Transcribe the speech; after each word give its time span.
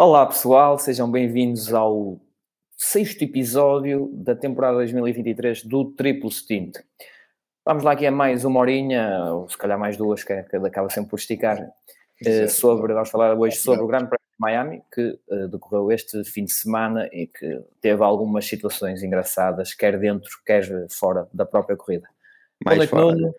Olá 0.00 0.24
pessoal, 0.24 0.78
sejam 0.78 1.10
bem-vindos 1.10 1.74
ao 1.74 2.20
sexto 2.76 3.24
episódio 3.24 4.08
da 4.12 4.32
temporada 4.32 4.76
2023 4.76 5.64
do 5.64 5.86
Triplo 5.86 6.30
Stint. 6.30 6.76
Vamos 7.66 7.82
lá 7.82 7.90
aqui 7.90 8.06
a 8.06 8.12
mais 8.12 8.44
uma 8.44 8.60
horinha, 8.60 9.24
ou 9.34 9.48
se 9.48 9.58
calhar 9.58 9.76
mais 9.76 9.96
duas, 9.96 10.22
que, 10.22 10.32
é, 10.32 10.44
que 10.44 10.54
acaba 10.54 10.88
sempre 10.88 11.10
por 11.10 11.18
esticar, 11.18 11.68
eh, 12.24 12.46
sobre, 12.46 12.94
vamos 12.94 13.10
falar 13.10 13.36
hoje 13.36 13.56
sobre 13.56 13.82
o 13.82 13.88
Grande 13.88 14.04
Prémio 14.04 14.20
de 14.20 14.38
Miami, 14.38 14.82
que 14.94 15.18
eh, 15.32 15.48
decorreu 15.48 15.90
este 15.90 16.22
fim 16.22 16.44
de 16.44 16.52
semana 16.52 17.08
e 17.12 17.26
que 17.26 17.60
teve 17.80 18.00
algumas 18.04 18.46
situações 18.46 19.02
engraçadas, 19.02 19.74
quer 19.74 19.98
dentro, 19.98 20.30
quer 20.46 20.86
fora 20.90 21.26
da 21.34 21.44
própria 21.44 21.76
corrida. 21.76 22.08
Mais 22.64 22.88
Boa 22.88 23.02
noite, 23.02 23.20
Nuno. 23.20 23.34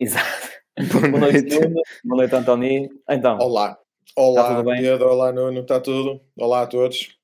Exato. 0.00 0.48
Boa 0.76 1.08
Boa 1.08 1.20
noite, 1.20 1.42
noite. 1.42 1.68
Nuno. 1.68 1.82
Boa 2.02 2.16
noite, 2.16 2.34
António. 2.34 2.90
Então, 3.08 3.38
Olá. 3.38 3.78
Olá, 4.20 4.54
tudo 4.54 4.70
bem? 4.70 4.82
Pedro. 4.82 5.08
Olá, 5.08 5.32
Nuno. 5.32 5.60
Está 5.60 5.80
tudo? 5.80 6.20
Olá 6.36 6.60
a 6.60 6.66
todos. 6.66 7.18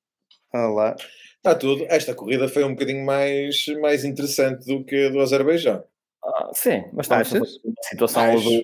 Olá. 0.51 0.95
Está 1.35 1.53
tudo. 1.53 1.85
Esta 1.89 2.15
corrida 2.15 2.49
foi 2.49 2.63
um 2.63 2.71
bocadinho 2.71 3.05
mais, 3.05 3.65
mais 3.79 4.03
interessante 4.03 4.65
do 4.65 4.83
que 4.83 5.05
a 5.05 5.09
do 5.09 5.21
Azerbaijão. 5.21 5.83
ah, 6.23 6.49
sim, 6.53 6.83
mas 6.93 7.05
estamos 7.05 7.27
Achas? 7.27 7.61
numa 7.63 7.75
situação 7.83 8.23
Acho. 8.23 8.63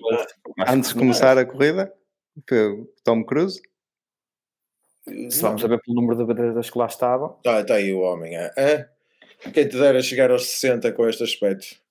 Acho 0.58 0.74
Antes 0.74 0.90
de 0.90 0.96
começar 0.96 1.38
a 1.38 1.46
corrida, 1.46 1.94
foi 2.48 2.72
o 2.72 2.92
Tom 3.04 3.22
Cruise. 3.22 3.62
Se 5.30 5.40
vamos 5.40 5.62
saber 5.62 5.80
pelo 5.82 5.94
número 6.00 6.18
de 6.18 6.24
bandeiras 6.24 6.68
que 6.68 6.76
lá 6.76 6.86
estavam. 6.86 7.36
Está 7.36 7.62
tá 7.62 7.74
aí 7.74 7.92
o 7.92 8.00
homem. 8.00 8.36
é? 8.36 8.88
Quem 9.52 9.68
te 9.68 9.78
dera 9.78 10.02
chegar 10.02 10.32
aos 10.32 10.44
60 10.44 10.90
com 10.90 11.08
este 11.08 11.22
aspecto? 11.22 11.83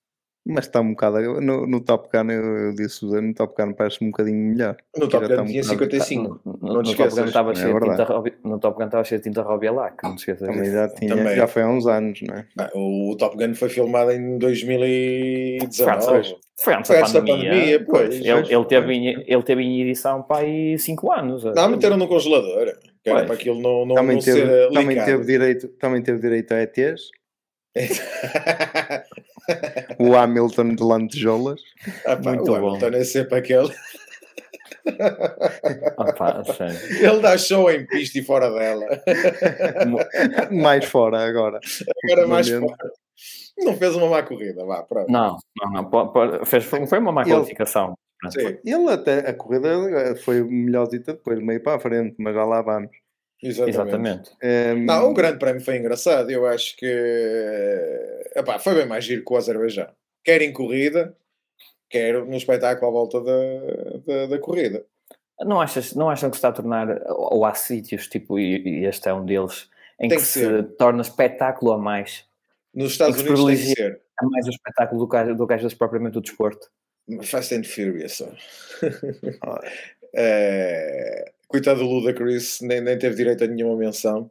Mas 0.46 0.66
está 0.66 0.80
um 0.82 0.90
bocado. 0.90 1.40
No, 1.40 1.66
no 1.66 1.80
Top 1.80 2.06
Gun, 2.12 2.30
eu, 2.30 2.42
eu 2.66 2.74
disse, 2.74 3.02
no 3.06 3.32
Top 3.32 3.54
Gun 3.56 3.72
parece 3.72 4.04
um 4.04 4.08
bocadinho 4.08 4.36
melhor. 4.50 4.76
No 4.94 5.08
Top 5.08 5.26
Gun 5.26 5.40
um 5.40 5.46
tinha 5.46 5.62
bocado- 5.62 5.84
55. 5.90 6.40
No, 6.44 6.52
Não 6.74 6.82
te 6.82 6.94
Top 6.94 6.98
Gun 6.98 7.04
esqueças. 7.06 7.26
estava 7.28 7.52
É 7.52 7.54
cheio 7.54 7.80
de 7.80 7.86
tinta 7.90 8.04
Robi- 8.04 8.34
no 8.44 8.58
Top 8.58 8.78
Gun 8.78 8.84
estava 8.84 9.04
cheio 9.04 9.20
de 9.22 9.24
tinta 9.30 9.40
Robielac, 9.42 9.96
não 10.04 10.14
te 10.14 10.18
esqueças 10.18 10.46
Também 10.46 10.70
já 10.70 10.88
tinha. 10.90 11.16
Também. 11.16 11.34
Já 11.36 11.46
foi 11.46 11.62
há 11.62 11.68
uns 11.68 11.86
anos, 11.86 12.20
não 12.28 12.34
é? 12.36 12.46
Ah, 12.58 12.70
O 12.74 13.16
Top 13.18 13.36
Gun 13.38 13.54
foi 13.54 13.68
filmado 13.70 14.10
em 14.12 14.36
2019. 14.36 16.04
Foi 16.04 16.16
antes, 16.18 16.34
foi 16.60 16.74
antes 16.74 16.86
Foi 16.88 16.96
da 16.96 17.00
antes 17.02 17.12
da 17.14 17.20
pandemia. 17.20 17.50
pandemia, 17.50 17.84
pois. 17.88 18.14
Ele, 18.14 18.54
ele, 18.54 18.64
teve 18.66 18.92
em, 18.92 19.24
ele 19.26 19.42
teve 19.42 19.62
em 19.62 19.80
edição 19.80 20.22
para 20.22 20.44
aí 20.44 20.78
5 20.78 21.10
anos. 21.10 21.42
Não, 21.44 21.68
meteram 21.70 21.96
no 21.96 22.06
congelador. 22.06 22.70
Que 23.02 23.08
era 23.10 23.24
para 23.24 23.34
aquilo 23.34 23.60
não, 23.62 23.86
não, 23.86 23.94
Também 23.94 24.16
não 24.16 24.22
teve, 24.22 24.40
ser 24.40 24.68
também, 24.72 25.04
teve 25.04 25.24
direito, 25.24 25.68
também 25.78 26.02
teve 26.02 26.18
direito 26.20 26.52
a 26.52 26.60
ETs. 26.62 27.10
O 29.98 30.14
Hamilton 30.16 30.74
de 30.74 30.82
Lantejoulas. 30.82 31.60
Ah, 32.06 32.16
pá, 32.16 32.30
Muito 32.34 32.42
o 32.52 32.60
bom. 32.60 32.68
Hamilton 32.76 32.96
é 32.96 33.04
sempre 33.04 33.38
aquele. 33.38 33.72
Ah, 35.98 36.12
pá, 36.12 36.44
sério. 36.44 36.76
Ele 37.10 37.20
dá 37.20 37.36
show 37.38 37.70
em 37.70 37.86
pista 37.86 38.18
e 38.18 38.22
fora 38.22 38.50
dela. 38.50 38.86
Mais 40.52 40.84
fora 40.84 41.24
agora. 41.26 41.58
Agora 42.04 42.26
mais 42.26 42.50
Momento. 42.50 42.70
fora. 42.76 42.90
Não 43.58 43.76
fez 43.76 43.94
uma 43.94 44.08
má 44.08 44.22
corrida, 44.22 44.64
vá, 44.64 44.82
pronto. 44.82 45.10
Não, 45.10 45.36
não, 45.62 45.82
não. 45.90 46.44
fez, 46.44 46.64
foi 46.64 46.84
foi 46.86 46.98
uma 46.98 47.12
má 47.12 47.22
Ele- 47.22 47.30
qualificação. 47.32 47.94
Sim, 48.30 48.56
Ele 48.64 48.90
até, 48.90 49.18
a 49.28 49.34
corrida 49.34 50.16
foi 50.24 50.42
melhorzita 50.42 51.12
depois, 51.12 51.38
meio 51.40 51.62
para 51.62 51.76
a 51.76 51.80
frente, 51.80 52.16
mas 52.18 52.34
já 52.34 52.44
lá 52.44 52.62
vamos. 52.62 52.90
Exatamente. 53.42 53.70
Exatamente. 53.74 54.30
Ehm, 54.42 54.84
Não, 54.84 55.10
o 55.10 55.14
grande 55.14 55.38
prémio 55.38 55.60
foi 55.62 55.76
engraçado. 55.76 56.30
Eu 56.30 56.46
acho 56.46 56.76
que 56.76 56.86
epá, 58.36 58.58
foi 58.58 58.74
bem 58.74 58.86
mais 58.86 59.04
giro 59.04 59.24
que 59.24 59.32
o 59.32 59.36
Azerbaijão. 59.36 59.88
Quer 60.24 60.42
em 60.42 60.52
corrida, 60.52 61.16
quer 61.90 62.14
no 62.24 62.36
espetáculo 62.36 62.88
à 62.88 62.92
volta 62.92 63.20
da, 63.20 63.32
da, 64.06 64.26
da 64.26 64.38
corrida. 64.38 64.84
Não 65.40 65.60
achas, 65.60 65.94
não 65.94 66.08
acham 66.08 66.30
que 66.30 66.36
se 66.36 66.38
está 66.38 66.48
a 66.48 66.52
tornar, 66.52 67.02
ou 67.08 67.44
há 67.44 67.54
sítios, 67.54 68.06
tipo, 68.08 68.38
e, 68.38 68.84
este 68.86 69.08
é 69.08 69.12
um 69.14 69.24
deles, 69.24 69.68
em 70.00 70.08
que, 70.08 70.16
que 70.16 70.22
se 70.22 70.40
ser. 70.40 70.64
torna 70.76 71.02
espetáculo 71.02 71.72
a 71.72 71.78
mais, 71.78 72.24
Nos 72.72 72.92
Estados 72.92 73.16
que 73.20 73.28
Unidos 73.28 73.44
tem 73.44 73.56
que 73.56 73.74
ser. 73.74 74.00
a 74.18 74.26
mais 74.26 74.46
o 74.46 74.50
espetáculo 74.50 75.00
do 75.00 75.08
que, 75.08 75.34
do 75.34 75.46
que 75.46 75.54
às 75.54 75.60
vezes 75.60 75.76
propriamente 75.76 76.18
o 76.18 76.20
desporto? 76.20 76.70
Fast 77.22 77.54
and 77.54 77.64
Furious. 77.64 78.12
só. 78.12 78.28
Coitado 81.54 81.78
do 81.78 81.86
Ludacris, 81.86 82.58
nem, 82.62 82.80
nem 82.80 82.98
teve 82.98 83.14
direito 83.14 83.44
a 83.44 83.46
nenhuma 83.46 83.76
menção. 83.76 84.28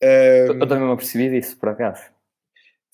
Eu, 0.00 0.58
também 0.66 0.86
me 0.86 0.92
apercebi 0.94 1.28
disso, 1.28 1.58
por 1.58 1.68
acaso. 1.68 2.00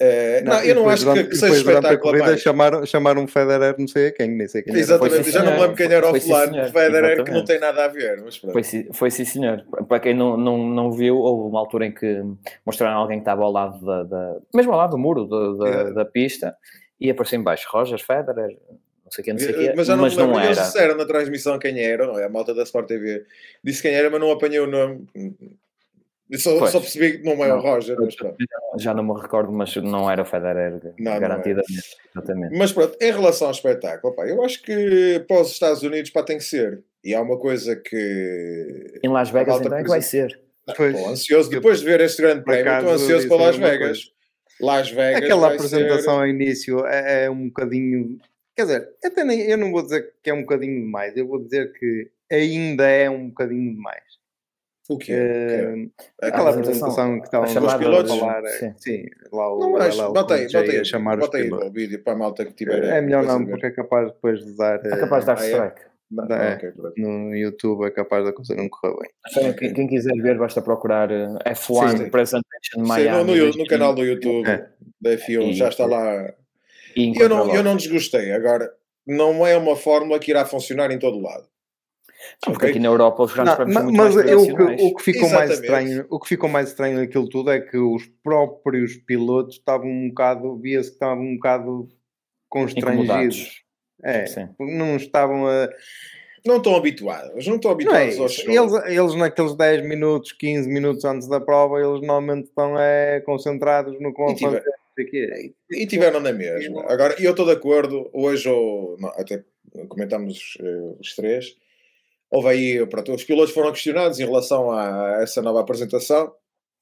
eh, 0.00 0.40
não, 0.42 0.60
e 0.64 0.70
eu 0.70 0.74
não 0.74 0.88
acho 0.88 1.04
durante- 1.04 1.22
que, 1.22 1.28
que 1.30 1.36
seja 1.36 1.54
espetáculo 1.54 2.00
corrida 2.00 2.36
chamaram, 2.36 2.84
chamaram 2.84 3.22
um 3.22 3.28
Federer 3.28 3.76
não 3.78 3.86
sei 3.86 4.08
a 4.08 4.12
quem, 4.12 4.28
nem 4.28 4.48
sei 4.48 4.62
quem. 4.62 4.74
Exatamente, 4.74 5.22
Foi 5.22 5.30
já 5.30 5.38
não 5.38 5.44
me 5.46 5.52
senhor. 5.52 5.60
lembro 5.68 5.76
quem 5.76 5.86
era 5.92 6.08
Foi 6.08 6.18
o 6.18 6.20
sim, 6.20 6.28
fulano 6.28 6.52
senhor. 6.52 6.66
Federer, 6.66 7.10
que 7.24 7.30
não 7.30 7.38
Exatamente. 7.42 7.46
tem 7.46 7.58
nada 7.60 7.84
a 7.84 7.88
ver. 7.88 8.22
Mas. 8.24 8.36
Foi, 8.38 8.62
sim- 8.64 8.88
foi 8.92 9.10
sim, 9.12 9.24
senhor. 9.24 9.64
Para 9.88 10.00
quem 10.00 10.14
não, 10.14 10.36
não, 10.36 10.58
não 10.66 10.90
viu, 10.90 11.16
houve 11.16 11.48
uma 11.48 11.60
altura 11.60 11.86
em 11.86 11.92
que 11.92 12.22
mostraram 12.66 12.98
alguém 12.98 13.18
que 13.18 13.22
estava 13.22 13.44
ao 13.44 13.52
lado 13.52 13.86
da, 13.86 14.02
da- 14.02 14.36
mesmo 14.52 14.72
ao 14.72 14.78
lado 14.78 14.90
do 14.90 14.98
muro 14.98 15.26
da, 15.26 15.52
da, 15.64 15.68
É. 15.70 15.92
da 15.92 16.04
pista 16.04 16.56
e 17.00 17.08
apareceu 17.08 17.38
em 17.38 17.42
baixo 17.44 17.68
Roger 17.70 18.04
Federer, 18.04 18.58
não 19.04 19.10
sei 19.12 19.22
o 19.22 19.24
que, 19.24 19.32
não 19.32 19.38
sei 19.38 19.50
o 19.50 19.54
que, 19.58 19.66
Eh, 19.68 19.74
mas 19.76 19.86
já 19.86 19.96
não 19.96 20.02
mas 20.04 20.14
me 20.14 20.20
lembro. 20.22 20.34
não 20.36 20.44
Eles 20.44 20.58
era. 20.58 20.66
disseram 20.66 20.96
na 20.96 21.04
transmissão 21.04 21.58
quem 21.58 21.78
era, 21.82 22.06
não 22.06 22.18
é? 22.18 22.24
A 22.24 22.28
malta 22.28 22.54
da 22.54 22.62
Sport 22.62 22.86
TV 22.88 23.24
disse 23.62 23.82
quem 23.82 23.92
era, 23.94 24.08
mas 24.10 24.20
não 24.20 24.30
apanhei 24.30 24.60
o 24.60 24.66
nome. 24.66 25.06
Só, 26.36 26.58
Pois. 26.58 26.72
só 26.72 26.80
percebi 26.80 27.18
que 27.18 27.24
não 27.24 27.32
é 27.44 27.48
Não. 27.48 27.58
o 27.58 27.60
Roger, 27.60 27.96
mas 28.00 28.16
pronto. 28.16 28.36
Já 28.78 28.94
não 28.94 29.04
me 29.04 29.20
recordo, 29.20 29.52
mas 29.52 29.76
não 29.76 30.10
era 30.10 30.22
o 30.22 30.24
Federer, 30.24 30.80
não 30.98 31.20
garantidamente. 31.20 31.96
Exatamente. 32.16 32.56
Mas 32.58 32.72
pronto, 32.72 32.96
em 33.00 33.12
relação 33.12 33.48
ao 33.48 33.52
espetáculo, 33.52 34.14
pá, 34.14 34.26
eu 34.26 34.42
acho 34.42 34.62
que 34.62 35.22
para 35.28 35.42
os 35.42 35.50
Estados 35.52 35.82
Unidos 35.82 36.10
pá, 36.10 36.22
tem 36.22 36.38
que 36.38 36.44
ser. 36.44 36.82
E 37.04 37.14
há 37.14 37.20
uma 37.20 37.38
coisa 37.38 37.76
que. 37.76 39.00
Em 39.04 39.08
Las 39.10 39.28
Vegas, 39.30 39.60
então, 39.60 39.76
é 39.76 39.82
que 39.82 39.88
vai 39.88 40.00
ser. 40.00 40.40
Não, 40.66 40.74
Pois. 40.74 40.94
Estou 40.96 41.10
ansioso, 41.10 41.50
depois 41.50 41.80
de 41.80 41.84
ver 41.84 42.00
este 42.00 42.22
grande 42.22 42.42
prémio, 42.42 42.72
estou 42.72 42.92
ansioso 42.94 43.28
para 43.28 43.36
Las 43.36 43.56
Vegas. 43.58 44.10
Las 44.60 44.90
Vegas. 44.90 45.22
Aquela 45.22 45.40
vai 45.48 45.54
apresentação 45.56 46.00
ser... 46.14 46.20
ao 46.20 46.26
início 46.26 46.86
é, 46.86 47.24
é 47.26 47.30
um 47.30 47.48
bocadinho. 47.48 48.18
Quer 48.56 48.62
dizer, 48.62 48.88
até 49.04 49.24
nem, 49.24 49.40
eu 49.42 49.58
não 49.58 49.72
vou 49.72 49.82
dizer 49.82 50.12
que 50.22 50.30
é 50.30 50.34
um 50.34 50.42
bocadinho 50.42 50.80
demais, 50.84 51.16
eu 51.16 51.26
vou 51.26 51.42
dizer 51.42 51.72
que 51.72 52.10
ainda 52.30 52.86
é 52.86 53.10
um 53.10 53.28
bocadinho 53.28 53.74
demais. 53.74 54.02
O 54.88 54.98
quê? 54.98 55.12
Eh, 55.12 55.86
É 56.22 56.28
aquela 56.28 56.50
apresentação, 56.50 57.18
que 57.18 57.22
a 57.36 57.42
estavam 57.44 57.68
a 57.68 57.78
pilotos? 57.78 58.18
falar, 58.18 58.46
Sim. 58.46 58.74
sim. 58.76 59.02
sim, 59.02 59.06
lá 59.32 59.52
o 59.54 59.58
Não 59.58 59.72
vais, 59.72 59.94
LL 59.96 60.12
bota 60.12 60.34
aí, 60.34 60.44
bota 60.44 60.58
aí, 60.70 60.78
a 60.78 60.84
chamar 60.84 61.14
os 61.18 61.20
bota 61.26 61.38
aí 61.38 61.50
o 61.50 61.70
vídeo 61.72 62.02
para 62.04 62.12
a 62.12 62.16
malta 62.16 62.44
que 62.44 62.52
tiver. 62.52 62.84
É 62.84 63.00
melhor 63.00 63.24
não, 63.24 63.44
porque 63.46 63.66
é 63.66 63.70
capaz 63.70 64.12
depois 64.12 64.44
de 64.44 64.56
dar 64.56 64.84
É 64.84 64.96
capaz 64.98 65.24
de 65.24 65.26
dar 65.26 65.38
Ah, 65.38 65.44
é? 65.44 65.50
strike. 65.50 65.80
Não, 66.10 66.36
é. 66.36 66.54
ok, 66.54 66.70
pronto. 66.72 66.94
no 67.00 67.34
YouTube, 67.34 67.86
é 67.86 67.90
capaz 67.90 68.24
da 68.26 68.32
coisa 68.32 68.54
não 68.54 68.68
correr 68.68 68.94
bem. 69.00 69.10
Então, 69.30 69.52
quem, 69.54 69.72
quem 69.74 69.88
quiser 69.88 70.14
ver, 70.20 70.36
basta 70.38 70.60
procurar 70.60 71.10
eh, 71.10 71.26
F1 71.54 71.88
Sim. 71.98 72.10
Presentation 72.10 72.44
Sim, 72.76 72.82
Miami. 72.86 73.36
no, 73.38 73.46
no, 73.46 73.56
no 73.56 73.66
canal 73.66 73.94
do 73.94 74.04
YouTube 74.04 74.46
É. 74.46 74.68
da 75.00 75.10
F1 75.16 75.48
E- 75.48 75.52
já 75.54 75.70
está 75.70 75.86
lá. 75.86 76.32
E 76.96 77.12
eu 77.18 77.28
não, 77.28 77.54
eu 77.54 77.62
não 77.62 77.76
desgostei. 77.76 78.32
Agora, 78.32 78.70
não 79.06 79.46
é 79.46 79.56
uma 79.56 79.76
fórmula 79.76 80.18
que 80.18 80.30
irá 80.30 80.44
funcionar 80.44 80.90
em 80.90 80.98
todo 80.98 81.20
lado. 81.20 81.46
Porque 82.42 82.56
ok? 82.56 82.70
aqui 82.70 82.78
na 82.78 82.88
Europa 82.88 83.22
os 83.24 83.32
grandes 83.34 83.50
Não, 83.50 83.56
prémios 83.56 83.74
ma- 83.74 83.80
são 83.80 83.90
muito 83.90 83.96
mas 84.02 84.14
mais 84.14 84.30
eu- 84.30 84.40
o, 84.42 84.56
que, 84.56 84.82
o 84.84 84.94
que 84.96 85.02
ficou 85.02 85.28
mais 85.30 85.50
estranho, 85.50 86.06
o 86.08 86.20
que 86.20 86.28
ficou 86.28 86.48
mais 86.48 86.68
estranho 86.68 86.96
naquilo 86.98 87.28
tudo 87.28 87.50
é 87.50 87.60
que 87.60 87.76
os 87.76 88.06
próprios 88.22 88.96
pilotos 88.96 89.56
estavam 89.56 89.88
um 89.90 90.08
bocado, 90.08 90.56
via-se 90.58 90.88
que 90.90 90.94
estavam 90.94 91.22
um 91.24 91.34
bocado 91.34 91.88
constrangidos. 92.48 93.62
É, 94.02 94.26
Sim. 94.26 94.48
Não 94.58 94.66
não 94.86 94.96
estavam 94.96 95.46
a. 95.46 95.68
Não 96.46 96.58
estão 96.58 96.76
habituados. 96.76 97.46
Não 97.46 97.56
estão 97.56 97.70
Não 97.70 97.94
é 97.94 98.02
habituados 98.04 98.18
ao 98.20 98.26
isso. 98.26 98.42
show. 98.42 98.52
Eles, 98.52 98.98
eles 98.98 99.14
naqueles 99.14 99.54
10 99.54 99.82
minutos, 99.86 100.32
15 100.32 100.68
minutos 100.68 101.04
antes 101.04 101.26
da 101.26 101.40
prova, 101.40 101.78
eles 101.80 102.00
normalmente 102.02 102.44
estão 102.48 102.78
é, 102.78 103.20
concentrados 103.22 103.98
no 104.00 104.12
que 104.14 104.22
vão 104.22 104.32
E 104.34 104.38
fazer. 104.40 104.62
Sei 104.94 105.04
quê. 105.06 105.54
E 105.70 105.86
tiveram 105.86 106.20
na 106.20 106.32
mesma. 106.32 106.82
Agora, 106.90 107.14
eu 107.20 107.30
estou 107.32 107.46
de 107.46 107.52
acordo. 107.52 108.08
Hoje, 108.12 108.48
ou, 108.48 108.96
não, 108.98 109.08
até 109.10 109.44
comentamos 109.88 110.56
eh, 110.60 110.94
os 111.00 111.14
três. 111.14 111.56
Houve 112.30 112.48
aí, 112.48 112.86
pronto, 112.86 113.12
os 113.14 113.24
pilotos 113.24 113.54
foram 113.54 113.72
questionados 113.72 114.18
em 114.18 114.24
relação 114.24 114.70
a 114.70 115.20
essa 115.22 115.40
nova 115.42 115.60
apresentação. 115.60 116.32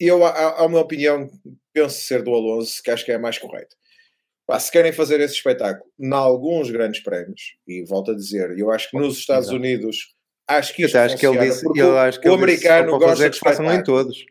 E 0.00 0.06
eu, 0.06 0.24
a, 0.24 0.64
a 0.64 0.68
minha 0.68 0.80
opinião, 0.80 1.30
penso 1.72 2.00
ser 2.00 2.22
do 2.22 2.34
Alonso, 2.34 2.82
que 2.82 2.90
acho 2.90 3.04
que 3.04 3.12
é 3.12 3.16
a 3.16 3.18
mais 3.18 3.38
correto. 3.38 3.76
Pá, 4.46 4.58
se 4.58 4.72
querem 4.72 4.92
fazer 4.92 5.20
esse 5.20 5.34
espetáculo 5.34 5.88
em 6.00 6.12
alguns 6.12 6.70
grandes 6.70 7.00
prémios, 7.02 7.56
e 7.66 7.84
volto 7.84 8.10
a 8.10 8.14
dizer, 8.14 8.58
eu 8.58 8.70
acho 8.70 8.90
que 8.90 8.98
nos 8.98 9.18
Estados 9.18 9.46
Exato. 9.48 9.58
Unidos, 9.58 10.14
acho 10.48 10.74
que 10.74 10.82
Eu 10.82 10.86
isto 10.86 10.96
acho 10.98 11.16
que 11.16 11.26
ele 11.26 11.38
disse, 11.38 11.64
eu 11.76 11.90
o- 11.92 11.96
acho 11.98 12.20
que 12.20 12.28
o 12.28 12.34
americano 12.34 12.98
gosta 12.98 13.30
de 13.30 13.38
façam 13.38 13.72
em 13.72 13.82
todos. 13.82 14.24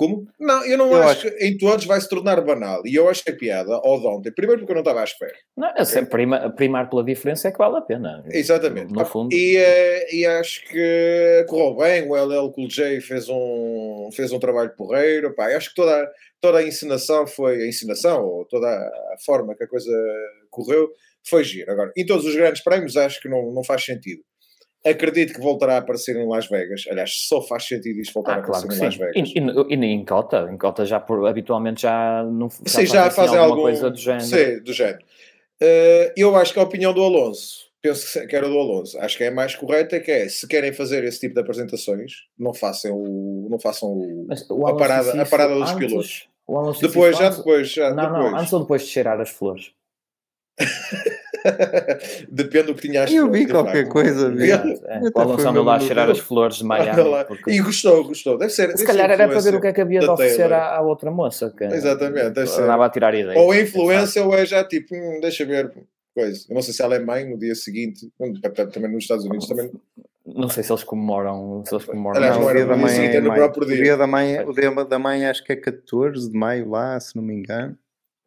Como? 0.00 0.26
Não, 0.40 0.64
eu 0.64 0.78
não 0.78 0.90
Eu 0.90 1.02
acho, 1.02 1.30
que 1.30 1.44
em 1.44 1.58
todos 1.58 1.84
vai 1.84 2.00
se 2.00 2.08
tornar 2.08 2.40
banal. 2.40 2.80
E 2.86 2.94
eu 2.94 3.06
acho 3.06 3.22
que 3.22 3.32
a 3.32 3.36
piada, 3.36 3.74
ao 3.74 4.00
de 4.00 4.06
ontem, 4.06 4.32
primeiro 4.32 4.60
porque 4.60 4.72
eu 4.72 4.76
não 4.76 4.80
estava 4.80 5.02
à 5.02 5.04
espera. 5.04 5.34
Não, 5.54 5.68
é 5.76 5.84
sempre 5.84 6.08
prima- 6.08 6.48
primar 6.48 6.88
pela 6.88 7.04
diferença 7.04 7.48
é 7.48 7.52
que 7.52 7.58
vale 7.58 7.76
a 7.76 7.82
pena. 7.82 8.24
Exatamente. 8.32 8.94
No 8.94 9.04
fundo. 9.04 9.30
E, 9.34 9.58
eh, 9.58 10.16
e 10.16 10.24
acho 10.24 10.66
que 10.66 11.44
correu 11.46 11.76
bem. 11.76 12.08
O 12.08 12.16
LL 12.16 12.50
Cool 12.50 12.66
J 12.66 12.98
fez 13.02 13.28
um, 13.28 14.08
fez 14.16 14.32
um 14.32 14.38
trabalho 14.38 14.74
porreiro. 14.74 15.34
Pá, 15.34 15.54
acho 15.54 15.68
que 15.68 15.74
toda, 15.74 16.10
toda 16.40 16.60
a 16.60 16.66
encenação 16.66 17.26
foi 17.26 17.62
a 17.62 17.68
encenação, 17.68 18.24
ou 18.24 18.46
toda 18.46 18.66
a 18.68 19.16
forma 19.26 19.54
que 19.54 19.64
a 19.64 19.68
coisa 19.68 19.92
correu, 20.48 20.88
foi 21.28 21.44
giro. 21.44 21.70
Agora, 21.70 21.92
em 21.94 22.06
todos 22.06 22.24
os 22.24 22.34
grandes 22.34 22.64
prémios, 22.64 22.96
acho 22.96 23.20
que 23.20 23.28
não, 23.28 23.52
não 23.52 23.62
faz 23.62 23.84
sentido. 23.84 24.22
Acredito 24.84 25.34
que 25.34 25.40
voltará 25.40 25.74
a 25.74 25.78
aparecer 25.78 26.16
em 26.16 26.26
Las 26.26 26.48
Vegas. 26.48 26.84
Aliás, 26.90 27.10
só 27.28 27.42
faz 27.42 27.64
sentido 27.66 28.00
isto 28.00 28.14
voltar 28.14 28.32
Ah, 28.32 28.36
a 28.36 28.38
aparecer 28.38 28.66
claro 28.68 28.82
em 28.82 28.84
Las 28.86 28.94
sim. 28.94 29.00
Vegas. 29.00 29.30
E, 29.68 29.74
e, 29.74 29.76
e 29.76 29.84
em 29.92 30.04
Cota, 30.04 30.48
em 30.50 30.56
Cota 30.56 30.84
já 30.86 30.98
por, 30.98 31.26
habitualmente 31.26 31.82
já 31.82 32.22
não 32.24 32.48
Sim, 32.48 32.86
já 32.86 33.04
fazem 33.04 33.10
fazem 33.16 33.38
alguma 33.38 33.42
algum... 33.44 33.62
coisa 33.62 33.90
do 33.90 33.98
género. 33.98 34.24
Sim, 34.24 34.60
do 34.62 34.72
género. 34.72 35.04
Eh, 35.60 36.14
eu 36.16 36.34
acho 36.36 36.54
que 36.54 36.58
a 36.58 36.62
opinião 36.62 36.94
do 36.94 37.02
Alonso, 37.02 37.68
penso 37.82 38.26
que 38.26 38.34
era 38.34 38.48
do 38.48 38.58
Alonso, 38.58 38.98
acho 38.98 39.18
que 39.18 39.24
é 39.24 39.28
a 39.28 39.30
mais 39.30 39.54
correta, 39.54 40.00
que 40.00 40.10
é, 40.10 40.26
se 40.30 40.48
querem 40.48 40.72
fazer 40.72 41.04
esse 41.04 41.20
tipo 41.20 41.34
de 41.34 41.40
apresentações, 41.42 42.12
não 42.38 42.54
façam 42.54 42.92
o... 42.96 43.48
Não 43.50 43.58
façam 43.60 43.90
o... 43.90 44.26
O 44.50 44.66
A 44.66 44.70
Alonso 44.70 44.78
parada- 44.78 45.22
a 45.22 45.26
parada 45.26 45.54
dos 45.56 45.70
antes- 45.70 45.86
pilotos. 45.86 46.28
o 46.46 46.56
Alonso 46.58 46.80
disse 46.80 46.94
Depois, 46.94 47.18
já 47.18 47.28
depois, 47.28 47.70
já 47.70 47.94
Não, 47.94 48.04
depois. 48.04 48.32
não, 48.32 48.38
antes 48.38 48.52
ou 48.54 48.60
depois 48.60 48.80
de 48.82 48.88
cheirar 48.88 49.20
as 49.20 49.28
flores? 49.28 49.72
Depende 52.30 52.66
do 52.66 52.74
que 52.74 52.88
tinhas. 52.88 53.12
Eu 53.12 53.30
vi 53.30 53.46
qualquer 53.46 53.88
coisa, 53.88 54.30
vi. 54.30 54.50
É. 54.50 54.60
O 55.14 55.20
Alonso 55.20 55.48
andou 55.48 55.64
lá 55.64 55.76
a 55.76 55.80
cheirar 55.80 56.10
as 56.10 56.18
flores 56.18 56.56
de 56.56 56.64
Miami. 56.64 57.02
Porque- 57.26 57.50
E 57.50 57.60
gostou, 57.60 58.04
gostou. 58.04 58.38
Deve 58.38 58.52
ser. 58.52 58.70
Se 58.70 58.76
deve 58.78 58.86
calhar 58.86 59.06
ser 59.08 59.12
era 59.14 59.28
para 59.28 59.40
ver 59.40 59.54
o 59.54 59.60
que 59.60 59.66
é 59.66 59.72
que 59.72 59.80
havia 59.80 60.00
de 60.00 60.08
oferecer 60.08 60.52
à, 60.52 60.76
à 60.76 60.80
outra 60.80 61.10
moça. 61.10 61.52
Que 61.56 61.64
Exatamente, 61.64 62.30
deve 62.30 62.46
ser. 62.46 62.62
Andava 62.62 62.86
a 62.86 62.90
tirar 62.90 63.14
ideias. 63.14 63.36
Ou 63.40 63.52
a 63.52 63.60
influência 63.60 64.24
ou 64.24 64.34
é 64.34 64.44
já 64.44 64.64
tipo, 64.64 64.94
hum, 64.94 65.20
deixa 65.20 65.44
ver 65.44 65.72
coisa. 66.14 66.44
Eu 66.48 66.54
não 66.54 66.62
sei 66.62 66.74
se 66.74 66.82
ela 66.82 66.96
é 66.96 66.98
mãe 66.98 67.28
no 67.28 67.38
dia 67.38 67.54
seguinte, 67.54 68.10
hum, 68.20 68.32
também 68.72 68.90
nos 68.92 69.04
Estados 69.04 69.24
Unidos 69.24 69.46
também. 69.46 69.70
Não 70.26 70.48
sei 70.48 70.62
se 70.62 70.70
eles 70.70 70.84
comemoram. 70.84 71.62
Se 71.66 71.74
eles 71.74 71.84
comemoram 71.84 72.16
Aliás, 72.18 72.36
Não, 72.36 72.42
não 72.42 72.46
o 72.46 72.50
era 72.50 72.58
dia 72.58 72.68
da 72.68 72.76
mãe 72.76 72.90
seguinte, 72.90 73.14
é 73.14 73.16
é 73.16 73.20
no 73.20 73.34
próprio 73.34 73.62
O 73.64 73.66
dia 73.66 73.96
da 73.96 74.06
mãe, 74.06 74.40
o 74.44 74.52
dia 74.52 74.70
da 74.84 74.98
mãe 74.98 75.26
acho 75.26 75.42
que 75.44 75.52
é 75.52 75.56
14 75.56 76.30
de 76.30 76.38
maio 76.38 76.68
lá, 76.68 76.98
se 77.00 77.16
não 77.16 77.22
me 77.22 77.34
engano. 77.34 77.76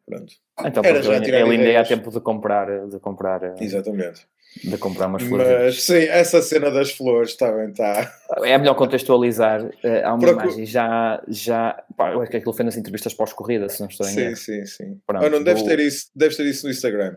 Pronto. 0.06 0.32
Então, 0.64 0.84
Era 0.84 1.02
já 1.02 1.16
ele, 1.16 1.24
tirar 1.24 1.40
ele 1.40 1.50
ainda 1.50 1.64
ia 1.68 1.80
a 1.80 1.84
tempo 1.84 2.10
de 2.10 2.20
comprar, 2.20 2.86
de 2.86 2.98
comprar, 3.00 3.60
Exatamente. 3.60 4.24
de 4.62 4.78
comprar 4.78 5.08
umas 5.08 5.22
flores. 5.24 5.48
Mas 5.48 5.82
sim, 5.82 6.04
essa 6.04 6.40
cena 6.42 6.70
das 6.70 6.92
flores 6.92 7.34
também 7.36 7.70
está. 7.70 8.12
É 8.44 8.56
melhor 8.56 8.74
contextualizar. 8.74 9.68
eh, 9.82 10.02
há 10.04 10.14
uma 10.14 10.20
Procu- 10.20 10.42
imagem 10.44 10.64
já. 10.64 11.20
já 11.26 11.82
pá, 11.96 12.12
eu 12.12 12.20
acho 12.20 12.30
que 12.30 12.36
aquilo 12.36 12.52
foi 12.52 12.64
nas 12.64 12.76
entrevistas 12.76 13.12
pós-corrida, 13.14 13.68
se 13.68 13.80
não 13.80 13.88
estou 13.88 14.06
em 14.06 14.10
Sim, 14.10 14.20
erro. 14.20 14.36
sim, 14.36 14.66
sim. 14.66 15.00
Pronto, 15.04 15.24
Ah, 15.26 15.30
não, 15.30 15.42
deves 15.42 15.62
do- 15.64 15.68
ter, 15.68 15.80
isso, 15.80 16.06
deves 16.14 16.36
ter 16.36 16.46
isso 16.46 16.66
no 16.66 16.70
Instagram. 16.72 17.16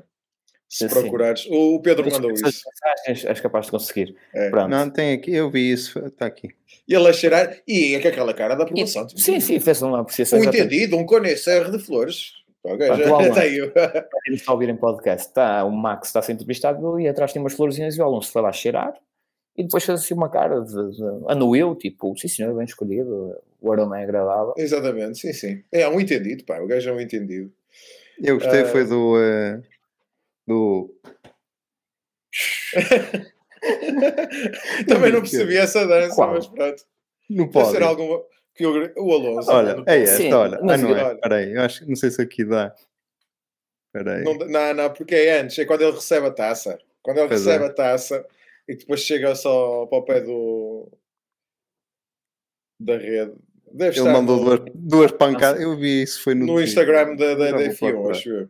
Se 0.68 0.90
Sim. 0.90 0.96
procurares. 0.96 1.46
O 1.50 1.80
Pedro 1.80 2.10
mandou 2.12 2.32
Essas 2.32 2.56
isso. 2.56 2.64
mensagens 2.68 3.26
és 3.26 3.40
capaz 3.40 3.66
de 3.66 3.72
conseguir. 3.72 4.16
É. 4.34 4.50
Pronto. 4.50 4.68
Não, 4.68 4.90
tem 4.90 5.14
aqui, 5.14 5.32
eu 5.34 5.50
vi 5.50 5.72
isso, 5.72 5.98
está 6.00 6.26
aqui. 6.26 6.50
E 6.88 6.94
ele 6.94 7.08
a 7.08 7.14
cheirar. 7.14 7.56
E 7.68 7.94
é 7.96 8.02
com 8.02 8.08
aquela 8.10 8.34
cara 8.34 8.56
da 8.56 8.64
E- 8.64 8.68
aprovação. 8.68 9.06
tipo, 9.08 9.22
sim, 9.22 9.40
sim, 9.40 9.60
fez 9.62 9.82
uma 9.82 10.02
apreciação. 10.02 10.40
Um 10.40 10.42
exatamente. 10.42 10.66
entendido, 10.76 10.98
um 10.98 11.06
conhecer 11.06 11.70
de 11.72 11.80
flores. 11.80 12.34
Ok, 12.74 12.88
já 12.88 13.12
o 13.12 13.16
Alonso. 13.16 13.34
tenho. 13.40 13.72
Para 13.72 14.04
quem 14.26 14.34
está 14.36 14.52
a 14.52 14.54
ouvir 14.54 14.70
em 14.70 14.76
podcast, 14.76 15.28
está, 15.28 15.64
o 15.64 15.72
Max 15.72 16.08
está 16.10 16.20
a 16.20 16.22
ser 16.24 16.34
entrevistado 16.34 17.00
e 17.00 17.08
atrás 17.08 17.32
tem 17.34 17.42
umas 17.42 17.54
florzinhas 17.54 17.96
e 17.96 18.02
o 18.02 18.04
Alonso 18.04 18.32
foi 18.32 18.42
lá 18.42 18.52
cheirar 18.52 18.94
e 19.56 19.64
depois 19.64 19.84
fez 19.84 20.02
assim 20.02 20.14
uma 20.14 20.30
cara 20.30 20.62
de, 20.62 20.92
de 20.92 21.04
anuiu, 21.28 21.76
tipo, 21.76 22.16
sim 22.18 22.28
senhor, 22.28 22.54
bem 22.56 22.66
escolhido, 22.66 23.36
o 23.62 23.72
aroma 23.72 24.00
é 24.00 24.04
agradável. 24.04 24.54
Exatamente, 24.58 25.18
sim, 25.18 25.34
sim. 25.34 25.64
É 25.72 25.88
um 25.88 26.00
entendido, 26.00 26.44
pá. 26.46 26.60
O 26.60 26.68
gajo 26.68 26.90
é 26.90 26.94
um 26.94 27.02
entendido. 27.02 27.52
Eu 28.22 28.36
gostei, 28.38 28.62
Ah. 28.62 28.66
foi 28.66 28.86
do. 28.86 29.18
eh, 29.22 29.62
do. 30.48 30.94
Também 34.88 35.12
não 35.12 35.22
percebi 35.22 35.58
essa 35.58 35.86
dança, 35.88 36.16
Qual? 36.16 36.32
mas 36.34 36.48
pronto. 36.48 36.84
No 37.30 37.50
Deve 37.50 37.66
ser 37.72 37.84
alguma. 37.84 38.22
Que 38.58 38.66
o, 38.66 38.94
o 38.98 39.14
Alonso. 39.14 39.52
Olha, 39.52 39.84
é 39.86 40.02
esta, 40.02 40.18
Sim, 40.18 40.34
olha. 40.34 40.60
mas 40.64 40.84
ah, 40.84 40.88
não 40.88 40.98
é? 40.98 41.14
Espera 41.14 41.36
aí, 41.36 41.54
eu 41.54 41.62
acho, 41.62 41.88
não 41.88 41.96
sei 41.96 42.10
se 42.10 42.22
aqui 42.22 42.44
dá. 42.44 42.74
Espera 43.88 44.18
aí. 44.18 44.24
não, 44.24 44.34
não, 44.34 44.74
não, 44.74 44.94
porque 44.94 45.14
é 45.16 45.40
antes, 45.42 45.58
é 45.60 45.66
quando 45.66 45.82
ele 45.84 45.92
recebe 45.92 46.26
a 46.28 46.32
taça. 46.32 46.80
Quando 47.04 47.20
ele 47.20 47.28
Pois 47.28 47.46
recebe 47.46 47.64
é. 47.66 47.68
a 47.68 47.74
taça 47.74 48.26
e 48.68 48.76
depois 48.76 49.00
chega 49.02 49.34
só 49.36 49.86
para 49.86 49.98
o 50.00 50.04
pé 50.04 50.22
do. 50.22 50.92
da 52.80 52.98
rede. 52.98 53.34
Deve 53.72 53.98
Ele 53.98 54.08
estar 54.08 54.14
mandou 54.14 54.38
no, 54.38 54.44
duas, 54.58 54.72
duas 54.74 55.12
pancadas. 55.12 55.62
Eu 55.62 55.78
vi 55.78 56.02
isso, 56.04 56.24
foi 56.24 56.34
no, 56.34 56.46
no. 56.46 56.62
Instagram 56.62 57.16
da, 57.16 57.36
da, 57.36 57.52
da 57.52 57.58
vou 57.58 57.62
F1, 57.68 57.78
procurar. 57.78 58.12
acho 58.12 58.30
eu. 58.30 58.50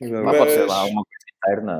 Mas 0.00 0.10
vi. 0.32 0.38
pode 0.38 0.50
ser 0.52 0.58
Mas- 0.60 0.68
lá 0.68 0.84
uma 0.86 1.04
coisa 1.04 1.26
interna. 1.36 1.78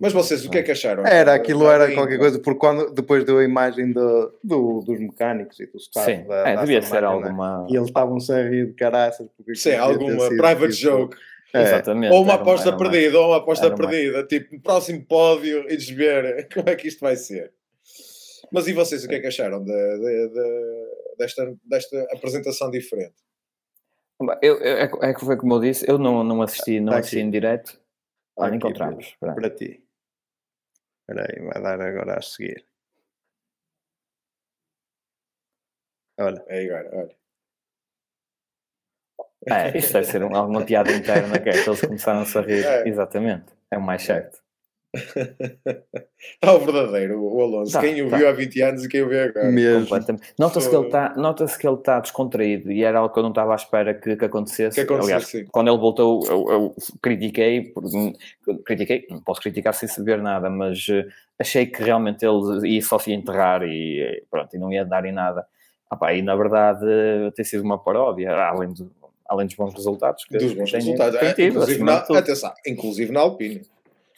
Mas 0.00 0.12
vocês, 0.12 0.44
o 0.44 0.50
que 0.50 0.58
é 0.58 0.62
que 0.62 0.70
acharam? 0.70 1.04
Era, 1.06 1.34
aquilo 1.34 1.68
era 1.68 1.92
qualquer 1.92 2.18
coisa, 2.18 2.38
porque 2.38 2.58
quando, 2.60 2.90
depois 2.92 3.24
deu 3.24 3.38
a 3.38 3.44
imagem 3.44 3.90
do, 3.92 4.32
do- 4.44 4.80
dos 4.82 5.00
mecânicos 5.00 5.58
e 5.58 5.66
do 5.66 5.76
staff 5.78 6.10
Sim, 6.10 6.24
da, 6.26 6.48
é, 6.48 6.54
da 6.54 6.60
devia 6.60 6.82
ser 6.82 7.00
né? 7.02 7.06
alguma. 7.08 7.66
E 7.68 7.74
eles 7.76 7.88
estavam-se 7.88 8.32
a 8.32 8.42
rir 8.48 8.66
de 8.66 8.72
caraças. 8.74 9.28
porque 9.36 9.54
Sim, 9.56 9.74
alguma 9.74 10.28
private 10.28 10.60
tipo, 10.76 10.90
joke. 10.90 11.16
é, 11.52 11.62
Exatamente. 11.62 12.12
Ou 12.12 12.22
uma 12.22 12.34
aposta 12.34 12.68
era 12.68 12.76
perdida, 12.76 13.18
ou 13.18 13.28
uma 13.28 13.36
aposta 13.38 13.74
perdida. 13.74 14.24
Tipo, 14.24 14.60
próximo 14.60 15.04
pódio 15.04 15.64
e 15.68 15.76
desver 15.76 16.48
como 16.54 16.68
é 16.68 16.76
que 16.76 16.86
isto 16.88 17.00
vai 17.00 17.16
ser. 17.16 17.52
Mas 18.52 18.66
e 18.68 18.72
vocês, 18.72 19.04
o 19.04 19.08
que 19.08 19.16
é 19.16 19.20
que 19.20 19.26
acharam 19.26 19.64
da- 19.64 19.72
da- 19.74 20.26
da- 20.26 20.86
desta, 21.18 21.54
desta 21.64 22.02
apresentação 22.12 22.70
diferente? 22.70 23.14
Eu, 24.42 24.56
eu- 24.58 24.76
é, 24.76 24.90
é 25.10 25.14
que 25.14 25.20
foi 25.24 25.36
como 25.36 25.54
eu 25.54 25.60
disse, 25.60 25.88
eu 25.88 25.98
não, 25.98 26.22
não 26.24 26.40
assisti, 26.42 26.78
não 26.80 26.92
Tá 26.92 26.98
assisti 27.00 27.16
aqui. 27.18 27.26
em 27.26 27.30
direto. 27.30 27.78
Tá 28.36 28.54
encontramos. 28.54 29.04
Pedro, 29.04 29.16
pronto. 29.20 29.34
Para 29.34 29.50
ti. 29.50 29.82
Espera 31.08 31.26
aí, 31.26 31.40
vai 31.42 31.62
dar 31.62 31.80
agora 31.80 32.18
a 32.18 32.22
seguir. 32.22 32.66
Olha, 36.18 36.44
É 36.48 36.64
agora, 36.66 36.90
olha. 36.98 37.16
É, 39.46 39.78
isto 39.78 39.92
deve 39.94 40.04
ser 40.06 40.22
um- 40.22 40.34
alguma 40.36 40.64
piada 40.64 40.92
interna 40.92 41.38
que 41.40 41.48
é 41.48 41.52
que 41.52 41.68
eles 41.68 41.80
começaram-se 41.80 42.36
a 42.38 42.42
rir. 42.42 42.64
É. 42.86 42.88
Exatamente. 42.88 43.52
É 43.70 43.78
o 43.78 43.82
mais 43.82 44.02
certo. 44.02 44.38
Está 44.98 46.52
o 46.54 46.58
verdadeiro, 46.58 47.22
o 47.22 47.40
Alonso. 47.40 47.72
Tá, 47.72 47.80
quem 47.80 48.02
o 48.02 48.10
tá. 48.10 48.16
viu 48.16 48.28
há 48.28 48.32
20 48.32 48.62
anos 48.62 48.84
e 48.84 48.88
quem 48.88 49.02
o 49.02 49.08
vê 49.08 49.22
agora. 49.22 49.50
Nota-se 50.38 50.68
que 50.68 50.76
ele 50.76 50.86
está 50.86 51.14
nota-se 51.16 51.58
que 51.58 51.66
ele 51.66 51.76
está 51.76 52.00
descontraído 52.00 52.72
e 52.72 52.84
era 52.84 52.98
algo 52.98 53.12
que 53.12 53.18
eu 53.18 53.22
não 53.22 53.30
estava 53.30 53.52
à 53.52 53.56
espera 53.56 53.94
que, 53.94 54.16
que 54.16 54.24
acontecesse. 54.24 54.74
Que 54.74 54.80
acontecesse, 54.80 55.12
Aliás, 55.12 55.26
sim. 55.26 55.46
quando 55.50 55.68
ele 55.68 55.78
voltou, 55.78 56.24
eu, 56.26 56.50
eu 56.50 56.74
critiquei, 57.02 57.72
critiquei, 58.64 59.06
não 59.10 59.20
posso 59.20 59.40
criticar 59.40 59.74
sem 59.74 59.88
saber 59.88 60.20
nada, 60.20 60.50
mas 60.50 60.86
eh, 60.90 61.06
achei 61.38 61.66
que 61.66 61.82
realmente 61.82 62.24
ele 62.24 62.68
ia 62.68 62.82
só 62.82 62.98
se 62.98 63.12
enterrar 63.12 63.62
e 63.62 64.00
eh, 64.00 64.22
pronto, 64.30 64.54
e 64.54 64.58
não 64.58 64.72
ia 64.72 64.84
dar 64.84 65.04
em 65.04 65.12
nada. 65.12 65.46
Ah, 65.90 65.96
pá, 65.96 66.12
e 66.12 66.20
na 66.22 66.36
verdade 66.36 66.84
eh, 66.86 67.30
tem 67.34 67.44
sido 67.44 67.62
uma 67.62 67.78
paródia, 67.78 68.34
além, 68.34 68.72
do, 68.72 68.90
além 69.26 69.46
dos 69.46 69.56
bons 69.56 69.74
resultados 69.74 70.24
que 70.24 70.36
Dos 70.36 70.52
bons 70.52 70.72
resultados. 70.72 71.18
tem 71.34 71.46
É, 71.46 71.48
inclusive, 71.48 71.82
na, 71.82 71.96
atenção, 71.96 72.52
inclusive 72.66 73.12
na 73.12 73.20
Alpine. 73.20 73.62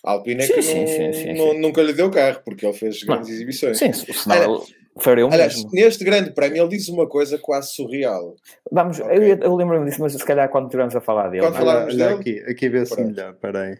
A 0.04 0.12
Alpine 0.12 0.42
é 0.42 0.46
Sim, 0.46 0.52
que 0.54 0.62
sim, 0.62 0.80
não- 0.80 0.86
sim, 0.86 1.12
sim, 1.12 1.32
não- 1.34 1.52
sim. 1.52 1.58
nunca 1.60 1.82
lhe 1.82 1.92
deu 1.92 2.10
carro, 2.10 2.40
porque 2.44 2.64
ele 2.66 2.72
fez 2.72 3.02
grandes 3.02 3.28
Não. 3.28 3.34
exibições. 3.34 3.78
Sim, 3.78 3.92
senão 3.92 4.64
faria 4.98 5.26
o 5.26 5.32
Aliás, 5.32 5.54
mesmo. 5.56 5.70
neste 5.72 6.04
grande 6.04 6.30
prémio 6.32 6.62
ele 6.62 6.76
diz 6.76 6.88
uma 6.88 7.06
coisa 7.06 7.38
quase 7.38 7.72
surreal. 7.74 8.34
Vamos, 8.72 8.98
Ok. 9.00 9.16
eu, 9.16 9.22
eu 9.38 9.56
lembro-me 9.56 9.84
disso, 9.88 10.00
mas 10.00 10.12
se 10.14 10.24
calhar 10.24 10.48
quando 10.50 10.64
estivermos 10.66 10.96
a 10.96 11.00
falar 11.00 11.28
dele. 11.28 11.42
Quando 11.42 11.54
é? 11.54 11.58
falarmos 11.58 11.94
dele? 11.96 12.14
aqui, 12.14 12.38
aqui 12.40 12.68
vê-se 12.68 13.00
melhor. 13.00 13.32
Espera 13.34 13.60
aí. 13.62 13.78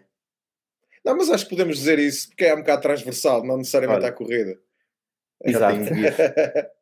Não, 1.03 1.17
mas 1.17 1.29
acho 1.31 1.45
que 1.45 1.49
podemos 1.49 1.77
dizer 1.77 1.97
isso, 1.97 2.29
porque 2.29 2.45
é 2.45 2.53
um 2.53 2.59
bocado 2.59 2.81
transversal, 2.83 3.43
não 3.43 3.57
necessariamente 3.57 4.01
Olha. 4.01 4.09
à 4.09 4.11
corrida. 4.11 4.57
Exato. 5.43 5.79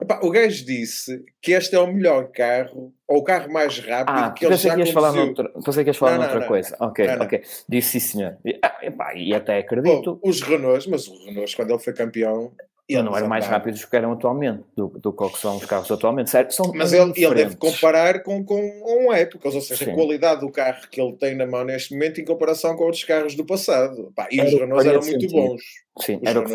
Epá, 0.00 0.20
o 0.22 0.30
gajo 0.30 0.64
disse 0.64 1.24
que 1.40 1.52
este 1.52 1.74
é 1.76 1.78
o 1.78 1.86
melhor 1.86 2.30
carro, 2.32 2.92
ou 3.06 3.18
o 3.18 3.22
carro 3.24 3.52
mais 3.52 3.78
rápido 3.78 4.14
Ah, 4.16 4.30
que 4.32 4.44
ele 4.44 4.56
já 4.56 4.74
que 4.74 4.80
ias 4.80 4.90
falar 4.90 5.12
noutra, 5.12 5.48
pensei 5.64 5.84
que 5.84 5.90
ias 5.90 5.96
falar 5.96 6.12
Não, 6.12 6.20
noutra 6.22 6.40
não. 6.40 6.46
coisa. 6.48 6.76
Ok, 6.80 7.06
Não, 7.06 7.16
não. 7.16 7.24
ok. 7.26 7.42
Disse 7.68 8.00
sim, 8.00 8.18
senhor. 8.18 8.36
E, 8.44 8.58
ah, 8.62 8.78
epá, 8.82 9.14
e 9.14 9.34
até 9.34 9.58
acredito. 9.58 10.14
Bom, 10.22 10.28
os 10.28 10.42
Renaults, 10.42 10.86
mas 10.86 11.06
os 11.06 11.24
Renaults, 11.26 11.54
quando 11.54 11.70
ele 11.70 11.78
foi 11.78 11.92
campeão, 11.92 12.52
Ele 12.86 13.02
não 13.02 13.16
eram 13.16 13.28
mais 13.28 13.46
rápidos 13.46 13.80
do 13.80 13.88
que 13.88 13.96
eram 13.96 14.12
atualmente, 14.12 14.62
do, 14.76 14.88
do 14.88 15.10
que 15.12 15.38
são 15.38 15.56
os 15.56 15.64
carros 15.64 15.90
atualmente. 15.90 16.28
Sério, 16.28 16.52
são 16.52 16.70
Mas 16.74 16.92
ele, 16.92 17.12
ele 17.16 17.34
deve 17.34 17.56
comparar 17.56 18.22
com, 18.22 18.44
com 18.44 18.60
uma 18.84 19.16
época, 19.16 19.48
ou 19.48 19.58
seja, 19.60 19.84
Sim. 19.86 19.92
a 19.92 19.94
qualidade 19.94 20.40
do 20.42 20.50
carro 20.50 20.86
que 20.90 21.00
ele 21.00 21.14
tem 21.16 21.34
na 21.34 21.46
mão 21.46 21.64
neste 21.64 21.94
momento 21.94 22.20
em 22.20 22.24
comparação 22.26 22.76
com 22.76 22.84
outros 22.84 23.02
carros 23.04 23.34
do 23.34 23.46
passado. 23.46 24.12
Pá, 24.14 24.28
e 24.30 24.38
Era 24.38 24.48
os 24.48 24.54
o 24.54 24.58
Renaults 24.58 24.86
eram 24.86 25.00
muito 25.00 25.12
sentido. 25.12 25.32
bons. 25.32 25.62
Sim, 26.00 26.16
Os 26.22 26.28
era 26.28 26.40
o 26.40 26.44
que 26.44 26.52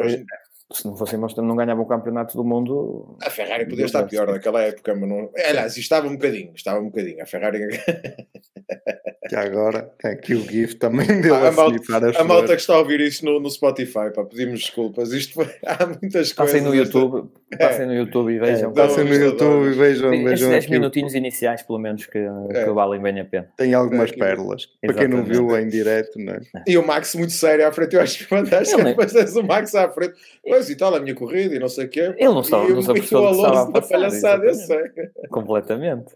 Se 0.71 0.85
não 0.85 0.95
fossem 0.95 1.19
eles, 1.19 1.35
não 1.35 1.55
ganhavam 1.55 1.83
o 1.83 1.87
campeonato 1.87 2.37
do 2.37 2.43
mundo. 2.43 3.17
A 3.23 3.29
Ferrari 3.29 3.67
podia 3.67 3.85
estar 3.85 4.03
pior 4.03 4.27
naquela 4.27 4.61
época, 4.61 4.95
mas 4.95 5.09
não. 5.09 5.29
Aliás, 5.35 5.75
estava 5.77 6.07
um 6.07 6.13
bocadinho, 6.13 6.53
estava 6.55 6.79
um 6.79 6.85
bocadinho. 6.85 7.21
A 7.23 7.25
Ferrari. 7.25 7.59
Que 9.29 9.35
agora, 9.35 9.93
aqui 10.03 10.33
o 10.33 10.41
GIF 10.41 10.73
também 10.75 11.21
deu 11.21 11.35
Ah, 11.35 11.41
a 11.45 11.47
a, 11.49 11.51
malta- 11.51 11.77
as 11.77 11.89
A 11.93 12.23
malta 12.23 12.25
flores. 12.25 12.49
que 12.49 12.55
está 12.61 12.73
a 12.73 12.79
ouvir 12.79 12.99
isto 12.99 13.23
no, 13.23 13.39
no 13.39 13.47
Spotify, 13.51 14.11
pá, 14.11 14.25
pedimos 14.25 14.59
desculpas. 14.61 15.11
Isto 15.13 15.35
foi... 15.35 15.45
Há 15.63 15.85
muitas 15.85 16.33
coisas. 16.33 16.33
Passem 16.33 16.61
no 16.61 16.71
desta- 16.71 16.97
YouTube, 16.97 17.29
passem 17.59 17.85
no 17.85 17.93
YouTube 17.93 18.33
e 18.33 18.39
vejam. 18.39 18.73
dá 18.73 18.87
Passem 18.87 19.03
no 19.03 19.13
YouTube 19.13 19.67
e 19.67 19.73
vejam, 19.73 20.09
vejam 20.09 20.49
10 20.49 20.63
aqui. 20.65 20.67
o- 20.67 20.71
minutinhos 20.79 21.13
iniciais, 21.13 21.61
pelo 21.61 21.77
menos, 21.77 22.07
que, 22.07 22.19
que 22.51 22.69
valem 22.71 22.99
bem 22.99 23.19
a 23.19 23.25
pena. 23.25 23.47
Tem 23.55 23.71
algumas 23.75 24.09
Aqui. 24.09 24.19
pérolas. 24.19 24.65
Para 24.81 24.95
quem 24.95 25.07
não 25.07 25.19
Exatamente. 25.19 25.47
viu 25.47 25.57
em 25.59 25.67
direto, 25.69 26.17
não 26.19 26.33
é? 26.33 26.39
E 26.67 26.75
o 26.77 26.85
Max 26.87 27.13
muito 27.13 27.33
sério 27.33 27.67
à 27.67 27.71
frente, 27.71 27.95
eu 27.95 28.01
acho 28.01 28.27
fantástico. 28.27 28.79
Ele 28.81 28.83
nem- 28.85 28.93
Depois 28.95 29.13
tens 29.13 29.35
o 29.35 29.43
Max 29.43 29.75
à 29.75 29.87
frente. 29.89 30.15
Pois 30.43 30.69
e 30.71 30.75
tal, 30.75 30.95
a 30.95 30.99
minha 30.99 31.13
corrida 31.13 31.53
e 31.53 31.59
não 31.59 31.69
sei 31.69 31.85
o 31.85 31.89
quê. 31.89 31.99
Ele 32.17 32.25
não 32.29 32.41
estava- 32.41 32.67
não 32.67 32.81
se 32.81 32.89
o- 32.89 32.93
que 32.95 32.99
estava 33.01 33.61
a 33.61 33.71
passar, 33.71 33.89
palhaçada, 33.89 34.43
eu 34.45 34.49
exatamente. 34.49 34.93
sei. 34.95 35.27
Completamente. 35.29 36.15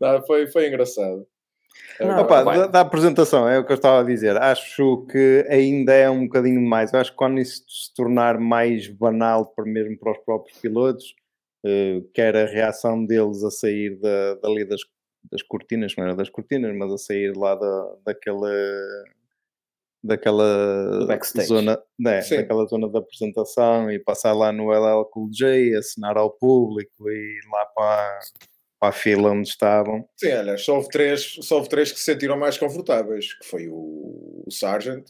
Não, 0.00 0.22
foi, 0.26 0.46
foi 0.46 0.68
engraçado. 0.68 1.26
Não, 2.00 2.22
Opa, 2.22 2.42
da, 2.42 2.66
da, 2.66 2.80
apresentação, 2.80 3.48
é 3.48 3.58
o 3.58 3.64
que 3.64 3.72
eu 3.72 3.76
estava 3.76 4.00
a 4.00 4.04
dizer. 4.04 4.36
Acho 4.36 5.04
que 5.10 5.46
ainda 5.50 5.92
é 5.92 6.08
um 6.08 6.24
bocadinho 6.24 6.60
mais. 6.60 6.94
acho 6.94 7.10
que 7.10 7.16
quando 7.16 7.38
isso 7.38 7.62
se 7.68 7.94
tornar 7.94 8.38
mais 8.38 8.88
banal, 8.88 9.52
mesmo 9.66 9.98
para 9.98 10.12
os 10.12 10.18
próprios 10.18 10.58
pilotos, 10.58 11.14
uh, 11.64 12.02
quer 12.14 12.36
a 12.36 12.46
reação 12.46 13.04
deles 13.04 13.44
a 13.44 13.50
sair 13.50 13.98
da, 14.00 14.34
dali 14.36 14.64
das, 14.64 14.80
das 15.30 15.42
cortinas, 15.42 15.94
não 15.96 16.04
era 16.04 16.16
das 16.16 16.30
cortinas, 16.30 16.74
mas 16.74 16.92
a 16.92 16.98
sair 16.98 17.36
lá 17.36 17.54
da, 17.54 17.96
daquela 18.06 18.50
daquela 20.02 21.18
zona, 21.46 21.78
né, 21.98 22.20
daquela 22.22 22.64
zona 22.66 22.88
da 22.88 23.00
apresentação 23.00 23.90
e 23.90 23.98
passar 23.98 24.32
lá 24.32 24.50
no 24.50 24.72
LL 24.72 25.04
Cool 25.10 25.28
J, 25.30 25.76
assinar 25.76 26.16
ao 26.16 26.30
público 26.30 27.10
e 27.10 27.14
ir 27.14 27.48
lá 27.52 27.66
para, 27.66 28.18
para 28.80 28.88
a 28.88 28.92
fila 28.92 29.30
onde 29.30 29.48
estavam. 29.48 30.08
Sim, 30.16 30.32
olha, 30.32 30.56
só 30.56 30.76
houve 30.76 30.88
três, 30.88 31.36
só 31.42 31.56
houve 31.56 31.68
três 31.68 31.92
que 31.92 31.98
se 31.98 32.04
sentiram 32.06 32.38
mais 32.38 32.56
confortáveis, 32.56 33.34
que 33.34 33.46
foi 33.46 33.68
o, 33.68 34.42
o 34.46 34.50
Sargent, 34.50 35.04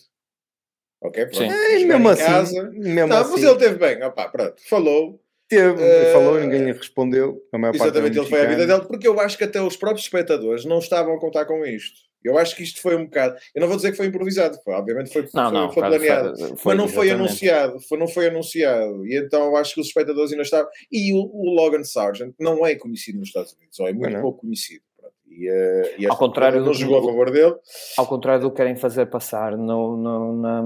ok? 1.01 1.27
Pronto, 1.27 1.39
Sim. 1.39 1.49
É, 1.49 1.85
mesmo 1.85 2.09
assim, 2.09 2.25
casa. 2.25 2.71
mesmo 2.73 3.07
não, 3.07 3.21
assim. 3.21 3.31
mas 3.31 3.45
ele 3.45 3.57
teve 3.57 3.79
bem, 3.79 4.03
opá, 4.03 4.29
pronto, 4.29 4.61
falou. 4.69 5.23
Teve, 5.49 5.83
uh, 5.83 6.13
falou 6.13 6.39
e 6.39 6.43
ninguém 6.43 6.65
lhe 6.65 6.73
respondeu. 6.73 7.41
exatamente, 7.75 8.19
ele 8.19 8.29
foi 8.29 8.41
a 8.41 8.49
vida 8.49 8.67
dele, 8.67 8.85
porque 8.87 9.07
eu 9.07 9.19
acho 9.21 9.39
que 9.39 9.45
até 9.45 9.63
os 9.63 9.77
próprios 9.77 10.05
espectadores 10.05 10.65
não 10.65 10.79
estavam 10.79 11.15
a 11.15 11.21
contar 11.21 11.45
com 11.45 11.65
isto. 11.65 12.10
Eu 12.23 12.37
acho 12.39 12.55
que 12.55 12.63
isto 12.63 12.81
foi 12.81 12.97
um 12.97 13.05
bocado. 13.05 13.37
Eu 13.55 13.61
não 13.61 13.69
vou 13.69 13.77
dizer 13.77 13.91
que 13.91 13.97
foi 13.97 14.07
improvisado, 14.07 14.59
foi, 14.63 14.75
obviamente 14.75 15.13
foi, 15.13 15.23
não, 15.23 15.29
foi, 15.29 15.53
não, 15.53 15.73
foi 15.73 15.83
planeado, 15.83 16.37
foi, 16.37 16.57
mas 16.65 16.77
não 16.77 16.89
foi 16.89 17.11
anunciado. 17.11 17.81
Foi, 17.81 17.99
não 17.99 18.09
foi 18.09 18.27
anunciado. 18.29 19.07
E 19.07 19.17
então 19.17 19.45
eu 19.47 19.57
acho 19.57 19.75
que 19.75 19.81
os 19.81 19.87
espectadores 19.87 20.31
ainda 20.31 20.43
estavam. 20.43 20.69
E 20.93 21.13
o, 21.13 21.19
o 21.19 21.55
Logan 21.55 21.85
Sargent 21.85 22.35
não 22.39 22.67
é 22.67 22.75
conhecido 22.75 23.19
nos 23.19 23.29
Estados 23.29 23.53
Unidos, 23.55 23.79
ou 23.81 23.89
é 23.89 23.93
muito 23.93 24.13
não. 24.13 24.21
pouco 24.21 24.41
conhecido. 24.41 24.83
E, 25.27 25.49
uh, 25.49 25.95
e 25.97 26.07
ao 26.07 26.17
contrário 26.17 26.61
não 26.61 26.75
jogou 26.75 26.99
a 26.99 27.05
favor 27.05 27.31
dele. 27.31 27.55
Ao 27.97 28.07
contrário 28.07 28.43
do 28.43 28.51
que 28.51 28.57
querem 28.57 28.77
fazer 28.77 29.07
passar 29.07 29.57
no, 29.57 29.97
no 29.97 30.37
na, 30.37 30.63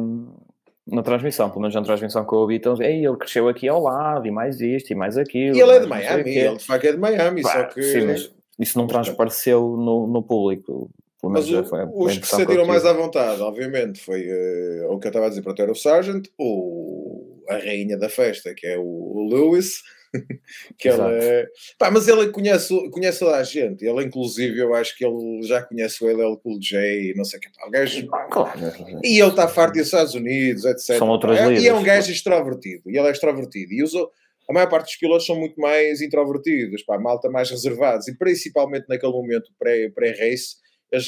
na 0.86 1.02
transmissão, 1.02 1.48
pelo 1.50 1.60
menos 1.60 1.74
na 1.74 1.82
transmissão 1.82 2.26
que 2.26 2.32
eu 2.32 2.38
ouvi, 2.38 2.56
então, 2.56 2.80
Ei, 2.80 3.04
ele 3.04 3.16
cresceu 3.16 3.48
aqui 3.48 3.68
ao 3.68 3.82
lado, 3.82 4.26
e 4.26 4.30
mais 4.30 4.60
isto, 4.60 4.90
e 4.90 4.94
mais 4.94 5.16
aquilo. 5.16 5.56
E 5.56 5.60
ele 5.60 5.72
é 5.72 5.80
de 5.80 5.86
Miami, 5.86 6.36
ele 6.36 6.56
de 6.56 6.64
facto 6.64 6.84
é 6.86 6.92
de 6.92 6.98
Miami, 6.98 7.42
só 7.42 7.64
que. 7.64 7.82
Sim, 7.82 8.06
mas 8.06 8.32
isso 8.58 8.78
não 8.78 8.86
transpareceu 8.86 9.76
no, 9.76 10.06
no 10.06 10.22
público. 10.22 10.90
Mas 11.30 11.50
o, 11.50 11.60
os 12.04 12.18
que 12.18 12.26
se 12.26 12.36
sentiram 12.36 12.66
mais 12.66 12.84
à 12.84 12.92
vontade, 12.92 13.40
obviamente, 13.40 14.00
foi 14.00 14.22
uh, 14.28 14.92
o 14.92 14.98
que 14.98 15.06
eu 15.06 15.10
estava 15.10 15.26
a 15.26 15.28
dizer 15.28 15.42
para 15.42 15.54
ter 15.54 15.70
o 15.70 15.74
Sargent, 15.74 16.26
ou 16.38 17.42
a 17.48 17.54
rainha 17.56 17.96
da 17.96 18.08
festa, 18.08 18.54
que 18.54 18.66
é 18.66 18.78
o 18.78 19.28
Lewis. 19.28 19.82
que 20.78 20.88
ele 20.88 21.02
é... 21.02 21.46
Pá, 21.76 21.90
mas 21.90 22.06
ele 22.06 22.28
conhece, 22.28 22.72
conhece 22.90 23.18
toda 23.18 23.36
a 23.36 23.42
gente. 23.42 23.84
Ele, 23.84 24.04
inclusive, 24.04 24.60
eu 24.60 24.72
acho 24.72 24.96
que 24.96 25.04
ele 25.04 25.42
já 25.42 25.60
conhece 25.60 26.04
o 26.04 26.08
LL 26.08 26.36
Cool 26.36 26.60
J 26.60 27.10
e 27.10 27.14
não 27.16 27.24
sei 27.24 27.38
o 27.38 27.42
que. 27.42 27.48
O 27.66 27.70
gajo... 27.70 28.06
Claro. 28.30 28.60
E 29.02 29.20
ele 29.20 29.28
está 29.28 29.48
farto 29.48 29.74
dos 29.74 29.86
Estados 29.86 30.14
Unidos, 30.14 30.64
etc. 30.64 30.98
São 30.98 31.08
outras 31.08 31.38
é, 31.38 31.54
E 31.54 31.66
é 31.66 31.74
um 31.74 31.82
gajo 31.82 32.12
extrovertido. 32.12 32.88
E 32.88 32.96
ele 32.96 33.08
é 33.08 33.10
extrovertido. 33.10 33.72
E 33.72 33.82
usou 33.82 34.08
a 34.48 34.52
maior 34.52 34.68
parte 34.68 34.86
dos 34.86 34.96
pilotos 34.96 35.26
são 35.26 35.36
muito 35.36 35.58
mais 35.58 36.00
introvertidos, 36.02 36.82
pá, 36.82 36.98
malta 36.98 37.30
mais 37.30 37.50
reservados, 37.50 38.08
e 38.08 38.16
principalmente 38.16 38.86
naquele 38.88 39.12
momento 39.12 39.50
pré-race, 39.58 40.56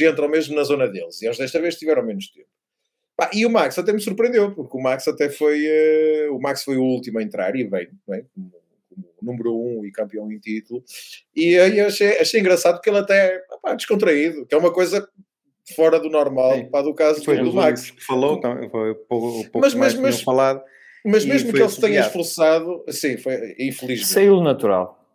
entram 0.01 0.29
mesmo 0.29 0.55
na 0.55 0.65
zona 0.65 0.89
deles. 0.89 1.21
E 1.23 1.27
eles 1.27 1.39
desta 1.39 1.61
vez 1.61 1.77
tiveram 1.77 2.05
menos 2.05 2.29
tempo. 2.29 2.49
Pá, 3.17 3.31
e 3.33 3.47
o 3.47 3.51
Max 3.51 3.79
até 3.79 3.93
me 3.93 4.01
surpreendeu, 4.01 4.55
porque 4.55 4.77
o 4.77 4.81
Max 4.81 5.09
até 5.09 5.31
foi. 5.31 5.65
Uh, 6.29 6.37
o 6.37 6.41
Max 6.41 6.63
foi 6.63 6.77
o 6.77 6.83
último 6.83 7.19
a 7.19 7.23
entrar 7.23 7.57
e 7.57 7.65
bem, 7.65 7.89
bem 8.07 8.27
como, 8.35 8.53
como, 8.91 9.09
número 9.23 9.57
um 9.57 9.87
e 9.87 9.91
campeão 9.91 10.31
em 10.31 10.39
título. 10.39 10.85
E 11.35 11.59
aí 11.59 11.81
achei, 11.81 12.19
achei 12.19 12.41
engraçado 12.41 12.75
porque 12.75 12.91
ele 12.91 12.99
até 12.99 13.43
pá, 13.63 13.75
descontraído, 13.75 14.45
que 14.45 14.55
é 14.55 14.59
uma 14.59 14.73
coisa 14.73 15.09
fora 15.75 15.99
do 15.99 16.11
normal, 16.11 16.67
para 16.71 16.85
do 16.85 16.95
caso 16.95 17.25
foi 17.25 17.39
do 17.39 17.53
Max. 17.55 17.91
Que 17.91 18.05
falou, 18.05 18.39
foi 18.71 18.95
pouco, 18.95 19.43
pouco 19.45 19.61
mas, 19.61 19.73
mais 19.73 19.95
mas, 19.95 20.21
falado. 20.21 20.63
Mas 21.05 21.25
mesmo 21.25 21.53
que 21.53 21.59
ele 21.59 21.69
se 21.69 21.81
tenha 21.81 22.01
esforçado, 22.01 22.85
sim, 22.91 23.17
foi 23.17 23.55
infelizmente. 23.59 24.09
Saiu 24.09 24.43
natural 24.43 25.06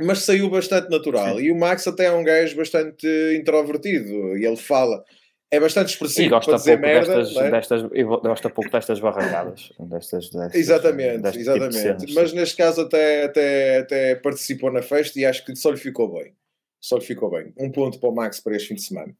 mas 0.00 0.20
saiu 0.20 0.48
bastante 0.48 0.90
natural. 0.90 1.36
Sim. 1.36 1.44
E 1.44 1.50
o 1.50 1.58
Max 1.58 1.86
até 1.86 2.06
é 2.06 2.12
um 2.12 2.24
gajo 2.24 2.56
bastante 2.56 3.06
introvertido 3.38 4.36
e 4.36 4.44
ele 4.44 4.56
fala. 4.56 5.04
É 5.50 5.60
bastante 5.60 5.90
expressivo 5.90 6.28
e 6.28 6.30
gosta 6.30 6.52
para 6.52 6.58
dizer 6.58 6.78
merda. 6.78 7.18
Destas, 7.18 7.36
é? 7.36 7.50
destas, 7.50 7.82
gosta 8.22 8.48
pouco 8.48 8.70
destas 8.70 9.00
barracadas. 9.00 9.70
Destas, 9.78 10.30
destas, 10.30 10.54
exatamente, 10.54 11.18
destas 11.18 11.32
tipo 11.32 11.50
exatamente. 11.50 12.06
Tipo 12.06 12.14
Mas 12.18 12.32
neste 12.32 12.56
caso 12.56 12.80
até, 12.80 13.24
até, 13.24 13.78
até 13.80 14.14
participou 14.14 14.72
na 14.72 14.80
festa 14.80 15.20
e 15.20 15.26
acho 15.26 15.44
que 15.44 15.54
só 15.54 15.70
lhe 15.70 15.76
ficou 15.76 16.10
bem. 16.10 16.34
Só 16.80 16.96
lhe 16.96 17.04
ficou 17.04 17.30
bem. 17.30 17.52
Um 17.58 17.70
ponto 17.70 18.00
para 18.00 18.08
o 18.08 18.14
Max 18.14 18.40
para 18.40 18.56
este 18.56 18.68
fim 18.68 18.74
de 18.76 18.82
semana. 18.82 19.14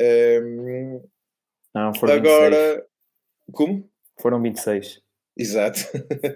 Um, 0.00 1.02
Não, 1.74 1.92
foram 1.94 2.14
agora, 2.14 2.56
26. 2.56 2.82
como? 3.52 3.90
Foram 4.20 4.40
26. 4.40 5.03
Exato. 5.36 5.80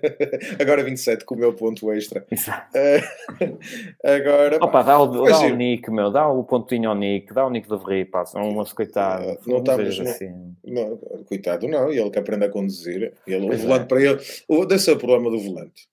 Agora 0.60 0.82
27 0.82 1.24
com 1.24 1.36
o 1.36 1.38
meu 1.38 1.54
ponto 1.54 1.92
extra. 1.92 2.26
Exato. 2.30 2.76
Uh, 2.76 3.58
agora. 4.02 4.56
Opa, 4.60 4.82
dá, 4.82 4.98
o, 4.98 5.24
dá 5.24 5.38
o 5.38 5.54
nick, 5.54 5.88
meu, 5.88 6.10
dá 6.10 6.28
o 6.28 6.42
pontinho 6.42 6.90
ao 6.90 6.96
nick, 6.96 7.32
dá 7.32 7.46
o 7.46 7.50
nick 7.50 7.68
do 7.68 7.78
Verri, 7.78 8.04
pá, 8.04 8.26
são 8.26 8.42
umas 8.42 8.72
coitadas. 8.72 9.36
Uh, 9.46 9.50
não 9.50 9.58
estamos. 9.58 10.00
Assim. 10.00 10.56
Não, 10.64 10.96
coitado, 11.26 11.68
não, 11.68 11.92
ele 11.92 12.10
que 12.10 12.18
aprende 12.18 12.46
a 12.46 12.50
conduzir. 12.50 13.14
Ele, 13.24 13.54
o 13.54 13.56
volante 13.56 13.84
é. 13.84 13.86
para 13.86 14.02
ele. 14.02 14.20
O, 14.48 14.64
desse 14.66 14.90
é 14.90 14.94
o 14.94 14.98
problema 14.98 15.30
do 15.30 15.38
volante. 15.38 15.88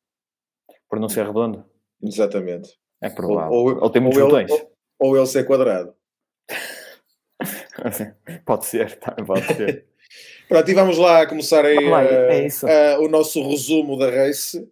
Por 0.90 1.00
não 1.00 1.08
ser 1.10 1.28
redondo? 1.28 1.64
Exatamente. 2.02 2.76
É 3.02 3.10
provável. 3.10 3.52
Ou, 3.52 3.70
ou, 3.70 3.84
ou 3.84 3.90
tem 3.90 4.02
muitos 4.02 4.20
botões. 4.20 4.50
Ou, 4.50 4.72
ou 5.00 5.18
ele 5.18 5.28
ser 5.28 5.46
quadrado. 5.46 5.94
pode 8.46 8.66
ser, 8.66 8.96
tá, 8.98 9.12
pode 9.12 9.46
ser. 9.46 9.86
Pronto, 10.48 10.70
e 10.70 10.74
vamos 10.74 10.98
lá 10.98 11.26
começar 11.26 11.66
aí 11.66 11.90
lá, 11.90 12.04
é 12.04 12.48
uh, 12.48 13.00
uh, 13.00 13.06
o 13.06 13.08
nosso 13.08 13.42
resumo 13.48 13.98
da 13.98 14.10
race. 14.10 14.68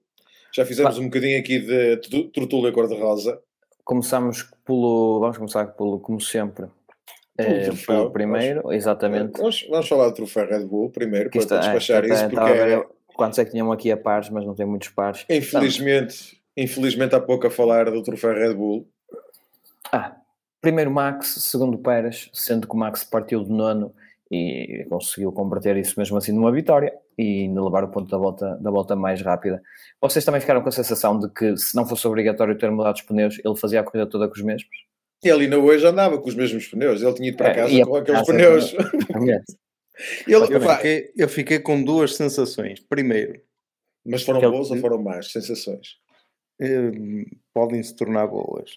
Já 0.54 0.66
fizemos 0.66 0.98
um 1.00 1.06
bocadinho 1.06 1.40
aqui 1.40 1.60
de 1.60 1.98
Tortula 2.32 2.72
cor-de-rosa. 2.72 3.40
Começamos 3.84 4.48
pelo. 4.66 5.20
Vamos 5.20 5.38
começar 5.38 5.66
pelo, 5.68 6.00
como 6.00 6.22
sempre, 6.22 6.68
é, 7.38 7.70
pelo 7.88 8.12
primeiro, 8.12 8.62
vamos, 8.62 8.76
exatamente. 8.76 9.38
Vamos, 9.38 9.66
vamos, 9.68 9.88
falar 9.88 10.10
do 10.10 10.14
troféu 10.14 10.48
Red 10.48 10.66
Bull 10.66 10.92
primeiro, 10.92 11.32
para 11.32 11.40
está, 11.40 11.58
despachar 11.58 12.06
é, 12.06 12.14
isso. 12.14 12.30
Porque 12.30 12.52
é... 12.52 12.86
Quantos 13.16 13.40
é 13.40 13.46
que 13.46 13.52
tinham 13.52 13.72
aqui 13.72 13.92
a 13.92 13.98
pares, 13.98 14.30
mas 14.30 14.46
não 14.46 14.56
tem 14.56 14.66
muitos 14.66 14.90
pares. 14.90 15.26
Infelizmente, 15.30 16.40
infelizmente 16.58 17.16
há 17.16 17.20
pouco 17.20 17.46
a 17.46 17.52
falar 17.52 17.90
do 17.90 18.02
troféu 18.02 18.34
Red 18.34 18.54
Bull. 18.54 18.88
Ah, 19.92 20.16
primeiro 20.62 20.90
Max, 20.90 21.28
segundo 21.40 21.78
Pérez, 21.78 22.30
sendo 22.34 22.68
que 22.68 22.74
o 22.74 22.78
Max 22.78 23.04
partiu 23.04 23.44
de 23.44 23.52
nono 23.52 23.94
e 24.34 24.86
conseguiu 24.86 25.32
converter 25.32 25.78
isso 25.78 26.00
mesmo 26.00 26.18
assim 26.18 26.32
numa 26.32 26.52
vitória 26.52 26.92
e 27.18 27.48
levar 27.48 27.84
o 27.84 27.92
ponto 27.92 28.10
da 28.10 28.18
volta, 28.18 28.56
da 28.56 28.72
volta 28.72 28.96
mais 28.96 29.22
rápida. 29.22 29.62
Vocês 30.02 30.26
também 30.26 30.42
ficaram 30.42 30.62
com 30.64 30.70
a 30.70 30.72
sensação 30.72 31.20
de 31.20 31.30
que 31.30 31.56
se 31.56 31.76
não 31.76 31.86
fosse 31.86 32.08
obrigatório 32.08 32.58
ter 32.58 32.72
mudado 32.72 32.96
os 32.96 33.02
pneus, 33.04 33.40
ele 33.46 33.56
fazia 33.56 33.82
a 33.82 33.84
corrida 33.84 34.10
toda 34.10 34.28
com 34.28 34.34
os 34.34 34.42
mesmos? 34.42 34.76
Ele 35.24 35.44
ainda 35.44 35.60
hoje 35.60 35.86
andava 35.86 36.18
com 36.18 36.28
os 36.28 36.34
mesmos 36.34 36.68
pneus, 36.68 37.02
ele 37.02 37.14
tinha 37.14 37.30
ido 37.30 37.38
para 37.38 37.50
é, 37.50 37.54
casa 37.54 37.86
com 37.86 37.96
aqueles 37.96 38.26
pneus. 38.26 38.74
ele, 40.28 40.36
eu, 40.36 40.62
fiquei, 40.62 41.14
eu 41.16 41.30
fiquei 41.30 41.60
com 41.60 41.84
duas 41.84 42.16
sensações. 42.16 42.80
Primeiro, 42.80 43.40
mas 44.04 44.24
foram 44.24 44.42
boas 44.42 44.72
ou 44.72 44.78
foram 44.78 45.02
más 45.02 45.32
sensações? 45.32 45.98
Hum, 46.60 47.26
podem 47.54 47.84
se 47.84 47.96
tornar 47.96 48.26
boas. 48.28 48.72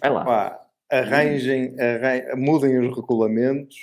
Vai 0.00 0.10
lá. 0.10 0.24
Pá, 0.24 0.66
arranjem, 0.90 1.74
arranjem, 1.78 2.36
mudem 2.36 2.78
os 2.78 2.96
regulamentos 2.96 3.76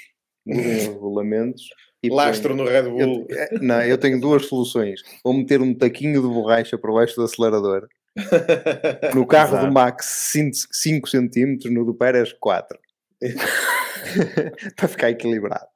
regulamentos. 0.56 1.70
E 2.04 2.10
Lastro 2.10 2.56
põe... 2.56 2.64
no 2.64 2.70
Red 2.70 2.84
Bull. 2.84 3.00
Eu, 3.00 3.28
é, 3.30 3.60
não, 3.60 3.82
eu 3.82 3.98
tenho 3.98 4.20
duas 4.20 4.46
soluções. 4.46 5.02
Ou 5.24 5.34
meter 5.34 5.62
um 5.62 5.74
taquinho 5.74 6.22
de 6.22 6.28
borracha 6.28 6.78
por 6.78 6.94
baixo 6.94 7.16
do 7.16 7.24
acelerador. 7.24 7.88
No 9.14 9.28
carro 9.28 9.52
Exato. 9.52 9.68
do 9.68 9.74
Max 9.74 10.32
5 10.72 11.08
cm, 11.08 11.70
no 11.70 11.86
do 11.86 11.94
Pérez 11.94 12.34
4. 12.34 12.80
Para 14.76 14.88
ficar 14.88 15.10
equilibrado. 15.12 15.68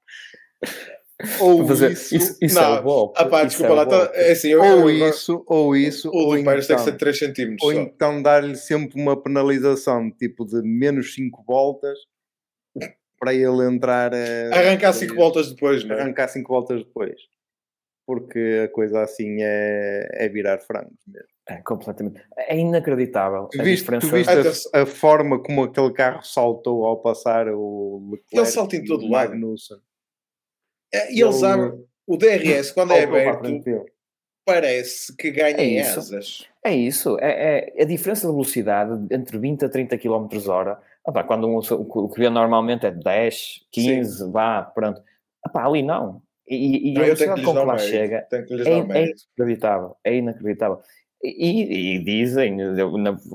Ou 1.40 1.68
fazer, 1.68 1.92
isso, 1.92 2.16
isso, 2.16 2.38
isso 2.42 2.56
não, 2.56 2.78
é 2.78 2.82
bom. 2.82 3.14
Ah, 3.16 3.44
desculpa 3.44 3.74
é 3.74 3.76
lá, 3.76 3.86
tá, 3.86 4.12
é 4.14 4.32
assim, 4.32 4.50
eu, 4.50 4.62
ou 4.62 4.90
eu, 4.90 5.10
isso, 5.10 5.44
ou 5.48 5.76
isso, 5.76 6.10
ou 6.12 6.36
do 6.36 6.44
Pérez 6.44 6.66
então, 6.66 6.78
tem 6.78 6.86
que 6.86 6.92
ser 6.92 6.98
3 6.98 7.20
cm. 7.20 7.56
Ou 7.62 7.74
só. 7.74 7.80
então 7.80 8.22
dar-lhe 8.22 8.56
sempre 8.56 9.00
uma 9.00 9.22
penalização 9.22 10.10
tipo 10.10 10.46
de 10.46 10.62
menos 10.64 11.14
5 11.14 11.44
voltas 11.46 11.98
para 13.22 13.36
ele 13.36 13.64
entrar. 13.68 14.12
Uh, 14.12 14.52
arrancar 14.52 14.94
5 14.94 15.14
voltas 15.14 15.52
depois, 15.52 15.84
não 15.84 15.96
é? 15.96 16.02
Arrancar 16.02 16.28
5 16.28 16.52
voltas 16.52 16.84
depois. 16.84 17.22
Porque 18.08 18.64
a 18.66 18.74
coisa 18.74 19.04
assim 19.04 19.38
é, 19.42 20.10
é 20.14 20.28
virar 20.28 20.58
frangos 20.58 20.98
mesmo. 21.08 21.30
É, 21.48 21.58
completamente. 21.58 22.20
É 22.36 22.58
inacreditável. 22.58 23.48
Tu 23.52 23.62
viste, 23.64 23.84
diferença... 23.84 24.08
tu 24.08 24.14
viste 24.14 24.70
a, 24.74 24.82
a, 24.82 24.86
forma 24.88 25.42
como 25.42 25.64
aquele 25.64 25.94
carro 25.94 26.24
saltou 26.24 26.84
ao 26.84 26.98
passar 26.98 27.48
o 27.48 28.10
Leclerc 28.12 28.38
Ele 28.38 28.46
salta 28.46 28.76
em 28.76 28.84
todo 28.84 29.08
lado. 29.08 29.34
É, 30.94 31.14
e 31.14 31.22
ele 31.22 31.34
sabe, 31.34 31.80
o 32.08 32.18
DRS, 32.18 32.72
quando 32.72 32.92
é 32.94 33.04
aberto, 33.04 33.48
parece 34.46 35.16
que 35.16 35.32
ganha 35.32 35.58
é 35.58 35.64
isso. 35.64 36.00
asas. 36.00 36.48
É 36.66 36.74
isso. 36.74 37.18
É, 37.20 37.76
é, 37.78 37.84
a 37.84 37.86
diferença 37.86 38.28
de 38.28 38.34
velocidade 38.34 38.92
entre 39.12 39.38
20 39.38 39.66
a 39.66 39.70
30 39.70 39.98
km 39.98 40.28
hora 40.48 40.82
Opa, 41.06 41.24
quando 41.24 41.48
um, 41.48 41.58
o 41.58 42.10
que 42.10 42.20
vê 42.20 42.30
normalmente 42.30 42.86
é 42.86 42.92
10, 42.92 43.66
15, 43.72 44.18
Sim. 44.18 44.32
vá, 44.32 44.62
pronto. 44.62 45.02
Opa, 45.46 45.66
ali 45.66 45.82
não. 45.82 46.22
E, 46.48 46.90
e 46.90 46.94
não, 46.94 47.02
a 47.02 47.06
velocidade 47.06 47.44
com 47.44 47.54
que 47.54 47.60
lá 47.60 47.78
chega 47.78 48.28
é, 48.32 48.36
é 48.36 49.06
inacreditável. 49.38 49.96
É 50.04 50.16
inacreditável. 50.16 50.80
E, 51.24 51.96
e, 51.96 52.04
dizem, 52.04 52.58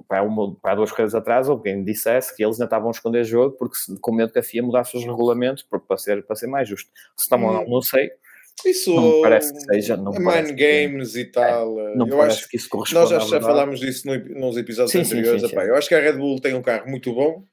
para, 0.08 0.22
uma, 0.22 0.54
para 0.56 0.74
duas 0.74 0.90
coisas 0.90 1.14
atrás, 1.14 1.48
ou 1.48 1.60
quem 1.60 1.84
dissesse 1.84 2.34
que 2.34 2.44
eles 2.44 2.56
ainda 2.56 2.64
estavam 2.64 2.88
a 2.88 2.90
esconder 2.90 3.22
jogo 3.24 3.56
porque 3.56 3.76
com 4.00 4.12
medo 4.12 4.32
que 4.32 4.40
a 4.40 4.42
FIA 4.42 4.62
mudasse 4.62 4.96
os 4.96 5.04
regulamentos 5.04 5.62
para 5.62 5.96
ser, 5.96 6.24
para 6.24 6.34
ser 6.34 6.48
mais 6.48 6.68
justo. 6.68 6.90
Se 7.16 7.24
estavam, 7.24 7.62
hum. 7.62 7.68
não 7.68 7.80
sei, 7.80 8.10
isso 8.64 8.94
não 8.94 9.22
parece 9.22 9.52
que 9.52 9.60
seja. 9.60 9.96
Não 9.96 10.12
mind 10.12 10.50
games 10.52 11.12
que, 11.12 11.20
e 11.20 11.24
tal. 11.26 11.78
É, 11.78 11.94
não 11.94 12.08
eu 12.08 12.22
acho 12.22 12.48
que 12.48 12.56
isso 12.56 12.68
corresponde. 12.68 13.12
Nós 13.12 13.28
já, 13.30 13.38
já 13.38 13.40
falámos 13.40 13.78
disso 13.78 14.06
no, 14.06 14.18
nos 14.40 14.56
episódios 14.56 14.92
sim, 14.92 15.00
anteriores. 15.00 15.42
Sim, 15.42 15.48
sim, 15.48 15.56
eu 15.56 15.76
acho 15.76 15.88
que 15.88 15.94
a 15.94 16.00
Red 16.00 16.14
Bull 16.14 16.40
tem 16.40 16.54
um 16.54 16.62
carro 16.62 16.88
muito 16.88 17.12
bom, 17.12 17.44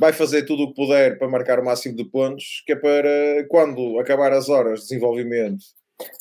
vai 0.00 0.12
fazer 0.14 0.44
tudo 0.44 0.64
o 0.64 0.68
que 0.68 0.74
puder 0.74 1.18
para 1.18 1.28
marcar 1.28 1.60
o 1.60 1.64
máximo 1.64 1.94
de 1.94 2.04
pontos, 2.04 2.62
que 2.66 2.72
é 2.72 2.76
para 2.76 3.46
quando 3.48 4.00
acabar 4.00 4.32
as 4.32 4.48
horas 4.48 4.80
de 4.80 4.86
desenvolvimento 4.86 5.62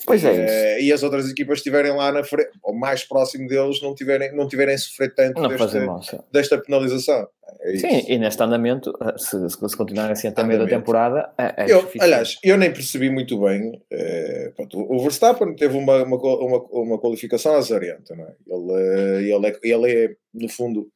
Pois 0.05 0.23
é. 0.23 0.77
Eh, 0.77 0.83
e 0.83 0.93
as 0.93 1.03
outras 1.03 1.29
equipas 1.29 1.59
estiverem 1.59 1.91
lá 1.93 2.11
na 2.11 2.23
frente, 2.23 2.51
ou 2.63 2.73
mais 2.73 3.03
próximo 3.03 3.47
deles, 3.47 3.81
não 3.81 3.93
tiverem, 3.93 4.35
não 4.35 4.47
tiverem 4.47 4.77
sofrido 4.77 5.13
tanto 5.15 5.47
desta, 5.47 6.25
desta 6.31 6.57
penalização. 6.57 7.27
É 7.61 7.77
Sim, 7.77 8.05
e 8.07 8.17
neste 8.17 8.41
andamento, 8.41 8.93
eh, 9.01 9.17
se, 9.17 9.49
se 9.49 9.77
continuar 9.77 10.11
assim 10.11 10.27
até 10.27 10.43
meio 10.43 10.59
da 10.59 10.67
temporada, 10.67 11.31
é, 11.37 11.65
é 11.65 11.71
eu, 11.71 11.89
Aliás, 11.99 12.37
eu 12.43 12.57
nem 12.57 12.71
percebi 12.71 13.09
muito 13.09 13.39
bem. 13.39 13.81
É, 13.91 14.51
pronto, 14.55 14.79
o 14.79 14.99
Verstappen 15.01 15.55
teve 15.55 15.77
uma, 15.77 16.03
uma, 16.03 16.17
uma, 16.17 16.63
uma 16.71 16.99
qualificação 16.99 17.55
azarianta, 17.55 18.15
não 18.15 18.25
é? 18.25 18.33
Ele, 18.47 19.33
ele, 19.33 19.47
é, 19.47 19.59
ele 19.63 19.91
é, 19.91 20.15
no 20.33 20.49
fundo, 20.49 20.87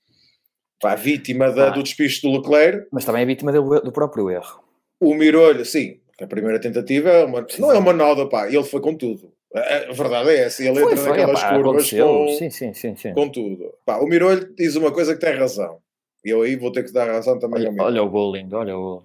pá, 0.84 0.96
vítima 0.96 1.50
da, 1.50 1.68
ah, 1.68 1.70
do 1.70 1.82
despiste 1.82 2.28
do 2.28 2.38
Leclerc. 2.38 2.88
Mas 2.92 3.06
também 3.06 3.22
é 3.22 3.26
vítima 3.26 3.54
do, 3.54 3.80
do 3.80 3.92
próprio 3.92 4.30
erro. 4.30 4.62
O 5.00 5.14
Mirolho, 5.16 5.66
sim, 5.66 6.02
a 6.22 6.28
primeira 6.28 6.60
tentativa 6.60 7.10
é 7.10 7.24
uma, 7.24 7.46
não 7.58 7.72
é 7.72 7.78
uma 7.78 7.94
nova, 7.94 8.28
pá, 8.28 8.48
ele 8.48 8.64
foi 8.64 8.82
com 8.82 8.94
tudo. 8.94 9.32
A 9.56 9.94
verdade 9.94 10.32
é 10.32 10.40
essa, 10.40 10.62
ele 10.62 10.74
foi, 10.74 10.84
entra 10.84 10.98
foi, 10.98 11.10
naquelas 11.10 11.42
pá, 11.42 11.56
curvas 11.56 11.90
com, 11.90 12.28
sim, 12.38 12.50
sim, 12.50 12.74
sim, 12.74 12.96
sim. 12.96 13.14
com 13.14 13.30
tudo. 13.30 13.74
Pá, 13.86 13.98
o 14.00 14.08
Mirolho 14.08 14.54
diz 14.56 14.76
uma 14.76 14.92
coisa 14.92 15.14
que 15.14 15.22
tem 15.22 15.36
razão. 15.36 15.80
E 16.26 16.30
eu 16.30 16.42
aí 16.42 16.56
vou 16.56 16.72
ter 16.72 16.84
que 16.84 16.92
dar 16.92 17.08
razão 17.08 17.40
também 17.40 17.60
olha, 17.60 17.68
ao 17.68 17.74
Mirolho. 17.74 17.92
Olha 17.92 18.04
o 18.04 18.10
gol 18.10 18.36
lindo, 18.36 18.58
olha 18.58 18.78
o 18.78 18.82
gol. 18.82 19.04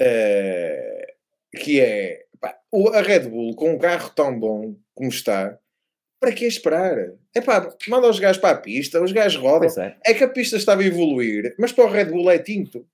é, 0.00 1.14
que 1.58 1.80
é 1.80 2.24
pá, 2.40 2.56
a 2.94 3.00
Red 3.00 3.28
Bull 3.28 3.56
com 3.56 3.72
um 3.72 3.78
carro 3.78 4.10
tão 4.10 4.38
bom 4.38 4.76
como 4.94 5.08
está, 5.08 5.58
para 6.22 6.30
que 6.32 6.46
esperar? 6.46 6.96
É 7.34 7.40
pá, 7.40 7.68
manda 7.88 8.08
os 8.08 8.20
gajos 8.20 8.40
para 8.40 8.56
a 8.56 8.60
pista, 8.60 9.02
os 9.02 9.10
gajos 9.10 9.42
rodam. 9.42 9.68
É. 9.82 9.96
é 10.06 10.14
que 10.14 10.22
a 10.22 10.28
pista 10.28 10.56
estava 10.56 10.80
a 10.80 10.84
evoluir, 10.84 11.52
mas 11.58 11.72
para 11.72 11.84
o 11.84 11.90
Red 11.90 12.04
Bull 12.04 12.30
é 12.30 12.38
tinto. 12.38 12.86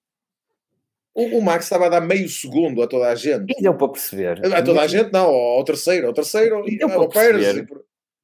O, 1.14 1.38
o, 1.38 1.42
Max 1.42 1.64
estava 1.64 1.86
a 1.86 1.88
dar 1.90 2.00
meio 2.00 2.26
segundo 2.26 2.82
a 2.82 2.86
toda 2.86 3.08
a 3.08 3.14
gente. 3.14 3.52
E 3.58 3.60
deu 3.60 3.74
para 3.74 3.88
perceber. 3.88 4.40
A 4.54 4.62
toda 4.62 4.80
a 4.80 4.86
gente, 4.86 5.12
não, 5.12 5.26
ao 5.26 5.62
terceiro, 5.62 6.06
ao 6.06 6.14
terceiro 6.14 6.64
e, 6.66 6.78
e 6.78 6.82
ao 6.82 7.08
Pérez. 7.10 7.66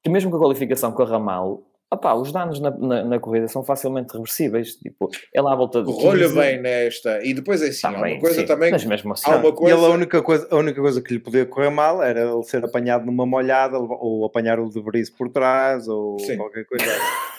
Que 0.03 0.09
mesmo 0.09 0.31
com 0.31 0.39
a 0.39 0.41
qualificação 0.41 0.91
corra 0.93 1.19
mal, 1.19 1.63
opá, 1.95 2.15
os 2.15 2.31
danos 2.33 2.61
na, 2.61 2.71
na, 2.71 3.05
na, 3.05 3.19
corrida 3.19 3.49
são 3.49 3.65
facilmente 3.65 4.13
reversíveis. 4.13 4.75
Tipo, 4.77 5.11
é 5.33 5.41
lá 5.41 5.53
à 5.53 5.57
volta 5.57 5.83
de. 5.83 5.93
Correu-lhe 5.93 6.29
bem 6.29 6.61
nesta. 6.61 7.25
E 7.25 7.35
depois 7.35 7.63
é 7.63 7.69
assim, 7.69 7.83
tá 7.83 7.89
há 7.89 7.93
uma 7.93 8.19
coisa 8.21 8.41
sim, 8.41 8.47
também. 8.47 8.71
Mas 8.71 8.85
mesmo 8.85 9.13
assim, 9.13 9.31
há 9.31 9.37
uma 9.37 9.53
coisa... 9.53 9.77
ele, 9.77 9.87
a, 9.87 9.89
única 9.89 10.23
coisa, 10.23 10.47
a 10.51 10.57
única 10.57 10.81
coisa 10.81 11.01
que 11.01 11.15
lhe 11.15 11.21
podia 11.21 11.47
correr 11.47 11.71
mal 11.71 12.03
era 12.03 12.21
ele 12.21 12.43
ser 12.45 12.65
apanhado 12.65 13.07
numa 13.07 13.27
molhada 13.27 13.79
ou 13.79 14.25
apanhar 14.25 14.61
o 14.61 14.69
de 14.69 14.83
por 15.17 15.29
trás 15.29 15.89
ou 15.89 16.19
sim. 16.19 16.37
qualquer 16.37 16.65
coisa. 16.65 16.85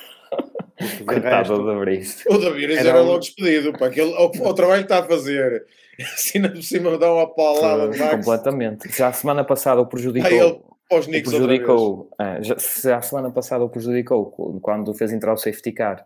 Coitado 1.06 1.58
do. 1.58 1.72
O 1.72 2.38
David 2.38 2.74
era, 2.74 2.90
era 2.90 3.02
logo 3.02 3.20
despedido. 3.20 3.72
Para 3.74 3.88
aquele, 3.88 4.14
o, 4.14 4.26
o 4.26 4.54
trabalho 4.54 4.86
que 4.86 4.92
está 4.92 5.00
a 5.00 5.04
fazer. 5.04 5.66
Assim, 6.14 6.42
por 6.42 6.62
cima 6.62 6.98
dá 6.98 7.14
uma 7.14 7.34
paulada. 7.34 7.90
Completamente. 8.10 8.90
Já 8.96 9.08
a 9.08 9.14
semana 9.14 9.44
passada 9.44 9.80
o 9.80 9.86
prejudicou. 9.86 10.30
Ah, 10.30 10.34
ele, 10.34 10.60
os 10.92 11.06
Knicks 11.06 11.32
prejudicou, 11.32 12.10
ah, 12.18 12.42
já, 12.42 12.56
já 12.58 12.98
a 12.98 13.02
semana 13.02 13.32
passada 13.32 13.64
o 13.64 13.70
prejudicou 13.70 14.60
quando 14.62 14.94
fez 14.94 15.12
entrar 15.12 15.34
o 15.34 15.38
safety 15.38 15.72
car. 15.72 16.06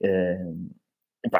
Uh, 0.00 0.70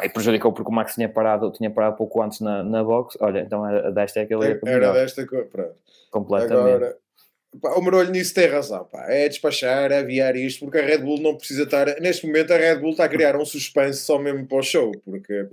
e 0.03 0.09
prejudicou 0.11 0.53
porque 0.53 0.70
o 0.70 0.74
Max 0.74 0.94
tinha 0.94 1.09
parado, 1.09 1.50
tinha 1.53 1.70
parado 1.70 1.96
pouco 1.96 2.20
antes 2.22 2.40
na, 2.40 2.62
na 2.62 2.85
box. 2.85 3.16
Olha, 3.20 3.40
então 3.40 3.66
era 3.66 3.90
desta 3.90 4.20
é 4.20 4.26
que 4.26 4.35
ele 4.35 4.48
ia 4.48 4.61
Era 4.66 4.92
desta 4.92 5.26
que. 5.26 5.37
Pronto. 5.44 5.74
Completamente. 6.11 6.74
Agora, 6.74 6.96
pá, 7.62 7.70
o 7.70 7.81
Marolho 7.81 8.11
nisso 8.11 8.35
tem 8.35 8.46
razão. 8.46 8.85
Pá. 8.85 9.07
É 9.09 9.29
despachar, 9.29 9.90
é 9.90 10.00
aviar 10.00 10.37
isto, 10.37 10.61
porque 10.61 10.79
a 10.79 10.85
Red 10.85 10.98
Bull 10.98 11.20
não 11.20 11.37
precisa 11.37 11.62
estar. 11.62 11.87
Neste 12.00 12.26
momento, 12.26 12.53
a 12.53 12.59
Red 12.59 12.76
Bull 12.76 12.90
está 12.90 13.05
a 13.05 13.09
criar 13.09 13.37
um 13.37 13.44
suspense 13.44 14.00
só 14.00 14.18
mesmo 14.18 14.46
para 14.46 14.59
o 14.59 14.62
show. 14.62 14.92
Porque. 15.03 15.48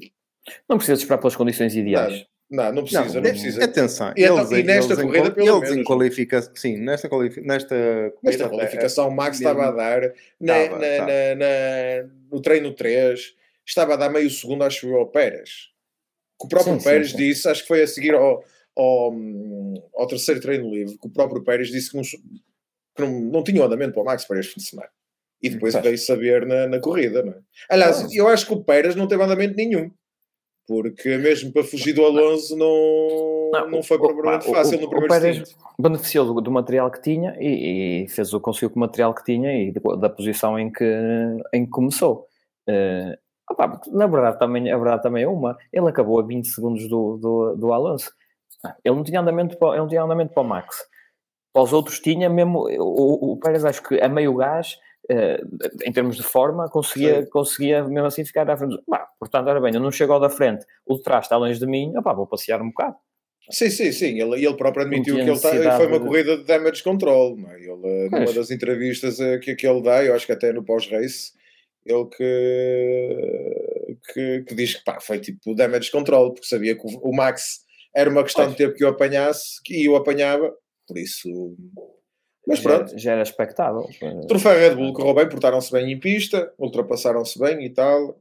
Não 0.68 0.78
precisa 0.78 1.00
esperar 1.00 1.20
pelas 1.20 1.36
condições 1.36 1.76
ideais. 1.76 2.20
Não. 2.20 2.37
Não, 2.50 2.72
não 2.72 2.84
precisa, 2.84 3.04
não, 3.04 3.14
não 3.14 3.22
precisa. 3.22 3.64
Atenção, 3.64 4.14
e, 4.16 4.24
então, 4.24 4.38
eles, 4.38 4.52
e 4.52 4.64
nesta 4.64 4.94
eles 4.94 5.04
corrida, 5.04 5.32
pelo 5.32 5.58
eles 5.58 5.70
menos. 5.70 5.86
Qualifica 5.86 6.42
sim, 6.56 6.78
nesta, 6.78 7.10
qualific, 7.10 7.46
nesta, 7.46 7.76
nesta 8.24 8.46
é, 8.46 8.50
qualificação, 8.50 9.10
o 9.10 9.12
Max 9.12 9.38
estava 9.38 9.68
a 9.68 9.72
dar 9.72 10.14
na, 10.40 10.64
estava, 10.64 10.80
na, 10.80 10.98
na, 10.98 11.36
na, 11.36 12.10
no 12.32 12.42
treino 12.42 12.74
3, 12.74 13.36
estava 13.66 13.94
a 13.96 13.98
dar 13.98 14.10
meio 14.10 14.30
segundo, 14.30 14.64
acho 14.64 14.88
eu, 14.88 14.96
ao 14.96 15.08
Pérez. 15.08 15.72
Que 16.40 16.46
o 16.46 16.48
próprio 16.48 16.78
sim, 16.78 16.84
Pérez 16.86 17.12
sim, 17.12 17.18
disse, 17.18 17.50
acho 17.50 17.64
que 17.64 17.68
foi 17.68 17.82
a 17.82 17.88
seguir 17.88 18.16
ao, 18.16 18.42
ao, 18.78 19.14
ao, 19.94 20.08
terceiro 20.08 20.40
treino 20.40 20.74
livre, 20.74 20.98
que 20.98 21.08
o 21.08 21.12
próprio 21.12 21.44
Pérez 21.44 21.68
disse 21.68 21.92
que 21.92 21.98
não, 21.98 22.04
que 22.04 23.02
não, 23.02 23.20
não 23.30 23.44
tinha 23.44 23.62
um 23.62 23.66
andamento 23.66 23.92
para 23.92 24.04
o 24.04 24.06
Max 24.06 24.24
para 24.24 24.40
este 24.40 24.54
fim 24.54 24.62
de 24.62 24.70
semana. 24.70 24.90
E 25.42 25.50
depois 25.50 25.76
veio 25.76 25.98
saber 25.98 26.46
na, 26.48 26.66
na 26.66 26.80
corrida, 26.80 27.22
não 27.22 27.34
é? 27.34 27.40
Aliás, 27.70 28.12
eu 28.14 28.28
acho 28.28 28.48
que 28.48 28.54
o 28.54 28.64
Pérez 28.64 28.96
não 28.96 29.08
teve 29.08 29.22
andamento 29.22 29.56
nenhum 29.56 29.92
porque 30.68 31.18
mesmo 31.18 31.52
para 31.54 31.64
fugir 31.64 31.94
do 31.94 32.04
Alonso 32.04 32.56
não, 32.58 33.50
não, 33.54 33.70
não 33.72 33.84
foi 33.84 33.98
propriamente 33.98 34.52
fácil 34.52 34.78
o, 34.78 34.82
no 34.82 34.90
primeiro 34.90 35.06
o 35.06 35.20
Pérez 35.20 35.56
beneficiou 35.80 36.34
do, 36.34 36.42
do, 36.42 36.52
material 36.52 36.92
que 36.92 37.02
tinha 37.02 37.36
e, 37.40 38.04
e, 38.04 38.08
fez 38.10 38.34
o 38.34 38.42
conseguiu 38.42 38.70
com 38.72 38.76
o 38.76 38.82
material 38.82 39.14
que 39.14 39.24
tinha 39.24 39.50
e 39.54 39.72
da 39.72 40.10
posição 40.10 40.60
em 40.60 40.70
que, 40.70 40.84
em 41.54 41.66
que 41.66 41.72
começou. 41.72 42.28
Uh, 42.68 43.18
opa, 43.50 43.80
na 43.88 44.08
verdade 44.08 44.38
também, 44.38 44.70
a 44.70 44.78
verdade 44.78 45.02
também 45.02 45.24
é 45.24 45.28
uma, 45.28 45.58
ele 45.72 45.88
acabou 45.88 46.20
a 46.20 46.24
20 46.24 46.46
segundos 46.48 46.90
do, 46.90 47.18
do, 47.18 47.56
do 47.56 47.72
Alonso. 47.72 48.12
Ele 48.84 48.96
não 48.96 49.04
tinha 49.04 49.22
andamento 49.22 49.58
para, 49.58 49.70
ele 49.70 49.80
não 49.80 49.88
tinha 49.88 50.04
andamento 50.04 50.34
para 50.34 50.44
o 50.44 50.46
Max. 50.46 50.86
Para 51.54 51.64
os 51.64 51.72
outros 51.72 52.00
tinha 52.00 52.30
mesmo, 52.30 52.68
o, 52.78 53.34
o 53.34 53.38
Pérez 53.38 53.64
acho 53.64 53.82
que 53.82 54.02
a 54.02 54.10
meio 54.10 54.34
gás 54.34 54.78
Uh, 55.10 55.86
em 55.86 55.92
termos 55.92 56.18
de 56.18 56.24
forma, 56.24 56.70
conseguia, 56.70 57.26
conseguia 57.28 57.82
mesmo 57.86 58.08
assim 58.08 58.26
ficar 58.26 58.50
à 58.50 58.58
frente. 58.58 58.78
Bah, 58.88 59.08
portanto, 59.18 59.50
era 59.50 59.62
bem, 59.62 59.74
eu 59.74 59.80
não 59.80 59.92
chego 59.92 60.12
ao 60.12 60.20
da 60.20 60.30
frente, 60.30 60.66
o 60.86 60.96
de 60.96 61.02
trás 61.02 61.26
está 61.26 61.38
longe 61.38 61.58
de 61.58 61.66
mim, 61.66 61.96
opá, 61.96 62.14
vou 62.14 62.28
passear 62.28 62.62
um 62.62 62.68
bocado. 62.68 62.98
Sim, 63.50 63.70
sim, 63.70 63.92
sim. 63.92 64.22
Ele, 64.22 64.46
ele 64.46 64.58
próprio 64.58 64.86
admitiu 64.86 65.16
que 65.16 65.22
ele 65.22 65.40
tá, 65.40 65.78
foi 65.78 65.88
uma 65.88 66.00
corrida 66.00 66.38
de 66.38 66.44
damage 66.44 66.84
control. 66.84 67.38
Não 67.38 67.50
é? 67.52 67.56
Ele, 67.56 67.70
eh, 67.70 68.10
numa 68.10 68.34
das 68.34 68.52
entrevistas 68.52 69.20
eh, 69.20 69.38
que, 69.40 69.56
que 69.56 69.66
ele 69.66 69.82
dá, 69.82 70.04
eu 70.04 70.14
acho 70.14 70.26
que 70.26 70.34
até 70.34 70.52
no 70.52 70.66
pós-race, 70.66 71.32
ele 71.86 72.06
que, 72.06 73.98
que, 74.14 74.44
que, 74.44 74.56
diz 74.56 74.76
que 74.76 74.84
pá, 74.84 75.00
foi 75.00 75.20
tipo 75.20 75.56
damage 75.56 75.90
control, 75.90 76.34
porque 76.34 76.48
sabia 76.48 76.76
que 76.76 76.86
o, 76.86 77.10
o 77.10 77.16
Max 77.16 77.62
era 77.96 78.10
uma 78.10 78.24
questão 78.24 78.46
pois. 78.46 78.58
de 78.58 78.64
tempo 78.64 78.76
que 78.76 78.84
o 78.84 78.90
apanhasse 78.90 79.62
e 79.70 79.88
o 79.88 79.96
apanhava, 79.96 80.54
por 80.86 80.98
isso 80.98 81.56
mas 82.48 82.62
pronto. 82.62 82.92
Já, 82.92 82.98
já 82.98 83.12
era 83.12 83.22
expectável. 83.22 83.88
Troféu 84.28 84.54
Red 84.54 84.76
Bull 84.76 84.94
correu 84.94 85.14
bem, 85.14 85.28
portaram-se 85.28 85.72
bem 85.72 85.92
em 85.92 86.00
pista, 86.00 86.52
ultrapassaram-se 86.58 87.38
bem 87.38 87.66
e 87.66 87.70
tal. 87.70 88.18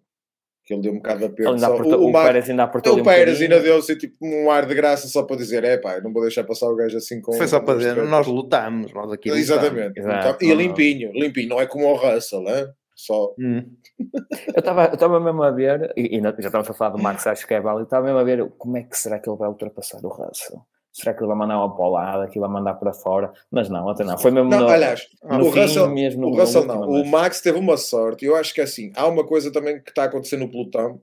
Que 0.65 0.75
ele 0.75 0.83
deu 0.83 0.93
um 0.93 0.97
bocado 0.97 1.27
a 1.27 1.29
perda. 1.29 1.71
O, 1.71 2.07
o, 2.07 2.09
o 2.09 2.12
Pérez 2.12 2.51
ainda 2.51 2.65
apertou 2.65 2.99
O 2.99 3.05
Pérez 3.05 3.41
ainda 3.41 3.61
deu 3.61 3.77
assim, 3.77 3.97
tipo, 3.97 4.17
um 4.21 4.51
ar 4.51 4.67
de 4.67 4.75
graça 4.75 5.07
só 5.07 5.23
para 5.23 5.37
dizer: 5.37 5.62
é 5.62 5.79
pá, 5.79 6.01
não 6.01 6.12
vou 6.12 6.23
deixar 6.23 6.43
passar 6.43 6.69
o 6.69 6.75
gajo 6.75 6.97
assim 6.97 7.21
com. 7.21 7.33
Foi 7.35 7.47
só 7.47 7.61
para 7.61 7.79
dizer: 7.79 7.97
nós 8.03 8.27
lutamos, 8.27 8.93
nós 8.93 9.12
aqui 9.12 9.31
lutamos. 9.31 9.49
Exatamente. 9.49 10.01
Exato. 10.01 10.45
E 10.45 10.53
limpinho, 10.53 11.12
limpinho, 11.12 11.51
não 11.51 11.61
é 11.61 11.67
como 11.67 11.87
o 11.87 11.95
Russell, 11.95 12.49
hein? 12.49 12.67
Só. 12.97 13.33
Hum. 13.39 13.62
eu 14.01 14.93
estava 14.93 15.21
mesmo 15.21 15.43
a 15.45 15.53
ver, 15.53 15.93
e, 15.97 16.19
e 16.19 16.21
já 16.21 16.31
estávamos 16.31 16.71
a 16.71 16.75
falar 16.75 16.97
do 16.97 17.03
Max, 17.03 17.27
acho 17.29 17.47
que 17.47 17.55
é 17.55 17.61
válido, 17.61 17.85
estava 17.85 18.05
mesmo 18.05 18.19
a 18.19 18.25
ver 18.25 18.45
como 18.59 18.77
é 18.77 18.83
que 18.83 18.99
será 18.99 19.21
que 19.21 19.31
ele 19.31 19.39
vai 19.39 19.49
ultrapassar 19.49 20.05
o 20.05 20.09
Russell 20.09 20.67
será 20.96 21.12
que 21.12 21.20
ele 21.20 21.26
vai 21.26 21.37
mandar 21.37 21.59
uma 21.59 21.76
paulada, 21.76 22.26
que 22.26 22.40
vai 22.40 22.48
mandar 22.48 22.74
para 22.74 22.90
fora? 22.90 23.30
Mas 23.50 23.68
não, 23.68 23.87
até 23.87 24.02
não. 24.02 24.16
Foi 24.16 24.30
mesmo 24.30 24.48
não, 24.48 24.61
no, 24.61 24.68
aliás, 24.68 25.06
no 25.22 25.48
o 25.48 25.52
fim, 25.52 25.61
Russell, 25.61 25.88
mesmo. 25.90 26.26
O 26.26 26.35
Russell 26.35 26.64
não. 26.64 26.88
O 26.88 27.04
Max 27.04 27.42
teve 27.42 27.59
uma 27.59 27.76
sorte. 27.76 28.24
Eu 28.24 28.35
acho 28.35 28.54
que 28.54 28.62
é 28.62 28.64
assim. 28.64 28.90
Há 28.96 29.06
uma 29.06 29.26
coisa 29.26 29.52
também 29.52 29.82
que 29.82 29.90
está 29.90 30.04
acontecendo 30.04 30.40
no 30.40 30.50
pelotão. 30.50 31.02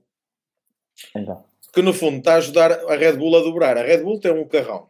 Então. 1.16 1.44
Que 1.72 1.80
no 1.80 1.92
fundo 1.92 2.18
está 2.18 2.34
a 2.34 2.36
ajudar 2.38 2.72
a 2.72 2.96
Red 2.96 3.12
Bull 3.12 3.36
a 3.36 3.40
dobrar. 3.40 3.78
A 3.78 3.82
Red 3.82 3.98
Bull 3.98 4.18
tem 4.18 4.32
um 4.32 4.48
carrão. 4.48 4.88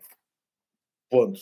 Ponto. 1.11 1.39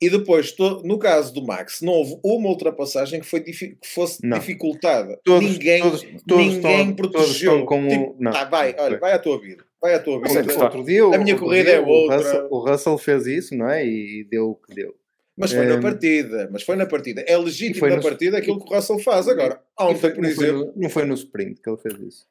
E 0.00 0.08
depois, 0.08 0.54
no 0.84 0.96
caso 0.96 1.34
do 1.34 1.44
Max, 1.44 1.80
não 1.82 1.92
houve 1.92 2.20
uma 2.22 2.48
ultrapassagem 2.48 3.20
que, 3.20 3.26
foi 3.26 3.40
que 3.40 3.76
fosse 3.84 4.24
não. 4.24 4.38
dificultada. 4.38 5.18
Todos, 5.24 5.50
ninguém 5.50 5.82
todos, 5.82 6.02
todos 6.26 6.46
ninguém 6.46 6.80
estão, 6.80 6.94
protegeu. 6.94 7.66
Todos 7.66 7.92
tipo, 7.92 8.16
não. 8.18 8.32
Ah, 8.32 8.44
vai, 8.44 8.76
olha, 8.78 8.98
vai 8.98 9.12
à 9.12 9.18
tua 9.18 9.40
vida. 9.40 9.64
Vai 9.80 9.94
à 9.94 9.98
tua 9.98 10.20
vida. 10.20 10.40
Outro, 10.40 10.62
outro 10.62 10.84
dia, 10.84 11.04
a 11.04 11.18
minha 11.18 11.36
corrida 11.36 11.64
dia, 11.64 11.74
é 11.74 11.80
outra. 11.80 12.16
O 12.16 12.20
Russell, 12.20 12.48
o 12.50 12.58
Russell, 12.58 12.98
fez 12.98 13.26
isso, 13.26 13.56
não 13.56 13.68
é? 13.68 13.84
E 13.84 14.24
deu 14.30 14.50
o 14.50 14.54
que 14.54 14.72
deu. 14.72 14.94
Mas 15.36 15.52
foi 15.52 15.66
um, 15.66 15.68
na 15.68 15.80
partida, 15.80 16.48
mas 16.52 16.62
foi 16.62 16.76
na 16.76 16.86
partida. 16.86 17.20
É 17.26 17.36
legítimo 17.36 17.88
na 17.88 17.96
no, 17.96 18.02
partida 18.02 18.38
aquilo 18.38 18.58
que 18.64 18.72
o 18.72 18.76
Russell 18.76 18.98
faz 19.00 19.28
agora. 19.28 19.60
Ontem, 19.78 19.98
foi, 19.98 20.10
por 20.10 20.24
exemplo. 20.24 20.58
Foi 20.58 20.66
no, 20.66 20.72
não 20.76 20.90
foi 20.90 21.04
no 21.04 21.14
sprint 21.14 21.60
que 21.60 21.70
ele 21.70 21.78
fez 21.78 21.94
isso. 22.00 22.26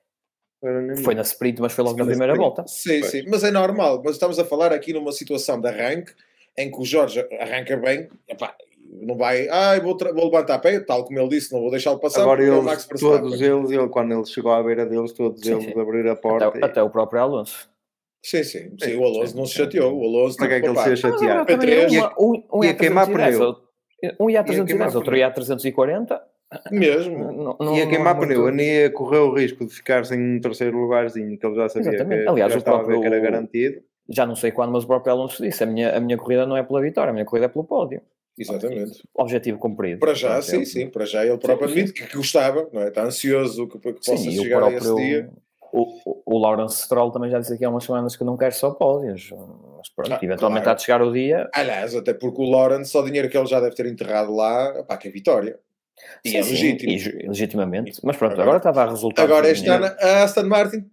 Foi 1.04 1.16
na 1.16 1.22
sprint, 1.22 1.62
mas 1.62 1.72
foi 1.74 1.84
logo 1.84 1.98
na 1.98 2.06
primeira 2.06 2.34
sprint. 2.34 2.46
volta. 2.46 2.68
Sim, 2.68 3.00
Pois. 3.00 3.12
sim, 3.12 3.24
mas 3.28 3.44
é 3.44 3.52
normal. 3.52 4.02
Mas 4.04 4.14
estamos 4.14 4.40
a 4.40 4.46
falar 4.46 4.74
aqui 4.74 4.92
numa 4.92 5.12
situação 5.12 5.62
de 5.62 5.68
arranque 5.68 6.14
em 6.58 6.72
que 6.72 6.80
o 6.82 6.86
Jorge 6.86 7.26
arranca 7.40 7.78
bem, 7.78 8.08
epá, 8.28 8.56
não 8.90 9.16
vai, 9.16 9.48
ai, 9.50 9.80
vou, 9.80 9.96
vou 9.98 10.26
levantar 10.26 10.56
a 10.56 10.60
pé, 10.60 10.80
tal 10.80 11.04
como 11.06 11.20
ele 11.20 11.28
disse, 11.30 11.54
não 11.54 11.62
vou 11.62 11.70
deixá-lo 11.70 12.00
passar. 12.00 12.22
Agora 12.22 12.42
eles, 12.44 12.86
todos 13.00 13.40
eles, 13.42 13.70
ele, 13.72 13.88
quando 13.90 14.14
ele 14.14 14.26
chegou 14.26 14.52
à 14.52 14.64
beira 14.64 14.86
deles, 14.86 15.12
todos 15.12 15.42
Sim, 15.42 15.54
eles 15.54 15.66
sim. 15.66 15.80
abriram 15.80 16.12
a 16.12 16.16
porta. 16.16 16.48
Até, 16.48 16.60
e- 16.60 16.64
até 16.64 16.82
o 16.84 16.90
próprio 16.90 17.22
Alonso. 17.22 17.70
Sim, 18.26 18.44
sim, 18.44 18.72
sim, 18.80 18.92
Sim, 18.92 18.96
o 18.98 19.06
Alonso 19.06 19.28
sim, 19.34 19.38
não 19.38 19.46
se 19.46 19.54
chateou. 19.54 19.96
O 19.96 20.04
Alonso 20.04 20.38
Para 20.38 20.48
que 20.48 20.54
é 20.56 20.62
que 20.62 20.68
ele 20.68 20.78
se 20.80 20.90
ia 20.90 20.96
chatear? 20.96 21.32
agora 21.40 21.46
também 21.46 21.70
P3. 21.70 21.92
uma- 22.00 22.14
um, 22.20 22.44
um 22.54 22.64
Ia 22.64 22.74
queimar 22.74 23.06
310, 23.06 23.36
pneu. 23.36 23.48
outro- 23.48 23.64
Um 24.20 24.30
ia 24.30 24.38
Ia 24.40 24.44
queimar 24.44 24.66
310, 24.66 24.96
outro 24.96 25.16
ia 25.18 25.32
340. 25.32 26.22
mesmo. 26.72 27.18
Não, 27.32 27.58
não, 27.60 27.76
Ia 27.76 27.84
não 27.86 27.92
queimar 27.92 28.16
muito- 28.16 28.30
pneu, 28.30 28.48
a 28.48 28.52
Nia 28.52 28.90
correu 28.90 29.28
o 29.28 29.34
risco 29.34 29.66
de 29.66 29.74
ficar 29.74 30.06
sem 30.06 30.20
um 30.20 30.42
terceiro 30.42 30.78
lugarzinho 30.78 31.38
que 31.38 31.46
ele 31.46 31.56
já 31.56 31.70
sabia 31.70 31.90
Exatamente. 31.90 32.24
que, 32.24 32.30
Aliás, 32.30 32.52
já 32.52 32.58
o 32.58 32.60
estava 32.60 32.78
a 32.80 32.84
ver 32.84 32.88
que 32.88 33.06
era 33.06 33.10
próprio- 33.12 33.22
garantido. 33.22 33.82
Já 34.10 34.26
não 34.26 34.36
sei 34.36 34.52
quando, 34.52 34.72
mas 34.72 34.84
o 34.84 34.88
próprio 34.88 35.12
Alonso 35.14 35.42
disse: 35.44 35.64
a 35.64 35.66
minha, 35.66 35.96
a 35.96 36.00
minha 36.00 36.18
corrida 36.18 36.46
não 36.46 36.56
é 36.58 36.64
pela 36.64 36.82
vitória, 36.82 37.10
a 37.10 37.14
minha 37.14 37.26
corrida 37.26 37.46
é 37.46 37.50
pelo 37.50 37.66
pódio. 37.66 38.02
Exatamente. 38.38 39.04
Objetivo 39.16 39.58
cumprido. 39.58 40.00
Para 40.00 40.14
já, 40.14 40.42
sim, 40.42 40.58
ele- 40.58 40.66
sim. 40.66 40.88
Para 40.90 41.06
já 41.06 41.26
ele 41.26 41.38
próprio 41.40 41.68
Sim, 41.70 41.74
sim. 41.76 41.82
admite 41.82 42.08
que, 42.08 42.16
gostava, 42.18 42.70
não 42.72 42.82
é? 42.84 42.90
Está 42.90 43.04
ansioso 43.04 43.68
que, 43.68 43.80
que 43.80 43.92
possa 43.94 44.16
Sim, 44.18 44.30
e 44.30 44.38
chegar 44.38 44.64
a 44.64 44.72
esse 44.72 44.96
dia. 44.96 45.24
próprio. 45.24 45.48
O, 45.74 46.00
o, 46.06 46.22
o 46.36 46.38
Lawrence 46.38 46.84
Stroll 46.84 47.12
também 47.12 47.30
já 47.30 47.40
disse 47.40 47.54
aqui 47.54 47.66
há 47.66 47.70
umas 47.70 47.84
semanas 47.84 48.16
que 48.16 48.24
não 48.24 48.38
quer 48.38 48.54
só 48.54 48.72
pódios. 48.72 49.32
Mas 49.78 49.90
pronto, 49.90 50.14
Ah, 50.14 50.20
eventualmente 50.22 50.64
claro. 50.64 50.70
há 50.70 50.74
de 50.76 50.82
chegar 50.84 51.02
o 51.02 51.12
dia. 51.12 51.50
Aliás, 51.54 51.94
até 51.96 52.14
porque 52.14 52.42
o 52.42 52.46
Lawrence, 52.50 52.92
só 52.92 53.02
o 53.02 53.06
dinheiro 53.06 53.28
que 53.30 53.38
ele 53.38 53.48
já 53.48 53.60
deve 53.60 53.76
ter 53.76 53.86
enterrado 53.88 54.34
lá, 54.34 54.84
pá, 54.84 54.96
que 54.98 55.08
é 55.08 55.12
vitória. 55.12 55.60
E 56.24 56.30
Sim, 56.30 56.38
é 56.38 56.44
sim, 56.44 56.50
legítimo. 56.52 56.92
e 56.92 56.98
ju- 57.00 57.18
legitimamente. 57.24 58.00
Mas 58.04 58.16
pronto, 58.16 58.34
Agora- 58.34 58.44
agora, 58.44 58.58
estava 58.60 58.84
a 58.84 58.90
resultar. 58.90 59.24
Agora, 59.24 59.50
este 59.50 59.68
ano, 59.68 59.86
a 60.00 60.24
Aston 60.24 60.44
Martin 60.44 60.86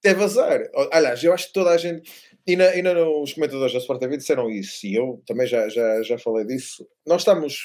teve 0.00 0.22
azar. 0.22 0.60
Aliás, 0.92 1.24
eu 1.24 1.32
acho 1.32 1.46
que 1.48 1.52
toda 1.54 1.70
a 1.70 1.76
gente. 1.78 2.08
E 2.48 2.56
na, 2.56 2.74
e 2.74 2.80
na- 2.82 3.06
os 3.08 3.34
comentadores 3.34 3.74
da 3.74 3.78
Sport 3.78 4.00
TV 4.00 4.16
disseram 4.16 4.48
isso, 4.50 4.86
e 4.86 4.94
eu 4.94 5.22
também 5.26 5.46
já, 5.46 5.68
já, 5.68 6.02
já 6.02 6.18
falei 6.18 6.46
disso. 6.46 6.88
Nós 7.06 7.20
estamos 7.20 7.58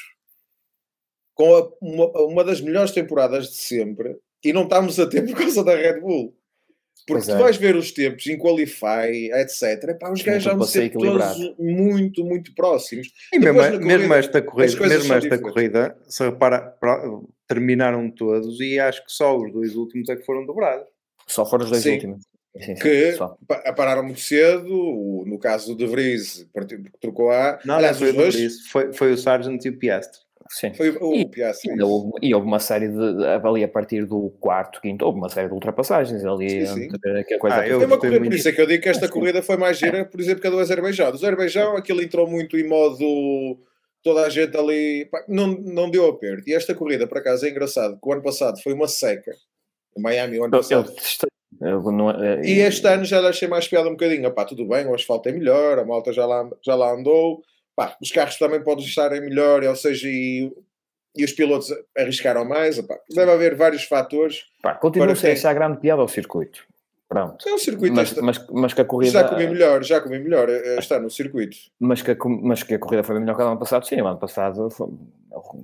com 1.34 1.56
a- 1.56 1.72
uma, 1.82 2.12
uma 2.26 2.44
das 2.44 2.60
melhores 2.62 2.92
temporadas 2.92 3.48
de 3.48 3.56
sempre 3.56 4.18
e 4.44 4.52
não 4.52 4.64
estamos 4.64 5.00
a 5.00 5.08
ter 5.08 5.22
por 5.26 5.38
causa 5.38 5.64
da 5.64 5.74
Red 5.76 6.02
Bull. 6.02 6.36
Porque 7.08 7.24
Pois 7.24 7.26
tu 7.26 7.32
é. 7.32 7.38
vais 7.38 7.58
ver 7.58 7.76
os 7.76 7.92
tempos 7.92 8.26
em 8.28 8.38
Qualify, 8.38 9.32
etc. 9.34 9.90
Epá, 9.90 10.12
os 10.12 10.22
gajos 10.22 10.44
já 10.44 10.62
ser 10.64 10.90
todos 10.92 11.56
muito, 11.60 12.24
muito 12.24 12.54
próximos. 12.54 13.08
E 13.34 13.40
Depois, 13.40 13.72
mesmo, 13.72 13.80
na 13.80 13.86
mesmo 13.86 14.08
corrida, 14.08 14.20
esta 14.20 14.42
corrida, 14.42 14.88
mesmo 14.88 15.14
esta 15.14 15.38
corrida, 15.40 15.98
se 16.08 16.24
repara, 16.24 16.78
terminaram 17.48 18.10
todos 18.12 18.58
e 18.62 18.80
acho 18.80 19.04
que 19.06 19.12
só 19.12 19.36
os 19.38 19.52
dois 19.52 19.76
últimos 19.76 20.08
é 20.08 20.16
que 20.16 20.24
foram 20.26 20.46
dobrados. 20.46 20.88
Só 21.28 21.46
foram 21.46 21.66
os 21.66 21.72
dois 21.72 21.84
Sim. 21.84 21.94
últimos. 21.96 22.24
Sim, 22.60 22.76
sim, 22.76 22.82
que 22.84 23.14
só. 23.14 23.36
pa- 23.48 23.74
pararam 23.74 24.04
muito 24.04 24.20
cedo. 24.20 24.68
o- 24.72 25.24
no 25.26 25.40
caso 25.40 25.70
do 25.74 25.76
De 25.76 25.88
Vries, 25.88 26.48
trocou 27.02 27.32
a. 27.32 27.60
Não, 27.66 27.76
Aliás, 27.76 28.00
não 28.00 28.08
foi, 28.08 28.10
os 28.10 28.14
o 28.36 28.38
dois. 28.38 28.68
Foi, 28.68 28.94
foi 28.94 29.12
o 29.14 29.18
Sargent 29.18 29.66
e 29.66 29.70
o 29.70 29.78
Piastri. 29.80 30.20
Sim. 30.50 30.72
Foi 30.76 30.90
o 30.92 31.14
E- 31.16 31.26
Piastri. 31.30 31.72
Ainda 31.72 31.86
houve, 31.88 32.12
e 32.22 32.36
houve 32.36 32.46
uma 32.46 32.60
série 32.60 32.90
de, 32.90 33.26
ali 33.26 33.64
a 33.64 33.68
partir 33.68 34.06
do 34.06 34.30
quarto, 34.40 34.80
quinto, 34.82 35.04
houve 35.04 35.18
uma 35.18 35.30
série 35.30 35.48
de 35.48 35.54
ultrapassagens 35.54 36.24
ali, 36.26 36.68
Sim, 36.68 36.74
sim. 36.76 36.84
entre 36.84 37.24
que 37.24 37.34
a 37.34 37.40
coisa 37.40 37.56
Ah, 37.58 37.68
eu 37.68 37.78
Foi 37.78 37.88
uma 37.88 37.98
corrida, 37.98 38.20
muito. 38.20 38.32
por 38.32 38.38
isso 38.38 38.50
é 38.50 38.52
que 38.52 38.62
eu 38.62 38.68
digo 38.68 38.84
que 38.84 38.90
esta 38.90 39.06
Ah, 39.08 39.10
corrida 39.10 39.42
foi 39.42 39.58
mais 39.58 39.78
gira, 39.80 40.06
por 40.06 40.20
exemplo, 40.22 40.42
que 40.42 40.48
a 40.48 40.52
do 40.52 40.60
Azerbaijão. 40.60 41.10
Do 41.10 41.16
Azerbaijão, 41.18 41.76
aquilo 41.78 42.04
entrou 42.04 42.28
muito 42.30 42.56
em 42.58 42.68
modo 42.68 43.58
toda 44.04 44.26
a 44.26 44.30
gente 44.30 44.56
ali, 44.56 45.06
pá, 45.10 45.24
não, 45.28 45.48
não 45.48 45.90
deu 45.90 46.08
aperto. 46.08 46.48
E 46.48 46.54
esta 46.54 46.76
corrida, 46.76 47.08
por 47.08 47.18
acaso, 47.18 47.46
é 47.46 47.50
engraçado, 47.50 47.98
que 48.00 48.08
o 48.08 48.14
ano 48.14 48.22
passado 48.22 48.62
foi 48.62 48.74
uma 48.74 48.88
seca, 48.88 49.32
o 49.96 50.02
Miami, 50.02 50.38
o 50.38 50.44
ano 50.44 50.52
passado. 50.52 50.90
eu 50.90 51.28
não- 51.62 52.10
eh, 52.12 52.42
E 52.44 52.60
este 52.60 52.86
ano 52.88 53.06
já 53.06 53.20
achei 53.28 53.48
mais 53.48 53.68
piada 53.68 53.88
um 53.88 53.94
bocadinho. 53.94 54.32
Pá, 54.32 54.46
tudo 54.46 54.66
bem, 54.68 54.86
o 54.86 54.94
asfalto 54.96 55.30
é 55.30 55.32
melhor, 55.32 55.80
a 55.80 55.86
malta 55.86 56.12
já 56.14 56.26
lá, 56.26 56.50
já 56.62 56.76
lá 56.76 56.94
andou. 56.94 57.42
Pá, 57.76 57.96
os 58.02 58.12
carros 58.12 58.38
também 58.38 58.62
podem 58.64 58.86
estarem 58.86 59.22
melhor, 59.22 59.64
ou 59.64 59.76
seja, 59.76 60.08
e, 60.08 60.52
e 61.16 61.24
os 61.26 61.32
pilotos 61.34 61.74
arriscaram 61.98 62.46
mais. 62.46 62.80
Pá, 62.82 62.96
deve 63.10 63.32
haver 63.32 63.56
vários 63.56 63.84
fatores. 63.84 64.44
Pá, 64.62 64.74
continua 64.76 65.16
sem 65.16 65.32
quem- 65.32 65.32
achar 65.34 65.54
grande 65.54 65.80
piada 65.80 66.02
ao 66.02 66.08
circuito. 66.08 66.66
Pronto. 67.10 67.48
É 67.48 67.54
um 67.54 67.58
circuito. 67.60 67.96
Mas, 67.96 68.10
este- 68.10 68.22
mas, 68.22 68.44
mas 68.50 68.74
que 68.74 68.82
a 68.82 68.86
corrida. 68.86 69.12
já 69.12 69.24
comi 69.28 69.46
melhor, 69.46 69.84
já 69.84 70.02
comi 70.02 70.18
melhor. 70.20 70.50
eh, 70.50 70.78
Está 70.80 71.00
no 71.00 71.12
circuito. 71.12 71.56
Mas 71.80 72.02
que, 72.02 72.10
a, 72.12 72.16
mas 72.42 72.64
que 72.64 72.74
a 72.74 72.80
corrida 72.80 73.04
foi 73.04 73.20
melhor 73.20 73.36
que 73.36 73.42
a 73.42 73.46
do 73.46 73.52
ano 73.52 73.60
passado, 73.60 73.86
sim. 73.86 74.02
O 74.02 74.08
ano 74.08 74.18
passado, 74.18 74.70
foi, 74.72 74.88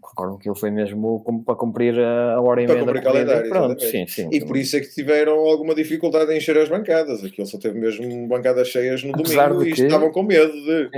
recordo 0.02 0.38
que 0.38 0.50
ele 0.50 0.58
foi 0.58 0.72
mesmo 0.72 1.22
como 1.24 1.44
para 1.44 1.56
cumprir 1.56 2.00
a, 2.00 2.42
hora 2.42 2.62
e 2.62 2.68
meia 2.68 2.84
da 2.84 3.02
calendário, 3.02 3.46
e 3.46 3.50
Pronto, 3.50 3.82
sim, 3.84 4.08
sim. 4.08 4.30
E 4.32 4.44
por 4.44 4.58
isso 4.58 4.76
é 4.78 4.80
que 4.80 4.90
tiveram 4.90 5.34
alguma 5.40 5.76
dificuldade 5.76 6.32
em 6.34 6.38
encher 6.38 6.58
as 6.58 6.70
bancadas. 6.70 7.24
Aquilo 7.24 7.48
só 7.48 7.58
teve 7.58 7.80
mesmo 7.80 8.28
bancadas 8.28 8.68
cheias 8.68 9.04
no 9.04 9.12
Apesar 9.16 9.50
domingo 9.50 9.66
de 9.66 9.72
e 9.72 9.74
que- 9.76 9.82
estavam 9.86 10.12
com 10.12 10.24
medo 10.24 10.52
de. 10.52 10.90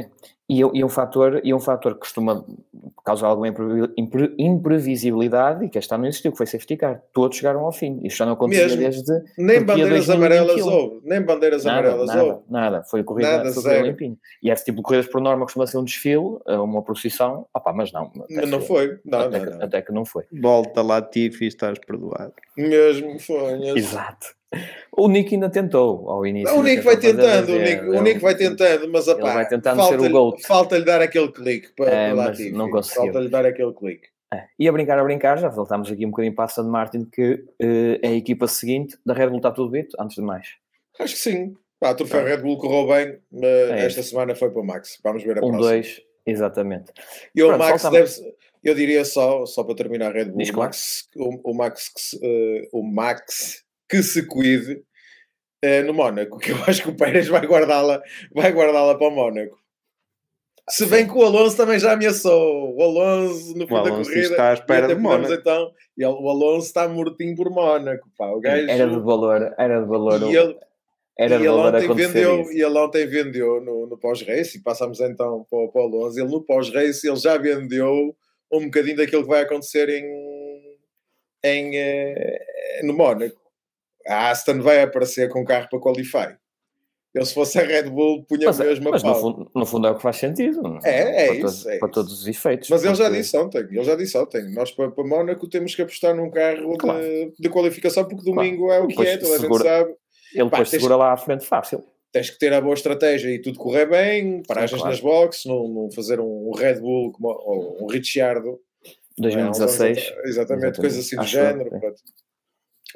E, 0.50 0.60
e 0.60 0.84
um 0.84 0.90
fator, 0.90 1.40
e 1.46 1.54
um 1.54 1.62
fator 1.62 1.94
que 1.94 2.02
costuma 2.02 2.44
causar 3.06 3.28
alguma 3.28 3.48
impre- 3.48 3.90
impre- 3.98 4.36
imprevisibilidade 4.38 5.66
e 5.66 5.70
que 5.70 5.78
este 5.78 5.94
ano 5.94 6.02
não 6.04 6.10
existiu, 6.10 6.32
que 6.32 6.38
foi 6.38 6.46
safety 6.46 6.76
car. 6.78 7.02
Todos 7.14 7.38
chegaram 7.38 7.62
ao 7.62 7.72
fim. 7.72 8.00
Isto 8.04 8.18
já 8.18 8.26
não 8.26 8.34
acontecia 8.34 8.64
Mesmo. 8.68 8.82
desde 8.82 9.12
Nem 9.38 9.64
bandeiras 9.64 10.08
2021. 10.08 10.14
amarelas 10.16 10.62
houve. 10.62 11.00
Nem 11.04 11.22
bandeiras 11.22 11.64
nada, 11.64 11.80
amarelas 11.80 12.08
nada, 12.08 12.24
houve. 12.24 12.40
nada. 12.50 12.84
Foi 12.84 13.04
corrida, 13.04 13.38
Nada, 13.38 13.52
foi 13.54 13.82
limpinho. 13.82 14.18
E 14.44 14.50
esse 14.52 14.66
tipo 14.66 14.78
de 14.78 14.84
corridas, 14.84 15.08
por 15.08 15.22
norma, 15.22 15.46
costuma 15.46 15.66
ser 15.68 15.78
um 15.78 15.84
desfile, 15.84 16.38
eh, 16.48 16.58
uma 16.58 16.82
procissão. 16.82 17.46
Opá, 17.56 17.72
mas 17.74 17.92
não. 17.92 18.12
Mas 18.30 18.50
não 18.50 18.61
que- 18.62 18.68
foi. 18.68 19.00
Não, 19.06 19.20
até, 19.20 19.38
não, 19.40 19.46
que, 19.46 19.52
não. 19.52 19.64
até 19.66 19.82
que 19.82 19.92
não 19.92 20.06
foi. 20.06 20.24
Volta 20.42 20.82
lá, 20.82 21.02
Tiff, 21.02 21.44
e 21.44 21.48
estás 21.48 21.78
perdoado. 21.80 22.34
Mesmo 22.58 23.20
foi. 23.20 23.58
mesmo. 23.60 23.78
Exato. 23.78 24.28
O 24.98 25.08
Nick 25.08 25.34
ainda 25.34 25.50
tentou 25.50 26.10
ao 26.10 26.26
início. 26.26 26.54
O 26.58 26.62
Nick 26.64 26.82
vai 26.84 26.98
tentando, 26.98 27.54
o 27.54 27.56
é- 27.56 27.64
Nick, 27.64 27.84
o 27.88 28.02
Nick 28.02 28.20
vai 28.20 28.36
tentando, 28.36 28.90
mas 28.92 29.08
opá, 29.08 29.34
vai 29.34 29.48
tentando 29.48 29.82
ser 29.84 30.00
o 30.12 30.38
falta-lhe 30.46 30.84
dar 30.84 31.02
aquele 31.02 31.32
clique 31.32 31.70
para, 31.76 31.90
É, 31.90 32.14
Latifi. 32.14 32.52
não 32.52 32.70
conseguiu. 32.70 33.04
Falta-lhe 33.04 33.30
dar 33.30 33.46
aquele 33.46 33.74
clique. 33.74 34.08
É. 34.34 34.46
E 34.60 34.68
a 34.68 34.72
brincar, 34.72 34.98
a 35.00 35.04
brincar, 35.04 35.38
já 35.38 35.48
voltámos 35.50 35.90
aqui 35.92 36.06
um 36.06 36.10
bocadinho 36.10 36.34
para 36.36 36.44
a 36.44 36.48
Aston 36.48 36.64
Martin, 36.64 37.06
que 37.06 37.44
eh, 37.62 38.00
é 38.02 38.08
a 38.10 38.14
equipa 38.14 38.48
seguinte 38.48 38.98
da 39.06 39.14
Red 39.14 39.28
Bull 39.28 39.38
está 39.38 39.52
tudo 39.52 39.72
dito, 39.74 39.96
antes 40.00 40.16
de 40.16 40.22
mais. 40.22 40.48
Acho 41.00 41.14
que 41.14 41.20
sim. 41.20 41.54
Pá, 41.80 41.90
a 41.90 41.96
troféu. 41.96 42.24
Red 42.24 42.38
Bull 42.38 42.58
correu 42.58 42.88
bem. 42.88 43.18
mas 43.32 43.44
É 43.44 43.86
esta 43.86 44.04
semana 44.04 44.36
foi 44.36 44.50
para 44.52 44.62
o 44.62 44.66
Max. 44.66 45.00
Vamos 45.04 45.24
ver 45.24 45.38
a 45.38 45.46
Um, 45.46 45.50
próxima. 45.52 45.60
dois, 45.62 46.02
exatamente. 46.26 46.92
E 47.36 47.42
o 47.44 47.48
Pronto, 47.48 47.60
Max 47.60 47.82
faltava- 47.82 48.06
deve 48.06 48.36
eu 48.64 48.76
diria 48.76 49.04
só, 49.04 49.46
só 49.46 49.64
para 49.64 49.76
terminar 49.76 50.08
a 50.08 50.14
Red 50.14 50.26
Bull, 50.26 50.44
o. 50.54 50.58
Max, 50.58 51.10
o, 51.16 51.52
o 51.52 51.54
Max, 51.54 51.90
que 51.90 52.02
se, 52.02 52.20
eh, 52.22 52.70
o 52.72 52.84
Max 52.84 53.64
que 53.90 54.04
se 54.04 54.26
cuide 54.28 54.84
eh, 55.62 55.84
no 55.84 55.94
Mónaco, 55.94 56.38
que 56.40 56.52
eu 56.52 56.58
acho 56.68 56.84
que 56.84 56.90
o 56.90 56.96
Pérez 56.96 57.28
vai 57.28 57.46
guardá-la 57.46 58.02
vai 58.34 58.52
guardá-la 58.52 58.98
para 58.98 59.08
o 59.08 59.12
Mónaco. 59.12 59.62
Se 60.70 60.86
bem 60.86 61.06
que 61.06 61.14
o 61.18 61.24
Alonso 61.24 61.58
também 61.58 61.80
já 61.80 61.94
ameaçou. 61.94 62.76
O 62.78 62.82
Alonso, 62.82 63.58
no 63.58 63.68
fim 63.68 63.74
O 63.74 63.84
da 63.84 63.90
Alonso 63.90 64.10
corrida, 64.10 64.28
está 64.28 64.50
à 64.52 64.54
espera 64.54 64.88
de 64.88 64.96
Mónaco. 64.96 65.34
então, 65.34 65.72
e 65.98 66.06
o 66.06 66.30
Alonso 66.30 66.68
está 66.68 66.88
mortinho 66.88 67.36
por 67.36 67.50
Mónaco. 67.50 68.08
Pá. 68.18 68.28
O 68.28 68.40
gajo, 68.40 68.70
Era 68.70 68.88
de 68.88 69.00
valor, 69.00 69.54
era 69.58 69.82
de 69.82 69.88
valor. 69.88 70.22
e 70.32 70.36
ele, 70.36 70.58
era 71.18 71.36
e 71.36 71.40
ele 71.40 71.50
ontem 71.50 71.94
vendeu, 71.94 72.42
isso. 72.42 72.54
e 72.54 72.62
ele 72.62 72.78
ontem 72.78 73.06
vendeu 73.06 73.62
no, 73.62 73.88
no 73.88 73.98
pós-race, 73.98 74.58
e 74.58 74.62
passamos 74.62 75.00
então 75.02 75.46
para, 75.50 75.68
para 75.68 75.82
o 75.82 75.86
Alonso. 75.86 76.20
Ele 76.20 76.30
no 76.30 76.42
pós-race 76.42 77.06
ele 77.06 77.18
já 77.18 77.38
vendeu 77.38 78.16
um 78.52 78.66
bocadinho 78.66 78.98
daquilo 78.98 79.24
que 79.24 79.30
vai 79.30 79.42
acontecer 79.44 79.88
em, 79.90 80.06
em, 81.44 81.76
eh, 81.78 82.82
no 82.84 82.94
Mónaco. 82.94 83.40
A 84.08 84.30
Aston 84.32 84.60
vai 84.62 84.82
aparecer 84.82 85.30
com 85.30 85.46
carro 85.46 85.68
para 85.70 85.80
Qualify. 85.80 86.36
Ele, 87.14 87.26
se 87.26 87.34
fosse 87.34 87.60
a 87.60 87.64
Red 87.64 87.90
Bull, 87.90 88.24
punha 88.24 88.48
Mas, 88.48 88.60
é- 88.62 88.64
mesmo 88.64 88.88
a 88.88 88.92
mas 88.92 89.04
no, 89.04 89.12
pau. 89.12 89.22
fundo, 89.22 89.52
no 89.54 89.66
fundo 89.66 89.88
é 89.88 89.92
o 89.92 89.96
que 89.96 90.02
faz 90.02 90.16
sentido. 90.16 90.80
É, 90.84 91.26
é 91.26 91.26
para 91.28 91.36
isso, 91.36 91.42
todos, 91.42 91.66
é 91.66 91.78
para 91.78 91.88
isso. 91.88 91.94
todos 91.94 92.14
os 92.22 92.28
efeitos. 92.28 92.70
Mas 92.70 92.84
ele 92.86 92.96
já 92.96 93.04
porque- 93.06 93.18
disse 93.22 93.38
ontem, 93.38 93.58
ele 93.60 93.84
já 93.84 93.96
disse 93.96 94.18
ontem, 94.18 94.54
nós 94.54 94.72
para, 94.72 94.90
para 94.92 95.04
Mónaco 95.06 95.48
temos 95.50 95.76
que 95.76 95.82
apostar 95.82 96.16
num 96.16 96.32
carro 96.32 96.78
Claro. 96.78 97.02
de, 97.02 97.34
de 97.38 97.50
qualificação, 97.50 98.06
porque 98.06 98.24
Claro. 98.24 98.38
domingo 98.50 98.72
é 98.72 98.80
o 98.80 98.84
que 98.88 98.94
Depois 98.96 99.10
é, 99.10 99.18
toda 99.18 99.28
a 99.28 99.32
gente 99.34 99.42
segura- 99.42 99.64
sabe. 99.64 99.90
Ele 100.34 100.44
Pá, 100.46 100.50
depois 100.52 100.70
tens- 100.70 100.82
segura 100.82 100.96
lá 100.96 101.12
à 101.12 101.18
frente 101.18 101.46
fácil. 101.46 101.84
Tens 102.12 102.30
que 102.30 102.38
ter 102.38 102.54
a 102.54 102.62
boa 102.62 102.74
estratégia 102.74 103.30
e 103.30 103.40
tudo 103.40 103.58
correr 103.58 103.86
bem, 103.88 104.44
paragens 104.44 104.82
claro. 104.82 104.94
nas 104.94 105.02
boxes, 105.02 105.46
não, 105.46 105.68
não 105.68 105.92
fazer 105.92 106.20
um 106.20 106.52
Red 106.52 106.80
Bull 106.80 107.12
como, 107.12 107.30
ou 107.30 107.84
um 107.84 107.88
Ricciardo. 107.88 108.60
não 109.18 109.30
é? 109.30 109.34
2016. 109.34 109.98
atrás. 109.98 110.26
Exatamente, 110.26 110.80
coisas 110.80 111.06
assim 111.06 111.16
do 111.16 111.22
Acho 111.22 111.32
género. 111.32 111.70
pronto. 111.70 112.02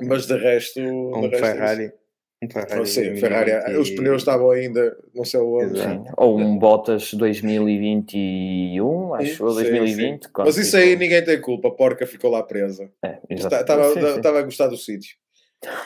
Mas 0.02 0.28
de 0.28 0.38
resto. 0.38 0.82
de 0.82 0.88
Um 0.88 1.22
resto 1.22 1.36
é 1.36 1.40
Ferrari. 1.40 1.86
Um. 1.86 2.50
Ferrari. 2.52 2.76
Não 2.76 2.86
sei, 2.86 3.04
2020 3.10 3.20
Ferrari, 3.22 3.78
os 3.78 3.90
pneus 3.92 4.22
estavam 4.22 4.52
ainda, 4.52 4.96
não 5.16 5.24
sei 5.24 5.40
onde. 5.40 5.80
Ou 6.18 6.38
um 6.38 6.60
Bottas 6.60 7.14
2021, 7.14 9.14
acho 9.16 9.38
Sim, 9.38 9.44
eu, 9.44 9.50
sim, 9.50 9.56
2020. 9.56 10.24
sim. 10.26 10.30
Mas 10.38 10.58
isso 10.58 10.78
aí 10.78 10.96
ninguém 10.96 11.24
tem 11.24 11.42
culpa, 11.42 11.70
a 11.70 11.72
porca 11.72 12.06
ficou 12.06 12.30
lá 12.30 12.44
presa. 12.44 12.92
É. 13.04 13.18
Estava 13.30 14.40
a 14.40 14.44
gostar 14.44 14.68
do 14.68 14.78
sítio. 14.78 15.16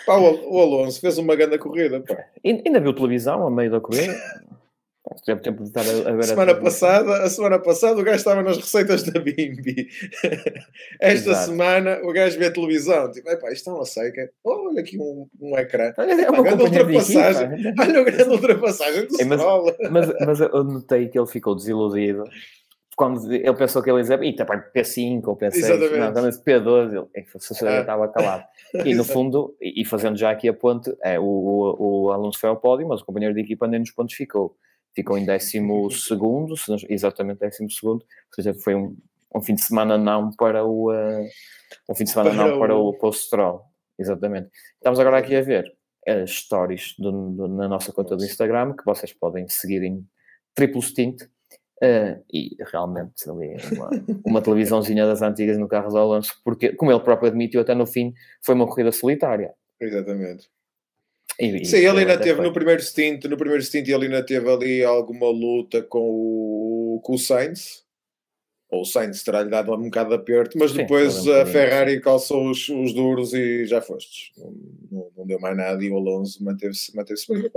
Pá, 0.05 0.17
o, 0.17 0.25
Al- 0.25 0.51
o 0.51 0.59
Alonso 0.59 0.99
fez 1.01 1.17
uma 1.17 1.35
grande 1.35 1.57
corrida. 1.57 2.01
Pá. 2.01 2.17
Ainda 2.45 2.79
viu 2.79 2.93
televisão 2.93 3.45
a 3.45 3.51
meio 3.51 3.71
da 3.71 3.79
corrida? 3.79 4.15
Teve 5.25 5.41
tempo 5.41 5.63
de 5.63 5.69
estar 5.69 5.81
a, 5.81 6.09
a 6.11 6.15
ver 6.15 6.23
semana 6.23 6.51
a 6.51 6.55
passada, 6.55 7.23
a 7.23 7.29
semana 7.29 7.57
passada 7.57 7.99
o 7.99 8.03
gajo 8.03 8.17
estava 8.17 8.43
nas 8.43 8.57
receitas 8.57 9.01
da 9.03 9.19
Bimbi. 9.19 9.87
Esta 11.01 11.31
Exato. 11.31 11.45
semana 11.49 11.99
o 12.03 12.13
gajo 12.13 12.37
vê 12.37 12.45
a 12.45 12.51
televisão. 12.53 13.11
Tipo, 13.11 13.27
epá, 13.29 13.51
isto 13.51 13.69
é 13.71 13.73
uma 13.73 13.85
seca. 13.85 14.29
Olha 14.43 14.79
aqui 14.79 14.99
um, 14.99 15.27
um 15.41 15.57
ecrã. 15.57 15.93
Olha, 15.97 16.11
é 16.13 16.29
uma 16.29 16.43
grande 16.43 16.63
ultrapassagem. 16.63 17.73
Olha 17.79 17.99
a 17.99 18.03
grande 18.03 18.29
ultrapassagem 18.29 19.07
do 19.07 19.19
É, 19.19 19.25
mas-. 19.25 19.41
Mas, 19.89 20.13
mas 20.27 20.39
eu 20.41 20.63
notei 20.63 21.07
que 21.07 21.17
ele 21.17 21.27
ficou 21.27 21.55
desiludido 21.55 22.23
quando 22.99 23.31
ele 23.33 23.53
pensou 23.53 23.81
que 23.81 23.89
ele 23.89 23.99
ia 23.99 24.01
dizer, 24.03 24.35
tá 24.35 24.43
bem, 24.43 24.61
P5 24.75 25.25
ou 25.25 25.37
P6, 25.37 25.55
Exatamente. 25.55 26.13
não, 26.15 26.27
esse 26.27 26.43
P12, 26.43 26.89
ele, 26.89 27.07
é, 27.15 27.21
eu 27.21 27.67
Ah. 27.69 27.79
estava 27.79 28.07
calado. 28.09 28.43
E 28.85 28.93
no 28.93 29.05
fundo, 29.05 29.55
e 29.61 29.81
e 29.81 29.85
fazendo 29.85 30.17
já 30.17 30.29
aqui 30.31 30.49
a 30.49 30.53
ponte, 30.53 30.93
é, 31.01 31.17
o, 31.17 31.23
o, 31.23 32.03
o 32.07 32.11
Alonso 32.11 32.37
foi 32.37 32.49
ao 32.49 32.57
pódio, 32.57 32.85
mas 32.89 32.99
o 33.01 33.05
companheiro 33.05 33.33
de 33.33 33.39
equipa 33.39 33.67
nem 33.67 33.79
nos 33.79 33.91
pontos 33.91 34.13
ficou. 34.15 34.57
Ficou 34.93 35.17
em 35.17 35.25
12 35.25 35.61
segundo, 35.91 36.57
se 36.57 36.69
não- 36.69 36.77
exatamente 36.89 37.39
12 37.39 37.69
segundo, 37.73 38.01
ou 38.01 38.35
seja, 38.35 38.53
foi 38.53 38.75
um, 38.75 38.97
um 39.33 39.41
fim 39.41 39.55
de 39.55 39.61
semana 39.61 39.97
não 39.97 40.29
para 40.35 40.65
o 40.65 40.91
uh, 40.91 41.25
um 41.89 41.95
fim 41.95 42.03
de 42.03 42.09
semana 42.09 42.31
Para 42.35 42.47
não 42.49 42.59
para 42.59 42.75
o- 42.75 42.89
o, 42.89 42.93
para 42.97 43.07
o 43.09 43.13
Stroll. 43.13 43.61
Exatamente. 43.97 44.49
Estamos 44.75 44.99
agora 44.99 45.19
aqui 45.19 45.35
a 45.37 45.41
ver 45.41 45.71
as 46.05 46.31
stories 46.31 46.95
do- 46.99 47.29
do- 47.31 47.47
na 47.47 47.67
nossa 47.69 47.93
conta 47.93 48.17
do 48.17 48.25
Instagram, 48.25 48.73
que 48.75 48.83
vocês 48.83 49.13
podem 49.13 49.47
seguir 49.47 49.83
em 49.83 50.05
triplo 50.53 50.81
stint. 50.81 51.21
Eh, 51.81 52.19
e 52.31 52.55
realmente 52.71 53.29
ali 53.29 53.55
uma, 53.71 53.89
uma 54.25 54.41
televisãozinha 54.41 55.05
das 55.05 55.21
antigas 55.21 55.57
no 55.57 55.67
carro 55.67 55.89
do 55.89 55.97
Alonso, 55.97 56.39
porque, 56.43 56.73
como 56.73 56.91
ele 56.91 56.99
próprio 57.01 57.29
admitiu, 57.29 57.61
até 57.61 57.73
no 57.73 57.85
fim 57.85 58.13
foi 58.41 58.55
uma 58.55 58.67
corrida 58.67 58.91
solitária. 58.91 59.53
Exatamente. 59.79 60.49
E- 61.39 61.63
Sim, 61.65 61.77
ele 61.77 61.99
ainda 61.99 62.17
teve 62.17 62.35
foi. 62.35 62.45
no 62.45 62.51
primeiro 62.53 62.81
stint, 62.81 63.23
no 63.25 63.37
primeiro 63.37 63.63
stint 63.63 63.87
ele 63.87 64.05
ainda 64.05 64.21
teve 64.25 64.49
ali 64.49 64.83
alguma 64.83 65.29
luta 65.29 65.81
com 65.81 65.99
o, 66.01 67.01
com 67.03 67.13
o 67.13 67.17
Sainz. 67.17 67.87
Ou 68.71 68.81
o 68.81 68.85
Sainz 68.85 69.23
terá-lhe 69.23 69.49
dado 69.49 69.73
um 69.73 69.85
bocado 69.85 70.09
de 70.09 70.15
aperto, 70.15 70.55
mas 70.59 70.71
Sim, 70.71 70.77
depois 70.77 71.25
um 71.25 71.33
a 71.33 71.45
Ferrari 71.45 71.99
calçou 72.01 72.51
os, 72.51 72.69
os 72.69 72.93
duros 72.93 73.33
e 73.33 73.65
já 73.65 73.81
fostes. 73.81 74.31
Não, 74.37 75.09
não- 75.17 75.25
deu 75.25 75.39
mais 75.39 75.57
nada 75.57 75.83
e 75.83 75.89
o 75.89 75.97
Alonso 75.97 76.43
manteve-se 76.43 76.95
manteve 76.95 77.19
bem. 77.29 77.49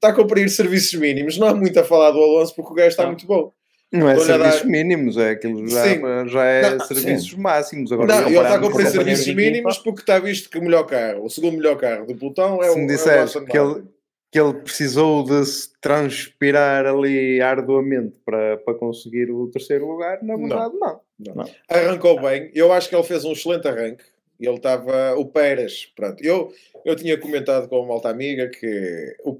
Está 0.00 0.08
a 0.08 0.12
cumprir 0.14 0.48
serviços 0.48 0.98
mínimos. 0.98 1.36
Não 1.36 1.46
há 1.48 1.54
muito 1.54 1.78
a 1.78 1.84
falar 1.84 2.10
do 2.10 2.18
Alonso 2.22 2.54
porque 2.56 2.72
o 2.72 2.74
gajo 2.74 2.88
está 2.88 3.02
Não. 3.02 3.10
muito 3.10 3.26
bom. 3.26 3.52
Não 3.92 4.08
é 4.08 4.16
serviços 4.18 4.60
dar- 4.62 4.66
mínimos, 4.66 5.16
é 5.18 5.30
aquilo 5.30 5.66
já, 5.68 5.82
Sim. 5.84 6.00
já 6.28 6.44
é 6.44 6.70
Não, 6.70 6.80
serviços 6.86 7.34
máximos. 7.34 7.92
Agora, 7.92 8.06
Não, 8.20 8.28
ele 8.28 8.36
está 8.38 8.54
a 8.54 8.58
cumprir 8.60 8.86
serviços 8.86 9.26
equipa- 9.26 9.40
mínimos 9.42 9.78
porque 9.78 10.00
está 10.00 10.18
visto 10.18 10.48
que 10.48 10.58
o 10.58 10.62
melhor 10.62 10.84
carro, 10.84 11.24
o 11.24 11.28
segundo 11.28 11.56
melhor 11.58 11.76
carro 11.76 12.06
do 12.06 12.14
pelotão 12.14 12.62
é 12.62 12.68
Se 12.70 12.74
o, 12.76 12.78
me 12.78 12.84
é 12.84 12.86
disseres 12.86 13.32
que 13.34 13.58
ele- 13.58 13.82
que 14.32 14.40
ele 14.40 14.54
precisou 14.54 15.24
de 15.24 15.44
se 15.44 15.68
transpirar 15.80 16.86
ali 16.86 17.42
arduamente 17.42 18.14
para, 18.24 18.56
para 18.58 18.74
conseguir 18.74 19.28
o 19.30 19.48
terceiro 19.48 19.86
lugar, 19.86 20.22
na 20.22 20.36
Não. 20.36 20.48
verdade, 20.48 20.74
não. 20.78 21.44
arrancou 21.68 22.20
bem. 22.22 22.48
Eu 22.54 22.72
acho 22.72 22.88
que 22.88 22.94
ele 22.94 23.02
fez 23.02 23.24
um 23.24 23.32
excelente 23.32 23.66
arranque. 23.68 24.04
Ele 24.38 24.54
estava. 24.56 25.14
O 25.18 25.26
Pérez, 25.26 25.92
pronto. 25.96 26.22
Eu, 26.24 26.50
eu 26.86 26.94
tinha 26.96 27.18
comentado 27.18 27.68
com 27.68 27.80
uma 27.80 27.88
malta 27.88 28.08
amiga 28.08 28.48
que 28.48 29.16
o 29.24 29.34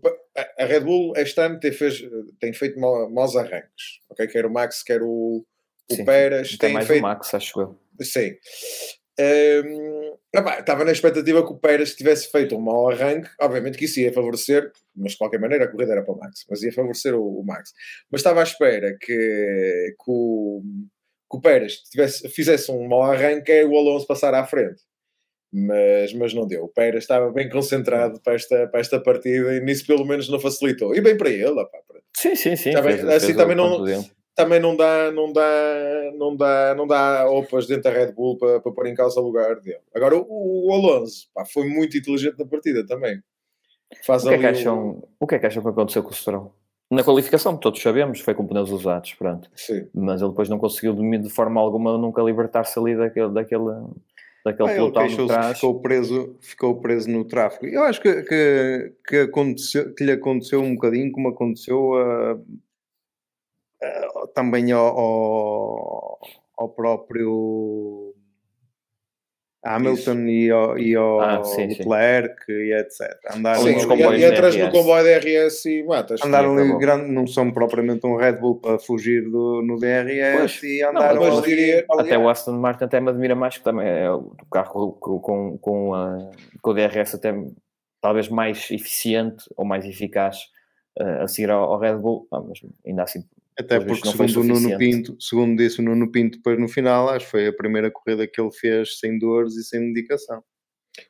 a- 0.58 0.64
Red 0.66 0.80
Bull 0.80 1.12
este 1.16 1.40
ano 1.40 1.58
tem, 1.60 1.72
fez, 1.72 2.02
tem 2.40 2.52
feito 2.52 2.78
mau- 2.78 3.08
maus 3.10 3.36
arranques. 3.36 4.00
Ok? 4.08 4.26
Quer 4.28 4.46
o 4.46 4.50
Max, 4.50 4.82
quer 4.82 5.02
o, 5.02 5.44
o 5.90 5.94
Sim, 5.94 6.04
Pérez. 6.04 6.56
Tem 6.58 6.72
mais 6.72 6.86
feito. 6.86 7.00
o 7.00 7.02
Max, 7.02 7.32
acho 7.34 7.60
eu. 7.60 7.78
Sim. 8.00 8.34
Epá, 10.34 10.60
estava 10.60 10.84
na 10.84 10.92
expectativa 10.92 11.44
que 11.44 11.52
o 11.52 11.58
Pérez 11.58 11.94
tivesse 11.94 12.30
feito 12.30 12.56
um 12.56 12.60
mau 12.60 12.88
arranque. 12.90 13.28
Obviamente 13.40 13.76
que 13.76 13.84
isso 13.84 14.00
ia 14.00 14.12
favorecer, 14.12 14.70
mas 14.94 15.12
de 15.12 15.18
qualquer 15.18 15.40
maneira 15.40 15.64
a 15.64 15.68
corrida 15.68 15.92
era 15.92 16.02
para 16.02 16.14
o 16.14 16.18
Max, 16.18 16.44
mas 16.48 16.62
ia 16.62 16.72
favorecer 16.72 17.14
o, 17.14 17.40
o 17.40 17.44
Max. 17.44 17.72
Mas 18.10 18.20
estava 18.20 18.40
à 18.40 18.42
espera 18.44 18.96
que, 19.00 19.06
que, 19.98 20.04
o, 20.10 20.62
que 21.30 21.36
o 21.36 21.40
Pérez 21.40 21.78
tivesse, 21.90 22.28
fizesse 22.28 22.70
um 22.70 22.86
mau 22.88 23.02
arranque 23.02 23.52
e 23.52 23.64
o 23.64 23.76
Alonso 23.76 24.06
passar 24.06 24.32
à 24.34 24.46
frente. 24.46 24.82
Mas, 25.52 26.12
mas 26.14 26.32
não 26.32 26.46
deu. 26.46 26.64
O 26.64 26.68
Pérez 26.68 27.02
estava 27.04 27.30
bem 27.32 27.48
concentrado 27.48 28.20
para 28.20 28.34
esta, 28.34 28.68
para 28.68 28.80
esta 28.80 29.00
partida 29.00 29.54
e 29.56 29.60
nisso 29.60 29.86
pelo 29.86 30.04
menos 30.04 30.28
não 30.28 30.38
facilitou. 30.38 30.94
E 30.94 31.00
bem 31.00 31.16
para 31.16 31.28
ele, 31.30 31.44
pronto. 31.44 32.02
Sim, 32.16 32.34
sim, 32.36 32.54
sim. 32.56 32.72
Bem, 32.74 32.82
fez- 32.82 33.04
assim 33.04 33.26
fez 33.26 33.36
também 33.36 33.56
o 33.58 33.68
não- 33.78 34.04
também 34.36 34.60
não 34.60 34.76
dá, 34.76 35.10
não 35.10 35.32
dá, 35.32 36.12
não 36.16 36.36
dá, 36.36 36.74
não 36.76 36.86
dá 36.86 37.28
opas 37.28 37.66
dentro 37.66 37.84
da 37.84 37.90
Red 37.90 38.12
Bull 38.12 38.38
para, 38.38 38.60
para 38.60 38.72
pôr 38.72 38.86
em 38.86 38.94
causa 38.94 39.20
o 39.20 39.24
lugar 39.24 39.56
dele. 39.60 39.80
Agora 39.94 40.16
o, 40.16 40.68
o 40.68 40.72
Alonso 40.72 41.28
pá, 41.34 41.44
foi 41.44 41.68
muito 41.68 41.96
inteligente 41.98 42.38
na 42.38 42.46
partida 42.46 42.86
também. 42.86 43.20
Faz 44.06 44.24
O 44.24 44.28
que, 44.28 44.34
é 44.34 44.38
que 44.38 44.46
acham, 44.46 45.02
o 45.18 45.26
que 45.26 45.34
é 45.34 45.38
que 45.40 45.46
acham 45.46 45.62
que 45.62 45.68
aconteceu 45.68 46.02
com 46.02 46.10
o 46.10 46.14
Stroll? 46.14 46.54
Na 46.90 47.04
qualificação, 47.04 47.56
todos 47.56 47.80
sabemos, 47.82 48.20
foi 48.20 48.34
com 48.34 48.46
pneus 48.46 48.70
usados, 48.70 49.14
pronto. 49.14 49.48
Sim. 49.54 49.88
Mas 49.94 50.20
ele 50.20 50.30
depois 50.30 50.48
não 50.48 50.58
conseguiu, 50.58 50.92
de 50.94 51.18
de 51.18 51.28
forma 51.30 51.60
alguma, 51.60 51.96
nunca 51.98 52.22
libertar-se 52.22 52.78
ali 52.78 52.96
daquele, 52.96 53.30
daquele, 53.32 53.64
daquele 54.44 54.68
Ah, 54.70 54.74
pelotão 54.74 55.06
de 55.06 55.26
trás. 55.26 55.56
ficou 55.56 55.80
preso, 55.80 56.36
ficou 56.40 56.80
preso 56.80 57.10
no 57.10 57.24
tráfego. 57.24 57.66
Eu 57.66 57.82
acho 57.84 58.00
que, 58.00 58.22
que, 58.22 58.92
que, 59.06 59.16
aconteceu, 59.18 59.94
que 59.94 60.04
lhe 60.04 60.12
aconteceu 60.12 60.60
um 60.60 60.74
bocadinho 60.74 61.12
como 61.12 61.28
aconteceu 61.28 61.94
a- 61.94 62.38
a- 63.82 64.26
também 64.34 64.72
ao, 64.72 64.86
ao, 64.98 66.18
ao 66.56 66.68
próprio 66.70 68.09
Hamilton 69.62 70.18
e 70.26 70.50
ao, 70.50 70.78
e 70.78 70.96
ao 70.96 71.20
Ah, 71.20 71.44
sim, 71.44 71.68
sim. 71.70 71.78
Leclerc 71.88 72.50
e 72.50 72.72
etc. 72.72 73.00
Andaram, 73.36 73.60
Sim, 73.60 73.68
e, 73.76 74.20
e 74.20 74.24
entras 74.24 74.54
DRS. 74.54 74.64
no 74.66 74.70
comboio 74.72 75.04
da 75.04 75.10
RS 75.18 75.66
e 75.66 75.82
matas. 75.82 76.22
andaram 76.24 76.52
ali 76.52 76.60
acabou. 76.62 76.78
grande, 76.78 77.12
não 77.12 77.26
são 77.26 77.50
propriamente 77.52 78.06
um 78.06 78.16
Red 78.16 78.34
Bull 78.34 78.58
para 78.60 78.78
fugir 78.78 79.22
do, 79.30 79.60
no 79.62 79.76
DRS 79.78 80.38
Pois. 80.38 80.62
e 80.62 80.80
Não, 80.82 80.90
andaram 80.90 81.20
mas 81.20 81.38
ali 81.38 81.46
diria- 81.46 81.84
Até 81.90 82.16
o 82.18 82.28
Aston 82.28 82.52
Martin 82.52 82.84
até 82.84 83.00
me 83.00 83.10
admira 83.10 83.34
mais, 83.34 83.58
que 83.58 83.64
também 83.64 83.86
é 83.86 84.10
o 84.10 84.32
carro 84.50 84.92
com, 84.92 85.18
com, 85.20 85.58
com, 85.58 85.94
a- 85.94 86.30
com 86.62 86.70
o 86.70 86.74
DRS 86.74 87.14
até 87.16 87.34
talvez 88.00 88.28
mais 88.30 88.70
eficiente 88.70 89.44
ou 89.56 89.64
mais 89.66 89.84
eficaz 89.84 90.38
eh, 90.98 91.22
a 91.22 91.28
seguir 91.28 91.50
ao, 91.50 91.64
ao 91.74 91.78
Red 91.78 91.96
Bull, 91.96 92.26
Ah, 92.32 92.40
mas 92.40 92.58
ainda 92.86 93.02
assim 93.02 93.22
Até 93.60 93.80
porque, 93.80 94.08
segundo 94.08 94.40
o 94.40 94.44
Nuno. 94.44 94.78
Pinto, 94.78 95.16
segundo 95.20 95.56
disse 95.56 95.80
o 95.80 95.82
Nuno 95.82 96.10
Pinto 96.10 96.38
depois 96.38 96.58
no 96.58 96.68
final, 96.68 97.08
acho 97.08 97.26
que 97.26 97.30
foi 97.30 97.46
a 97.46 97.52
primeira 97.52 97.90
corrida 97.90 98.26
que 98.26 98.40
ele 98.40 98.50
fez 98.52 98.98
sem 98.98 99.18
dores 99.18 99.54
e 99.56 99.64
sem 99.64 99.80
medicação. 99.80 100.42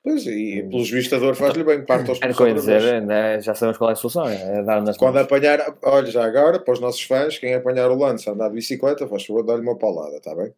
Pois, 0.02 0.26
e 0.26 0.62
pelos 0.68 0.90
vistos 0.90 1.14
a 1.14 1.18
dor 1.18 1.34
faz-lhe 1.34 1.64
bem, 1.64 1.84
parte 1.84 2.10
aos 2.10 2.20
era 2.20 2.32
o 2.32 2.36
que 2.36 2.42
eu 2.42 2.48
ia 2.48 2.54
outra 2.54 2.66
vez. 2.66 2.82
dizer, 2.82 3.02
né, 3.02 3.40
já 3.40 3.54
sabemos 3.54 3.78
qual 3.78 3.90
é 3.90 3.92
a 3.94 3.96
solução, 3.96 4.28
é 4.28 4.62
dar 4.62 4.82
nas 4.82 4.96
Quando 4.96 5.14
mãos. 5.14 5.24
apanhar, 5.24 5.78
olha 5.82 6.06
já 6.06 6.24
agora, 6.24 6.60
para 6.60 6.74
os 6.74 6.80
nossos 6.80 7.02
fãs, 7.02 7.38
quem 7.38 7.54
apanhar 7.54 7.90
o 7.90 7.96
lance 7.96 8.28
a 8.28 8.32
andar 8.32 8.48
de 8.48 8.56
bicicleta, 8.56 9.08
faz 9.08 9.24
favor, 9.24 9.42
dá-lhe 9.42 9.62
uma 9.62 9.78
paulada, 9.78 10.16
está 10.16 10.34
bem? 10.34 10.52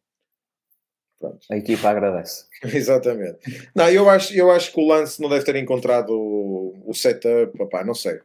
Pronto. 1.20 1.38
A 1.50 1.56
equipa 1.56 1.88
agradece. 1.88 2.46
Exatamente. 2.64 3.38
Não, 3.76 3.88
eu 3.88 4.10
acho, 4.10 4.34
eu 4.34 4.50
acho 4.50 4.72
que 4.72 4.80
o 4.80 4.88
Lance 4.88 5.22
não 5.22 5.28
deve 5.28 5.44
ter 5.44 5.54
encontrado 5.54 6.10
o, 6.10 6.82
o 6.84 6.92
setup, 6.92 7.56
papá, 7.56 7.84
não 7.84 7.94
sei. 7.94 8.18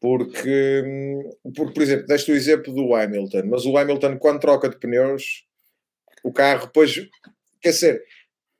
Porque, 0.00 0.82
hum, 0.84 1.52
porque, 1.54 1.72
por 1.72 1.82
exemplo, 1.82 2.06
deste 2.06 2.30
o 2.30 2.36
exemplo 2.36 2.72
do 2.72 2.94
Hamilton, 2.94 3.42
mas 3.46 3.64
o 3.64 3.76
Hamilton, 3.76 4.18
quando 4.18 4.40
troca 4.40 4.68
de 4.68 4.78
pneus, 4.78 5.44
o 6.22 6.32
carro 6.32 6.66
depois, 6.66 6.94
quer 7.60 7.70
dizer, 7.70 8.02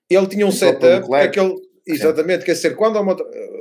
ele 0.09 0.27
tinha 0.27 0.46
um 0.46 0.53
setup, 0.53 1.07
que 1.07 1.14
aquele, 1.14 1.55
exatamente, 1.87 2.44
quer 2.44 2.53
dizer, 2.53 2.75
quando 2.75 2.96
há 2.96 3.01
uma, 3.01 3.16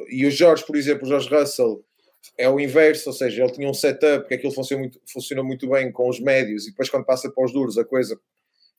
e 0.10 0.26
o 0.26 0.32
Jorge, 0.32 0.66
por 0.66 0.76
exemplo, 0.76 1.06
o 1.06 1.10
Jorge 1.10 1.30
Russell, 1.30 1.84
é 2.38 2.50
o 2.50 2.60
inverso, 2.60 3.10
ou 3.10 3.14
seja, 3.14 3.44
ele 3.44 3.52
tinha 3.52 3.70
um 3.70 3.74
setup 3.74 4.28
que 4.28 4.34
aquilo 4.34 4.52
funciona 4.52 4.82
muito, 4.82 5.00
funciona 5.12 5.44
muito 5.44 5.70
bem 5.70 5.92
com 5.92 6.10
os 6.10 6.20
médios 6.20 6.66
e 6.66 6.72
depois 6.72 6.90
quando 6.90 7.06
passa 7.06 7.30
para 7.30 7.46
os 7.46 7.54
duros 7.54 7.78
a 7.78 7.86
coisa 7.86 8.20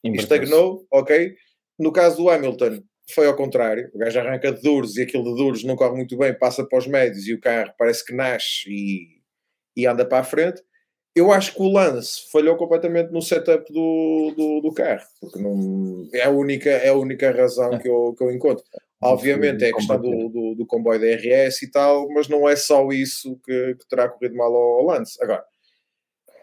estagnou, 0.05 0.87
ok? 0.91 1.35
No 1.79 1.93
caso 1.93 2.17
do 2.17 2.31
Hamilton, 2.31 2.83
foi 3.13 3.27
ao 3.27 3.37
contrário. 3.37 3.91
O 3.95 3.99
gajo 3.99 4.19
arranca 4.19 4.53
de 4.53 4.63
duros 4.63 4.97
e 4.97 5.03
aquilo 5.03 5.25
de 5.25 5.37
duros 5.37 5.65
não 5.65 5.77
corre 5.77 5.97
muito 5.97 6.17
bem, 6.17 6.37
passa 6.37 6.65
para 6.65 6.79
os 6.79 6.87
médios 6.87 7.27
e 7.27 7.35
o 7.35 7.41
carro 7.41 7.73
parece 7.79 8.05
que 8.05 8.15
nasce 8.15 8.69
e, 8.69 9.21
e 9.77 9.87
anda 9.87 10.05
para 10.05 10.19
a 10.19 10.25
frente. 10.25 10.63
Eu 11.15 11.33
acho 11.33 11.55
que 11.55 11.63
o 11.63 11.73
Lance 11.73 12.31
falhou 12.31 12.57
completamente 12.57 13.11
no 13.11 13.23
setup 13.23 13.73
do, 13.73 14.35
do, 14.37 14.61
do 14.61 14.75
carro, 14.75 15.07
porque 15.19 15.39
não, 15.39 16.07
é, 16.13 16.25
a 16.25 16.31
única, 16.31 16.69
é 16.69 16.91
a 16.91 16.95
única 16.95 17.31
razão 17.31 17.79
que 17.79 17.89
eu, 17.89 18.15
que 18.17 18.23
eu 18.23 18.31
encontro. 18.31 18.63
Obviamente 19.03 19.65
é 19.65 19.71
a 19.71 19.73
questão 19.75 20.01
do, 20.01 20.29
do, 20.29 20.55
do 20.55 20.67
comboio 20.67 21.01
da 21.01 21.07
RS 21.07 21.63
e 21.63 21.71
tal, 21.71 22.09
mas 22.11 22.29
não 22.29 22.47
é 22.47 22.55
só 22.55 22.87
isso 22.89 23.39
que, 23.45 23.77
que 23.77 23.89
terá 23.89 24.09
corrido 24.09 24.37
mal 24.37 24.55
ao, 24.55 24.81
ao 24.81 24.85
Lance. 24.85 25.17
Agora, 25.23 25.43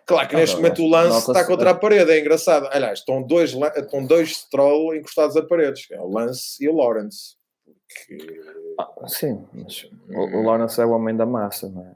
claro 0.05 0.27
que 0.29 0.35
neste 0.35 0.55
momento 0.57 0.83
o 0.83 0.89
Lance 0.89 1.17
está 1.31 1.45
contra 1.45 1.69
a 1.71 1.75
parede, 1.75 2.11
é 2.11 2.19
engraçado. 2.19 2.67
Aliás, 2.71 2.99
estão 2.99 3.21
dois, 3.21 3.53
estão 3.53 4.05
dois 4.05 4.35
Stroll 4.37 4.95
encostados 4.95 5.35
a 5.37 5.41
paredes, 5.43 5.85
que 5.85 5.93
é 5.93 5.99
o 5.99 6.07
Lance 6.07 6.63
e 6.63 6.69
o 6.69 6.75
Lawrence. 6.75 7.35
Porque, 7.65 8.41
Ah, 8.79 9.07
sim, 9.07 9.45
mas 9.53 9.87
o, 10.09 10.41
Lawrence 10.41 10.79
é 10.81 10.85
o 10.85 10.91
homem 10.91 11.15
da 11.15 11.25
massa, 11.25 11.69
não 11.69 11.81
é? 11.85 11.93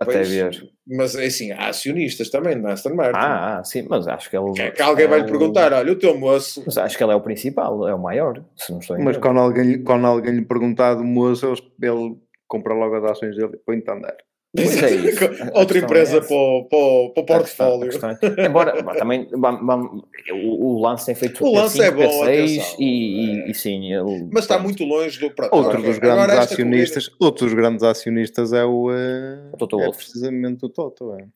Até 0.00 0.12
pois, 0.12 0.28
ver. 0.30 0.70
Mas 0.86 1.14
é 1.14 1.26
assim, 1.26 1.52
há 1.52 1.68
acionistas 1.68 2.30
também 2.30 2.56
na 2.56 2.72
Aston 2.72 2.94
Martin. 2.94 3.18
Ah, 3.18 3.58
ah, 3.58 3.64
sim, 3.64 3.86
mas 3.88 4.08
acho 4.08 4.30
que 4.30 4.36
ele. 4.36 4.52
que, 4.52 4.70
que 4.70 4.80
alguém 4.82 5.06
vai 5.06 5.18
lhe 5.20 5.24
é 5.26 5.28
o- 5.28 5.30
perguntar: 5.30 5.72
olha, 5.74 5.92
o 5.92 5.96
teu 5.98 6.18
moço. 6.18 6.62
Mas 6.64 6.78
acho 6.78 6.96
que 6.96 7.04
ele 7.04 7.12
é 7.12 7.16
o 7.16 7.20
principal, 7.20 7.86
é 7.86 7.94
o 7.94 7.98
maior, 7.98 8.42
se 8.56 8.72
não 8.72 8.78
estou 8.78 8.96
em 8.98 9.04
Mas 9.04 9.18
quando 9.18 9.38
alguém, 9.40 9.64
lhe- 9.64 9.78
quando 9.82 10.06
alguém 10.06 10.32
lhe 10.36 10.44
perguntar 10.44 10.94
do 10.94 11.04
moço, 11.04 11.46
ele, 11.46 11.60
ele 11.82 12.16
compra 12.48 12.72
logo 12.72 12.94
as 12.96 13.04
ações 13.10 13.36
dele 13.36 13.52
e 13.54 13.58
põe-te 13.58 13.90
a 13.90 13.94
andar. 13.94 14.16
Pois 14.54 14.82
é 14.82 14.90
isso. 14.90 15.24
Outra 15.54 15.78
empresa 15.78 16.16
é 16.16 16.20
para, 16.20 16.36
o, 16.36 16.64
para, 16.64 16.78
o, 16.78 17.10
para 17.10 17.22
o 17.22 17.26
portfólio. 17.26 17.90
É, 18.36 18.46
embora 18.46 18.82
também 18.94 19.28
o, 20.32 20.66
o 20.66 20.80
Lance 20.80 21.06
tem 21.06 21.14
feito 21.14 21.44
o 21.44 21.54
lance 21.54 21.80
é 21.80 21.90
bom, 21.90 22.02
P6 22.02 22.74
e, 22.78 22.84
e, 22.84 23.50
e, 23.50 23.54
sim. 23.54 23.92
Ele, 23.92 24.28
Mas 24.32 24.44
está 24.44 24.58
muito 24.58 24.84
longe 24.84 25.20
do 25.20 25.30
pronto, 25.30 25.54
outro 25.54 25.80
dos 25.80 25.98
grandes 25.98 26.36
acionistas. 26.36 27.08
Corrida... 27.08 27.24
Outro 27.24 27.46
dos 27.46 27.54
grandes 27.54 27.82
acionistas 27.84 28.52
é 28.52 28.64
o, 28.64 28.90
uh, 28.90 29.50
o 29.52 29.56
Toto 29.56 29.80
é 29.80 29.90
precisamente 29.92 30.64
o 30.64 30.68
Toto. 30.68 31.14
É. 31.14 31.26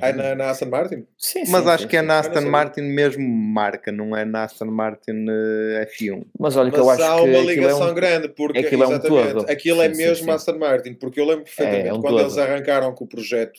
É 0.00 0.12
na, 0.12 0.34
na, 0.36 0.50
Aston 0.50 0.66
Martin? 0.66 1.06
Sim, 1.18 1.44
sim 1.44 1.50
Mas 1.50 1.66
acho 1.66 1.82
sim, 1.82 1.88
que 1.88 1.96
é 1.96 2.02
na 2.02 2.20
Aston 2.20 2.42
Martin 2.42 2.82
mesmo 2.82 3.28
marca, 3.28 3.90
não 3.90 4.16
é 4.16 4.24
na 4.24 4.44
Aston 4.44 4.66
Martin 4.66 5.26
uh, 5.28 5.84
F1. 5.86 6.24
Mas 6.38 6.56
olha 6.56 6.70
que 6.70 6.76
Mas 6.76 6.86
eu 6.86 6.90
acho 6.90 7.02
há 7.02 7.22
uma 7.22 7.38
ligação 7.38 7.88
é 7.88 7.90
um, 7.90 7.94
grande, 7.94 8.28
porque 8.28 8.58
aquilo 8.60 8.84
exatamente, 8.84 9.06
é 9.06 9.30
um 9.30 9.34
todo. 9.34 9.50
aquilo 9.50 9.82
é 9.82 9.88
mesmo 9.88 10.30
Aston 10.30 10.58
Martin, 10.58 10.94
porque 10.94 11.18
eu 11.18 11.24
lembro 11.24 11.44
perfeitamente 11.44 11.86
é, 11.86 11.88
é 11.88 11.92
um 11.92 12.00
quando 12.00 12.14
todo. 12.14 12.20
eles 12.20 12.38
arrancaram 12.38 12.94
com 12.94 13.04
o 13.04 13.08
projeto 13.08 13.58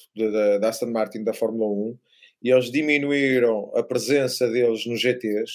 da 0.62 0.70
Aston 0.70 0.92
Martin 0.92 1.26
da 1.26 1.34
Fórmula 1.34 1.70
1 1.70 1.98
e 2.42 2.52
eles 2.52 2.72
diminuíram 2.72 3.70
a 3.76 3.84
presença 3.84 4.50
deles 4.50 4.86
nos 4.86 5.02
GTs, 5.02 5.52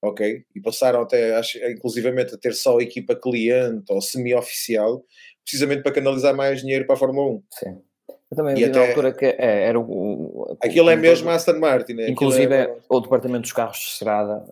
ok? 0.00 0.44
E 0.54 0.60
passaram 0.60 1.02
até, 1.02 1.34
acho, 1.34 1.58
inclusivamente, 1.58 2.36
a 2.36 2.38
ter 2.38 2.54
só 2.54 2.78
a 2.78 2.82
equipa 2.82 3.16
cliente 3.16 3.92
ou 3.92 4.00
semi-oficial, 4.00 5.04
precisamente 5.42 5.82
para 5.82 5.92
canalizar 5.92 6.36
mais 6.36 6.60
dinheiro 6.60 6.86
para 6.86 6.94
a 6.94 6.98
Fórmula 6.98 7.36
1. 7.36 7.42
Sim. 7.50 7.82
Eu 8.32 8.36
também 8.36 8.54
vi 8.54 8.64
até... 8.64 8.78
na 8.78 8.88
altura 8.88 9.12
que 9.12 9.26
é, 9.26 9.64
era 9.68 9.78
o, 9.78 10.56
Aquilo 10.58 10.88
é 10.88 10.96
mesmo 10.96 11.28
Aston 11.28 11.58
Martin. 11.58 12.00
É, 12.00 12.08
inclusive 12.08 12.54
é... 12.54 12.74
o 12.88 13.00
departamento 13.00 13.42
dos 13.42 13.52
carros 13.52 13.76
de 13.76 13.84
estrada. 13.84 14.42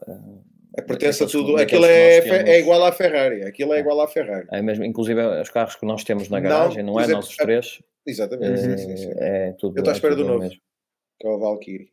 É, 0.76 0.82
pertence 0.82 1.24
a 1.24 1.26
tudo. 1.26 1.56
Aquilo 1.56 1.86
é, 1.86 2.18
é 2.18 2.60
igual 2.60 2.84
à 2.84 2.92
Ferrari. 2.92 3.42
Aquilo 3.42 3.72
é, 3.72 3.78
é, 3.78 3.80
igual 3.80 3.98
à 4.02 4.06
Ferrari. 4.06 4.46
É 4.52 4.60
mesmo, 4.60 4.84
inclusive 4.84 5.18
os 5.22 5.48
carros 5.48 5.76
que 5.76 5.86
nós 5.86 6.04
temos 6.04 6.28
na 6.28 6.40
garagem, 6.40 6.82
não, 6.82 6.92
não 6.92 7.00
é? 7.00 7.04
Exemplo, 7.04 7.22
Nossos 7.22 7.36
três. 7.36 7.82
Exatamente. 8.06 8.52
É, 8.52 8.56
sim, 8.58 8.76
sim, 8.76 8.96
sim. 8.98 9.10
é 9.16 9.52
tudo. 9.58 9.78
Eu 9.78 9.80
estou 9.80 9.92
à 9.92 9.94
espera 9.94 10.14
do 10.14 10.26
novo. 10.26 10.40
Mesmo. 10.40 10.60
Que 11.18 11.26
é 11.26 11.30
o 11.30 11.38
Valkyrie. 11.38 11.88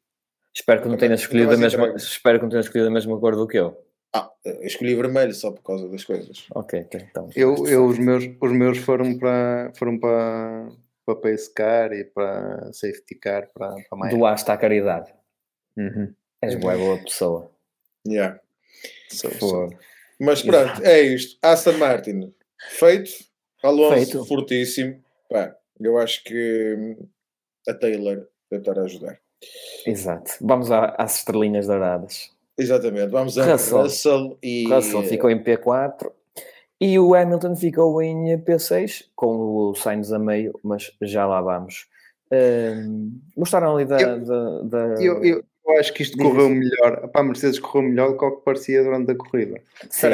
Espero 0.53 0.81
que 0.81 0.89
não 0.89 0.97
tenhas 0.97 1.21
escolhido 1.21 1.53
a 1.53 1.57
mesma, 1.57 1.93
espero 1.95 2.39
que 2.39 2.43
não 2.43 2.49
tenhas 2.49 2.65
escolhido 2.65 2.89
a 2.89 2.93
mesma 2.93 3.17
cor 3.17 3.33
do 3.33 3.47
que 3.47 3.59
eu. 3.59 3.81
Ah, 4.13 4.29
eu 4.43 4.63
escolhi 4.63 4.93
vermelho 4.93 5.33
só 5.33 5.51
por 5.51 5.63
causa 5.63 5.87
das 5.87 6.03
coisas. 6.03 6.47
Ok, 6.53 6.85
então. 6.93 7.29
Eu, 7.33 7.65
eu 7.65 7.85
os 7.85 7.97
meus, 7.97 8.25
os 8.41 8.51
meus 8.51 8.77
foram 8.79 9.17
para 9.17 9.71
foram 9.75 9.97
para 9.97 10.67
para 11.07 11.15
pace 11.15 11.53
car 11.53 11.93
e 11.93 12.03
para 12.03 12.71
safety 12.73 13.15
car 13.15 13.49
para, 13.53 13.75
para 13.89 13.97
mais. 13.97 14.13
Doaste 14.13 14.51
à 14.51 14.57
caridade. 14.57 15.13
Uhum. 15.77 16.13
És 16.41 16.55
uma 16.55 16.75
boa 16.75 16.97
pessoa. 16.97 17.51
Yeah. 18.05 18.39
So, 19.09 19.69
Mas 20.19 20.41
pronto, 20.41 20.83
é 20.83 21.01
isto. 21.01 21.37
Aston 21.41 21.77
Martin 21.77 22.33
feito. 22.71 23.11
Alonso 23.63 23.95
feito. 23.95 24.25
fortíssimo. 24.25 25.01
Pá, 25.29 25.55
eu 25.79 25.97
acho 25.97 26.23
que 26.23 26.97
a 27.67 27.73
Taylor 27.73 28.27
deve 28.51 28.61
estar 28.61 28.77
a 28.77 28.83
ajudar. 28.83 29.19
Exato. 29.85 30.31
Vamos 30.41 30.69
às 30.71 31.19
estrelinhas 31.19 31.67
douradas. 31.67 32.31
Exatamente. 32.57 33.09
Vamos 33.09 33.37
a 33.37 33.51
Russell, 33.53 33.77
Russell 33.83 34.37
e. 34.43 34.67
Russell 34.67 35.03
ficou 35.03 35.29
em 35.29 35.41
P4 35.41 36.11
e 36.79 36.99
o 36.99 37.15
Hamilton 37.15 37.55
ficou 37.55 38.01
em 38.01 38.37
P6, 38.37 39.05
com 39.15 39.69
o 39.69 39.75
Sainz 39.75 40.11
a 40.11 40.19
meio, 40.19 40.57
mas 40.63 40.91
já 41.01 41.25
lá 41.25 41.41
vamos. 41.41 41.87
Uh, 42.31 43.11
gostaram 43.35 43.75
ali 43.75 43.85
da. 43.85 43.99
Eu, 43.99 44.25
da, 44.25 44.61
da... 44.61 45.01
Eu, 45.01 45.23
eu, 45.23 45.43
eu, 45.65 45.79
acho 45.79 45.93
que 45.93 46.03
isto 46.03 46.17
correu 46.17 46.49
melhor. 46.49 47.07
Para 47.07 47.21
a 47.21 47.23
Mercedes 47.23 47.59
correu 47.59 47.89
melhor 47.89 48.11
do 48.11 48.17
que 48.17 48.25
o 48.25 48.31
que 48.37 48.45
parecia 48.45 48.83
durante 48.83 49.11
a 49.11 49.15
corrida. 49.15 49.61
Sim. 49.89 50.09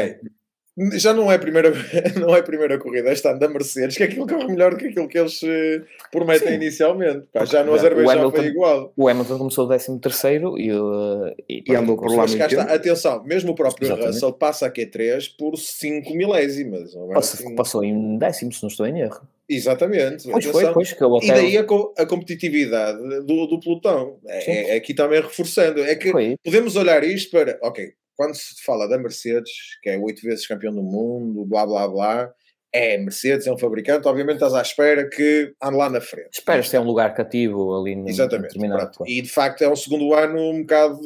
Já 0.94 1.14
não 1.14 1.32
é 1.32 1.36
a 1.36 1.40
primeira, 1.40 1.72
não 2.20 2.36
é 2.36 2.42
primeira 2.42 2.80
corrida 2.80 3.12
este 3.12 3.28
ano 3.28 3.38
da 3.38 3.48
Mercedes, 3.48 3.96
que 3.96 4.04
é 4.04 4.06
aquilo 4.08 4.26
corre 4.26 4.48
melhor 4.48 4.72
do 4.72 4.78
que 4.78 4.88
aquilo 4.88 5.08
que 5.08 5.20
eles 5.20 5.42
uh, 5.44 5.86
prometem 6.12 6.48
Sim. 6.48 6.56
inicialmente. 6.56 7.28
Pá, 7.32 7.46
já 7.46 7.64
no 7.64 7.76
Azerbaijão 7.76 8.32
foi 8.32 8.48
igual. 8.48 8.92
O 8.98 9.08
Hamilton 9.08 9.38
começou 9.38 9.66
o 9.66 10.00
13 10.00 10.32
e, 10.58 10.72
uh, 10.72 11.36
e, 11.48 11.64
e 11.68 11.76
andou 11.76 11.96
por 11.96 12.10
lá 12.10 12.26
muito 12.26 12.60
Atenção, 12.60 13.24
mesmo 13.24 13.52
o 13.52 13.56
próprio 13.56 13.86
Exatamente. 13.86 14.14
Russell 14.14 14.34
passa 14.34 14.66
a 14.66 14.72
Q3 14.72 15.32
por 15.38 15.58
5 15.58 16.14
milésimas. 16.16 16.96
É? 16.96 17.14
Passou, 17.14 17.46
assim... 17.46 17.56
passou 17.56 17.84
em 17.84 18.18
décimo, 18.18 18.52
se 18.52 18.64
não 18.64 18.70
estou 18.70 18.88
em 18.88 19.00
erro. 19.00 19.22
Exatamente. 19.48 20.28
Pois 20.28 20.46
foi, 20.46 20.74
pois, 20.74 20.94
que 20.94 21.04
eu 21.04 21.16
até... 21.18 21.28
E 21.28 21.32
daí 21.32 21.58
a, 21.58 21.62
a 21.62 22.06
competitividade 22.06 22.98
do, 23.26 23.46
do 23.46 23.60
pelotão. 23.60 24.18
É, 24.26 24.72
é, 24.72 24.76
aqui 24.76 24.94
também 24.94 25.22
reforçando. 25.22 25.84
É 25.84 25.96
que 25.96 26.12
foi. 26.12 26.36
podemos 26.44 26.76
olhar 26.76 27.04
isto 27.04 27.30
para, 27.30 27.60
ok, 27.62 27.94
quando 28.16 28.36
se 28.36 28.64
fala 28.64 28.88
da 28.88 28.98
Mercedes, 28.98 29.52
que 29.82 29.90
é 29.90 29.98
oito 29.98 30.22
vezes 30.22 30.48
campeão 30.48 30.74
do 30.74 30.84
mundo, 30.84 31.46
blá 31.46 31.66
blá 31.66 31.88
blá, 31.88 32.34
é 32.74 32.98
Mercedes, 32.98 33.46
é 33.46 33.54
um 33.54 33.58
fabricante, 33.58 34.08
obviamente 34.08 34.36
estás 34.36 34.54
à 34.56 34.62
espera 34.62 35.08
que 35.08 35.54
ande 35.62 35.78
lá 35.78 35.90
na 35.90 36.02
frente. 36.02 36.30
Esperas 36.34 36.70
ter 36.70 36.80
um 36.80 36.86
lugar 36.86 37.14
cativo 37.14 37.76
ali 37.76 37.96
no 37.96 38.10
Exatamente. 38.10 38.58
E 39.06 39.22
de 39.22 39.30
facto 39.30 39.62
é 39.62 39.70
um 39.70 39.76
segundo 39.76 40.14
ano 40.14 40.40
um 40.40 40.62
bocado 40.62 41.00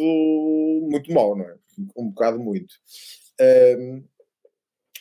muito 0.90 1.12
mau, 1.12 1.36
não 1.36 1.46
é? 1.46 1.56
Um 1.96 2.10
bocado 2.10 2.40
muito. 2.40 2.74
Um, 3.40 4.04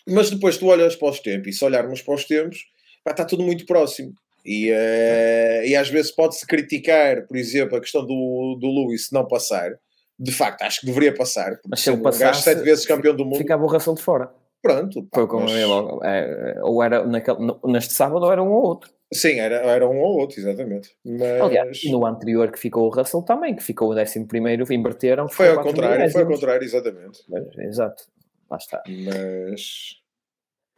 mas 0.09 0.29
depois 0.31 0.59
tu 0.59 0.67
olhas 0.67 0.97
para 0.97 1.09
os 1.09 1.21
tempos, 1.21 1.49
e 1.49 1.53
se 1.53 1.65
olharmos 1.65 2.03
para 2.03 2.15
os 2.15 2.25
tempos, 2.25 2.65
pá, 3.05 3.13
está 3.13 3.25
tudo 3.25 3.45
muito 3.45 3.65
próximo. 3.65 4.13
E, 4.45 4.71
uh, 4.71 5.65
e 5.65 5.75
às 5.75 5.89
vezes 5.89 6.11
pode-se 6.11 6.47
criticar, 6.47 7.27
por 7.27 7.37
exemplo, 7.37 7.77
a 7.77 7.81
questão 7.81 8.05
do, 8.05 8.57
do 8.61 8.69
Lewis 8.69 9.09
não 9.11 9.27
passar, 9.27 9.73
de 10.19 10.33
facto, 10.33 10.63
acho 10.63 10.81
que 10.81 10.87
deveria 10.87 11.15
passar. 11.15 11.59
Mas 11.69 11.81
se 11.81 11.91
ele 11.91 12.03
passasse, 12.03 12.43
sete 12.43 12.63
vezes 12.63 12.87
campeão 12.87 13.15
do 13.15 13.25
mundo. 13.25 13.37
Ficava 13.37 13.65
o 13.65 13.67
Russell 13.67 13.95
de 13.95 14.03
fora. 14.03 14.31
Pronto. 14.63 15.03
Pá, 15.05 15.21
Foi 15.21 15.27
como 15.27 15.45
mas... 15.45 15.53
ele, 15.53 15.73
é, 16.05 16.61
ou 16.63 16.83
era 16.83 17.07
naquele, 17.07 17.39
neste 17.65 17.93
sábado 17.93 18.25
ou 18.25 18.33
era 18.33 18.43
um 18.43 18.51
ou 18.51 18.65
outro. 18.65 18.91
Sim, 19.13 19.39
era, 19.39 19.57
era 19.57 19.89
um 19.89 19.99
ou 20.01 20.19
outro, 20.19 20.41
exatamente. 20.41 20.91
Mas... 21.05 21.41
Aliás, 21.41 21.85
no 21.85 22.05
anterior 22.05 22.51
que 22.51 22.59
ficou 22.59 22.87
o 22.87 22.91
Russell 22.91 23.23
também, 23.23 23.55
que 23.55 23.63
ficou 23.63 23.91
o 23.91 23.95
décimo 23.95 24.27
primeiro, 24.27 24.65
inverteram. 24.73 25.29
Foi 25.29 25.51
ao 25.51 25.63
contrário, 25.63 26.11
foi 26.11 26.23
ao 26.23 26.29
contrário, 26.29 26.65
exatamente. 26.65 27.21
Mas, 27.29 27.59
exato, 27.59 28.05
lá 28.51 28.57
está. 28.57 28.83
Mas... 28.89 30.01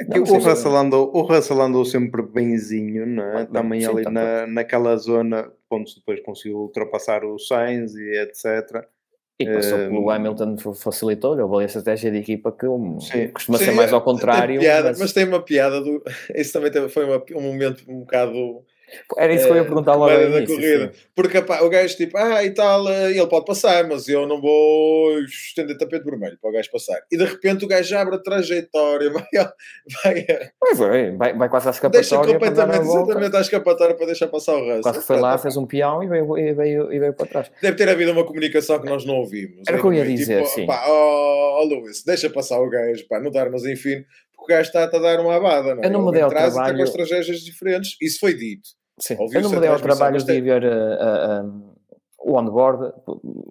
É 0.00 0.04
não, 0.04 0.22
o, 0.22 0.38
Russell 0.38 0.76
andou, 0.76 1.10
o 1.12 1.22
Russell 1.22 1.60
andou 1.60 1.84
sempre 1.84 2.22
benzinho, 2.22 3.04
não 3.04 3.24
é? 3.24 3.38
Não, 3.40 3.46
também 3.46 3.80
sim, 3.80 3.86
ali 3.86 4.04
tá 4.04 4.10
na, 4.10 4.46
naquela 4.46 4.96
zona, 4.96 5.50
onde 5.68 5.96
depois 5.96 6.20
conseguiu 6.20 6.58
ultrapassar 6.58 7.24
o 7.24 7.36
Sainz 7.36 7.94
e 7.96 8.20
etc. 8.20 8.86
E 9.40 9.46
passou 9.46 9.78
pelo 9.78 10.06
uh, 10.06 10.10
Hamilton, 10.10 10.56
facilitou-lhe, 10.74 11.40
houve 11.40 11.62
a 11.62 11.66
estratégia 11.66 12.10
de 12.10 12.18
equipa 12.18 12.50
que 12.50 12.66
um, 12.66 12.98
costuma 13.32 13.56
sim, 13.58 13.66
ser 13.66 13.72
mais 13.72 13.92
ao 13.92 14.02
contrário. 14.02 14.58
Tem 14.58 14.68
piada, 14.68 14.88
mas... 14.88 14.98
mas... 14.98 15.12
tem 15.12 15.24
uma 15.26 15.40
piada, 15.40 15.80
do... 15.80 16.02
isso 16.34 16.52
também 16.52 16.88
foi 16.88 17.04
uma, 17.04 17.22
um 17.36 17.42
momento 17.42 17.84
um 17.86 18.00
bocado 18.00 18.64
era 19.16 19.34
isso 19.34 19.46
que 19.46 19.52
eu 19.52 19.56
ia 19.56 19.64
perguntar 19.64 19.94
logo 19.94 20.10
da 20.10 20.46
corrida. 20.46 20.92
Porque 21.14 21.42
pá, 21.42 21.60
o 21.62 21.68
gajo 21.68 21.96
tipo, 21.96 22.16
ah 22.16 22.44
e 22.44 22.50
tal, 22.50 22.88
eh, 22.88 23.12
ele 23.12 23.26
pode 23.26 23.44
passar, 23.44 23.86
mas 23.86 24.08
eu 24.08 24.26
não 24.26 24.40
vou 24.40 25.18
estender 25.20 25.76
tapete 25.76 26.04
vermelho 26.04 26.38
para 26.40 26.50
o 26.50 26.52
gajo 26.52 26.70
passar. 26.70 27.00
E 27.10 27.16
de 27.16 27.24
repente 27.24 27.64
o 27.64 27.68
gajo 27.68 27.96
abre 27.96 28.16
a 28.16 28.18
trajetória, 28.18 29.10
vai, 29.12 29.24
vai, 30.04 30.74
vai, 30.74 31.16
vai, 31.16 31.36
vai 31.36 31.48
quase 31.48 31.68
à 31.68 31.70
escapatória. 31.70 32.08
Deixa 32.08 32.32
completamente, 32.32 32.80
exatamente 32.80 33.36
à 33.36 33.40
escapatória 33.40 33.94
para 33.94 34.06
deixar 34.06 34.28
passar 34.28 34.54
o 34.54 34.64
resto. 34.64 34.82
Quase 34.82 34.98
que 35.00 35.06
foi 35.06 35.20
lá, 35.20 35.38
fez 35.38 35.56
um 35.56 35.66
peão 35.66 36.02
e 36.02 36.08
veio, 36.08 36.38
e, 36.38 36.52
veio, 36.52 36.92
e 36.92 36.98
veio 36.98 37.14
para 37.14 37.26
trás. 37.26 37.50
Deve 37.60 37.76
ter 37.76 37.88
havido 37.88 38.12
uma 38.12 38.24
comunicação 38.24 38.80
que 38.80 38.88
nós 38.88 39.04
não 39.04 39.16
ouvimos. 39.16 39.62
Era 39.66 39.78
o 39.78 39.80
que 39.80 39.86
eu 39.86 39.92
ia 39.92 40.04
dizer, 40.04 40.42
tipo, 40.42 40.54
sim. 40.54 40.66
Pá, 40.66 40.84
oh, 40.88 41.60
oh 41.60 41.64
Luís, 41.64 42.02
deixa 42.04 42.30
passar 42.30 42.60
o 42.60 42.68
gajo, 42.68 43.06
pá, 43.08 43.20
não 43.20 43.30
darmos 43.30 43.64
enfim, 43.64 44.04
porque 44.38 44.44
o 44.52 44.56
gajo 44.56 44.68
está 44.68 44.84
a 44.84 44.86
dar 44.86 45.20
uma 45.20 45.36
abada, 45.36 45.74
não 45.74 45.82
é? 45.82 45.86
Eu 45.86 45.90
não 45.90 46.10
me 46.10 46.20
ao 46.20 46.30
trabalho. 46.30 46.76
com 46.76 46.84
estratégias 46.84 47.40
diferentes, 47.40 47.96
isso 48.00 48.20
foi 48.20 48.34
dito. 48.34 48.77
Sim. 48.98 49.16
Eu 49.32 49.42
não 49.42 49.50
me 49.50 49.60
dei 49.60 49.68
ao 49.68 49.80
trabalho 49.80 50.22
de 50.22 50.40
ver 50.40 50.64
uh, 50.64 51.46
uh, 51.46 51.76
o 52.18 52.36
onboard, 52.36 52.92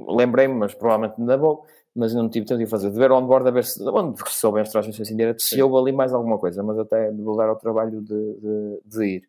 lembrei-me, 0.07 0.53
mas 0.53 0.73
provavelmente 0.73 1.19
ainda 1.19 1.37
vou, 1.37 1.65
mas 1.95 2.13
não 2.13 2.29
tive 2.29 2.45
tempo 2.45 2.59
de 2.59 2.67
fazer, 2.67 2.91
de 2.91 2.97
ver 2.97 3.11
o 3.11 3.17
onboard 3.17 3.47
a 3.47 3.51
ver 3.51 3.63
se, 3.63 3.81
onde 3.83 4.21
soubem 4.29 4.61
as 4.61 4.69
transmissões 4.69 5.09
indiretas, 5.09 5.43
se 5.43 5.61
houve 5.61 5.77
ali 5.77 5.95
mais 5.95 6.13
alguma 6.13 6.37
coisa, 6.37 6.61
mas 6.61 6.77
até 6.77 7.11
dar 7.11 7.49
ao 7.49 7.55
trabalho 7.55 8.01
de, 8.01 8.33
de, 8.35 8.79
de 8.85 9.05
ir. 9.05 9.23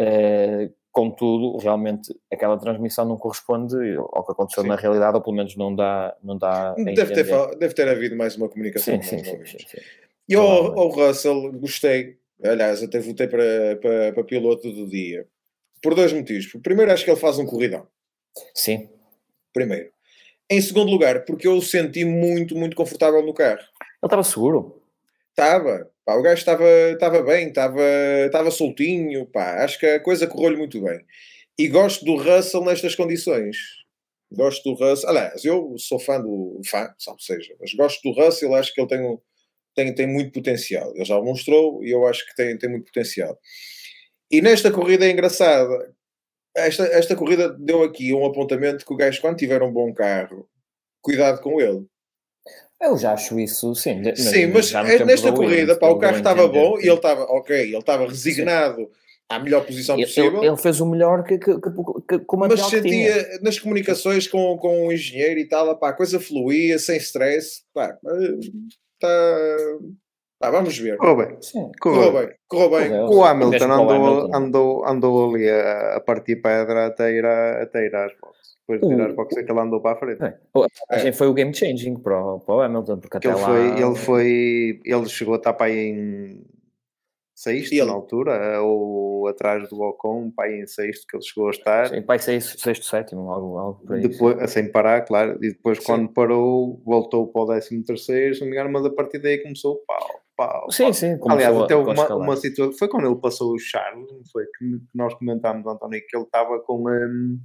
Uh, 0.00 0.72
contudo, 0.92 1.58
realmente 1.58 2.14
aquela 2.32 2.56
transmissão 2.56 3.04
não 3.04 3.16
corresponde 3.16 3.76
ao 3.96 4.24
que 4.24 4.32
aconteceu 4.32 4.62
sim. 4.62 4.68
na 4.68 4.76
realidade, 4.76 5.16
ou 5.16 5.22
pelo 5.22 5.36
menos 5.36 5.54
não 5.56 5.74
dá, 5.74 6.16
não 6.22 6.36
dá 6.36 6.74
deve, 6.74 7.12
ter, 7.12 7.24
deve 7.56 7.74
ter 7.74 7.88
havido 7.88 8.16
mais 8.16 8.36
uma 8.36 8.48
comunicação. 8.48 9.00
Sim, 9.02 9.18
sim, 9.18 9.24
sim, 9.24 9.44
sim, 9.44 9.58
sim. 9.58 9.78
E 10.28 10.34
ao, 10.34 10.88
Russell, 10.88 11.52
gostei, 11.52 12.18
aliás, 12.44 12.82
até 12.82 13.00
votei 13.00 13.26
para, 13.26 13.76
para, 13.80 14.12
para 14.12 14.24
piloto 14.24 14.70
do 14.72 14.86
dia 14.86 15.26
por 15.82 15.94
dois 15.94 16.12
motivos. 16.12 16.46
Primeiro, 16.62 16.92
acho 16.92 17.04
que 17.04 17.10
ele 17.10 17.20
faz 17.20 17.38
um 17.38 17.46
corridão. 17.46 17.86
Sim. 18.54 18.88
Primeiro. 19.52 19.90
Em 20.50 20.60
segundo 20.60 20.90
lugar, 20.90 21.24
porque 21.24 21.46
eu 21.46 21.56
o 21.56 21.62
senti 21.62 22.04
muito, 22.04 22.56
muito 22.56 22.76
confortável 22.76 23.22
no 23.24 23.34
carro. 23.34 23.58
Ele 23.58 24.04
estava 24.04 24.22
seguro? 24.22 24.82
Estava. 25.30 25.90
Pá, 26.04 26.14
o 26.14 26.22
gajo 26.22 26.38
estava, 26.38 26.64
estava 26.92 27.22
bem, 27.22 27.48
estava, 27.48 27.82
estava 28.24 28.50
soltinho. 28.50 29.26
Pá, 29.26 29.62
acho 29.62 29.78
que 29.78 29.86
a 29.86 30.00
coisa 30.00 30.26
correu-lhe 30.26 30.56
muito 30.56 30.80
bem. 30.80 31.04
E 31.58 31.68
gosto 31.68 32.04
do 32.04 32.16
Russell 32.16 32.64
nestas 32.64 32.94
condições. 32.94 33.56
Gosto 34.32 34.70
do 34.70 34.74
Russell. 34.74 35.10
Aliás, 35.10 35.44
eu 35.44 35.74
sou 35.76 35.98
fã 35.98 36.20
do. 36.20 36.60
fã, 36.66 36.94
sabe 36.98 37.22
seja, 37.22 37.54
mas 37.60 37.74
gosto 37.74 38.00
do 38.02 38.18
Russell. 38.18 38.54
Acho 38.54 38.72
que 38.72 38.80
ele 38.80 38.88
tem, 38.88 39.18
tem, 39.74 39.94
tem 39.94 40.06
muito 40.06 40.32
potencial. 40.32 40.92
Ele 40.94 41.04
já 41.04 41.18
o 41.18 41.24
mostrou 41.24 41.84
e 41.84 41.90
eu 41.90 42.06
acho 42.06 42.26
que 42.26 42.34
tem, 42.34 42.56
tem 42.56 42.70
muito 42.70 42.86
potencial. 42.86 43.38
E 44.30 44.42
nesta 44.42 44.70
corrida 44.70 45.06
é 45.06 45.10
engraçada. 45.10 45.92
Esta, 46.56 46.84
esta 46.84 47.16
corrida 47.16 47.50
deu 47.50 47.82
aqui 47.82 48.12
um 48.12 48.26
apontamento 48.26 48.84
que 48.84 48.92
o 48.92 48.96
gajo, 48.96 49.20
quando 49.20 49.36
tiver 49.36 49.62
um 49.62 49.72
bom 49.72 49.92
carro, 49.92 50.48
cuidado 51.00 51.40
com 51.40 51.60
ele. 51.60 51.86
Eu 52.80 52.96
já 52.96 53.12
acho 53.12 53.38
isso, 53.40 53.74
sim. 53.74 54.02
Sim, 54.14 54.46
mas 54.48 54.72
é 54.72 55.04
nesta 55.04 55.32
corrida, 55.32 55.76
pá, 55.76 55.88
o 55.88 55.98
carro 55.98 56.18
estava 56.18 56.46
bom 56.46 56.78
e 56.78 56.82
ele 56.82 56.94
estava, 56.94 57.22
ok, 57.24 57.56
ele 57.56 57.76
estava 57.76 58.06
resignado 58.06 58.82
sim. 58.82 58.88
à 59.28 59.38
melhor 59.38 59.66
posição 59.66 59.96
ele, 59.96 60.06
possível. 60.06 60.44
Ele, 60.44 60.56
fez 60.56 60.80
o 60.80 60.86
melhor 60.86 61.24
que, 61.24 61.38
que, 61.38 61.54
que, 61.60 62.18
que 62.20 62.36
Mas 62.36 62.60
sentia 62.66 63.40
nas 63.42 63.58
comunicações 63.58 64.28
com, 64.28 64.56
com 64.58 64.86
o 64.86 64.92
engenheiro 64.92 65.40
e 65.40 65.48
tal, 65.48 65.76
pá, 65.76 65.88
a 65.88 65.92
coisa 65.92 66.20
fluía, 66.20 66.78
sem 66.78 66.96
stress, 66.98 67.62
pá, 67.74 67.98
está 68.94 69.48
ah, 70.40 70.50
vamos 70.50 70.78
ver. 70.78 70.96
Correu 70.96 71.16
bem. 71.16 71.42
Sim. 71.42 71.72
Correu, 71.80 72.12
bem. 72.12 72.30
Correu 72.46 72.70
bem. 72.70 72.92
O 72.92 73.24
Hamilton 73.24 73.64
andou, 73.64 73.90
Hamilton. 73.90 74.36
andou, 74.36 74.86
andou 74.86 75.34
ali 75.34 75.50
a, 75.50 75.96
a, 75.96 76.00
partir 76.00 76.36
pedra 76.36 76.86
até 76.86 77.12
ir, 77.12 77.24
a, 77.24 77.62
até 77.62 77.86
ir 77.86 77.94
às 77.94 78.12
boxes. 78.20 78.56
Depois 78.68 78.80
de 78.80 78.94
ir 78.94 79.04
às 79.04 79.14
boxes 79.16 79.38
é 79.38 79.42
que 79.42 79.50
ele 79.50 79.60
andou 79.60 79.80
para 79.80 79.96
a 79.96 79.98
frente. 79.98 80.22
É. 80.22 80.38
A 80.90 80.96
é. 80.96 81.12
foi 81.12 81.26
o 81.26 81.34
game 81.34 81.52
changing 81.52 81.96
para 81.96 82.20
o, 82.20 82.38
para 82.38 82.54
o 82.54 82.60
Hamilton, 82.60 82.98
porque 82.98 83.16
até 83.16 83.28
ele 83.28 83.36
lá... 83.36 83.46
Foi, 83.46 83.82
ele 83.82 83.94
foi... 83.96 84.80
Ele 84.84 85.08
chegou 85.08 85.34
a 85.34 85.38
estar 85.38 85.54
para 85.54 85.66
aí 85.66 85.76
em 85.76 86.46
sexto 87.34 87.72
ele... 87.72 87.84
na 87.84 87.92
altura, 87.92 88.62
ou 88.62 89.26
atrás 89.26 89.68
do 89.68 89.80
Ocon, 89.80 90.30
pai 90.30 90.60
em 90.60 90.66
sexto 90.68 91.04
que 91.08 91.16
ele 91.16 91.24
chegou 91.24 91.48
a 91.48 91.50
estar. 91.50 91.88
Sim, 91.88 92.02
pai 92.02 92.20
sexto, 92.20 92.60
sexto 92.60 92.84
sétimo, 92.84 93.28
algo, 93.32 93.58
algo 93.58 93.80
por 93.84 93.96
aí. 93.96 94.02
Depois, 94.02 94.50
sem 94.52 94.70
parar, 94.70 95.00
claro, 95.00 95.36
e 95.42 95.48
depois 95.48 95.78
Sim. 95.78 95.84
quando 95.84 96.12
parou, 96.12 96.80
voltou 96.84 97.26
para 97.26 97.42
o 97.42 97.46
décimo 97.46 97.82
terceiro, 97.82 98.36
se 98.36 98.40
não 98.40 98.48
me 98.48 98.54
engano, 98.54 98.70
mas 98.70 98.86
a 98.86 98.90
partir 98.90 99.18
daí 99.18 99.42
começou 99.42 99.74
o 99.74 99.84
pau 99.84 100.27
Sim, 100.70 100.92
sim. 100.92 101.18
Aliás, 101.28 101.56
até 101.56 101.74
uma, 101.74 102.14
uma 102.14 102.36
situação. 102.36 102.76
Foi 102.78 102.88
quando 102.88 103.06
ele 103.06 103.20
passou 103.20 103.52
o 103.52 103.58
Charles, 103.58 104.08
foi 104.32 104.44
que 104.58 104.78
nós 104.94 105.14
comentámos, 105.14 105.66
António, 105.66 106.00
que 106.08 106.16
ele 106.16 106.24
estava 106.24 106.60
com. 106.60 106.88
Um, 106.88 107.38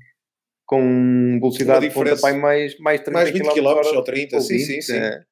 com 0.65 1.39
velocidade 1.41 1.89
de 1.89 2.33
mais, 2.39 2.79
mais 2.79 3.01
30 3.01 3.11
mais 3.11 3.29
20 3.31 3.41
km, 3.41 3.53
km 3.53 3.95
ou 3.97 4.03
30, 4.03 4.35
ou 4.37 4.41
sim, 4.41 4.57
20, 4.57 4.65
sim, 4.65 4.81
sim. 4.81 4.95
É, 4.95 5.23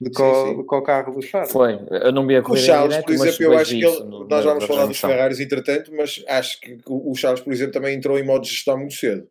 de 0.00 0.10
com 0.10 0.76
o 0.76 0.82
carro 0.82 1.12
do 1.12 1.20
Charles. 1.20 1.50
Foi, 1.50 1.76
eu 1.90 2.12
não 2.12 2.26
vi 2.26 2.36
a 2.36 2.42
corrida 2.42 2.62
O 2.62 2.66
Charles, 2.66 2.90
direto, 2.90 3.06
por 3.06 3.14
exemplo, 3.14 3.44
eu 3.44 3.58
acho 3.58 3.70
que 3.70 3.84
ele, 3.84 4.04
no, 4.04 4.28
nós 4.28 4.44
vamos 4.44 4.64
falar 4.64 4.86
dos 4.86 5.00
Ferraris 5.00 5.40
entretanto, 5.40 5.92
mas 5.92 6.22
acho 6.28 6.60
que 6.60 6.78
o 6.86 7.14
Charles, 7.16 7.40
por 7.40 7.52
exemplo, 7.52 7.72
também 7.72 7.96
entrou 7.96 8.18
em 8.18 8.24
modo 8.24 8.42
de 8.42 8.50
gestão 8.50 8.78
muito 8.78 8.94
cedo. 8.94 9.28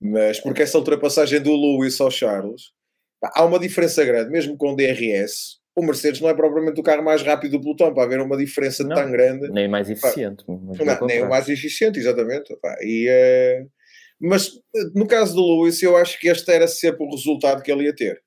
Mas 0.00 0.40
porque 0.40 0.62
essa 0.62 0.78
ultrapassagem 0.78 1.40
do 1.40 1.54
Lewis 1.54 2.00
ao 2.00 2.10
Charles, 2.10 2.72
há 3.22 3.44
uma 3.44 3.58
diferença 3.58 4.04
grande, 4.04 4.30
mesmo 4.30 4.56
com 4.56 4.72
o 4.72 4.76
DRS, 4.76 5.58
o 5.78 5.86
Mercedes 5.86 6.20
não 6.20 6.28
é 6.28 6.34
propriamente 6.34 6.80
o 6.80 6.82
carro 6.82 7.04
mais 7.04 7.22
rápido 7.22 7.52
do 7.52 7.60
pelotão, 7.60 7.94
para 7.94 8.02
haver 8.02 8.20
uma 8.20 8.36
diferença 8.36 8.82
não, 8.82 8.96
tão 8.96 9.10
grande. 9.10 9.48
Nem 9.50 9.68
mais 9.68 9.88
eficiente. 9.88 10.44
Não, 10.48 11.06
nem 11.06 11.22
o 11.22 11.28
mais 11.28 11.48
eficiente, 11.48 11.98
exatamente. 11.98 12.54
Pá. 12.60 12.76
E, 12.82 13.08
uh, 13.08 13.70
mas 14.20 14.50
no 14.94 15.06
caso 15.06 15.34
do 15.34 15.62
Lewis, 15.62 15.80
eu 15.82 15.96
acho 15.96 16.18
que 16.18 16.28
este 16.28 16.50
era 16.50 16.66
sempre 16.66 17.04
o 17.04 17.10
resultado 17.10 17.62
que 17.62 17.70
ele 17.70 17.84
ia 17.84 17.94
ter. 17.94 18.20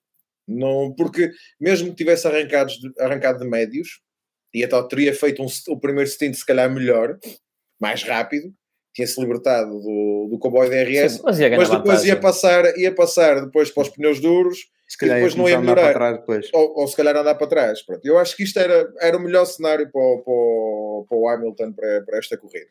Não, 0.48 0.94
porque 0.98 1.32
mesmo 1.60 1.90
que 1.90 1.96
tivesse 1.96 2.28
arrancado 2.28 2.72
de, 2.72 2.92
arrancado 3.00 3.40
de 3.40 3.50
médios, 3.50 4.02
e 4.54 4.64
então 4.64 4.88
teria 4.88 5.14
feito 5.14 5.44
um, 5.44 5.48
o 5.70 5.80
primeiro 5.80 6.10
stint 6.10 6.36
se 6.36 6.46
calhar 6.46 6.74
melhor, 6.74 7.18
mais 7.80 8.04
rápido, 8.04 8.54
tinha-se 8.94 9.20
libertado 9.20 9.72
do, 9.72 10.30
do 10.32 10.40
comboio 10.40 10.70
DRS, 10.70 11.14
Sim, 11.14 11.22
mas, 11.24 11.40
mas 11.40 11.70
depois 11.70 12.04
ia 12.06 12.18
passar, 12.18 12.78
ia 12.78 12.94
passar 12.94 13.46
depois 13.46 13.72
para 13.72 13.84
os 13.84 13.90
pneus 13.90 14.20
duros 14.20 14.60
se 14.92 14.98
calhar 14.98 15.16
depois 15.16 15.36
não 15.36 15.48
ia 15.48 15.58
melhorar. 15.58 15.94
Trás, 15.94 16.18
depois. 16.18 16.50
Ou, 16.54 16.80
ou, 16.80 16.86
se 16.86 16.98
calhar 16.98 17.16
andar 17.16 17.36
para 17.36 17.48
trás. 17.48 17.82
Pronto. 17.82 18.06
Eu 18.06 18.20
acho 18.20 18.36
que 18.36 18.44
isto 18.44 18.60
era, 18.60 18.92
era 19.00 19.16
o 19.16 19.22
melhor 19.22 19.46
cenário 19.46 19.90
para 19.90 20.02
o, 20.02 20.18
para 20.22 20.34
o, 20.34 21.06
para 21.08 21.34
Hamilton 21.34 21.72
para, 21.72 22.02
para 22.02 22.18
esta 22.18 22.38
corrida. 22.38 22.68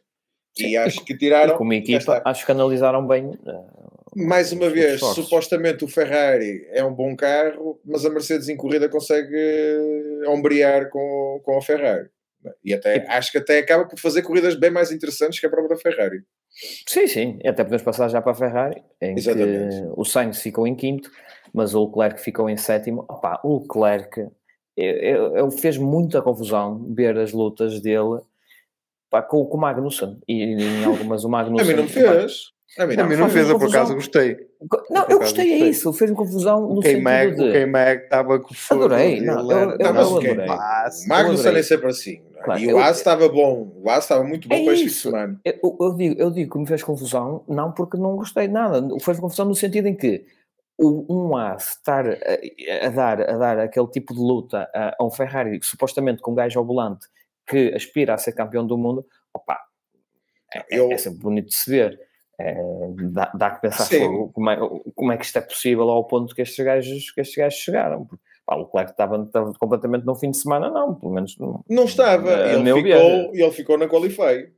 Sim. 0.54 0.66
E 0.66 0.76
acho 0.76 1.02
que 1.02 1.16
tiraram. 1.16 1.54
E 1.54 1.56
como 1.56 1.72
equipa, 1.72 1.96
esta... 1.96 2.22
acho 2.22 2.44
que 2.44 2.52
analisaram 2.52 3.06
bem. 3.06 3.24
Uh, 3.24 4.26
Mais 4.26 4.52
uma 4.52 4.68
vez, 4.68 4.96
esforços. 4.96 5.24
supostamente 5.24 5.82
o 5.82 5.88
Ferrari 5.88 6.68
é 6.72 6.84
um 6.84 6.92
bom 6.92 7.16
carro, 7.16 7.80
mas 7.86 8.04
a 8.04 8.10
Mercedes 8.10 8.50
em 8.50 8.56
corrida 8.56 8.86
consegue 8.86 10.22
ombrear 10.28 10.90
com, 10.90 11.40
com 11.42 11.56
a 11.56 11.62
Ferrari. 11.62 12.10
E 12.62 12.74
até, 12.74 13.06
acho 13.08 13.32
que 13.32 13.38
até 13.38 13.60
acaba 13.60 13.86
por 13.86 13.98
fazer 13.98 14.20
corridas 14.20 14.54
bem 14.56 14.70
mais 14.70 14.92
interessantes 14.92 15.40
que 15.40 15.46
a 15.46 15.50
própria 15.50 15.78
Ferrari. 15.78 16.20
Sim, 16.86 17.06
sim. 17.06 17.38
Até 17.46 17.64
podemos 17.64 17.82
passar 17.82 18.08
já 18.08 18.20
para 18.20 18.32
a 18.32 18.34
Ferrari, 18.34 18.82
em 19.00 19.16
Exatamente. 19.16 19.74
que 19.74 19.92
o 19.96 20.04
Sainz 20.04 20.42
ficou 20.42 20.66
em 20.66 20.74
quinto 20.74 21.10
mas 21.53 21.74
o 21.74 21.84
Leclerc 21.84 22.20
ficou 22.20 22.48
em 22.48 22.57
sétimo. 22.57 23.05
Opa, 23.09 23.40
o 23.42 23.59
Leclerc 23.59 24.30
eu, 24.76 25.36
eu, 25.36 25.51
fez 25.51 25.76
muita 25.76 26.22
confusão 26.22 26.86
ver 26.94 27.18
as 27.18 27.32
lutas 27.32 27.80
dele 27.80 28.20
pá, 29.11 29.20
com, 29.20 29.44
com 29.44 29.57
o 29.57 29.61
Magnussen 29.61 30.18
e 30.26 30.42
em 30.42 30.84
algumas 30.84 31.24
o 31.24 31.28
Magnussen. 31.28 31.66
A 31.70 31.76
mim 31.76 31.82
não 31.82 31.88
fez. 31.88 32.53
A 32.78 32.86
mim 32.86 32.94
não, 32.94 33.05
a 33.05 33.09
mim 33.09 33.16
não 33.16 33.28
fez, 33.28 33.51
eu 33.51 33.59
por 33.59 33.68
acaso 33.68 33.94
gostei. 33.94 34.36
Não, 34.88 35.05
eu 35.09 35.18
gostei, 35.18 35.55
é 35.55 35.68
isso, 35.68 35.92
fez-me 35.92 36.16
confusão 36.16 36.61
no 36.68 36.78
o 36.78 36.82
sentido 36.82 37.34
de... 37.34 37.48
O 37.48 37.53
K-Mag 37.53 38.05
estava 38.05 38.38
com 38.38 38.55
fogo. 38.55 38.84
Adorei, 38.84 39.20
não, 39.20 39.51
eu, 39.51 39.59
eu, 39.59 39.70
eu, 39.70 39.76
eu 39.80 39.88
adorei. 39.88 40.46
O 40.46 41.09
Magnussen 41.09 41.57
é 41.57 41.62
sempre 41.64 41.88
assim. 41.88 42.22
É? 42.36 42.42
Claro, 42.42 42.61
e 42.61 42.72
o 42.72 42.78
As 42.78 42.98
estava 42.98 43.28
bom, 43.28 43.72
o 43.74 43.90
As 43.90 44.05
estava 44.05 44.22
muito 44.22 44.48
bom 44.48 44.55
é 44.55 44.64
para 44.64 44.72
este 44.74 44.90
semana. 44.90 45.40
Eu, 45.44 45.76
eu, 45.80 45.94
digo, 45.96 46.20
eu 46.20 46.30
digo 46.30 46.53
que 46.53 46.59
me 46.61 46.66
fez 46.66 46.80
confusão, 46.84 47.42
não 47.48 47.72
porque 47.72 47.96
não 47.96 48.14
gostei 48.14 48.46
de 48.46 48.55
nada, 48.55 48.80
fez 49.01 49.18
confusão 49.18 49.46
no 49.46 49.55
sentido 49.57 49.88
em 49.88 49.94
que 49.96 50.24
um 50.81 51.37
AS 51.37 51.76
estar 51.76 52.07
a, 52.09 52.87
a, 52.87 52.89
dar, 52.89 53.20
a 53.20 53.37
dar 53.37 53.59
aquele 53.59 53.87
tipo 53.89 54.14
de 54.14 54.20
luta 54.20 54.68
a, 54.74 54.97
a 54.99 55.05
um 55.05 55.11
Ferrari, 55.11 55.59
supostamente 55.62 56.22
com 56.22 56.33
um 56.33 56.35
gajo 56.35 56.59
ao 56.59 56.64
volante, 56.64 57.07
que 57.47 57.74
aspira 57.74 58.14
a 58.14 58.18
ser 58.18 58.33
campeão 58.33 58.66
do 58.66 58.78
mundo, 58.78 59.05
opa, 59.35 59.59
é, 60.55 60.64
eu... 60.70 60.91
é 60.91 60.97
sempre 60.97 61.20
bonito 61.20 61.49
de 61.49 61.55
se 61.55 61.70
ver. 61.70 62.01
É, 62.41 62.55
dá, 63.12 63.31
dá 63.35 63.51
que 63.51 63.61
pensar 63.61 63.87
como 64.33 64.51
é, 64.51 64.57
como 64.95 65.12
é 65.12 65.16
que 65.18 65.26
isto 65.26 65.37
é 65.37 65.43
possível 65.43 65.91
ao 65.91 66.07
ponto 66.07 66.35
que 66.35 66.41
estes 66.41 66.64
gajos, 66.64 67.11
que 67.11 67.20
estes 67.20 67.37
gajos 67.37 67.59
chegaram. 67.59 68.09
Pá, 68.47 68.57
o 68.57 68.61
Leclerc 68.61 68.93
estava, 68.93 69.22
estava, 69.22 69.53
completamente 69.59 70.07
no 70.07 70.14
fim 70.14 70.31
de 70.31 70.39
semana, 70.39 70.70
não, 70.70 70.95
pelo 70.95 71.12
menos 71.12 71.37
não, 71.39 71.62
não 71.68 71.85
estava. 71.85 72.31
Ele 72.49 72.72
ficou, 72.72 73.35
ele 73.35 73.51
ficou 73.51 73.78
na 73.78 73.87
Qualify. 73.87 74.51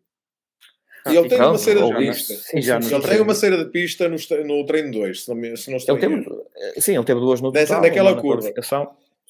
E 1.06 1.16
ele 1.16 1.28
tem 1.28 1.38
uma 1.40 1.58
cera 1.58 1.82
de 1.82 1.94
pista. 1.96 2.34
Sim, 2.34 2.62
já 2.62 2.76
ele 2.78 3.08
tem 3.08 3.20
uma 3.20 3.34
cera 3.34 3.64
de 3.64 3.70
pista 3.70 4.08
no, 4.08 4.16
no 4.44 4.66
treino 4.66 4.92
2, 4.92 5.24
se 5.24 5.34
não, 5.34 5.56
se 5.56 5.70
não 5.70 5.76
estou 5.76 5.98
ele 5.98 6.22
teve, 6.22 6.80
Sim, 6.80 6.94
ele 6.94 7.04
teve 7.04 7.20
duas 7.20 7.40
no 7.40 7.50
Nessa, 7.50 7.74
total, 7.74 7.82
naquela 7.82 8.20
curva. 8.20 8.52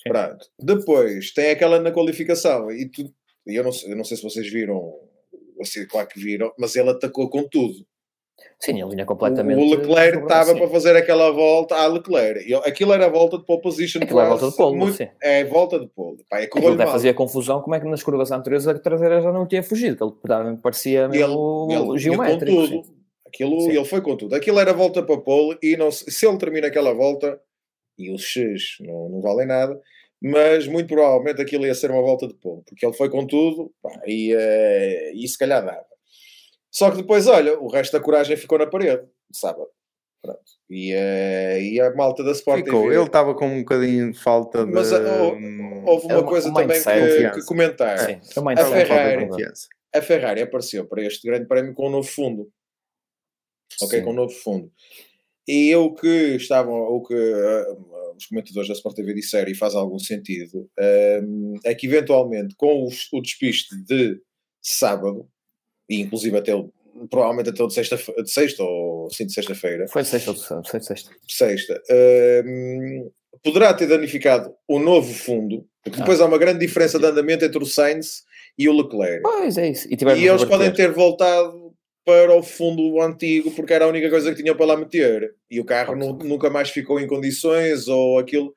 Pronto. 0.04 0.46
Depois 0.58 1.32
tem 1.32 1.50
aquela 1.50 1.80
na 1.80 1.90
qualificação. 1.90 2.70
E 2.70 2.88
tu, 2.88 3.10
eu, 3.46 3.64
não, 3.64 3.70
eu 3.86 3.96
não 3.96 4.04
sei 4.04 4.16
se 4.16 4.22
vocês 4.22 4.50
viram, 4.50 4.94
assim, 5.60 5.86
claro 5.86 6.08
que 6.08 6.20
viram, 6.20 6.52
mas 6.58 6.76
ele 6.76 6.90
atacou 6.90 7.30
com 7.30 7.48
tudo. 7.48 7.86
Sim, 8.58 8.80
ele 8.80 8.90
vinha 8.90 9.04
completamente. 9.04 9.60
O 9.60 9.70
Leclerc 9.76 10.22
estava 10.22 10.54
para 10.54 10.68
fazer 10.68 10.96
aquela 10.96 11.30
volta 11.32 11.74
à 11.74 11.86
Leclerc. 11.86 12.40
Ele, 12.44 12.54
aquilo 12.64 12.92
era 12.92 13.06
a 13.06 13.08
volta 13.08 13.38
de 13.38 13.44
pole 13.44 13.60
position. 13.60 14.00
Aquilo 14.02 14.20
é 14.20 14.24
a 14.24 14.28
volta 14.28 14.50
de 14.50 14.56
pole, 14.56 14.76
muito, 14.76 14.96
sim. 14.96 15.08
É 15.20 15.44
volta 15.44 15.80
de 15.80 15.88
pole. 15.88 16.24
Pá, 16.30 16.40
é 16.40 16.46
que 16.46 16.58
ele 16.58 16.86
fazia 16.86 17.12
confusão 17.12 17.60
como 17.60 17.74
é 17.74 17.80
que 17.80 17.86
nas 17.86 18.02
curvas 18.02 18.30
anteriores 18.30 18.68
a 18.68 18.78
traseira 18.78 19.20
já 19.20 19.32
não 19.32 19.46
tinha 19.46 19.62
fugido, 19.62 19.96
que 19.96 20.32
ele 20.32 20.56
parecia 20.62 21.08
ele, 21.12 21.22
ele, 21.22 21.98
geométrico. 21.98 22.56
Com 22.56 22.66
tudo. 22.66 23.02
Aquilo, 23.26 23.70
ele 23.70 23.84
foi 23.84 24.00
com 24.00 24.16
tudo. 24.16 24.34
Aquilo 24.34 24.60
era 24.60 24.72
volta 24.72 25.02
para 25.02 25.16
pole 25.18 25.58
e 25.62 25.76
não, 25.76 25.90
se 25.90 26.26
ele 26.26 26.38
termina 26.38 26.66
aquela 26.66 26.92
volta, 26.92 27.40
e 27.98 28.10
os 28.12 28.22
X 28.22 28.76
não, 28.80 29.08
não 29.08 29.20
valem 29.20 29.46
nada, 29.46 29.80
mas 30.22 30.68
muito 30.68 30.88
provavelmente 30.88 31.40
aquilo 31.40 31.66
ia 31.66 31.74
ser 31.74 31.90
uma 31.90 32.02
volta 32.02 32.28
de 32.28 32.34
pole, 32.34 32.62
porque 32.66 32.84
ele 32.84 32.94
foi 32.94 33.08
com 33.08 33.26
tudo 33.26 33.72
pá, 33.82 33.90
e, 34.06 34.34
uh, 34.34 35.16
e 35.16 35.26
se 35.26 35.38
calhar 35.38 35.64
dava. 35.64 35.91
Só 36.72 36.90
que 36.90 36.96
depois, 36.96 37.26
olha, 37.26 37.58
o 37.60 37.68
resto 37.68 37.92
da 37.92 38.00
coragem 38.00 38.36
ficou 38.36 38.58
na 38.58 38.66
parede, 38.66 39.06
sábado. 39.30 39.68
Pronto. 40.22 40.40
E, 40.70 40.94
uh, 40.94 41.60
e 41.60 41.80
a 41.80 41.94
malta 41.94 42.22
da 42.22 42.30
Sport 42.30 42.64
Ficou. 42.64 42.84
TV... 42.84 42.94
Ele 42.94 43.04
estava 43.04 43.34
com 43.34 43.46
um 43.46 43.58
bocadinho 43.58 44.12
de 44.12 44.18
falta 44.18 44.64
de... 44.64 44.72
Mas 44.72 44.92
uh, 44.92 45.04
houve 45.84 46.06
uma 46.06 46.24
coisa 46.24 46.52
também 46.52 46.80
que, 46.80 47.30
que, 47.32 47.44
comentar. 47.44 47.98
Sim, 47.98 48.20
a, 48.56 48.64
Ferrari, 48.64 49.28
a 49.94 50.00
Ferrari 50.00 50.42
apareceu 50.42 50.86
para 50.86 51.02
este 51.02 51.26
grande 51.26 51.46
prémio 51.46 51.74
com 51.74 51.88
um 51.88 51.90
novo 51.90 52.08
fundo. 52.08 52.48
Ok? 53.82 53.98
Sim. 53.98 54.04
Com 54.04 54.12
um 54.12 54.14
novo 54.14 54.32
fundo. 54.32 54.72
E 55.46 55.74
o 55.74 55.92
que 55.92 56.36
estavam, 56.36 56.72
o 56.72 57.02
que 57.02 57.14
uh, 57.14 58.14
os 58.16 58.26
comentadores 58.26 58.68
da 58.68 58.74
Sport 58.74 58.94
TV 58.94 59.12
disseram, 59.12 59.50
e 59.50 59.56
faz 59.56 59.74
algum 59.74 59.98
sentido, 59.98 60.70
é 61.64 61.74
que 61.74 61.88
eventualmente 61.88 62.54
com 62.56 62.86
os, 62.86 63.08
o 63.12 63.20
despiste 63.20 63.76
de 63.84 64.20
sábado, 64.62 65.28
e 65.88 66.00
inclusive 66.00 66.36
até 66.36 66.54
o, 66.54 66.70
provavelmente 67.10 67.50
até 67.50 67.62
o 67.62 67.66
de 67.66 67.74
sexta, 67.74 67.96
de 67.96 68.30
sexta 68.30 68.62
ou 68.62 69.10
sim 69.10 69.26
de 69.26 69.32
sexta-feira. 69.32 69.86
Foi 69.88 70.02
de 70.02 70.08
sexta 70.08 70.30
ou 70.30 70.62
de 70.62 70.84
sexta? 70.84 71.10
Sexta. 71.28 71.82
Uh, 71.90 73.12
poderá 73.42 73.74
ter 73.74 73.86
danificado 73.86 74.54
o 74.68 74.78
novo 74.78 75.12
fundo, 75.12 75.64
porque 75.82 75.98
depois 75.98 76.20
ah. 76.20 76.24
há 76.24 76.26
uma 76.26 76.38
grande 76.38 76.64
diferença 76.64 76.98
de 76.98 77.06
andamento 77.06 77.44
entre 77.44 77.62
o 77.62 77.66
Sainz 77.66 78.22
e 78.58 78.68
o 78.68 78.72
Leclerc. 78.72 79.22
Pois 79.22 79.58
é 79.58 79.70
isso. 79.70 79.88
E, 79.88 79.96
e 80.18 80.28
eles 80.28 80.44
podem 80.44 80.72
ter 80.72 80.92
voltado 80.92 81.72
para 82.04 82.34
o 82.36 82.42
fundo 82.42 83.00
antigo 83.00 83.50
porque 83.52 83.72
era 83.72 83.84
a 83.84 83.88
única 83.88 84.10
coisa 84.10 84.30
que 84.30 84.42
tinham 84.42 84.56
para 84.56 84.66
lá 84.66 84.76
meter 84.76 85.34
e 85.48 85.60
o 85.60 85.64
carro 85.64 85.94
nunca 85.94 86.50
mais 86.50 86.68
ficou 86.68 86.98
em 86.98 87.06
condições 87.06 87.88
ou 87.88 88.18
aquilo. 88.18 88.54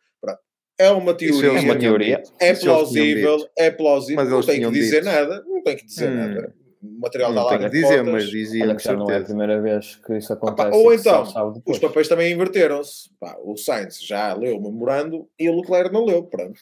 É 0.78 0.92
uma 0.92 1.14
teoria. 1.14 1.52
É, 1.52 1.62
uma 1.62 1.78
teoria. 1.78 2.24
é 2.38 2.54
plausível, 2.54 3.38
é 3.58 3.72
plausível. 3.72 4.22
Mas 4.22 4.30
não 4.30 4.42
tem 4.42 4.60
que 4.62 4.72
dizer 4.72 5.04
dito. 5.04 5.06
nada. 5.06 5.42
Não 5.48 5.64
tem 5.64 5.78
que 5.78 5.86
dizer 5.86 6.10
hum. 6.10 6.16
nada 6.16 6.54
material 6.82 7.34
da 7.34 7.42
Não 7.42 7.48
tenho 7.50 7.60
de 7.62 7.70
que 7.70 7.82
dizer, 7.82 8.04
mas 8.04 8.30
dizia 8.30 8.64
Olha 8.66 8.76
que 8.76 8.84
já 8.84 8.94
não 8.94 9.10
é 9.10 9.18
a 9.18 9.24
primeira 9.24 9.62
vez 9.62 9.96
que 10.06 10.18
isso 10.18 10.34
Ah, 10.34 10.36
pá, 10.36 10.52
acontece. 10.52 10.78
ou 10.78 10.94
então, 10.94 11.62
os 11.66 11.80
papéis 11.80 12.08
também 12.08 12.32
inverteram-se. 12.34 13.10
O 13.44 13.56
Sainz 13.58 14.02
já 14.04 14.34
leu 14.34 14.58
o 14.58 14.62
memorando 14.62 15.28
e 15.40 15.50
o 15.50 15.56
Leclerc 15.60 15.94
não 15.94 16.06
leu. 16.06 16.24
Pronto. 16.24 16.60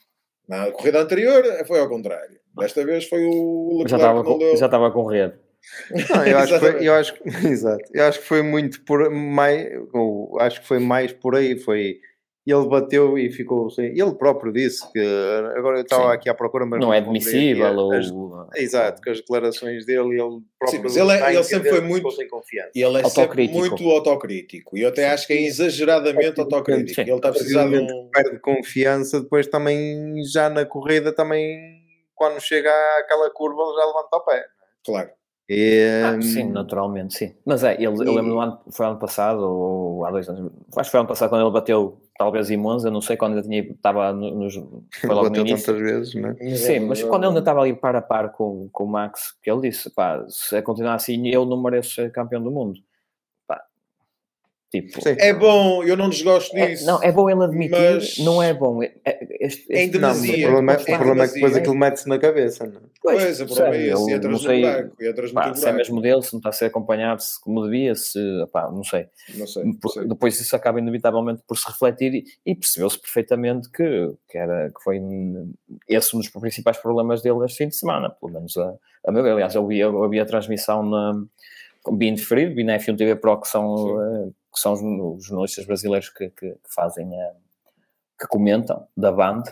Na 0.47 0.71
corrida 0.71 1.01
anterior 1.01 1.43
foi 1.65 1.79
ao 1.79 1.89
contrário. 1.89 2.39
Desta 2.57 2.85
vez 2.85 3.05
foi 3.07 3.23
o 3.25 3.79
Leclerc 3.83 3.89
já 3.91 3.97
estava 3.97 4.23
que 4.23 4.29
não 4.29 4.37
com, 4.37 4.43
leu. 4.43 4.57
já 4.57 4.65
estava 4.65 4.91
com 4.91 5.05
rede. 5.05 5.33
Não, 6.13 6.25
eu 6.27 6.37
acho 6.39 6.53
que 6.53 6.59
foi, 6.59 6.87
eu 6.87 6.93
acho, 6.93 7.13
exato, 7.47 7.83
eu 7.93 8.03
acho 8.03 8.19
que 8.19 8.25
foi 8.25 8.41
muito 8.41 8.81
por 8.83 9.09
mais, 9.09 9.65
acho 10.41 10.59
que 10.59 10.67
foi 10.67 10.77
mais 10.77 11.13
por 11.13 11.37
aí, 11.37 11.57
foi 11.57 12.01
ele 12.51 12.67
bateu 12.67 13.17
e 13.17 13.31
ficou 13.31 13.69
sem, 13.69 13.85
ele 13.97 14.13
próprio 14.15 14.51
disse 14.51 14.85
que 14.91 14.99
agora 15.55 15.77
eu 15.77 15.83
estava 15.83 16.03
Sim. 16.09 16.09
aqui 16.11 16.29
à 16.29 16.33
procura, 16.33 16.65
mas 16.65 16.79
Não 16.81 16.93
é 16.93 16.99
encontrei 16.99 17.21
admissível. 17.21 17.87
aqui 17.87 17.95
as- 17.97 18.11
ou... 18.11 18.47
Exato, 18.55 19.01
que 19.01 19.09
as 19.09 19.17
declarações 19.19 19.85
dele, 19.85 20.19
ele 20.19 20.41
próprio 20.59 20.83
mas 20.83 20.97
ele 20.97 21.11
é- 21.11 21.33
ele 21.33 21.43
sempre 21.43 21.69
foi 21.69 21.79
que 21.81 21.85
muito- 21.87 21.95
ficou 21.97 22.11
sem 22.11 22.27
confiança. 22.27 22.71
E 22.75 22.81
ele 22.83 22.97
é 22.99 23.03
sempre 23.05 23.21
Autocrítico. 23.21 23.59
muito 23.59 23.89
autocrítico. 23.89 24.77
E 24.77 24.81
eu 24.81 24.89
até 24.89 25.09
acho 25.09 25.25
que 25.27 25.33
é 25.33 25.41
exageradamente 25.41 26.39
autocrítico. 26.41 26.95
Sim. 26.95 27.01
Ele 27.01 27.11
está 27.15 27.29
a 27.29 27.31
precisar 27.31 27.61
de 27.61 27.65
Obviamente 27.67 27.93
um. 27.93 28.09
perde 28.11 28.39
confiança, 28.39 29.21
depois 29.21 29.47
também 29.47 30.13
já 30.31 30.49
na 30.49 30.65
corrida 30.65 31.13
também 31.13 31.81
quando 32.15 32.39
chega 32.41 32.69
àquela 32.99 33.29
curva 33.31 33.61
ele 33.63 33.75
já 33.79 33.85
levanta 33.85 34.17
o 34.17 34.19
pé. 34.21 34.45
Claro. 34.85 35.09
E, 35.49 36.01
Ah, 36.05 36.21
sim, 36.21 36.45
hum, 36.45 36.51
naturalmente, 36.53 37.13
sim. 37.15 37.35
Mas 37.45 37.63
é, 37.65 37.73
ele, 37.75 37.87
eu 37.87 38.03
E- 38.03 38.05
lembro 38.15 38.23
no 38.33 38.39
ano, 38.39 38.59
foi 38.71 38.85
ano 38.85 38.97
passado, 38.97 39.41
ou 39.43 40.05
há 40.05 40.09
dois 40.11 40.27
anos, 40.29 40.51
acho 40.77 40.87
que 40.87 40.91
foi 40.91 40.99
ano 41.01 41.09
passado 41.09 41.29
quando 41.29 41.41
ele 41.41 41.51
bateu, 41.51 42.01
talvez 42.17 42.49
em 42.49 42.57
Monza, 42.57 42.91
não 42.91 43.01
sei 43.01 43.17
quando 43.17 43.33
ele 43.33 43.43
tinha, 43.43 43.61
estava 43.61 44.13
no, 44.13 44.31
nos, 44.35 44.53
foi 44.53 45.09
logo 45.09 45.29
no 45.29 45.37
início. 45.37 45.65
tantas 45.65 45.81
vezes, 45.81 46.15
não 46.15 46.29
é? 46.29 46.55
Sim, 46.55 46.81
mas 46.81 47.01
quando 47.03 47.23
ele 47.23 47.29
ainda 47.29 47.39
estava 47.39 47.61
ali 47.61 47.73
par 47.73 47.95
a 47.95 48.01
par 48.01 48.31
com, 48.31 48.69
com 48.71 48.83
o 48.83 48.87
Max, 48.87 49.35
que 49.41 49.49
ele 49.49 49.61
disse, 49.61 49.89
pá, 49.89 50.23
se 50.27 50.61
continuar 50.61 50.95
assim, 50.95 51.27
eu 51.27 51.45
não 51.45 51.61
mereço 51.61 51.95
ser 51.95 52.11
campeão 52.11 52.41
do 52.41 52.51
mundo. 52.51 52.79
Tipo. 54.73 55.07
É 55.07 55.31
bom, 55.35 55.83
eu 55.83 55.95
não 55.95 56.09
desgosto 56.09 56.57
é- 56.57 56.69
disso. 56.69 56.87
não, 56.87 57.01
é 57.03 57.11
bom 57.11 57.29
ele 57.29 57.43
admitir, 57.43 57.77
mas- 57.79 58.17
não 58.17 58.41
é 58.41 58.55
bom. 58.55 58.81
É, 58.81 58.91
é- 59.05 59.27
este, 59.45 59.71
É 59.71 59.83
em 59.83 59.85
este- 59.85 59.99
Não, 59.99 60.09
o 60.09 60.13
demasia, 60.13 60.47
problema, 60.47 60.71
é- 60.71 60.75
é 60.75 60.79
o 60.79 60.83
problema 60.97 61.23
é 61.23 61.27
que 61.27 61.33
depois 61.35 61.35
demasia. 61.35 61.59
aquilo 61.59 61.75
mete-se 61.75 62.09
na 62.09 62.17
cabeça, 62.17 62.65
não 62.65 62.77
é? 62.77 62.83
Pois, 62.99 63.39
o 63.41 63.45
problema 63.45 63.75
é 63.75 63.87
esse. 63.89 64.01
Entras 64.11 64.23
não 64.23 64.31
no 64.31 64.39
sei, 64.39 64.61
buraco. 64.61 65.03
Entras 65.03 65.31
pá, 65.31 65.53
se 65.53 65.67
é 65.69 65.73
mesmo 65.73 66.01
dele, 66.01 66.21
se 66.23 66.33
não 66.33 66.39
está 66.39 66.49
a 66.49 66.51
ser 66.53 66.65
acompanhado 66.65 67.21
se 67.21 67.39
como 67.39 67.63
devia, 67.63 67.93
se, 67.93 68.19
pá, 68.51 68.63
não 68.71 68.83
sei. 68.83 69.05
Não 69.35 69.45
sei. 69.45 69.63
Por- 69.79 69.91
sei. 69.91 70.07
depois 70.07 70.41
isso 70.41 70.55
acaba 70.55 70.79
inevitavelmente 70.79 71.43
por 71.47 71.55
se 71.55 71.67
refletir 71.67 72.15
e, 72.15 72.23
e 72.43 72.55
percebeu-se 72.55 72.99
perfeitamente 72.99 73.69
que, 73.69 74.11
que, 74.27 74.37
era, 74.39 74.71
que 74.75 74.83
foi 74.83 74.99
esse 75.87 76.15
um 76.15 76.19
dos 76.19 76.29
principais 76.29 76.77
problemas 76.77 77.21
dele 77.21 77.45
este 77.45 77.59
fim 77.59 77.67
de 77.67 77.75
semana, 77.75 78.09
pelo 78.09 78.33
menos 78.33 78.57
a, 78.57 78.73
a 79.05 79.11
meu 79.11 79.21
ver. 79.21 79.33
Aliás, 79.33 79.53
eu 79.53 79.67
vi, 79.67 79.77
eu 79.77 80.09
vi 80.09 80.19
a 80.19 80.25
transmissão 80.25 80.81
na, 80.83 81.13
vi 81.91 82.07
indiferido, 82.07 82.55
vi 82.55 82.63
na 82.63 82.77
F1 82.77 82.97
TV 82.97 83.15
Pro, 83.15 83.39
que 83.39 83.47
são, 83.47 84.01
eh, 84.01 84.29
que 84.53 84.59
são 84.59 84.73
os, 84.73 84.81
os 84.81 85.25
jornalistas 85.25 85.65
brasileiros 85.65 86.09
que, 86.09 86.29
que, 86.29 86.51
que 86.51 86.73
fazem, 86.73 87.09
a, 87.13 87.31
que 88.19 88.27
comentam 88.27 88.87
da 88.95 89.11
Band, 89.11 89.43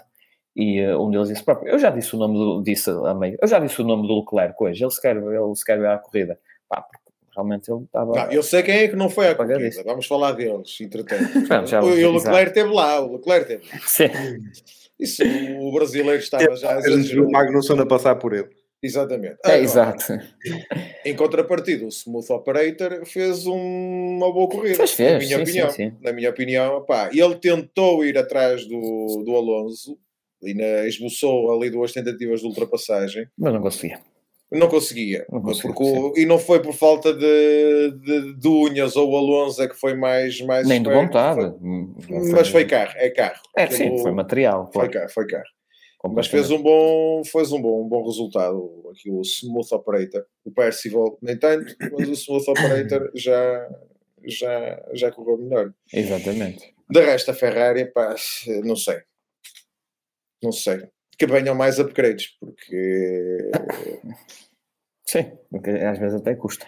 e 0.56 0.80
eh, 0.80 0.96
um 0.96 1.10
deles 1.10 1.30
disse 1.30 1.44
próprio, 1.44 1.72
eu 1.72 1.80
já 1.80 1.90
disse 1.90 2.16
o 2.16 2.20
nome 2.20 2.36
do, 2.36 2.62
disse 2.64 2.90
a 2.90 3.14
meio, 3.14 3.38
eu 3.42 3.48
já 3.48 3.60
disse 3.60 3.82
o 3.82 3.86
nome 3.86 4.08
do 4.08 4.20
Leclerc 4.20 4.56
hoje, 4.62 4.84
ele 4.84 4.92
se 4.92 5.02
quer, 5.02 5.16
ele 5.16 5.56
se 5.56 5.66
quer 5.66 5.80
ver 5.80 5.90
a 5.90 5.98
corrida. 5.98 6.40
Pá, 6.70 6.82
porque 6.82 7.12
realmente 7.36 7.72
ele 7.72 7.84
estava... 7.84 8.14
Não, 8.14 8.32
eu 8.32 8.44
sei 8.44 8.64
quem 8.64 8.76
é 8.76 8.88
que 8.88 8.96
não 8.96 9.10
foi 9.10 9.28
à 9.28 9.36
corrida. 9.36 9.68
isso. 9.68 9.84
Vamos 9.84 10.06
falar 10.06 10.34
deles, 10.34 10.80
entretanto. 10.80 11.32
O, 11.84 11.90
e 11.90 12.06
o. 12.06 12.14
Leclerc 12.14 12.48
esteve 12.48 12.74
lá. 12.74 13.02
O 13.02 13.14
Leclerc 13.14 13.54
esteve 13.54 13.74
lá. 13.74 13.88
Sim. 13.88 14.10
Isso, 15.00 15.24
o 15.60 15.72
brasileiro 15.72 16.20
estava 16.20 16.56
já 16.56 16.78
o 16.78 17.32
Magnussen 17.32 17.80
a 17.80 17.86
passar 17.88 18.16
por 18.16 18.34
ele. 18.34 18.50
Exatamente. 18.84 19.36
É, 19.46 19.50
Agora, 19.50 19.62
exato. 19.64 20.04
Em 21.06 21.16
contrapartida, 21.16 21.86
o 21.86 21.90
Smooth 21.90 22.32
Operator 22.34 23.06
fez 23.06 23.46
um- 23.46 24.18
uma 24.18 24.32
boa 24.34 24.50
corrida. 24.50 24.76
Fez, 24.78 24.92
fez, 24.92 25.12
na 25.12 25.20
minha 25.20 25.38
sim, 25.38 25.44
opinião. 25.44 25.70
sim, 25.70 25.90
sim. 25.92 25.98
Na 26.02 26.12
minha 26.12 26.30
opinião, 26.30 26.84
pá, 26.86 27.10
ele 27.14 27.36
tentou 27.36 28.04
ir 28.04 28.18
atrás 28.18 28.66
do, 28.66 29.24
do 29.26 29.36
Alonso 29.36 29.98
e 30.42 30.54
na, 30.54 30.88
esboçou 30.88 31.52
ali 31.54 31.70
duas 31.70 31.92
tentativas 31.92 32.40
de 32.42 32.48
ultrapassagem. 32.48 33.28
Mas 33.38 33.54
não 33.54 33.62
conseguia. 33.62 34.00
Não 34.52 34.68
conseguia. 34.68 35.26
Não 35.32 35.42
conseguia, 35.42 35.74
porque 35.74 36.20
e 36.22 36.26
não 36.26 36.38
foi 36.38 36.62
por 36.62 36.74
falta 36.74 37.14
de, 37.14 37.92
de, 38.04 38.34
de 38.36 38.48
unhas 38.50 38.98
ou 38.98 39.10
o 39.12 39.18
Alonso 39.18 39.62
é 39.62 39.68
que 39.70 39.76
foi 39.76 39.94
mais. 39.94 40.42
mais 40.42 40.68
Nem 40.68 40.82
de 40.82 40.90
esperto, 40.90 41.06
vontade. 41.08 41.36
foi- 41.40 41.50
Hum, 41.62 41.96
mas 42.34 42.50
foi 42.50 42.66
carro, 42.66 42.92
é 42.96 43.10
carro. 43.12 43.40
É, 43.56 43.68
sim, 43.68 43.98
foi 44.00 44.12
material. 44.12 44.70
Foi 44.74 44.86
Foi, 44.86 44.90
carro, 44.94 45.10
foi 45.10 45.28
carro. 45.28 45.46
Mas 46.10 46.28
fez 46.28 46.50
um 46.50 46.62
bom, 46.62 47.24
fez 47.24 47.52
um 47.52 47.62
bom, 47.62 47.84
um 47.84 47.88
bom 47.88 48.04
resultado 48.06 48.90
aqui 48.92 49.12
o 49.12 49.22
Smooth 49.22 49.74
Operator. 49.76 50.26
O 50.44 50.52
Percival 50.52 51.18
nem 51.22 51.38
tanto, 51.38 51.76
mas 51.92 52.10
o 52.10 52.14
Smooth 52.14 52.50
Operator 52.50 53.12
já, 53.16 53.70
já, 54.26 54.84
já 54.94 55.12
correu 55.12 55.38
melhor. 55.38 55.74
Exatamente. 55.94 56.74
De 56.90 57.00
resto, 57.02 57.32
a 57.32 57.34
Ferrari, 57.34 57.86
pá, 57.92 58.16
não 58.64 58.76
sei. 58.76 59.02
Não 60.44 60.52
sei. 60.52 60.88
Que 61.18 61.28
venham 61.28 61.54
mais 61.54 61.78
upgrades, 61.80 62.36
porque 62.40 63.52
Sim, 65.06 65.32
porque 65.52 65.70
às 65.70 66.00
vezes 66.00 66.20
até 66.20 66.36
custa. 66.36 66.66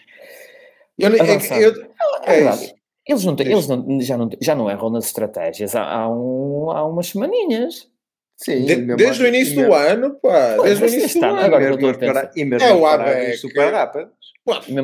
eu, 0.99 1.09
nem- 1.09 1.19
é, 1.21 1.65
eu- 1.65 1.91
É 2.25 2.39
é 2.39 2.49
isso. 2.53 2.75
Eles, 3.05 3.25
não 3.25 3.35
têm, 3.35 3.47
eles 3.51 3.67
não, 3.67 3.99
já, 4.01 4.17
não, 4.17 4.29
já 4.39 4.55
não 4.55 4.69
erram 4.69 4.89
nas 4.89 5.05
estratégias 5.07 5.75
há, 5.75 5.83
há, 5.83 6.09
um, 6.09 6.69
há 6.71 6.85
umas 6.85 7.07
semaninhas. 7.07 7.91
Sim, 8.43 8.65
De- 8.65 8.95
desde 8.95 9.23
o 9.23 9.27
início 9.27 9.55
mesmo- 9.55 9.71
do 9.71 9.75
ano, 9.77 10.15
pá, 10.21 10.55
Pois, 10.57 10.79
desde 10.79 10.97
o 10.97 10.99
início 10.99 11.19
do 11.19 11.25
ano, 11.25 11.37
agora 11.39 11.77
que 11.77 11.97
para- 12.05 12.31
e 12.35 12.45
mesmo 12.45 12.67
É 12.67 12.73
o 12.73 12.85
ABEC. 12.85 13.37
super 13.37 13.73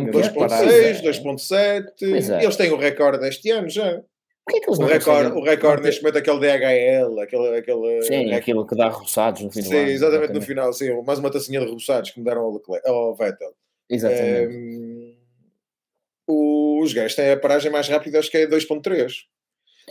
que 0.05 0.11
2.6, 0.11 0.71
eles 0.85 1.01
2.7, 1.01 1.93
Pois 1.99 2.29
é. 2.29 2.43
eles 2.43 2.55
têm 2.55 2.71
o 2.71 2.77
recorde 2.77 3.19
deste 3.19 3.49
ano 3.51 3.69
já. 3.69 4.01
Porquê 4.45 4.61
que 4.61 4.69
eles 4.69 4.79
O 4.79 4.85
recorde, 4.85 5.31
o 5.37 5.43
recorde 5.43 5.83
neste 5.83 6.01
momento 6.01 6.15
é 6.15 6.19
aquele 6.19 6.39
DHL, 6.39 7.19
aquele, 7.19 7.57
aquele 7.57 8.01
Sim, 8.03 8.13
recorde- 8.15 8.33
aquilo 8.33 8.65
que 8.67 8.75
dá 8.75 8.87
roçados 8.87 9.41
no 9.41 9.49
do 9.49 9.53
Sim, 9.53 9.75
ano. 9.75 9.89
exatamente 9.89 10.33
no 10.33 10.41
final, 10.41 10.73
sim, 10.73 11.01
mais 11.05 11.19
uma 11.19 11.29
tacinha 11.29 11.59
de 11.59 11.65
reboçados 11.65 12.09
que 12.11 12.19
me 12.19 12.25
deram 12.25 12.41
ao, 12.41 12.53
Leclerc, 12.53 12.87
ao 12.89 13.15
Vettel. 13.15 13.51
Exatamente. 13.89 14.55
Ehm, 14.55 15.15
os 16.27 16.93
gajos 16.93 17.15
têm 17.15 17.31
a 17.31 17.37
paragem 17.37 17.71
mais 17.71 17.87
rápida, 17.89 18.19
acho 18.19 18.31
que 18.31 18.37
é 18.37 18.47
2.3. 18.47 19.25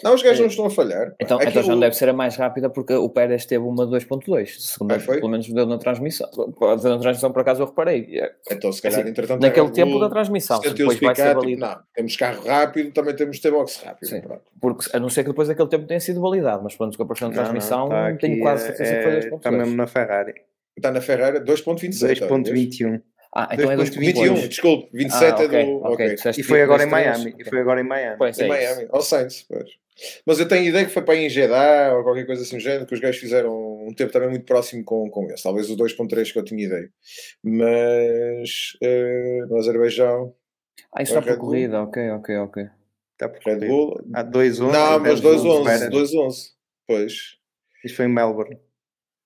Não, 0.03 0.15
os 0.15 0.23
gajos 0.23 0.39
É. 0.39 0.43
não 0.43 0.49
estão 0.49 0.67
a 0.67 0.71
falhar. 0.71 1.15
Então, 1.21 1.39
então 1.39 1.53
já 1.53 1.61
Aquilo- 1.61 1.75
não 1.75 1.81
deve 1.81 1.97
ser 1.97 2.09
a 2.09 2.13
mais 2.13 2.37
rápida 2.37 2.69
porque 2.71 2.93
o 2.95 3.09
Pérez 3.09 3.45
teve 3.47 3.65
uma 3.65 3.87
2.2, 3.87 4.63
segundo 4.63 4.93
Ah, 4.93 5.01
foi? 5.01 5.17
pelo 5.19 5.29
menos 5.31 5.49
deu 5.49 5.67
na 5.67 5.79
transmissão. 5.79 6.29
Deu 6.35 6.77
na 6.91 6.99
transmissão, 6.99 7.33
por 7.33 7.41
acaso 7.41 7.63
eu 7.63 7.67
reparei. 7.67 8.07
É, 8.21 8.33
Então, 8.51 8.73
se 8.73 8.81
calhar, 8.83 9.01
assim, 9.01 9.11
entretanto, 9.11 9.41
Naquele 9.43 9.71
tempo 9.71 9.99
da 9.99 10.09
transmissão, 10.09 10.61
se 10.63 10.71
depois 10.75 10.99
vai 10.99 11.15
ser 11.15 11.23
picar, 11.25 11.39
tipo, 11.41 11.61
não, 11.61 11.77
temos 11.95 12.17
carro 12.17 12.47
rápido, 12.47 12.93
também 12.93 13.15
temos 13.17 13.39
boxe 13.41 13.85
rápido. 13.85 14.09
Sim. 14.09 14.23
Porque, 14.61 14.97
a 14.97 15.01
não 15.01 15.09
ser 15.09 15.23
que 15.23 15.31
depois 15.31 15.49
daquele 15.49 15.69
tempo 15.69 15.87
tenha 15.87 16.01
sido 16.01 16.21
validado, 16.21 16.63
mas 16.63 16.75
pronto, 16.77 16.97
que 16.97 17.03
apareceu 17.03 17.29
na 17.29 17.35
Não, 17.35 17.43
não, 17.43 17.51
transmissão, 17.51 17.85
está 17.85 18.17
tenho 18.17 18.33
aqui, 18.35 18.43
quase 18.43 18.63
é- 18.65 18.67
certeza 18.67 18.95
que 18.97 19.03
foi 19.03 19.11
é- 19.13 19.15
2.2. 19.21 19.37
Está 19.39 19.51
mesmo 19.51 19.77
na 19.77 19.87
Ferrari. 19.87 20.35
Está 20.77 20.91
na 20.93 21.01
Ferrari 21.01 21.41
2.27. 21.41 22.21
talvez. 22.21 22.49
2.21. 22.49 23.01
Ah, 23.35 23.49
então 23.53 23.71
é 23.71 23.77
2.21, 23.77 24.01
21, 24.01 24.35
2.21. 24.35 24.49
desculpe, 24.49 24.89
27 24.93 25.43
ah, 25.43 25.45
ok, 25.45 25.59
é 25.61 25.65
do. 25.65 25.71
ok. 25.77 25.93
ok. 25.93 26.15
Disseste 26.15 26.41
E 26.41 26.45
foi 26.45 26.63
agora 26.63 26.83
em 26.83 26.87
23, 26.87 27.19
Miami. 27.19 27.35
E 27.39 27.45
foi 27.45 27.61
agora 27.61 27.81
em 27.81 27.85
Miami. 27.85 28.17
Pois 28.17 28.39
Em 28.39 28.43
é 28.43 28.47
isso. 28.47 28.75
Miami, 28.77 28.89
ao 28.91 29.01
Sainz, 29.03 29.45
pois. 29.49 29.71
Mas 30.27 30.39
eu 30.39 30.49
tenho 30.49 30.67
ideia 30.67 30.85
que 30.85 30.93
foi 30.93 31.03
para 31.03 31.17
em 31.17 31.29
Jeddah 31.29 31.97
ou 31.97 32.05
qualquer 32.05 32.27
coisa 32.27 32.43
assim 32.43 32.57
do 32.57 32.63
género, 32.63 32.87
que 32.87 32.95
os 32.95 33.01
gajos 33.01 33.21
fizeram 33.21 33.87
um 33.87 33.93
tempo 33.95 34.13
também 34.13 34.29
muito 34.31 34.45
próximo 34.45 34.85
com, 34.85 35.09
com 35.11 35.31
esse. 35.31 35.43
Talvez 35.43 35.71
o 35.71 35.77
2.3 35.77 36.33
que 36.33 36.39
eu 36.39 36.45
tinha 36.45 36.65
ideia. 36.65 36.91
Mas 37.43 38.77
eh, 38.83 39.41
no 39.49 39.57
Azerbaijão, 39.57 40.35
Ah, 40.93 41.03
isso 41.03 41.17
está 41.17 41.23
por 41.23 41.39
corrida, 41.39 41.83
ok, 41.83 42.11
ok, 42.11 42.37
ok. 42.37 42.69
Está 43.13 43.29
por 43.29 43.43
Red. 43.43 43.67
Bull. 43.67 44.01
Há 44.15 44.25
2-11. 44.25 44.73
Não, 44.73 45.01
mas 45.01 45.21
2.11. 45.21 45.65
Pérez. 45.65 46.13
2.11. 46.13 46.35
Pois. 46.87 47.13
Isto 47.85 47.97
foi 47.97 48.07
em 48.07 48.09
Melbourne. 48.09 48.59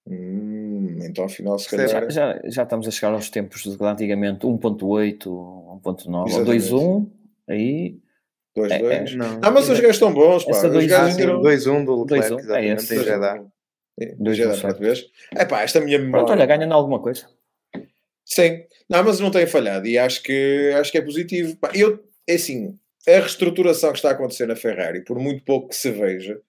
Hum, 0.08 0.98
então 1.02 1.24
afinal, 1.24 1.58
se 1.58 1.68
calhar. 1.68 1.88
Já, 1.88 2.08
já, 2.08 2.40
já 2.44 2.62
estamos 2.62 2.88
a 2.88 2.90
chegar 2.90 3.12
aos 3.12 3.30
tempos 3.30 3.62
de 3.62 3.84
antigamente 3.84 4.46
1.8, 4.46 5.18
1.9, 5.26 6.28
Exatamente. 6.28 6.68
2.1, 6.70 7.10
aí 7.48 7.98
2-2. 8.56 8.70
É, 9.12 9.16
Não, 9.16 9.40
Ah, 9.42 9.50
mas 9.50 9.68
os 9.68 9.78
gajos 9.80 9.96
estão 9.96 10.12
bons, 10.12 10.44
pá. 10.44 10.50
Essa 10.52 10.68
Os 10.68 10.74
2-1. 10.74 10.86
gajos 10.88 11.14
Ah, 11.14 11.16
tiram. 11.16 11.40
2-1 11.42 11.84
do 11.84 12.02
Leclerc, 12.02 12.28
2-1, 12.28 12.36
é 12.36 12.40
exatamente, 12.66 12.94
em 12.94 13.04
Jeddah. 13.04 13.44
Dois 14.18 14.36
Jeddah, 14.36 14.56
pronto, 14.60 14.78
vês? 14.80 15.04
É 15.36 15.44
pá, 15.44 15.62
esta 15.62 15.80
minha 15.80 15.98
memória. 15.98 16.26
pronto, 16.26 16.36
olha, 16.38 16.46
ganhando 16.46 16.72
alguma 16.74 17.00
coisa. 17.00 17.26
Sim, 18.24 18.64
não, 18.88 19.02
mas 19.04 19.20
não 19.20 19.30
tem 19.30 19.46
falhado 19.46 19.86
e 19.86 19.98
acho 19.98 20.22
que, 20.22 20.72
acho 20.78 20.90
que 20.92 20.98
é 20.98 21.02
positivo. 21.02 21.56
Pá, 21.56 21.70
Eu, 21.74 22.02
é 22.26 22.34
assim, 22.34 22.78
a 23.06 23.10
reestruturação 23.12 23.90
que 23.90 23.98
está 23.98 24.10
a 24.10 24.12
acontecer 24.12 24.46
na 24.46 24.56
Ferrari, 24.56 25.02
por 25.04 25.18
muito 25.18 25.44
pouco 25.44 25.68
que 25.68 25.76
se 25.76 25.90
veja, 25.90 26.40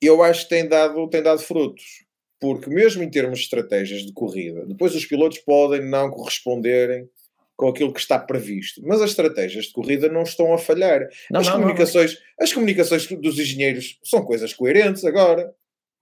eu 0.00 0.22
acho 0.22 0.44
que 0.44 0.48
tem 0.50 0.68
dado, 0.68 1.08
tem 1.08 1.22
dado 1.22 1.40
frutos. 1.40 1.84
Porque 2.40 2.68
mesmo 2.68 3.04
em 3.04 3.08
termos 3.10 3.38
de 3.38 3.44
estratégias 3.44 4.02
de 4.02 4.12
corrida, 4.12 4.66
depois 4.66 4.94
os 4.96 5.06
pilotos 5.06 5.38
podem 5.38 5.80
não 5.88 6.10
corresponderem 6.10 7.08
com 7.62 7.68
aquilo 7.68 7.92
que 7.92 8.00
está 8.00 8.18
previsto. 8.18 8.82
Mas 8.84 9.00
as 9.00 9.10
estratégias 9.10 9.66
de 9.66 9.72
corrida 9.72 10.08
não 10.08 10.22
estão 10.22 10.52
a 10.52 10.58
falhar. 10.58 11.08
Não, 11.30 11.40
as, 11.40 11.46
não, 11.46 11.54
não, 11.54 11.60
comunicações, 11.60 12.18
as 12.40 12.52
comunicações 12.52 13.06
dos 13.06 13.38
engenheiros 13.38 14.00
são 14.02 14.24
coisas 14.24 14.52
coerentes 14.52 15.04
agora. 15.04 15.52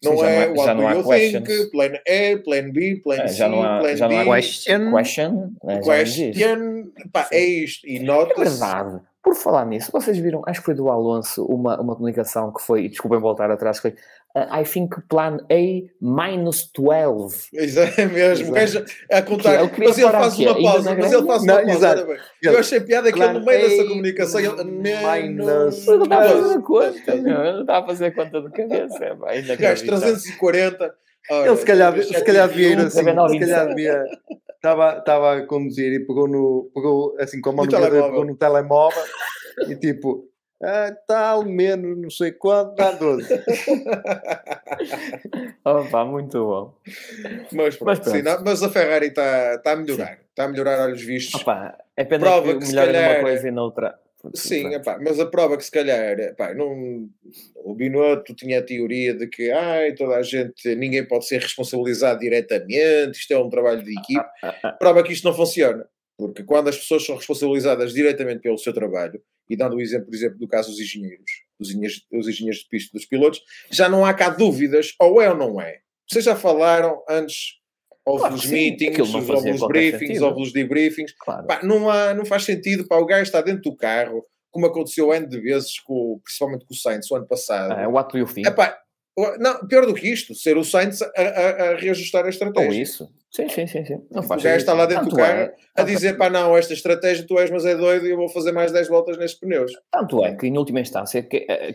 Não 0.02 0.16
Sim, 0.16 0.24
é 0.24 0.48
não 0.48 0.64
já 0.64 0.72
do 0.74 0.80
não 0.82 0.90
you 0.92 1.04
questions. 1.04 1.46
think, 1.46 1.70
plan 1.70 1.92
A, 2.08 2.42
plan 2.42 2.70
B, 2.72 3.00
plan 3.04 3.16
É, 3.16 3.28
C, 3.28 3.46
não 3.46 3.62
há, 3.62 3.80
plan 3.80 3.96
já 3.96 4.08
não 4.08 4.18
há 4.18 4.24
D, 4.24 4.30
Question. 4.30 4.92
question, 4.96 5.50
não 5.62 5.94
existe. 5.94 6.32
question, 6.32 6.92
pá, 7.12 7.28
é 7.30 7.44
isto. 7.44 7.86
E 7.86 7.96
É 7.98 8.02
nota-se, 8.02 8.58
verdade. 8.58 9.00
Por 9.22 9.34
falar 9.34 9.66
nisso, 9.66 9.92
vocês 9.92 10.16
viram, 10.16 10.42
acho 10.46 10.60
que 10.60 10.64
foi 10.64 10.74
do 10.74 10.88
Alonso, 10.88 11.44
uma, 11.44 11.78
uma 11.78 11.94
comunicação 11.94 12.50
que 12.50 12.62
foi, 12.62 12.88
desculpem 12.88 13.20
voltar 13.20 13.50
atrás, 13.50 13.78
que 13.78 13.90
foi 13.90 13.94
I 14.36 14.64
think 14.64 14.94
plan 15.08 15.38
A 15.50 15.90
minus 16.00 16.70
12. 16.72 17.48
Exato, 17.54 18.00
é 18.00 18.06
mesmo, 18.06 18.50
o 18.50 18.52
gajo 18.52 18.84
a 19.10 19.22
contar, 19.22 19.60
ele 19.60 19.68
queria 19.70 19.88
mas 19.88 19.98
ele 19.98 20.10
faz 20.10 20.32
aqui, 20.32 20.42
uma 20.46 20.56
ainda 20.56 20.70
pausa, 20.70 20.94
mas 20.94 21.12
ele 21.12 21.26
faz 21.26 21.44
Não, 21.44 21.54
uma 21.54 21.62
pausa, 21.66 21.76
exato. 21.76 22.10
Ele- 22.12 22.20
Eu 22.42 22.58
achei 22.60 22.80
piada 22.80 23.12
que 23.12 23.18
ele 23.18 23.26
no 23.32 23.44
Plan 23.44 23.44
meio 23.52 23.68
dessa 23.68 23.84
comunicação, 23.88 24.40
ele, 24.40 24.64
minus- 24.64 25.84
Mas 25.86 25.86
não 25.98 26.02
estava 26.04 26.24
a 26.24 26.28
fazer 26.42 26.60
conta, 26.62 27.16
meu, 27.16 27.32
eu 27.40 27.52
não 27.54 27.60
estava 27.62 27.84
a 27.84 27.88
fazer 27.88 28.14
conta 28.14 28.40
de 28.42 28.50
cabeça. 28.50 29.04
É, 29.04 29.14
pá, 29.16 29.26
gajo 29.26 29.38
inacreditável. 29.46 29.98
340, 30.00 30.94
ora, 31.30 31.48
Ele 31.48 31.56
se 31.56 31.64
calhar, 31.66 32.02
se 32.02 32.24
calhar 32.24 32.48
devia 32.48 32.66
ir 32.68 32.76
171, 32.76 32.86
assim, 32.86 33.14
não 33.16 33.28
se 33.28 33.38
calhar 33.40 33.66
vi. 33.68 33.74
devia. 33.74 34.04
Estava, 34.54 34.92
a 35.34 35.46
conduzir 35.46 35.92
e 35.92 36.06
pegou 36.06 36.28
no. 36.28 36.70
Pegou 36.74 37.16
assim 37.18 37.40
com 37.40 37.48
a 37.50 37.52
mão 37.54 37.64
No 37.64 37.70
no 37.72 37.76
pegou 38.10 38.24
no 38.26 38.36
telemóvel 38.36 39.02
e 39.68 39.74
tipo. 39.74 40.24
Ah, 40.62 40.94
tal, 41.06 41.44
menos, 41.44 41.96
não 41.96 42.10
sei 42.10 42.32
quanto, 42.32 42.74
dá 42.74 42.90
12. 42.92 43.28
Opa, 45.64 46.04
muito 46.04 46.38
bom. 46.38 46.74
Mas, 47.52 47.76
pronto, 47.76 47.86
Mas 47.86 47.98
pronto. 48.00 48.16
sim, 48.16 48.22
não, 48.22 48.42
mas 48.44 48.62
a 48.62 48.68
Ferrari 48.70 49.06
está 49.06 49.58
tá 49.58 49.72
a 49.72 49.76
melhorar, 49.76 50.18
está 50.28 50.44
a 50.44 50.48
melhorar 50.48 50.84
olhos 50.86 51.02
vistos. 51.02 51.40
Opa, 51.40 51.76
é 51.96 52.04
pena 52.04 52.24
Prova 52.24 52.58
que, 52.58 52.66
que 52.66 52.74
calhar- 52.74 53.20
coisa 53.22 53.48
e 53.48 53.50
noutra. 53.50 53.98
Sim, 54.34 54.74
epá, 54.74 54.98
mas 55.02 55.18
a 55.18 55.24
prova 55.24 55.56
que 55.56 55.64
se 55.64 55.70
calhar, 55.70 56.20
epá, 56.20 56.52
não, 56.52 57.08
o 57.64 57.74
Binotto 57.74 58.34
tinha 58.34 58.58
a 58.58 58.62
teoria 58.62 59.14
de 59.14 59.26
que 59.26 59.50
ai, 59.50 59.94
toda 59.94 60.16
a 60.16 60.22
gente, 60.22 60.74
ninguém 60.74 61.02
pode 61.08 61.26
ser 61.26 61.40
responsabilizado 61.40 62.20
diretamente, 62.20 63.18
isto 63.18 63.32
é 63.32 63.38
um 63.38 63.48
trabalho 63.48 63.82
de 63.82 63.98
equipe. 63.98 64.22
Prova 64.78 65.02
que 65.02 65.14
isto 65.14 65.24
não 65.26 65.34
funciona, 65.34 65.86
porque 66.18 66.44
quando 66.44 66.68
as 66.68 66.76
pessoas 66.76 67.02
são 67.06 67.16
responsabilizadas 67.16 67.94
diretamente 67.94 68.40
pelo 68.42 68.58
seu 68.58 68.74
trabalho, 68.74 69.22
e 69.50 69.56
dando 69.56 69.76
o 69.76 69.80
exemplo, 69.80 70.06
por 70.06 70.14
exemplo, 70.14 70.38
do 70.38 70.46
caso 70.48 70.70
dos 70.70 70.78
engenheiros, 70.80 71.30
dos 71.58 71.70
engenheiros, 71.70 72.06
dos 72.10 72.28
engenheiros 72.28 72.60
de 72.62 72.68
pista 72.68 72.90
dos 72.96 73.04
pilotos, 73.04 73.42
já 73.70 73.88
não 73.88 74.04
há 74.06 74.14
cá 74.14 74.30
dúvidas, 74.30 74.94
ou 75.00 75.20
é 75.20 75.28
ou 75.28 75.36
não 75.36 75.60
é. 75.60 75.80
Vocês 76.08 76.24
já 76.24 76.36
falaram 76.36 77.02
antes, 77.08 77.58
houve 78.06 78.20
Claro 78.20 78.34
os 78.36 78.46
meetings, 78.46 78.98
houve 79.14 79.50
os 79.50 79.66
briefings, 79.66 80.22
houve 80.22 80.42
os 80.42 80.52
debriefings, 80.52 81.12
Claro. 81.18 81.46
Pá, 81.46 81.60
não, 81.62 81.90
há, 81.90 82.14
não 82.14 82.24
faz 82.24 82.44
sentido 82.44 82.86
para 82.86 82.98
o 83.02 83.04
gajo 83.06 83.22
estar 83.24 83.42
dentro 83.42 83.62
do 83.62 83.76
carro, 83.76 84.24
como 84.52 84.66
aconteceu 84.66 85.12
N 85.12 85.26
de 85.26 85.40
vezes, 85.40 85.78
com, 85.80 86.20
principalmente 86.24 86.64
com 86.64 86.72
o 86.74 86.76
Sainz 86.76 87.10
o 87.10 87.16
ano 87.16 87.26
passado. 87.26 87.72
Ah, 87.72 88.02
do 88.10 88.18
you 88.18 88.26
think? 88.26 88.48
Epá, 88.48 88.78
o- 89.16 89.36
não, 89.38 89.66
pior 89.66 89.86
do 89.86 89.94
que 89.94 90.08
isto, 90.08 90.34
ser 90.34 90.56
o 90.56 90.64
Sainz 90.64 91.02
a, 91.02 91.06
a- 91.16 91.70
a 91.72 91.76
reajustar 91.76 92.22
a 92.22 92.24
Ou 92.24 92.30
estratégia. 92.30 92.82
isso. 92.82 93.08
Sim, 93.30 93.48
sim, 93.48 93.66
sim. 93.66 93.84
sim. 93.84 94.02
Não 94.10 94.22
O 94.22 94.24
faz 94.24 94.42
gajo 94.42 94.56
está 94.56 94.72
lá 94.74 94.86
dentro 94.86 95.04
do 95.04 95.10
Tanto 95.10 95.22
carro 95.22 95.38
é- 95.38 95.54
a 95.76 95.82
dizer: 95.84 96.16
pá, 96.16 96.28
não, 96.28 96.56
esta 96.56 96.72
estratégia 96.72 97.24
tu 97.26 97.38
és, 97.38 97.48
mas 97.48 97.64
é 97.64 97.76
doido 97.76 98.06
e 98.06 98.10
eu 98.10 98.16
vou 98.16 98.28
fazer 98.28 98.50
mais 98.50 98.72
10 98.72 98.88
voltas 98.88 99.16
nestes 99.16 99.38
pneus. 99.38 99.72
Tanto 99.92 100.24
é 100.24 100.34
que, 100.34 100.48
em 100.48 100.58
última 100.58 100.80
instância, 100.80 101.24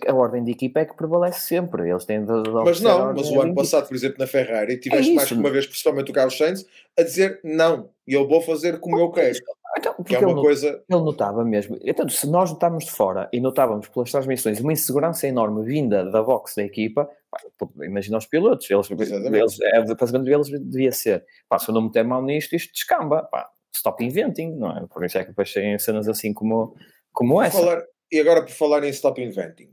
a, 0.08 0.12
a 0.12 0.14
ordem 0.14 0.44
de 0.44 0.52
equipa 0.52 0.82
é 0.82 0.86
que 0.86 0.96
prevalece 0.96 1.48
sempre. 1.48 1.90
Eles 1.90 2.04
têm 2.04 2.26
de, 2.26 2.44
de 2.44 2.50
Mas 2.52 2.82
não, 2.82 3.14
mas 3.14 3.30
o 3.30 3.40
ano 3.40 3.56
passado, 3.56 3.88
por 3.88 3.96
exemplo, 3.96 4.18
na 4.20 4.28
Ferrari, 4.28 4.78
tiveste 4.80 5.12
É 5.12 5.16
mais 5.16 5.30
que 5.30 5.36
uma 5.36 5.50
vez, 5.50 5.66
principalmente 5.66 6.12
o 6.12 6.14
Carlos 6.14 6.38
Sainz, 6.38 6.66
a 7.00 7.04
dizer: 7.04 7.40
não, 7.42 7.90
eu 8.06 8.28
vou 8.28 8.42
fazer 8.42 8.80
como 8.80 9.00
eu 9.00 9.10
quero. 9.12 9.38
Então, 9.78 9.92
Que 9.94 9.98
porque 9.98 10.16
é 10.16 10.20
ele, 10.20 10.26
uma 10.28 10.36
não- 10.36 10.42
coisa. 10.42 10.68
ele 10.90 11.00
notava 11.02 11.44
mesmo. 11.44 11.78
Então, 11.84 12.08
se 12.08 12.28
nós 12.30 12.50
notávamos 12.52 12.86
de 12.86 12.92
fora 12.92 13.30
e 13.34 13.40
notávamos 13.42 13.88
pelas 13.90 14.10
transmissões 14.12 14.60
uma 14.60 14.72
insegurança 14.74 15.28
enorme 15.28 15.66
vinda 15.66 16.10
da 16.10 16.24
box 16.24 16.56
da 16.56 16.64
equipa, 16.64 17.10
pá, 17.30 17.40
imagina 17.84 18.18
os 18.18 18.26
pilotos. 18.26 18.70
Eles, 18.72 18.90
Exatamente. 18.90 19.36
eles, 19.38 19.60
é, 19.62 19.96
pensamento 19.96 20.26
deles 20.26 20.48
devia 20.50 20.92
ser: 20.92 21.26
pá, 21.50 21.60
se 21.60 21.70
eu 21.70 21.74
não 21.74 21.82
meter 21.84 22.04
mão 22.06 22.22
nisto, 22.22 22.56
isto 22.56 22.72
descamba. 22.74 23.24
Pá, 23.24 23.50
stop 23.76 24.04
inventing, 24.04 24.52
não 24.56 24.78
é? 24.78 24.88
Por 24.88 25.04
isso 25.06 25.18
é 25.18 25.24
que 25.24 25.30
depois 25.30 25.52
saem 25.52 25.78
cenas 25.78 26.08
assim 26.08 26.34
como, 26.34 26.74
como 27.12 27.42
essa. 27.42 27.58
falar- 27.60 27.84
e 28.12 28.20
agora, 28.20 28.44
por 28.44 28.52
falar 28.52 28.84
em 28.86 28.90
Stop 28.90 29.22
Inventing, 29.22 29.72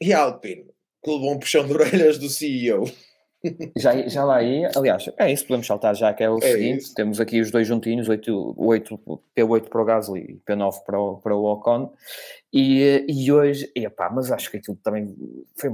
e 0.00 0.12
a 0.12 0.20
Alpine, 0.22 0.66
que 1.02 1.10
levou 1.10 1.32
um 1.32 1.38
puxão 1.38 1.66
de 1.66 1.72
orelhas 1.72 2.18
do 2.18 2.28
CEO. 2.28 2.84
Já, 3.76 4.08
já 4.08 4.24
lá 4.24 4.42
ia, 4.42 4.70
aliás, 4.74 5.08
é 5.16 5.32
isso, 5.32 5.46
podemos 5.46 5.66
saltar 5.66 5.94
já, 5.94 6.12
que 6.12 6.24
é 6.24 6.30
o 6.30 6.38
É 6.38 6.52
seguinte: 6.52 6.78
isso. 6.82 6.94
temos 6.94 7.20
aqui 7.20 7.40
os 7.40 7.50
dois 7.50 7.66
juntinhos, 7.68 8.08
8, 8.08 8.54
8, 8.56 9.00
P8 9.36 9.68
para 9.68 9.82
o 9.82 9.84
Gasly 9.84 10.20
e 10.20 10.40
P9 10.44 10.84
para 10.84 11.00
o, 11.00 11.16
para 11.18 11.36
o 11.36 11.44
Ocon, 11.44 11.92
e, 12.52 13.06
e 13.08 13.30
hoje, 13.30 13.70
epá, 13.76 14.10
mas 14.10 14.32
acho 14.32 14.50
que 14.50 14.56
aquilo 14.56 14.76
também 14.82 15.14
foi, 15.56 15.70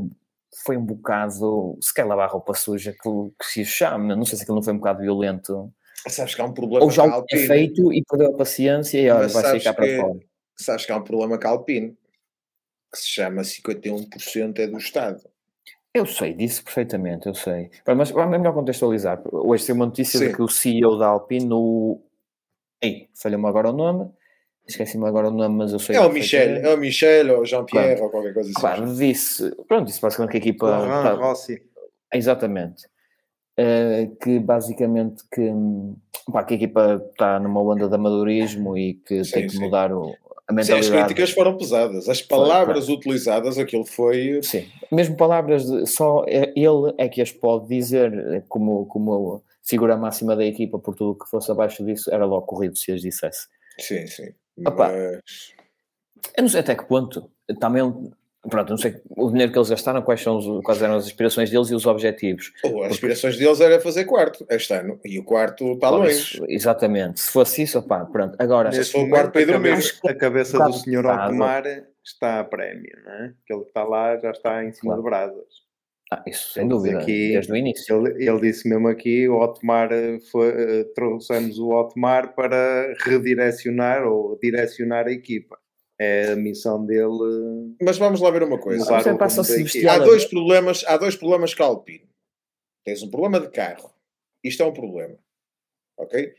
foi 0.65 0.77
um 0.77 0.85
bocado, 0.85 1.79
se 1.81 1.95
quer 1.95 2.05
lavar 2.05 2.31
roupa 2.31 2.53
suja, 2.53 2.93
que, 2.93 3.09
que 3.39 3.47
se 3.47 3.65
chama, 3.65 4.15
não 4.15 4.27
sei 4.27 4.37
se 4.37 4.43
aquilo 4.43 4.57
não 4.57 4.62
foi 4.62 4.75
um 4.75 4.79
bocado 4.79 5.01
violento, 5.01 5.73
Sabes 6.07 6.35
que 6.35 6.41
há 6.43 6.45
um 6.45 6.53
problema 6.53 6.85
ou 6.85 6.91
já 6.91 7.03
com 7.05 7.09
a 7.09 7.12
o 7.12 7.21
Alpine. 7.21 7.47
feito 7.47 7.93
e 7.93 8.05
perdeu 8.05 8.35
a 8.35 8.37
paciência 8.37 9.01
e 9.01 9.09
olha, 9.11 9.27
vai 9.29 9.59
ficar 9.59 9.73
para 9.73 9.97
fora. 9.97 10.19
Sabes 10.55 10.85
que 10.85 10.93
há 10.93 10.97
um 10.99 11.03
problema 11.03 11.39
com 11.39 11.49
a 11.49 11.51
Alpine, 11.51 11.97
que 12.93 12.99
se 12.99 13.09
chama 13.09 13.43
51% 13.43 14.59
é 14.59 14.67
do 14.67 14.77
Estado. 14.77 15.23
Eu 15.95 16.05
sei 16.07 16.34
disso 16.34 16.64
perfeitamente, 16.64 17.28
eu 17.28 17.34
sei. 17.34 17.70
Mas 17.97 18.11
é 18.11 18.26
melhor 18.26 18.53
contextualizar. 18.53 19.22
Hoje 19.32 19.64
tem 19.64 19.76
uma 19.76 19.86
notícia 19.86 20.18
de 20.18 20.26
Sim. 20.26 20.32
que 20.34 20.42
o 20.42 20.49
CEO 20.49 20.99
da 20.99 21.07
Alpine, 21.07 21.49
o. 21.53 22.01
Ei, 22.82 23.09
falha-me 23.14 23.47
agora 23.47 23.70
o 23.70 23.72
nome. 23.72 24.11
Esqueci-me 24.66 25.07
agora 25.07 25.28
o 25.28 25.30
nome, 25.30 25.55
mas 25.55 25.72
eu 25.72 25.78
sei. 25.78 25.95
É 25.95 26.01
o 26.01 26.11
Michel, 26.11 26.57
é 26.57 26.74
o 26.74 26.76
Michel 26.76 27.38
ou 27.38 27.45
Jean-Pierre 27.47 28.01
ou 28.01 28.11
qualquer 28.11 28.34
coisa 28.34 28.51
assim. 28.51 28.61
Claro, 28.61 28.92
disse. 28.92 29.55
Pronto, 29.68 29.86
disse 29.86 30.01
basicamente 30.01 30.32
que 30.32 30.36
a 30.36 30.40
equipa. 30.40 30.66
Tá- 30.66 31.12
Rossi. 31.12 31.62
exatamente. 32.12 32.88
Eh, 33.57 34.11
que 34.20 34.40
basicamente 34.40 35.22
que, 35.32 35.42
hum, 35.42 35.95
pá, 36.32 36.42
que 36.42 36.55
a 36.55 36.57
equipa 36.57 37.01
está 37.12 37.38
numa 37.38 37.62
onda 37.62 37.88
de 37.88 37.95
amadorismo 37.95 38.76
e 38.76 38.95
que 38.95 39.22
Sim, 39.24 39.30
tem 39.30 39.47
que 39.47 39.53
sim. 39.53 39.61
mudar 39.61 39.92
o, 39.92 40.16
a 40.47 40.53
Sim, 40.53 40.61
as 40.61 40.68
mentalidade. 40.68 41.05
críticas 41.07 41.30
foram 41.32 41.57
pesadas. 41.57 42.09
As 42.09 42.20
palavras 42.20 42.88
utilizadas, 42.88 43.59
aquilo 43.59 43.84
foi. 43.86 44.40
Sim, 44.42 44.66
mesmo 44.92 45.16
palavras 45.16 45.64
de, 45.66 45.86
só 45.86 46.24
é- 46.28 46.53
ele 46.57 46.92
é 46.99 47.09
que 47.09 47.22
as 47.22 47.32
pode 47.32 47.66
dizer 47.68 48.12
eh, 48.12 48.42
como, 48.49 48.84
como 48.86 49.42
figura 49.66 49.97
máxima 49.97 50.36
da 50.36 50.45
equipa, 50.45 50.78
por 50.78 50.95
tudo 50.95 51.18
que 51.18 51.28
fosse 51.30 51.51
abaixo 51.51 51.84
disso, 51.84 52.12
era 52.12 52.24
logo 52.26 52.47
corrido 52.47 52.76
se 52.76 52.92
as 52.92 53.01
dissesse. 53.01 53.47
Sim, 53.80 54.07
sim. 54.07 54.28
Opa. 54.66 54.88
Mas- 54.90 55.55
Eu 56.36 56.42
não 56.42 56.49
sei 56.49 56.61
até 56.61 56.74
que 56.74 56.84
ponto, 56.84 57.30
também, 57.61 57.82
pronto, 58.49 58.70
não 58.70 58.76
sei 58.76 58.97
o 59.11 59.30
dinheiro 59.30 59.51
que 59.53 59.59
eles 59.59 59.70
gastaram, 59.70 60.03
quais, 60.03 60.20
são 60.20 60.36
os, 60.38 60.62
quais 60.64 60.80
eram 60.82 60.95
as 60.97 61.07
aspirações 61.07 61.51
deles 61.51 61.68
e 61.70 61.74
os 61.74 61.86
objetivos. 61.86 62.53
Oh, 62.64 62.82
as 62.82 62.92
aspirações 62.92 63.36
deles 63.36 63.61
era 63.61 63.80
fazer 63.80 64.05
quarto 64.05 64.47
este 64.51 64.72
ano. 64.74 64.99
E 65.05 65.18
o 65.18 65.24
quarto 65.24 65.72
está 65.72 65.88
Ora, 65.90 65.97
longe. 66.05 66.11
isso- 66.16 66.45
exatamente, 66.49 67.20
se 67.20 67.30
fosse 67.30 67.62
isso, 67.62 67.78
opá, 67.78 68.05
pronto, 68.05 68.36
agora, 68.38 68.70
Neste 68.70 68.92
foi 68.92 69.03
o 69.05 69.09
quarto 69.11 69.32
para 69.32 69.40
ir 69.42 69.51
a 69.51 70.14
cabeça, 70.14 70.59
do 70.59 70.72
senhor. 70.72 71.05
Otmar 71.07 71.64
está 72.05 72.40
a 72.40 72.45
prémio, 72.45 72.92
não 73.05 73.12
é? 73.12 73.32
Que 73.47 73.53
ele 73.55 73.62
está 73.62 73.82
lá, 73.84 74.16
já 74.18 74.30
está 74.30 74.64
em 74.64 74.72
cima 74.72 74.95
Claro. 74.95 75.03
de 75.03 75.09
brasas. 75.09 75.64
ah, 76.12 76.22
isso 76.26 76.53
sem 76.53 76.62
Ele 76.64 76.70
dúvida, 76.70 76.99
aqui- 76.99 77.32
desde 77.32 77.51
o 77.53 77.57
início. 77.57 78.07
Ele, 78.07 78.28
ele 78.28 78.40
disse 78.40 78.68
mesmo 78.68 78.86
aqui, 78.88 79.26
o 79.28 79.36
Otmar 79.40 79.90
eh, 79.90 80.18
foi, 80.30 80.49
eh, 80.49 80.84
trouxemos 80.95 81.59
o 81.59 81.70
Otmar 81.70 82.34
para 82.34 82.95
redirecionar 83.05 84.07
ou 84.07 84.38
direcionar 84.40 85.07
a 85.07 85.12
equipa. 85.12 85.57
É 85.99 86.32
a 86.32 86.36
missão 86.36 86.84
dele. 86.84 87.74
Mas 87.80 87.97
vamos 87.99 88.20
lá 88.20 88.30
ver 88.30 88.42
uma 88.42 88.59
coisa. 88.59 88.84
Há 89.88 89.99
dois 89.99 90.24
problemas, 90.24 90.84
há 90.86 90.97
dois 90.97 91.14
problemas 91.16 91.55
com 91.55 91.62
a 91.62 91.66
Alpine. 91.66 92.09
Tens 92.84 93.03
um 93.03 93.11
problema 93.11 93.40
de 93.40 93.49
carro. 93.51 93.90
Isto 94.42 94.62
é 94.62 94.66
um 94.66 94.72
problema. 94.72 95.16
Ok? 95.99 96.34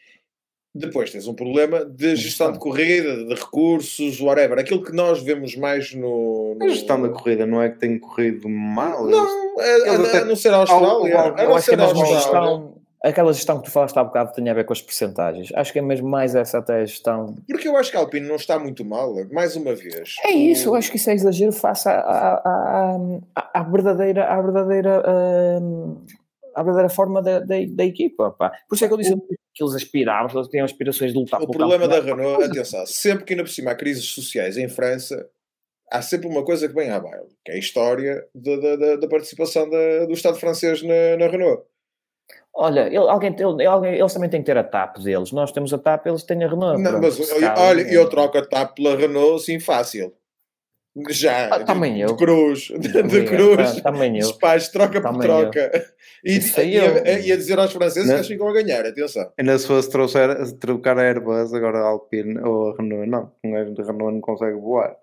Depois 0.77 1.09
tens 1.09 1.25
um 1.25 1.33
problema 1.33 1.85
de 1.85 2.17
gestão 2.17 2.51
de 2.51 2.59
corrida, 2.59 3.23
de 3.23 3.33
recursos, 3.33 4.19
whatever. 4.19 4.59
Aquilo 4.59 4.83
que 4.83 4.91
nós 4.91 5.23
vemos 5.23 5.55
mais 5.55 5.93
no. 5.93 6.55
no... 6.55 6.65
A 6.65 6.67
gestão 6.67 7.01
da 7.01 7.07
corrida 7.07 7.45
não 7.45 7.61
é 7.61 7.69
que 7.69 7.79
tem 7.79 7.97
corrido 7.97 8.49
mal. 8.49 9.05
Não, 9.07 9.61
é, 9.61 9.75
Eles 9.75 9.87
a, 9.87 10.09
até- 10.09 10.17
a 10.17 10.25
não 10.25 10.35
ser 10.35 10.49
a 10.53 10.57
Austrália. 10.57 11.17
Ao- 11.17 11.27
ao- 11.29 11.35
a 11.37 11.43
Eu 11.43 11.49
não 11.49 11.59
ser 11.59 11.79
a 11.79 11.83
a 11.85 11.87
Austrália. 11.87 12.73
Aquela 13.03 13.31
gestão 13.33 13.59
que 13.59 13.65
tu 13.65 13.71
falaste 13.71 13.97
há 13.97 14.03
bocado 14.03 14.33
tem 14.33 14.49
a 14.49 14.53
ver 14.53 14.65
com 14.65 14.73
as 14.73 14.81
percentagens. 14.81 15.49
Acho 15.55 15.71
que 15.73 15.79
é 15.79 15.81
mesmo 15.81 16.07
mais 16.09 16.33
essa 16.35 16.57
até 16.59 16.81
a 16.81 16.85
gestão. 16.85 17.35
Porque 17.47 17.67
eu 17.67 17.77
acho 17.77 17.91
que 17.91 17.97
a 17.97 17.99
Alpine 17.99 18.27
não 18.27 18.35
está 18.35 18.57
muito 18.57 18.83
mal, 18.83 19.13
mais 19.31 19.55
uma 19.55 19.75
vez. 19.75 20.15
É 20.23 20.31
isso, 20.31 20.69
eu 20.69 20.73
O- 20.73 20.75
acho 20.75 20.89
que 20.89 20.97
isso 20.97 21.09
é 21.09 21.13
exagero 21.13 21.51
face 21.51 21.87
à, 21.87 21.99
à, 21.99 22.95
à, 23.35 23.59
à- 23.59 23.63
verdadeira, 23.63 24.25
à 24.25 24.41
verdadeira, 24.41 25.03
hum, 25.61 26.01
à 26.55 26.63
verdadeira 26.63 26.89
forma 26.89 27.21
da, 27.21 27.39
da, 27.39 27.55
da 27.69 27.85
equipa. 27.85 28.31
Pá. 28.31 28.51
Por 28.67 28.75
isso 28.75 28.85
é 28.85 28.87
que 28.87 28.93
eu 28.93 28.97
disse 28.97 29.15
que 29.53 29.63
eles 29.63 29.75
aspiravam, 29.75 30.35
eles 30.35 30.47
tinham 30.49 30.65
aspirações 30.65 31.11
de 31.13 31.17
lutar 31.19 31.41
O 31.41 31.47
problema 31.49 31.87
da. 31.87 31.99
Renault, 32.01 32.43
atenção, 32.43 32.85
sempre 32.85 33.23
que 33.25 33.33
ainda 33.33 33.43
por 33.43 33.49
cima 33.51 33.71
há 33.71 33.75
crises 33.75 34.05
sociais 34.05 34.57
em 34.57 34.67
França, 34.67 35.29
há 35.91 36.01
sempre 36.01 36.27
uma 36.27 36.43
coisa 36.43 36.67
que 36.67 36.73
vem 36.73 36.89
à 36.89 36.99
baila, 36.99 37.27
que 37.45 37.51
é 37.51 37.55
a 37.55 37.59
história 37.59 38.25
da, 38.33 38.55
da, 38.57 38.75
da- 38.75 38.95
da 38.97 39.07
participação 39.07 39.69
da- 39.69 40.05
do 40.05 40.13
Estado 40.13 40.37
francês 40.39 40.81
na, 40.81 41.17
na 41.19 41.27
Renault. 41.27 41.63
Olha, 42.57 42.87
ele- 42.87 42.97
alguém, 42.97 43.35
ele- 43.37 43.65
alguém- 43.65 43.95
eles 43.95 44.13
também 44.13 44.29
têm 44.29 44.39
que 44.41 44.45
ter 44.45 44.57
a 44.57 44.63
TAP 44.63 44.97
deles. 44.99 45.31
Nós 45.33 45.51
temos 45.51 45.73
a 45.73 45.77
TAP, 45.77 46.07
eles 46.07 46.23
têm 46.23 46.41
a 46.43 46.47
Renault. 46.47 46.81
Não, 46.81 47.01
mas 47.01 47.15
se 47.15 47.33
olha, 47.57 47.81
é- 47.81 47.95
eu 47.97 48.09
troco 48.09 48.37
a 48.37 48.45
TAP 48.45 48.75
pela 48.75 48.95
Renault, 48.95 49.43
sim, 49.43 49.59
fácil. 49.59 50.13
Já, 51.09 51.47
Ah, 51.53 51.63
também 51.65 51.95
de, 51.95 51.99
eu. 51.99 52.07
de 52.07 52.15
cruz, 52.15 52.59
de, 52.79 53.25
cruz, 53.25 53.77
Ah, 53.79 53.81
Também 53.91 54.17
eu. 54.17 54.33
pais, 54.35 54.69
troca 54.69 55.01
por 55.01 55.11
Também 55.11 55.27
troca. 55.27 55.85
E, 56.23 56.37
Isso 56.37 56.57
aí 56.57 56.75
e, 56.75 56.79
a, 56.79 56.85
eu- 56.85 57.21
e 57.25 57.31
a 57.33 57.35
dizer 57.35 57.59
aos 57.59 57.73
franceses 57.73 58.07
Não. 58.07 58.13
que 58.15 58.19
eles 58.19 58.27
ficam 58.29 58.47
a 58.47 58.53
ganhar, 58.53 58.85
atenção. 58.85 59.29
Ainda 59.37 59.57
se 59.59 59.67
fosse 59.67 59.89
trouxer, 59.89 60.53
trocar 60.57 60.97
a 60.97 61.01
Airbus, 61.01 61.53
agora 61.53 61.79
a 61.79 61.87
Alpine 61.89 62.39
ou 62.39 62.69
a 62.69 62.75
Renault, 62.77 63.07
não. 63.09 63.29
Um 63.43 63.51
gajo 63.51 63.73
de 63.73 63.81
Renault 63.81 64.13
não 64.13 64.21
consegue 64.21 64.55
voar. 64.57 64.95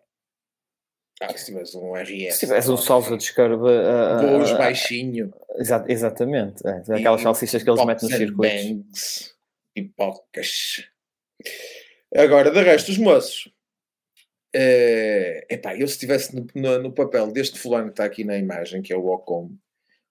Se 1.36 1.46
tivesse 1.46 1.76
um 1.76 1.94
RS. 1.94 2.34
Se 2.34 2.40
tivesse 2.40 2.70
um 2.70 2.76
salsa 2.76 3.16
de 3.16 3.22
escarva. 3.22 3.70
ah, 3.70 4.18
ah, 4.18 4.26
Voos 4.38 4.50
ah, 4.52 4.58
baixinho. 4.58 5.32
exa- 5.56 5.84
exatamente. 5.88 6.66
É, 6.66 6.94
aquelas 6.96 7.20
E 7.20 7.24
salsichas 7.24 7.62
que 7.62 7.70
eles 7.70 7.84
metem 7.84 8.08
nos 8.08 8.18
circuitos. 8.18 8.62
bangs, 8.66 9.34
Pipocas. 9.74 10.88
Agora, 12.14 12.50
de 12.50 12.60
resto, 12.62 12.90
os 12.90 12.98
moços. 12.98 13.50
eh, 14.54 15.46
epá, 15.48 15.74
eu 15.74 15.86
se 15.88 15.94
estivesse 15.94 16.34
no, 16.36 16.46
no- 16.54 16.82
no 16.82 16.92
papel 16.92 17.32
deste 17.32 17.58
fulano 17.58 17.86
que 17.86 17.92
está 17.92 18.04
aqui 18.04 18.22
na 18.22 18.36
imagem, 18.36 18.82
que 18.82 18.92
é 18.92 18.96
o 18.96 19.06
Ocon, 19.06 19.50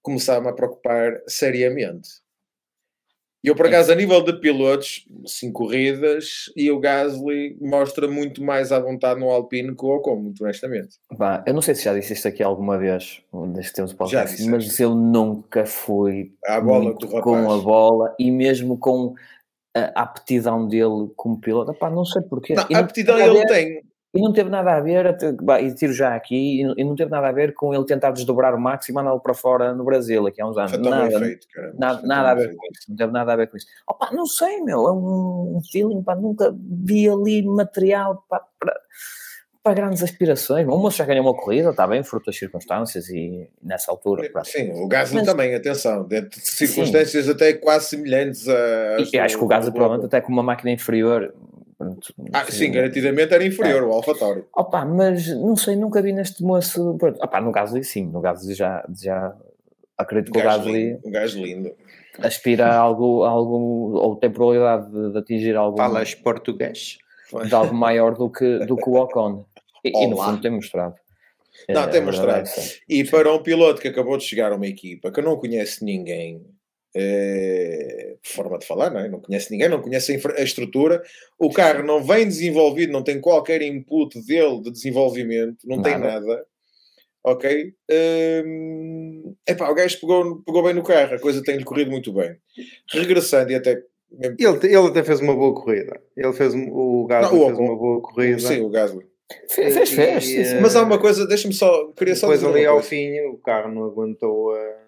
começava-me 0.01 0.49
a 0.49 0.53
preocupar 0.53 1.21
seriamente. 1.27 2.09
E 3.43 3.47
eu, 3.47 3.55
por 3.55 3.65
acaso, 3.65 3.91
a 3.91 3.95
nível 3.95 4.21
de 4.23 4.33
pilotos, 4.39 5.03
cinco 5.25 5.63
corridas, 5.63 6.45
e 6.55 6.69
o 6.69 6.79
Gasly 6.79 7.57
mostra 7.59 8.07
muito 8.07 8.43
mais 8.43 8.71
à 8.71 8.79
vontade 8.79 9.19
no 9.19 9.31
Alpine 9.31 9.75
que 9.75 9.83
o 9.83 9.89
Ocon, 9.95 10.15
muito 10.17 10.43
honestamente. 10.43 10.97
Pá, 11.17 11.43
eu 11.47 11.53
não 11.53 11.61
sei 11.61 11.73
se 11.73 11.85
já 11.85 11.93
disse 11.93 12.13
isto 12.13 12.27
aqui 12.27 12.43
alguma 12.43 12.77
vez, 12.77 13.23
desde 13.53 13.71
que 13.71 13.75
temos 13.75 13.93
o 13.93 13.95
podcast, 13.97 14.43
mas 14.47 14.79
eu 14.79 14.93
nunca 14.93 15.65
fui 15.65 16.31
À 16.45 16.61
bola 16.61 16.91
rapaz. 16.93 17.23
com 17.23 17.51
a 17.51 17.57
bola 17.57 18.15
e 18.19 18.29
mesmo 18.29 18.77
com 18.77 19.15
a 19.75 20.01
aptidão 20.03 20.67
dele 20.67 21.09
como 21.15 21.39
piloto. 21.41 21.73
Pá, 21.73 21.89
não 21.89 22.05
sei 22.05 22.21
porquê. 22.21 22.53
Não, 22.53 22.65
a 22.71 22.79
aptidão 22.79 23.15
a 23.15 23.25
ele 23.25 23.39
ver- 23.39 23.47
tem. 23.47 23.81
E 24.13 24.21
não 24.21 24.33
teve 24.33 24.49
nada 24.49 24.73
a 24.75 24.79
ver, 24.81 25.17
e 25.61 25.73
tiro 25.73 25.93
já 25.93 26.13
aqui, 26.13 26.59
e 26.61 26.83
não- 26.83 26.95
teve 26.95 27.09
nada 27.09 27.29
a 27.29 27.31
ver 27.31 27.53
com 27.53 27.73
ele 27.73 27.85
tentar 27.85 28.11
desdobrar 28.11 28.53
o 28.53 28.59
Max 28.59 28.89
e 28.89 28.93
mandá-lo 28.93 29.21
para 29.21 29.33
fora 29.33 29.73
no 29.73 29.85
Brasil, 29.85 30.27
aqui 30.27 30.41
há 30.41 30.47
uns 30.47 30.57
anos. 30.57 30.71
Foi 30.71 30.81
Nada, 30.81 31.17
feito, 31.19 31.47
caramba. 31.47 31.75
nada, 31.79 32.01
nada 32.05 32.29
a 32.31 32.35
ver 32.35 32.47
feito. 32.47 32.57
com 32.57 32.65
isso, 32.73 32.89
não 32.89 32.95
teve 32.97 33.11
nada 33.13 33.31
a 33.31 33.35
ver 33.37 33.47
com 33.47 33.55
isso. 33.55 33.67
Opa, 33.87 34.09
não 34.11 34.25
sei, 34.25 34.59
meu, 34.61 34.85
é 34.85 34.91
um, 34.91 35.61
feeling, 35.71 36.03
pá, 36.03 36.13
nunca 36.13 36.53
vi 36.59 37.07
ali 37.09 37.41
material 37.41 38.21
pá, 38.27 38.41
para, 38.59 38.75
para 39.63 39.73
grandes 39.75 40.03
aspirações. 40.03 40.67
O 40.67 40.77
moço 40.77 40.97
já 40.97 41.05
ganhou 41.05 41.23
uma 41.25 41.33
corrida, 41.33 41.69
está 41.69 41.87
bem, 41.87 42.03
fruto 42.03 42.25
das 42.25 42.37
circunstâncias 42.37 43.07
e 43.07 43.47
nessa 43.63 43.91
altura. 43.91 44.29
pá. 44.29 44.43
Sim, 44.43 44.73
o 44.73 44.89
Gasly 44.89 45.19
Mas- 45.19 45.25
também, 45.25 45.55
atenção, 45.55 46.03
dentro 46.03 46.31
de 46.37 46.45
circunstâncias 46.49 47.29
até 47.29 47.53
quase 47.53 47.85
semelhantes 47.85 48.45
a. 48.49 48.97
E, 49.13 49.17
acho 49.17 49.37
que 49.37 49.43
o 49.45 49.47
Gasly 49.47 49.71
provavelmente 49.71 50.05
até 50.07 50.19
com 50.19 50.33
uma 50.33 50.43
máquina 50.43 50.69
inferior. 50.69 51.33
Pronto, 51.81 52.13
Ah, 52.33 52.45
sim, 52.49 52.71
garantidamente 52.71 53.33
era 53.33 53.45
inferior, 53.45 53.83
o 53.83 53.91
AlphaTauri. 53.93 54.43
Opa, 54.55 54.85
mas 54.85 55.27
não 55.27 55.55
sei, 55.55 55.75
nunca 55.75 56.01
vi 56.01 56.13
neste 56.13 56.43
moço. 56.43 56.95
Pronto, 56.97 57.19
opa, 57.23 57.41
no 57.41 57.51
Gasly 57.51 57.83
sim, 57.83 58.05
no 58.07 58.21
Gasly 58.21 58.53
já, 58.53 58.85
já 59.01 59.35
acredito 59.97 60.31
que 60.31 60.39
o 60.39 60.43
Gasly 60.43 60.71
lindo, 60.71 60.99
um 61.05 61.11
gajo 61.11 61.41
lindo. 61.43 61.71
aspira 62.19 62.67
a 62.67 62.75
algo, 62.77 63.23
a 63.23 63.29
algo 63.29 63.93
ou 63.97 64.15
tem 64.15 64.29
probabilidade 64.29 64.91
de, 64.91 65.11
de 65.11 65.17
atingir 65.17 65.55
algo, 65.55 65.77
Falas 65.77 66.13
português? 66.15 66.97
de 67.47 67.53
algo 67.55 67.73
maior 67.73 68.13
do 68.15 68.29
que, 68.29 68.59
do 68.65 68.75
que 68.75 68.89
o 68.89 68.95
Ocon. 68.95 69.45
E, 69.85 69.89
e 70.03 70.07
no 70.07 70.17
fundo 70.17 70.41
tem 70.41 70.51
mostrado. 70.51 70.95
Não, 71.69 71.83
É, 71.83 71.87
tem 71.87 72.01
mostrado. 72.01 72.39
é 72.39 72.41
essa. 72.41 72.77
E 72.89 73.03
para 73.05 73.33
um 73.33 73.41
piloto 73.41 73.81
que 73.81 73.87
acabou 73.87 74.17
de 74.17 74.23
chegar 74.25 74.51
a 74.51 74.55
uma 74.55 74.67
equipa 74.67 75.11
que 75.11 75.21
não 75.21 75.37
conhece 75.37 75.83
ninguém, 75.85 76.45
eh, 76.95 78.15
forma 78.23 78.57
de 78.59 78.65
falar, 78.65 78.89
não 78.89 78.99
é? 78.99 79.09
Não 79.09 79.19
conhece 79.21 79.51
ninguém, 79.51 79.69
não 79.69 79.81
conhece 79.81 80.11
a, 80.11 80.15
infra- 80.15 80.39
a 80.39 80.43
estrutura, 80.43 81.01
o 81.39 81.51
carro 81.51 81.83
não 81.83 82.03
vem 82.03 82.25
desenvolvido, 82.27 82.91
não 82.91 83.03
tem 83.03 83.19
qualquer 83.21 83.61
input 83.61 84.19
dele 84.25 84.61
de 84.61 84.71
desenvolvimento, 84.71 85.57
não 85.65 85.81
tem 85.81 85.97
Nada. 85.97 86.19
nada. 86.19 86.45
Ok? 87.23 87.73
Hum, 88.45 89.35
epá, 89.47 89.69
o 89.69 89.75
gajo 89.75 89.99
pegou, 89.99 90.41
pegou 90.43 90.63
bem 90.63 90.73
no 90.73 90.83
carro, 90.83 91.15
a 91.15 91.19
coisa 91.19 91.43
tem-lhe 91.43 91.63
corrido 91.63 91.91
muito 91.91 92.11
bem. 92.11 92.35
Regressando 92.91 93.51
e 93.51 93.55
até. 93.55 93.81
Ele, 94.19 94.57
ele 94.63 94.87
até 94.87 95.03
fez 95.03 95.19
uma 95.21 95.33
boa 95.35 95.53
corrida. 95.53 96.01
Ele 96.17 96.33
fez 96.33 96.53
o 96.53 97.05
Gasly 97.05 97.31
Não, 97.37 97.43
o 97.43 97.45
fez 97.47 97.59
uma 97.59 97.75
boa 97.77 98.01
corrida. 98.01 98.39
Sim, 98.39 98.61
o 98.61 98.69
Gasly. 98.69 99.05
Fez, 99.49 99.73
fez, 99.73 99.89
fez. 99.91 100.53
eh, 100.53 100.59
Mas 100.59 100.75
há 100.75 100.83
uma 100.83 100.99
coisa, 100.99 101.25
deixa-me 101.25 101.53
só. 101.53 101.87
Queria 101.93 102.15
só 102.15 102.27
Depois 102.27 102.41
dizer 102.41 102.51
ali 102.53 102.65
ao 102.65 102.81
fim 102.83 103.17
o 103.27 103.37
carro 103.37 103.73
não 103.73 103.85
aguentou 103.85 104.53
a. 104.53 104.80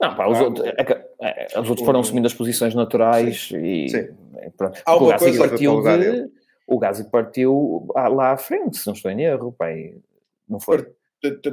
Não, 0.00 0.14
pá, 0.16 0.26
os, 0.28 0.38
Ah, 0.38 0.44
outros, 0.44 0.66
é 0.66 0.84
que, 0.84 0.92
é, 0.92 1.46
os 1.60 1.68
outros 1.70 1.84
foram 1.86 2.00
assumindo 2.00 2.26
as 2.26 2.34
posições 2.34 2.74
naturais 2.74 3.50
e 3.54 3.88
Sim. 3.88 4.08
pronto. 4.56 4.80
Há 4.84 4.96
o 4.96 5.06
Gasly 5.08 5.28
coisa- 5.36 5.48
partiu 5.48 5.82
Foi 5.82 5.98
de. 5.98 6.30
O 6.66 6.78
Gasly 6.78 7.10
partiu 7.10 7.86
lá 7.94 8.32
à 8.32 8.36
frente, 8.36 8.76
se 8.78 8.86
não 8.86 8.94
estou 8.94 9.10
em 9.10 9.22
erro, 9.22 9.52
pá, 9.52 9.66
não 10.48 10.58
foi. 10.60 10.86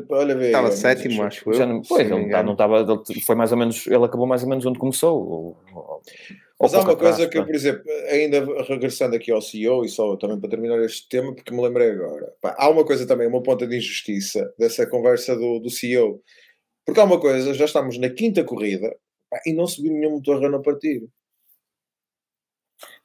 Olha, 0.09 0.35
vê, 0.35 0.47
Estava 0.47 0.71
sétimo, 0.71 1.23
acho 1.23 1.49
eu. 1.49 1.53
Já 1.53 1.65
não, 1.65 1.81
pois, 1.81 2.07
não 2.09 2.17
tá- 2.17 2.23
engano. 2.23 2.43
não 2.45 2.51
estava. 2.53 2.85
Foi 3.25 3.35
mais 3.35 3.51
ou 3.51 3.57
menos. 3.57 3.87
Ele 3.87 4.03
acabou 4.03 4.27
mais 4.27 4.43
ou 4.43 4.49
menos 4.49 4.65
onde 4.65 4.77
começou. 4.77 5.17
ou- 5.17 5.57
ou- 5.73 6.01
Mas 6.59 6.73
há 6.75 6.79
uma 6.81 6.95
coisa 6.95 7.13
atrás, 7.25 7.29
que, 7.29 7.39
pá. 7.39 7.45
por 7.45 7.55
exemplo, 7.55 7.83
ainda 8.09 8.45
regressando 8.63 9.15
aqui 9.15 9.31
ao 9.31 9.41
CEO, 9.41 9.83
e 9.83 9.89
só 9.89 10.15
também 10.15 10.39
para 10.39 10.49
terminar 10.49 10.79
este 10.83 11.07
tema, 11.09 11.33
porque 11.33 11.53
me 11.53 11.61
lembrei 11.61 11.91
agora. 11.91 12.31
Pá, 12.41 12.55
há 12.57 12.69
uma 12.69 12.85
coisa 12.85 13.07
também, 13.07 13.27
uma 13.27 13.41
ponta 13.41 13.65
de 13.65 13.75
injustiça 13.77 14.53
dessa 14.59 14.85
conversa 14.85 15.35
do, 15.35 15.59
do 15.59 15.69
CEO. 15.69 16.21
Porque 16.85 16.99
há 16.99 17.03
uma 17.03 17.19
coisa, 17.19 17.53
já 17.53 17.65
estamos 17.65 17.97
na 17.97 18.09
quinta 18.09 18.43
corrida 18.43 18.95
pá, 19.29 19.39
e 19.45 19.53
não 19.53 19.65
se 19.67 19.81
viu 19.81 19.91
nenhum 19.91 20.11
motor 20.11 20.39
Renault 20.39 20.63
partir. 20.63 21.07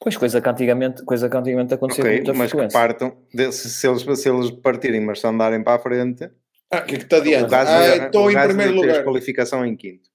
Pois, 0.01 0.16
coisa 0.16 0.41
que 0.41 0.49
antigamente, 0.49 1.05
coisa 1.05 1.29
que 1.29 1.37
antigamente 1.37 1.74
acontecia 1.74 2.03
com 2.05 2.09
Ok, 2.09 2.16
muita 2.18 2.33
mas 2.35 2.51
que 2.51 2.57
frequência. 2.57 2.79
partam. 2.79 3.16
de- 3.33 3.53
se, 3.53 3.68
se 3.70 3.87
eles, 3.89 4.03
se 4.20 4.29
eles 4.29 4.51
partirem, 4.51 5.01
mas 5.01 5.20
se 5.20 5.26
andarem 5.26 5.62
para 5.62 5.74
a 5.74 5.79
frente, 5.79 6.31
Ah, 6.70 6.79
o 6.81 6.85
que 6.85 6.95
é 6.95 6.99
que 6.99 7.05
está 7.05 7.16
adiante? 7.18 7.55
Ah, 7.55 8.07
estou 8.07 8.31
em 8.31 8.35
primeiro 8.39 8.72
lugar. 8.74 9.05
qualificação 9.05 9.64
em 9.64 9.76
quinto. 9.76 10.09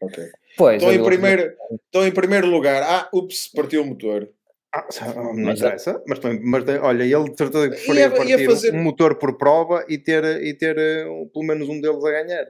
Ok. 0.00 0.24
Pois, 0.56 0.76
Estou 0.76 0.92
em, 0.92 0.98
eu- 0.98 1.04
primeiro, 1.04 1.52
estou 1.86 2.06
em 2.06 2.12
primeiro 2.12 2.46
lugar. 2.46 2.82
Ah, 2.82 3.08
ups, 3.12 3.48
partiu 3.54 3.82
o 3.82 3.86
motor. 3.86 4.28
Ah, 4.72 4.86
não 5.14 5.34
Mas- 5.34 5.58
interessa. 5.58 6.02
Mas, 6.06 6.18
mas, 6.42 6.64
olha, 6.82 7.02
ele 7.02 7.30
de 7.30 7.36
certeza 7.36 7.70
que 7.70 7.92
Ia- 7.92 8.24
ia 8.38 8.48
fazer- 8.50 8.74
um 8.74 8.82
motor 8.82 9.16
por 9.18 9.36
prova 9.38 9.84
e 9.88 9.96
ter, 9.98 10.22
e 10.42 10.52
ter 10.54 10.76
eh, 10.78 11.06
um- 11.08 11.28
pelo 11.28 11.44
menos 11.46 11.68
um 11.68 11.80
deles 11.80 12.04
a 12.04 12.10
ganhar. 12.10 12.46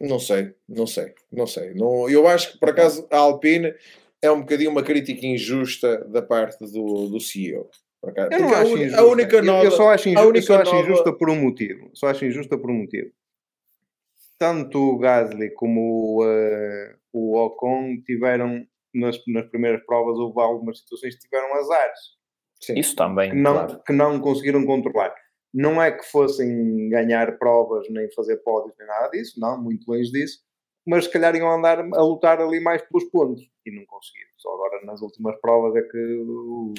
Não 0.00 0.18
sei, 0.18 0.54
não 0.68 0.86
sei, 0.86 1.14
não 1.30 1.46
sei. 1.46 1.74
Não, 1.74 2.08
eu 2.08 2.26
acho 2.26 2.52
que, 2.52 2.58
por 2.58 2.70
acaso, 2.70 3.06
a 3.10 3.18
Alpine 3.18 3.74
é 4.22 4.30
um 4.30 4.40
bocadinho 4.40 4.70
uma 4.70 4.82
crítica 4.82 5.26
injusta 5.26 5.98
da 6.06 6.22
parte 6.22 6.58
do, 6.70 7.08
do 7.08 7.20
CEO. 7.20 7.68
Eu 8.30 8.40
não 8.40 8.54
acho 8.54 8.76
injusta. 8.78 9.00
a 9.00 9.04
única 9.04 9.36
Eu- 9.36 9.44
nova... 9.44 9.64
eu, 9.64 9.70
só 9.70 9.90
acho, 9.90 10.08
inju- 10.08 10.18
a 10.18 10.22
eu 10.22 10.28
única 10.28 10.46
só 10.46 10.60
acho 10.60 10.72
nova- 10.74 10.82
injusta 10.86 11.12
por 11.12 11.30
um 11.30 11.36
motivo. 11.40 11.90
Só 11.94 12.08
acho 12.08 12.24
injusta 12.24 12.56
por 12.58 12.70
um 12.70 12.74
motivo. 12.74 13.10
Tanto 14.38 14.78
o 14.78 14.98
Gasly 14.98 15.50
como 15.54 16.18
o, 16.20 16.24
eh, 16.28 16.96
o 17.12 17.36
Ocon 17.38 18.02
tiveram, 18.04 18.66
nas, 18.92 19.18
nas 19.28 19.46
primeiras 19.48 19.84
provas, 19.86 20.18
houve 20.18 20.40
algumas 20.40 20.78
situações 20.80 21.14
que 21.14 21.20
tiveram 21.22 21.54
azares. 21.54 21.98
Sim. 22.60 22.74
Isso 22.78 22.96
também, 22.96 23.30
que 23.30 23.36
não, 23.36 23.52
claro. 23.54 23.82
que 23.86 23.92
não 23.92 24.20
conseguiram 24.20 24.64
controlar. 24.66 25.14
Não 25.54 25.80
é 25.80 25.92
que 25.92 26.04
fossem 26.10 26.88
ganhar 26.88 27.38
provas, 27.38 27.86
nem 27.88 28.10
fazer 28.10 28.38
pódios, 28.38 28.74
nem 28.76 28.88
nada 28.88 29.08
disso, 29.10 29.38
não, 29.38 29.62
muito 29.62 29.88
longe 29.88 30.10
disso, 30.10 30.40
mas 30.84 31.04
se 31.04 31.10
calhar 31.12 31.34
iam 31.36 31.48
andar 31.50 31.78
a 31.78 32.02
lutar 32.02 32.40
ali 32.40 32.58
mais 32.60 32.82
pelos 32.82 33.04
pontos 33.08 33.40
e 33.64 33.70
não 33.70 33.86
conseguiram. 33.86 34.28
Só 34.36 34.52
agora 34.52 34.84
nas 34.84 35.00
últimas 35.00 35.40
provas 35.40 35.74
é 35.76 35.82
que. 35.82 36.24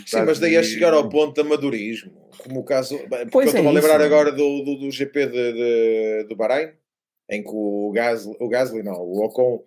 Sim, 0.06 0.22
mas 0.26 0.40
daí 0.40 0.58
a 0.58 0.62
chegar 0.62 0.94
ao 0.94 1.10
ponto 1.10 1.34
de 1.34 1.42
amadorismo, 1.42 2.12
como 2.44 2.60
o 2.60 2.64
caso. 2.66 2.98
Porque 3.00 3.30
Pois 3.32 3.48
eu 3.48 3.60
estou 3.62 3.66
é 3.66 3.68
a 3.70 3.72
lembrar 3.72 3.96
isso. 3.96 4.06
agora 4.06 4.32
do, 4.32 4.62
do, 4.64 4.76
do 4.78 4.92
GP 4.92 5.26
de, 5.26 5.54
de, 5.54 6.24
do 6.30 6.36
Bahrein, 6.36 6.74
em 7.32 7.42
que 7.42 7.50
o 7.52 7.92
Gasly, 7.96 8.36
o 8.40 8.48
Gasly 8.50 8.84
não, 8.84 9.02
o 9.02 9.26
Ocon 9.26 9.64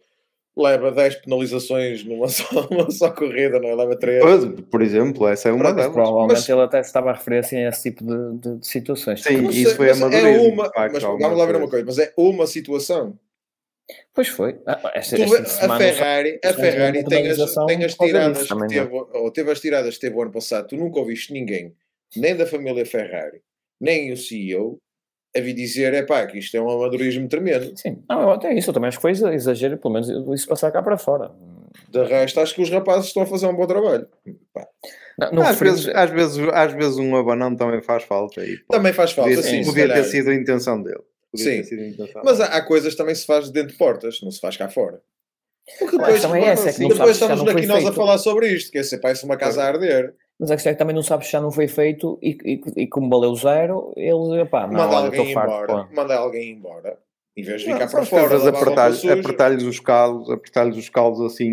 leva 0.58 0.90
10 0.92 1.16
penalizações 1.16 2.04
numa 2.04 2.26
só, 2.28 2.68
numa 2.70 2.90
só 2.90 3.10
corrida, 3.10 3.58
não 3.60 3.68
é? 3.68 3.74
Leva 3.74 3.96
3. 3.96 4.22
Pois, 4.22 4.60
Por 4.70 4.82
exemplo, 4.82 5.28
essa 5.28 5.48
é 5.48 5.52
uma 5.52 5.64
Pronto, 5.64 5.76
delas. 5.76 5.92
Provavelmente 5.92 6.36
Mas- 6.36 6.48
ele 6.48 6.60
até 6.60 6.82
se 6.82 6.88
estava 6.88 7.10
a 7.10 7.14
referir 7.14 7.38
assim, 7.38 7.56
a 7.64 7.68
esse 7.68 7.82
tipo 7.90 8.04
de, 8.04 8.38
de- 8.38 8.58
de 8.58 8.66
situações. 8.66 9.22
Sim, 9.22 9.42
Não 9.42 9.50
isso 9.50 9.68
sei, 9.68 9.74
foi 9.76 9.86
mas 9.88 10.00
é 10.14 10.38
uma, 10.38 10.70
mas 10.92 11.02
vamos 11.02 11.38
lá 11.38 11.46
ver 11.46 11.56
uma 11.56 11.68
coisa. 11.68 11.84
mas 11.86 11.98
é 11.98 12.12
uma 12.16 12.46
situação. 12.46 13.18
Pois 14.12 14.28
foi. 14.28 14.58
Ah, 14.66 14.90
Esta, 14.94 15.16
Tu 15.16 15.22
esta 15.22 15.64
a 15.74 15.78
Ferrari, 15.78 16.38
a 16.44 16.52
Ferrari 16.52 17.04
tem 17.04 17.26
as, 17.28 17.54
tem 17.66 17.84
as 17.84 17.94
por 17.94 18.06
tiradas 18.06 18.46
que 18.46 18.52
é? 18.54 18.66
teve, 18.84 18.94
ou 18.94 19.30
teve 19.30 19.50
as 19.50 19.60
tiradas 19.60 19.94
que 19.94 20.00
teve 20.00 20.14
o 20.16 20.20
ano 20.22 20.30
passado, 20.32 20.68
tu 20.68 20.76
nunca 20.76 20.98
ouviste 20.98 21.32
ninguém, 21.32 21.74
nem 22.14 22.36
da 22.36 22.46
família 22.46 22.84
Ferrari, 22.84 23.40
nem 23.80 24.12
o 24.12 24.16
CEO, 24.16 24.78
a 25.36 25.40
vir 25.40 25.52
dizer, 25.54 25.92
é 25.94 26.02
pá, 26.02 26.26
que 26.26 26.38
isto 26.38 26.56
é 26.56 26.60
um 26.60 26.70
amadorismo 26.70 27.28
tremendo. 27.28 27.76
Sim, 27.76 28.02
não, 28.08 28.22
eu 28.22 28.30
até 28.32 28.52
isso, 28.54 28.70
eu 28.70 28.74
também 28.74 28.88
acho 28.88 28.98
que 28.98 29.02
foi 29.02 29.10
exa- 29.12 29.34
exagero, 29.34 29.76
pelo 29.78 29.94
menos 29.94 30.08
isso 30.34 30.48
passar 30.48 30.70
cá 30.70 30.82
para 30.82 30.96
fora. 30.96 31.30
De 31.88 32.02
resto, 32.04 32.40
acho 32.40 32.54
que 32.54 32.62
os 32.62 32.70
rapazes 32.70 33.06
estão 33.08 33.22
a 33.22 33.26
fazer 33.26 33.46
um 33.46 33.54
bom 33.54 33.66
trabalho. 33.66 34.06
Pá, 34.52 34.66
Não, 35.18 35.32
não 35.32 35.42
às, 35.42 35.58
vezes, 35.58 35.88
às, 35.88 36.10
vezes, 36.10 36.38
às 36.52 36.72
vezes 36.72 36.96
um 36.98 37.14
abanão 37.16 37.54
também 37.54 37.82
faz 37.82 38.04
falta. 38.04 38.44
E, 38.44 38.56
pô, 38.58 38.74
Também 38.74 38.92
faz 38.92 39.12
falta, 39.12 39.30
podia, 39.34 39.42
sim, 39.50 39.64
podia 39.64 39.88
ter 39.88 40.04
sido 40.04 40.30
a 40.30 40.34
intenção 40.34 40.82
dele. 40.82 41.02
Podia 41.30 41.62
Sim. 41.64 41.96
Mas 42.24 42.40
há, 42.40 42.46
há 42.46 42.62
coisas 42.62 42.94
também 42.94 43.14
se 43.14 43.26
faz 43.26 43.50
dentro 43.50 43.72
de 43.72 43.78
portas, 43.78 44.20
não 44.22 44.30
se 44.30 44.40
faz 44.40 44.56
cá 44.56 44.68
fora. 44.68 45.00
Porque 45.78 45.96
Mas 45.96 46.22
também 46.22 46.44
é 46.44 46.48
essa, 46.48 46.70
é 46.70 46.88
depois 46.88 47.10
estamos 47.20 47.46
aqui 47.46 47.66
nós 47.66 47.84
a 47.84 47.92
falar 47.92 48.16
sobre 48.18 48.48
isto, 48.48 48.70
que 48.72 48.78
é 48.78 48.82
se 48.82 48.98
parece 48.98 49.24
uma 49.24 49.36
casa 49.36 49.62
a 49.62 49.66
arder. 49.66 50.14
Mas 50.38 50.50
a 50.50 50.54
questão 50.54 50.70
é 50.70 50.74
que 50.74 50.78
também 50.78 50.94
não 50.94 51.02
sabes 51.02 51.26
se 51.26 51.32
já 51.32 51.40
não 51.40 51.50
foi 51.50 51.66
feito 51.66 52.18
e, 52.22 52.38
e, 52.44 52.82
e 52.82 52.86
como 52.86 53.08
valeu 53.10 53.34
zero, 53.34 53.92
ele, 53.96 54.44
pá, 54.46 54.66
não, 54.68 54.74
manda 54.74 54.94
olha, 54.96 55.06
alguém 55.06 55.34
farto, 55.34 55.50
embora. 55.52 55.84
pô. 55.88 55.94
Manda 55.94 56.16
alguém 56.16 56.50
embora. 56.52 56.98
Em 57.36 57.42
vez 57.42 57.62
de 57.62 57.68
Não, 57.68 57.74
ficar 57.74 57.88
para 57.90 58.00
as 58.00 58.08
fora, 58.08 58.48
apertar-lhes 58.48 59.04
apertar-lhes 59.04 59.62
os 59.62 59.78
calos, 59.80 60.28
apertar-lhes 60.30 60.76
os 60.76 60.88
calos 60.88 61.20
assim 61.20 61.50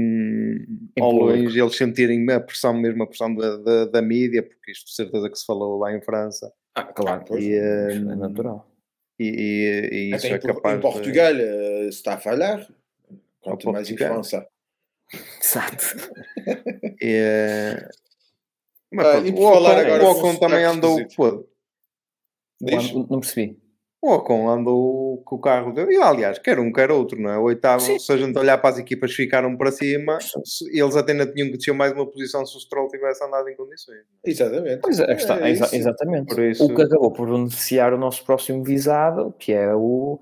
ao 1.00 1.12
longe, 1.12 1.60
eles 1.60 1.76
sentirem 1.76 2.28
a 2.32 2.40
pressão, 2.40 2.74
mesmo 2.74 3.04
a 3.04 3.08
pressão 3.08 3.34
da, 3.36 3.58
da, 3.58 3.86
da 3.86 4.02
mídia, 4.02 4.42
porque 4.42 4.72
isto 4.72 4.86
de 4.88 4.96
certeza 4.96 5.30
que 5.30 5.38
se 5.38 5.46
falou 5.46 5.78
lá 5.80 5.96
em 5.96 6.02
França, 6.02 6.52
Ah, 6.76 6.84
claro, 6.86 7.24
pois. 7.28 7.44
e, 7.44 7.54
é 7.54 7.92
eh, 7.92 8.00
natural. 8.00 8.68
e, 9.20 9.28
e- 9.28 9.96
e 10.12 10.16
isso 10.16 10.26
é 10.28 10.40
capaz 10.40 10.78
em 10.78 10.82
Portugal 10.82 11.34
eh, 11.36 11.82
se 11.84 11.90
está 11.90 12.16
a 12.16 12.18
falhar. 12.20 12.68
Quanto 13.42 13.72
mais 13.72 13.90
em. 13.90 13.98
França. 13.98 14.48
Exato. 15.40 15.86
de... 17.00 17.06
mas 18.92 19.06
Ah, 19.08 19.12
pronto, 19.22 19.36
o 19.40 19.46
Ocon, 19.46 19.68
agora 19.68 20.04
o 20.04 20.12
Ocon 20.12 20.36
também 20.38 20.64
andou... 20.66 20.98
pô, 21.16 21.46
Diz? 22.62 22.94
Não, 22.94 23.06
não 23.10 23.20
percebi. 23.20 23.58
O 24.02 24.12
Ocon 24.14 24.48
andou 24.50 25.18
com 25.24 25.36
o 25.36 25.40
carro 25.40 25.74
dele, 25.74 25.94
e 25.96 25.98
aliás, 25.98 26.38
quer 26.38 26.60
um, 26.60 26.72
quer 26.72 26.92
outro, 26.92 27.20
não 27.20 27.32
é? 27.32 27.38
O 27.40 27.44
oitavo, 27.44 27.82
Sim. 27.82 27.98
se 27.98 28.12
a 28.14 28.18
gente 28.18 28.38
olhar 28.38 28.58
para 28.60 28.70
as 28.70 28.78
equipas 28.80 29.10
que 29.10 29.18
ficaram 29.24 29.58
para 29.58 29.72
cima, 29.72 30.20
se- 30.22 30.70
eles 30.80 30.96
até 30.96 31.12
ainda 31.14 31.26
tinham 31.26 31.50
que 31.50 31.58
descer 31.58 31.74
mais 31.74 31.92
uma 31.92 32.06
posição 32.06 32.46
se 32.46 32.56
o 32.56 32.60
Stroll 32.60 32.88
tivesse 32.88 33.24
andado 33.24 33.50
em 33.50 33.56
condições. 33.56 34.04
Exatamente. 34.24 34.82
Pois 34.82 35.00
é, 35.00 35.08
questão- 35.08 35.38
É 35.38 35.50
exa- 35.50 35.66
isso. 35.66 35.76
exatamente. 35.76 36.28
Por 36.36 36.44
isso- 36.44 36.66
O 36.66 36.76
que 36.76 36.82
acabou 36.84 37.12
por 37.12 37.28
beneficiar 37.30 37.94
o 37.94 37.98
nosso 37.98 38.24
próximo 38.24 38.64
visado, 38.64 39.34
que 39.40 39.52
é 39.52 39.74
o 39.74 40.20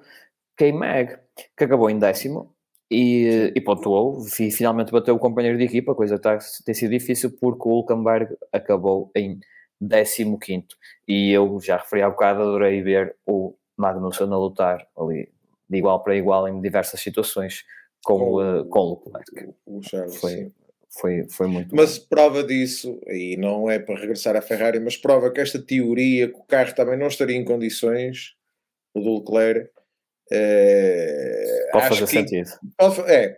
K-Mag, 0.56 1.18
que 1.58 1.64
acabou 1.66 1.90
em 1.90 2.00
décimo 2.00 2.53
e, 2.92 3.52
e 3.56 3.62
pontuou, 3.62 4.24
e 4.40 4.52
finalmente 4.52 4.92
bateu 4.92 5.16
o 5.16 5.20
companheiro 5.20 5.58
de 5.58 5.64
equipa, 5.64 5.96
coisa 5.96 6.16
que 6.18 6.22
tá- 6.24 6.38
tem 6.66 6.76
sido 6.76 6.92
difícil 6.92 7.32
porque 7.40 7.68
o 7.68 7.72
Hulkenberg 7.72 8.36
acabou 8.52 9.10
em 9.16 9.40
décimo 9.80 10.38
quinto. 10.40 10.76
E 11.08 11.32
eu 11.32 11.60
já 11.62 11.78
referi 11.78 12.02
há 12.02 12.10
bocado, 12.10 12.42
adorei 12.42 12.82
ver 12.82 13.16
o 13.26 13.56
Magnussen 13.78 14.28
a 14.32 14.38
lutar 14.38 14.88
ali 14.98 15.30
de 15.70 15.78
igual 15.78 16.04
para 16.04 16.16
igual 16.16 16.48
em 16.48 16.62
diversas 16.62 17.00
situações 17.00 17.64
com, 18.04 18.20
Com 18.20 18.42
eh, 18.42 18.64
com 18.70 18.80
o 18.80 19.04
Leclerc. 19.18 19.56
O 19.66 19.82
Charles, 19.82 20.16
Foi, 20.18 20.32
sim. 20.32 20.52
foi, 20.90 21.26
foi 21.30 21.48
muito 21.48 21.76
Mas 21.76 21.98
bom. 21.98 22.06
prova 22.10 22.44
disso, 22.44 23.00
e 23.08 23.36
não 23.38 23.70
é 23.70 23.80
para 23.80 24.00
regressar 24.00 24.36
à 24.36 24.42
Ferrari, 24.42 24.80
mas 24.80 24.96
prova 24.98 25.32
que 25.32 25.42
esta 25.42 25.60
teoria 25.60 26.28
que 26.28 26.38
o 26.38 26.44
carro 26.44 26.76
também 26.76 26.98
não 26.98 27.08
estaria 27.08 27.36
em 27.36 27.44
condições, 27.46 28.36
o 28.94 29.00
do 29.02 29.16
Leclerc, 29.20 29.72
eh, 30.32 31.70
Pode 31.72 31.90
fazer 31.90 32.08
sentido. 32.08 32.50
Pode 32.78 33.02
É, 33.12 33.38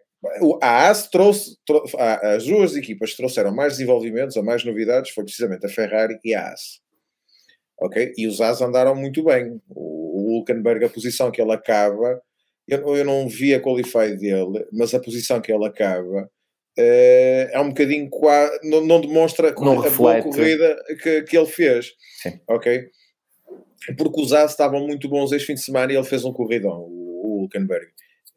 a 0.62 0.88
AS 0.90 1.10
trouxe, 1.10 1.56
trou- 1.66 1.84
a- 1.98 2.36
as 2.36 2.46
duas 2.46 2.76
equipas 2.76 3.12
que 3.12 3.18
trouxeram 3.18 3.54
mais 3.54 3.74
desenvolvimentos 3.74 4.36
ou 4.36 4.44
mais 4.44 4.64
novidades 4.64 5.12
foi 5.12 5.24
precisamente 5.24 5.66
a 5.66 5.70
Ferrari 5.70 6.18
e 6.24 6.34
a 6.34 6.48
AS. 6.52 6.80
Ok? 7.80 8.14
E 8.18 8.26
os 8.28 8.40
AS 8.42 8.62
andaram 8.62 8.96
muito 8.96 9.24
bem. 9.24 9.60
O, 9.70 10.34
o 10.34 10.38
Hulkenberg, 10.40 10.86
a 10.86 10.90
posição 10.90 11.30
que 11.32 11.42
ele 11.42 11.52
acaba, 11.52 12.22
eu, 12.68 12.96
eu 12.96 13.06
não 13.06 13.28
vi 13.28 13.54
a 13.54 13.60
qualify 13.62 14.16
dele, 14.18 14.66
mas 14.72 14.94
a 14.94 15.00
posição 15.00 15.40
que 15.42 15.52
ele 15.52 15.66
acaba 15.66 16.30
eh, 16.78 17.50
é 17.54 17.60
um 17.60 17.68
bocadinho 17.70 18.10
não, 18.64 18.82
não 18.86 19.02
demonstra 19.02 19.52
Não 19.52 19.74
a 19.74 19.76
boa 19.90 20.14
reflete. 20.14 20.24
corrida 20.24 20.84
que, 21.04 21.22
que 21.24 21.38
ele 21.38 21.46
fez. 21.48 21.92
Sim. 22.22 22.40
Ok? 22.50 22.90
Porque 23.98 24.22
os 24.22 24.34
AS 24.34 24.52
estavam 24.52 24.82
muito 24.86 25.08
bons 25.08 25.32
este 25.32 25.48
fim 25.48 25.54
de 25.56 25.62
semana 25.62 25.92
e 25.92 25.96
ele 25.96 26.06
fez 26.06 26.24
um 26.26 26.34
corridão, 26.34 26.80
o, 26.80 27.22
o 27.24 27.42
Hulkenberg. 27.42 27.88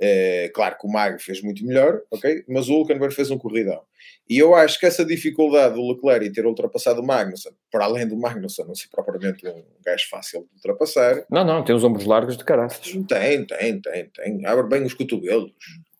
É, 0.01 0.49
claro 0.55 0.76
que 0.78 0.86
o 0.86 0.91
Mag 0.91 1.20
fez 1.20 1.43
muito 1.43 1.66
melhor, 1.66 2.01
ok? 2.11 2.45
Mas 2.49 2.68
o 2.68 2.74
Hulkenberg 2.74 3.12
fez 3.12 3.30
um 3.32 3.39
corridão. 3.39 3.82
E 4.30 4.39
eu 4.39 4.55
acho 4.55 4.78
que 4.78 4.86
essa 4.86 5.05
dificuldade 5.05 5.74
do 5.74 5.89
Leclerc 5.89 6.24
em 6.24 6.32
ter 6.32 6.47
ultrapassado 6.47 7.01
o 7.01 7.05
Magnussen, 7.05 7.53
para 7.70 7.84
além 7.84 8.07
do 8.07 8.16
Magnussen 8.16 8.64
não 8.66 8.74
ser 8.74 8.89
propriamente 8.91 9.47
um 9.49 9.64
gajo 9.84 10.09
fácil 10.09 10.43
de 10.43 10.57
ultrapassar, 10.57 11.24
Não, 11.28 11.45
não, 11.45 11.64
tem 11.64 11.74
os 11.74 11.82
ombros 11.82 12.05
largos 12.05 12.36
de 12.36 12.45
caraças. 12.45 12.80
tem, 13.09 13.45
tem, 13.45 13.80
tem, 13.80 14.09
tem. 14.11 14.47
Abre 14.47 14.68
bem 14.68 14.84
os 14.84 14.95
cotovelos. 14.95 15.51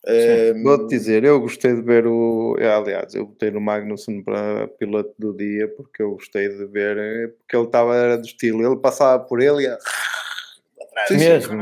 É, 0.09 0.53
Vou-te 0.63 0.89
dizer, 0.89 1.23
eu 1.23 1.39
gostei 1.39 1.75
de 1.75 1.81
ver 1.81 2.07
o. 2.07 2.55
Aliás, 2.59 3.13
eu 3.13 3.25
botei 3.25 3.51
no 3.51 3.61
Magnussen 3.61 4.23
para 4.23 4.67
piloto 4.67 5.13
do 5.17 5.35
dia 5.35 5.67
porque 5.67 6.01
eu 6.01 6.11
gostei 6.11 6.49
de 6.49 6.65
ver, 6.65 6.97
eh, 6.97 7.27
porque 7.27 7.55
ele 7.55 7.65
estava 7.65 7.95
era 7.95 8.17
do 8.17 8.25
estilo, 8.25 8.65
ele 8.65 8.79
passava 8.79 9.23
por 9.23 9.41
ele 9.41 9.61
e 9.61 9.63
ia 9.63 9.77
sim, 11.07 11.19
sim. 11.41 11.57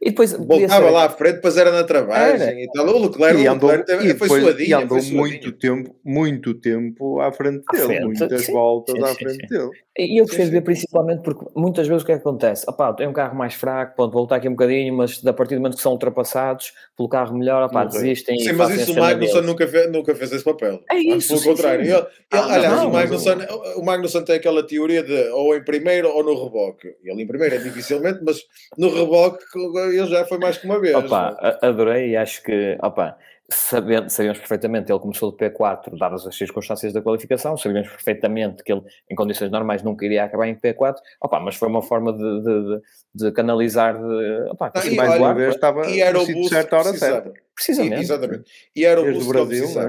E 0.00 0.10
depois 0.10 0.32
Voltava 0.32 0.84
ser- 0.86 0.90
lá 0.92 1.04
à 1.06 1.10
frente, 1.10 1.34
depois 1.36 1.56
era 1.56 1.72
na 1.72 1.82
travagem 1.82 2.46
Era. 2.48 2.60
e 2.60 2.70
tal. 2.70 2.86
O 2.86 3.02
Leclerc, 3.06 3.40
e 3.42 3.48
o 3.48 3.52
andou, 3.52 3.68
Leclerc 3.70 3.86
teve- 3.86 4.04
e 4.04 4.14
foi 4.16 4.28
depois- 4.28 4.42
suadinho. 4.44 4.68
e 4.68 4.72
andou 4.74 5.02
foi 5.02 5.12
muito 5.12 5.52
tempo, 5.52 5.96
muito 6.04 6.54
tempo 6.54 7.20
à 7.20 7.32
frente 7.32 7.64
À 7.68 7.72
dele, 7.72 7.86
frente, 7.86 8.04
muitas 8.04 8.42
sim. 8.44 8.52
voltas 8.52 8.94
Sim, 8.94 9.02
à 9.02 9.14
frente 9.14 9.40
sim. 9.40 9.46
dele. 9.48 9.70
E 9.98 10.20
eu 10.20 10.24
gostei 10.26 10.44
de 10.44 10.52
ver 10.52 10.60
principalmente 10.60 11.22
porque 11.24 11.44
muitas 11.56 11.88
vezes 11.88 12.04
o 12.04 12.06
que 12.06 12.12
é 12.12 12.14
que 12.14 12.20
acontece? 12.20 12.64
Opá, 12.70 12.92
tem 12.92 13.08
um 13.08 13.12
carro 13.12 13.36
mais 13.36 13.54
fraco, 13.54 13.96
pronto, 13.96 14.12
vou 14.12 14.20
voltar 14.22 14.36
aqui 14.36 14.46
um 14.48 14.52
bocadinho, 14.52 14.96
mas 14.96 15.20
a 15.26 15.32
partir 15.32 15.56
do 15.56 15.60
momento 15.60 15.74
que 15.76 15.82
são 15.82 15.90
ultrapassados 15.90 16.72
pelo 16.96 17.08
carro 17.08 17.36
melhor, 17.36 17.64
opá, 17.64 17.82
Não 17.82 17.90
sei. 17.90 18.02
desistem 18.02 18.36
e 18.36 18.40
Sim, 18.44 18.52
mas 18.52 18.70
isso 18.78 18.92
o 18.92 18.96
Magnussen 19.00 19.42
nunca 19.42 19.66
fez, 19.66 19.90
nunca 19.90 20.14
fez 20.14 20.30
esse 20.32 20.44
papel. 20.44 20.80
É 20.92 20.96
isso, 20.96 21.26
Pelo 21.28 21.40
sim, 21.40 21.48
contrário. 21.48 21.84
sim. 21.84 21.90
Ele- 21.90 21.98
ele- 22.00 22.06
Ah, 22.30 22.54
aliás, 22.54 22.76
não, 22.82 22.88
o, 22.88 22.92
Magnussen, 22.92 23.36
o 23.76 23.82
Magnussen 23.84 24.22
tem 24.24 24.36
aquela 24.36 24.62
teoria 24.64 25.02
de 25.02 25.28
ou 25.30 25.56
em 25.56 25.64
primeiro 25.64 26.08
ou 26.08 26.22
no 26.22 26.44
reboque. 26.44 26.94
Ele 27.02 27.20
em 27.22 27.26
primeiro 27.26 27.56
é 27.56 27.58
dificilmente, 27.58 28.20
mas 28.24 28.38
no 28.78 28.88
reboque 28.94 29.42
ele 29.88 30.06
já 30.06 30.24
foi 30.24 30.38
mais 30.38 30.58
que 30.58 30.66
uma 30.66 30.80
vez. 30.80 30.96
Opa, 30.96 31.36
é? 31.40 31.66
adorei 31.66 32.10
e 32.10 32.16
acho 32.16 32.42
que, 32.42 32.76
opa, 32.82 33.16
sabendo, 33.50 34.10
sabíamos 34.10 34.38
perfeitamente, 34.38 34.92
ele 34.92 34.98
começou 35.00 35.30
de 35.30 35.38
P4, 35.38 35.98
dadas 35.98 36.26
as 36.26 36.36
circunstâncias 36.36 36.92
da 36.92 37.00
qualificação, 37.00 37.56
sabíamos 37.56 37.88
perfeitamente 37.88 38.62
que 38.62 38.72
ele, 38.72 38.82
em 39.10 39.14
condições 39.14 39.50
normais, 39.50 39.82
nunca 39.82 40.04
iria 40.04 40.24
acabar 40.24 40.46
em 40.48 40.54
P4, 40.54 40.96
opa, 41.20 41.40
mas 41.40 41.56
foi 41.56 41.68
uma 41.68 41.82
forma 41.82 42.12
de, 42.12 42.42
de, 42.42 42.80
de- 43.14 43.32
canalizar, 43.32 43.96
de, 43.96 44.50
opa, 44.50 44.66
Ah, 44.66 44.70
conseguir 44.70 44.94
e 44.94 44.96
mais 44.96 45.20
olha, 45.20 45.34
vez 45.34 45.54
estava 45.54 45.86
E 45.88 46.00
era 46.00 46.20
o 46.20 46.26
boost 46.26 46.48
certo 46.50 46.68
que 46.68 46.74
à 46.74 46.78
hora 46.78 46.88
precisava. 46.90 47.22
certa. 47.22 47.40
precisamente. 47.54 48.00
Exatamente. 48.02 48.50
E 48.76 48.84
era 48.84 49.00
o 49.00 49.04
Desde 49.04 49.18
boost 49.24 49.30
o 49.30 49.46
que 49.46 49.54
ele 49.54 49.60
Brasil, 49.60 49.84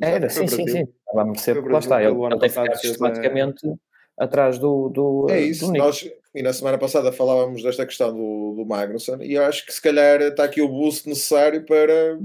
não 0.00 0.08
Era, 0.08 0.28
sim, 0.28 0.46
sim, 0.46 0.68
sim. 0.68 0.82
Estava 0.82 1.22
a 1.22 1.24
merecer, 1.24 1.54
Foi 1.54 1.62
porque 1.62 1.72
lá 1.72 1.78
está, 1.80 2.02
ele, 2.02 2.14
ele 2.24 2.38
tem 2.38 2.48
ficado 2.48 2.76
sistematicamente 2.76 3.66
atrás 4.18 4.58
do, 4.58 4.88
do, 4.88 5.26
É 5.30 5.36
do 5.40 5.46
isso. 5.46 5.70
Nico. 5.72 5.84
Nós, 5.84 6.08
e 6.34 6.42
na 6.42 6.52
semana 6.52 6.78
passada 6.78 7.12
falávamos 7.12 7.62
desta 7.62 7.84
questão 7.86 8.12
do, 8.12 8.54
do 8.56 8.64
Magnussen 8.66 9.22
e 9.22 9.34
eu 9.34 9.44
acho 9.44 9.64
que 9.66 9.72
se 9.72 9.80
calhar 9.82 10.20
está 10.20 10.44
aqui 10.44 10.60
o 10.60 10.68
boost 10.68 11.08
necessário 11.08 11.64
para, 11.64 12.18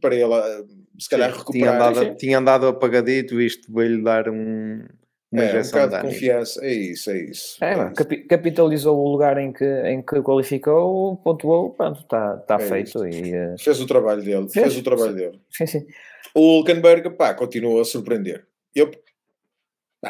para 0.00 0.14
ele 0.14 0.34
eh, 0.34 0.64
se 0.98 1.08
calhar 1.08 1.28
Sim, 1.30 1.36
tinha, 1.52 1.70
recuperar 1.70 1.74
andado, 1.88 2.16
tinha 2.16 2.38
andado 2.38 2.66
apagadito, 2.66 3.40
isto 3.40 3.72
veio-lhe 3.72 4.02
dar 4.02 4.28
um, 4.28 4.82
uma 5.30 5.42
é, 5.42 5.46
um 5.46 5.48
injeção 5.50 5.80
bocado 5.82 5.90
de 5.90 6.08
de 6.08 6.14
confiança. 6.14 6.64
É 6.64 6.72
isso, 6.72 7.10
é 7.10 7.18
isso. 7.18 7.56
É, 7.64 7.72
É 7.72 7.76
mano, 7.76 7.86
isso. 7.88 7.94
capi- 7.96 8.24
capitalizou 8.26 8.98
o 8.98 9.08
lugar 9.12 9.38
em 9.38 9.52
que, 9.52 9.64
em 9.64 10.02
que 10.02 10.20
qualificou, 10.22 11.16
pontuou, 11.18 11.70
pronto, 11.70 12.00
está 12.00 12.36
tá 12.38 12.56
É 12.56 12.58
feito. 12.58 13.06
E, 13.06 13.32
eh, 13.32 13.54
Fez 13.58 13.80
o 13.80 13.86
trabalho 13.86 14.22
dele. 14.22 14.48
Fez, 14.48 14.66
Fez 14.66 14.76
o 14.78 14.82
trabalho 14.82 15.10
sim. 15.12 15.16
dele. 15.16 15.40
sim, 15.50 15.66
sim. 15.66 15.86
O 16.34 16.40
Hulkenberg, 16.58 17.10
pá, 17.10 17.32
continua 17.34 17.82
a 17.82 17.84
surpreender. 17.84 18.44
Eu, 18.74 18.90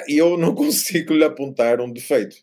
eu 0.08 0.36
não 0.36 0.54
consigo 0.54 1.14
lhe 1.14 1.24
apontar 1.24 1.80
um 1.80 1.90
defeito 1.92 2.36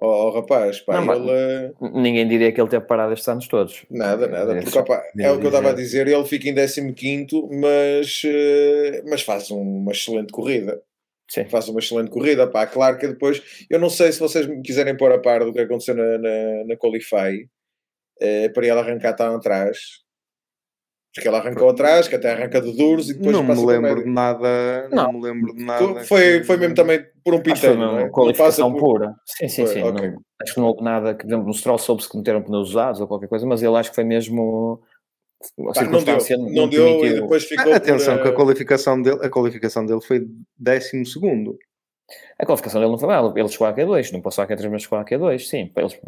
ao, 0.00 0.08
ao 0.10 0.34
rapaz, 0.34 0.80
pá, 0.80 1.00
Não, 1.00 1.12
ele... 1.14 1.30
eh, 1.30 1.72
Ninguém 1.92 2.28
diria 2.28 2.52
que 2.52 2.60
ele 2.60 2.70
teve 2.70 2.84
parado 2.86 3.12
estes 3.12 3.28
anos 3.28 3.48
todos. 3.48 3.84
Nada, 3.90 4.28
nada, 4.28 4.56
É 4.56 4.62
porque 4.62 4.78
opá, 4.78 5.02
é 5.18 5.30
o 5.30 5.38
que 5.38 5.44
eu 5.46 5.48
estava 5.48 5.70
a 5.70 5.74
dizer, 5.74 6.06
ele 6.06 6.24
fica 6.24 6.48
em 6.48 6.54
15º, 6.54 7.48
mas, 7.60 8.22
eh, 8.24 9.02
mas 9.08 9.22
faz 9.22 9.50
uma 9.50 9.90
excelente 9.92 10.32
corrida. 10.32 10.80
Sim. 11.30 11.44
Faz 11.46 11.68
uma 11.68 11.80
excelente 11.80 12.10
corrida, 12.10 12.46
pá, 12.46 12.66
claro 12.66 12.96
que 12.96 13.06
depois, 13.08 13.42
eu 13.68 13.78
não 13.78 13.90
sei 13.90 14.10
se 14.12 14.18
vocês 14.20 14.46
me 14.46 14.62
quiserem 14.62 14.96
pôr 14.96 15.12
a 15.12 15.18
par 15.18 15.44
do 15.44 15.52
que 15.52 15.60
aconteceu 15.60 15.94
na, 15.94 16.16
na, 16.16 16.64
na 16.64 16.76
Qualify, 16.76 17.46
eh, 18.20 18.48
para 18.50 18.66
ele 18.66 18.78
arrancar 18.78 19.12
tão 19.14 19.34
atrás, 19.36 19.78
porque 21.14 21.28
ele 21.28 21.36
arrancou 21.36 21.68
atrás, 21.70 22.06
que 22.06 22.14
até 22.14 22.32
arranca 22.32 22.60
de 22.60 22.72
duros 22.76 23.10
e 23.10 23.14
depois 23.14 23.34
Não 23.34 23.42
me 23.42 23.48
passa 23.48 23.60
o 23.62 23.66
lembro 23.66 24.04
de 24.04 24.10
nada, 24.10 24.88
não, 24.90 25.04
Não. 25.04 25.12
me 25.14 25.22
lembro 25.22 25.54
de 25.54 25.64
nada. 25.64 26.04
Foi, 26.04 26.40
que- 26.40 26.44
foi 26.44 26.56
mesmo 26.56 26.74
também 26.74 27.04
por 27.24 27.34
um 27.34 27.38
foi 27.38 27.42
pinteiro, 27.54 27.76
não 27.78 27.90
uma 27.90 28.00
é? 28.00 28.04
Não 28.04 28.10
qualificação 28.10 28.72
por- 28.72 28.80
pura. 28.80 29.14
Sim, 29.24 29.48
sim, 29.48 29.64
Foi, 29.66 29.74
sim. 29.74 29.82
ok. 29.82 30.08
Não- 30.10 30.20
acho 30.42 30.54
que 30.54 30.60
não 30.60 30.66
houve 30.68 30.82
nada 30.82 31.14
que, 31.14 31.20
por 31.24 31.28
exemplo, 31.28 31.46
no 31.46 31.54
Stroll 31.54 31.78
soube-se 31.78 32.08
que 32.08 32.16
meteram 32.16 32.42
pneus 32.42 32.70
usados 32.70 33.00
ou 33.00 33.08
qualquer 33.08 33.28
coisa, 33.28 33.46
mas 33.46 33.62
ele 33.62 33.76
acho 33.76 33.90
que 33.90 33.94
foi 33.96 34.04
mesmo 34.04 34.80
a 35.70 35.72
Pá, 35.72 35.82
não 35.84 36.04
deu, 36.04 36.20
circunstância 36.20 36.36
não 36.36 36.68
deu 36.68 37.04
e 37.04 37.14
depois 37.14 37.44
ficou 37.44 37.72
Ah, 37.72 37.76
Atenção 37.76 38.16
por, 38.16 38.22
que 38.22 38.28
a 38.28 38.32
qualificação 38.32 39.02
dele, 39.02 39.18
a 39.22 39.30
qualificação 39.30 39.86
dele 39.86 40.00
foi 40.00 40.26
12 40.58 41.04
segundo. 41.06 41.56
A 42.38 42.46
qualificação 42.46 42.80
dele 42.80 42.92
não 42.92 42.98
foi 42.98 43.08
mal, 43.08 43.36
ele 43.36 43.48
chegou 43.48 43.66
a 43.66 43.72
Q2, 43.74 44.12
não 44.12 44.20
passou 44.20 44.42
a 44.42 44.46
Q3, 44.46 44.70
mas 44.70 44.82
chegou 44.82 44.98
a 44.98 45.04
Q2, 45.04 45.48
sim. 45.48 45.70
Eles, 45.76 45.92
eh, 45.94 45.98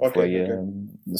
Ok, 0.00 0.10
foi, 0.12 0.42
ok. 0.42 0.54
eh, 0.54 0.58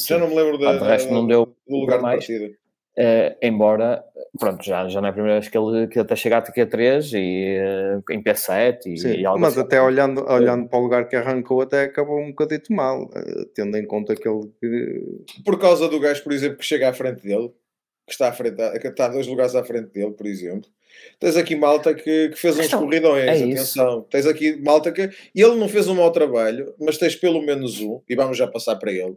Já 0.07 0.17
não 0.17 0.27
me 0.29 0.35
lembro 0.35 0.57
da, 0.57 0.69
Ah, 0.71 0.77
de 0.77 0.83
resto 0.85 1.11
não 1.13 1.27
deu 1.27 1.55
do 1.67 1.75
lugar 1.77 1.97
de 1.97 2.03
mais. 2.03 2.25
partida. 2.25 2.53
Eh, 2.95 3.35
embora, 3.41 4.03
pronto, 4.39 4.63
já, 4.63 4.87
já 4.87 5.01
não 5.01 5.07
é 5.07 5.09
a 5.09 5.13
primeira 5.13 5.39
vez 5.39 5.49
que 5.49 5.57
ele, 5.57 5.87
que 5.87 5.97
até 5.97 6.15
chega 6.15 6.37
a 6.37 6.41
Q3 6.43 7.13
e 7.17 7.55
eh, 7.57 7.99
em 8.11 8.21
P7 8.21 8.85
e, 8.85 8.97
Sim, 8.97 9.13
e 9.15 9.25
algo 9.25 9.39
mas 9.39 9.53
assim. 9.53 9.61
até 9.61 9.81
olhando, 9.81 10.23
olhando 10.29 10.67
para 10.69 10.77
o 10.77 10.83
lugar 10.83 11.07
que 11.07 11.15
arrancou, 11.15 11.61
até 11.61 11.83
acabou 11.85 12.19
um 12.19 12.29
bocadito 12.29 12.71
mal, 12.71 13.09
eh, 13.15 13.45
tendo 13.55 13.75
em 13.77 13.85
conta 13.87 14.15
que 14.15 14.27
ele. 14.27 14.47
que- 14.61 15.41
Por 15.43 15.59
causa 15.59 15.87
do 15.89 15.99
gajo, 15.99 16.23
por 16.23 16.31
exemplo, 16.33 16.57
que 16.59 16.65
chega 16.65 16.87
à 16.89 16.93
frente 16.93 17.23
dele, 17.23 17.49
que 18.05 18.11
está, 18.13 18.27
à 18.27 18.31
frente, 18.33 18.57
que 18.79 18.87
está 18.87 19.07
dois 19.07 19.25
lugares 19.25 19.55
à 19.55 19.63
frente 19.63 19.91
dele, 19.91 20.11
por 20.11 20.27
exemplo. 20.27 20.69
tens 21.19 21.35
aqui 21.35 21.55
malta 21.55 21.95
que, 21.95 22.29
que 22.29 22.35
fez 22.35 22.59
uns 22.59 22.67
Então, 22.67 22.81
corridões, 22.81 23.23
é 23.27 23.35
isso. 23.37 23.45
atenção. 23.79 24.01
Tens 24.07 24.27
aqui 24.27 24.55
malta 24.61 24.91
que. 24.91 25.09
E 25.33 25.41
ele 25.41 25.55
não 25.55 25.67
fez 25.67 25.87
um 25.87 25.95
mau 25.95 26.11
trabalho, 26.11 26.75
mas 26.79 26.99
tens 26.99 27.15
pelo 27.15 27.41
menos 27.41 27.79
um, 27.81 27.99
e 28.07 28.15
vamos 28.15 28.37
já 28.37 28.45
passar 28.45 28.75
para 28.75 28.91
ele. 28.91 29.15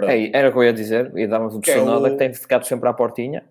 É, 0.00 0.30
era 0.38 0.48
o 0.48 0.52
que 0.52 0.58
eu 0.58 0.64
ia 0.64 0.72
dizer, 0.72 1.12
e 1.16 1.26
dávamos 1.26 1.54
o 1.54 1.60
Que 1.60 1.72
é 1.72 1.80
o- 1.80 2.10
que 2.10 2.16
tem 2.16 2.32
ficado 2.32 2.66
sempre 2.66 2.88
à 2.88 2.92
portinha. 2.92 3.44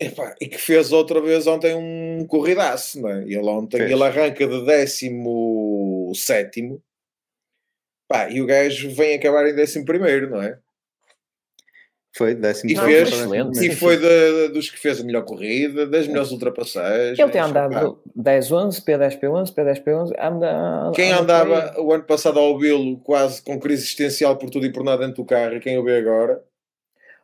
Epá, 0.00 0.34
e 0.40 0.46
que 0.46 0.56
fez 0.56 0.92
outra 0.92 1.20
vez 1.20 1.46
ontem 1.46 1.74
um 1.74 2.24
corridaço, 2.26 3.02
não 3.02 3.10
é? 3.10 3.22
Ele 3.24 3.38
ontem 3.48 3.78
Fez. 3.78 3.90
ele 3.90 4.02
arranca 4.02 4.46
de 4.46 4.64
17 4.64 6.80
pá, 8.08 8.30
e 8.30 8.40
o 8.40 8.46
gajo 8.46 8.90
vem 8.90 9.14
acabar 9.14 9.46
em 9.46 9.60
11 9.60 9.84
primeiro, 9.84 10.30
não 10.30 10.42
é? 10.42 10.58
Foi 12.16 12.34
décimo 12.34 12.70
E 12.70 12.74
Não, 12.74 12.84
fez, 12.84 13.08
excelente. 13.08 13.64
e 13.66 13.74
foi 13.74 13.96
da- 13.96 14.52
dos 14.52 14.68
que 14.68 14.78
fez 14.78 15.00
a 15.00 15.04
melhor 15.04 15.24
corrida, 15.24 15.86
das 15.86 16.08
melhores 16.08 16.32
ultrapassagens. 16.32 17.16
Ele 17.18 17.30
tem 17.30 17.40
pá. 17.40 17.46
andado 17.46 18.00
10-11, 18.16 18.84
P10-P11, 18.84 19.54
P10-P11, 19.54 20.12
anda... 20.18 20.90
Quem 20.94 21.12
anda 21.12 21.44
por 21.44 21.52
andava 21.52 21.80
o 21.80 21.92
ano 21.92 22.02
passado 22.04 22.38
ao 22.40 22.58
vê-lo 22.58 22.98
quase 22.98 23.40
com 23.42 23.60
crise 23.60 23.82
existencial 23.84 24.36
por 24.36 24.50
tudo 24.50 24.66
e 24.66 24.72
por 24.72 24.82
nada 24.82 25.06
dentro 25.06 25.22
do 25.22 25.24
carro, 25.24 25.54
e 25.54 25.60
quem 25.60 25.78
o 25.78 25.84
vê 25.84 25.98
agora, 25.98 26.42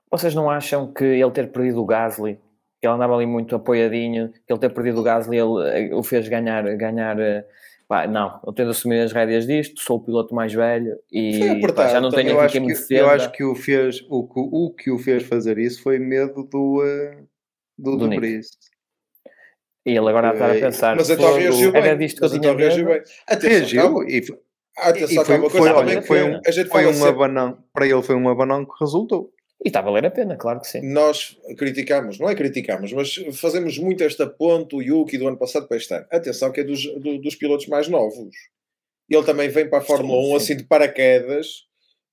Vocês 0.08 0.34
não 0.36 0.48
acham 0.48 0.92
que 0.92 1.04
ele 1.04 1.30
ter 1.32 1.48
perdido 1.50 1.82
o 1.82 1.84
Gasly, 1.84 2.38
que 2.80 2.86
ele 2.86 2.94
andava 2.94 3.16
ali 3.16 3.26
muito 3.26 3.56
apoiadinho, 3.56 4.32
que 4.46 4.52
ele 4.52 4.60
ter 4.60 4.70
perdido 4.72 5.00
o 5.00 5.02
Gasly, 5.02 5.36
ele 5.36 5.90
eh, 5.90 5.94
o 5.94 6.02
fez 6.04 6.28
ganhar, 6.28 6.62
ganhar 6.76 7.18
eh, 7.18 7.44
pá, 7.88 8.06
não, 8.06 8.40
eu 8.46 8.52
tenho 8.52 8.68
de 8.68 8.76
assumir 8.76 9.00
as 9.00 9.12
rédeas 9.12 9.46
disto, 9.46 9.80
sou 9.80 9.96
o 9.98 10.00
piloto 10.04 10.34
mais 10.34 10.52
velho 10.52 10.98
e 11.10 11.42
apertado 11.50 11.88
pá, 11.88 11.88
já 11.88 12.00
não 12.00 12.10
tenho 12.10 12.30
Eu 12.30 12.36
aqui 12.40 12.44
acho, 12.46 12.52
quem 12.52 12.60
me 12.62 12.66
que, 12.68 12.72
defenda. 12.80 13.00
eu 13.00 13.10
acho 13.10 13.32
que 13.32 13.44
o 13.44 13.54
fez 13.54 14.04
o 14.08 14.26
que 14.26 14.40
o 14.40 14.70
que 14.70 14.90
o 14.90 14.98
fez 14.98 15.22
fazer 15.24 15.58
isso 15.58 15.82
foi 15.82 15.98
medo 15.98 16.42
do 16.44 16.82
eh, 16.84 17.18
do, 17.78 17.96
Do 17.96 18.08
do. 18.08 18.14
E 18.14 19.90
ele 19.90 19.98
agora 20.08 20.32
está 20.32 20.46
a 20.46 20.56
Eh, 20.56 20.60
pensar, 20.60 20.96
mas 20.96 21.08
então 21.10 21.26
"Fogo, 21.26 21.38
reagiu 21.38 21.72
bem. 21.72 21.82
era 21.82 21.96
disto 21.96 22.18
que 22.18 22.24
eu 22.24 22.40
tinha 22.40 22.54
reagiu 22.56 22.86
medo." 22.86 23.04
bem. 23.04 23.38
Reagiu 23.50 24.02
e, 24.08 24.22
foi- 24.26 24.38
Atenção, 24.78 25.22
e 25.22 25.26
foi, 25.26 25.38
foi, 25.38 25.50
coisa 25.50 25.74
olha, 25.74 25.88
também. 25.88 26.02
foi 26.02 26.22
um, 26.24 26.40
A 26.46 26.50
gente 26.50 26.68
foi 26.68 26.86
um 26.86 27.04
abanão 27.04 27.58
para 27.72 27.86
ele 27.86 28.02
foi 28.02 28.14
um 28.16 28.28
abanão 28.28 28.64
que 28.64 28.72
resultou. 28.80 29.32
E 29.64 29.68
está 29.68 29.80
a 29.80 29.82
valer 29.82 30.04
a 30.06 30.10
pena, 30.10 30.36
claro 30.36 30.60
que 30.60 30.68
sim. 30.68 30.80
nós 30.82 31.36
criticamos, 31.56 32.18
não 32.18 32.28
é 32.28 32.34
criticamos, 32.34 32.92
mas 32.92 33.14
fazemos 33.34 33.78
muito 33.78 34.04
esta 34.04 34.26
ponte, 34.26 34.76
o 34.76 34.82
Yuki 34.82 35.16
do 35.18 35.26
ano 35.26 35.36
passado 35.38 35.66
para 35.66 35.76
este 35.76 35.92
ano. 35.94 36.06
Atenção 36.10 36.52
que 36.52 36.60
é 36.60 36.64
dos, 36.64 36.84
do- 37.00 37.18
dos 37.18 37.34
pilotos 37.34 37.66
mais 37.66 37.88
novos. 37.88 38.34
Ele 39.08 39.24
também 39.24 39.48
vem 39.48 39.68
para 39.68 39.78
a 39.78 39.82
Fórmula 39.82 40.20
Sim, 40.22 40.26
1 40.26 40.30
sim. 40.30 40.36
assim 40.36 40.56
de 40.58 40.64
paraquedas, 40.64 41.64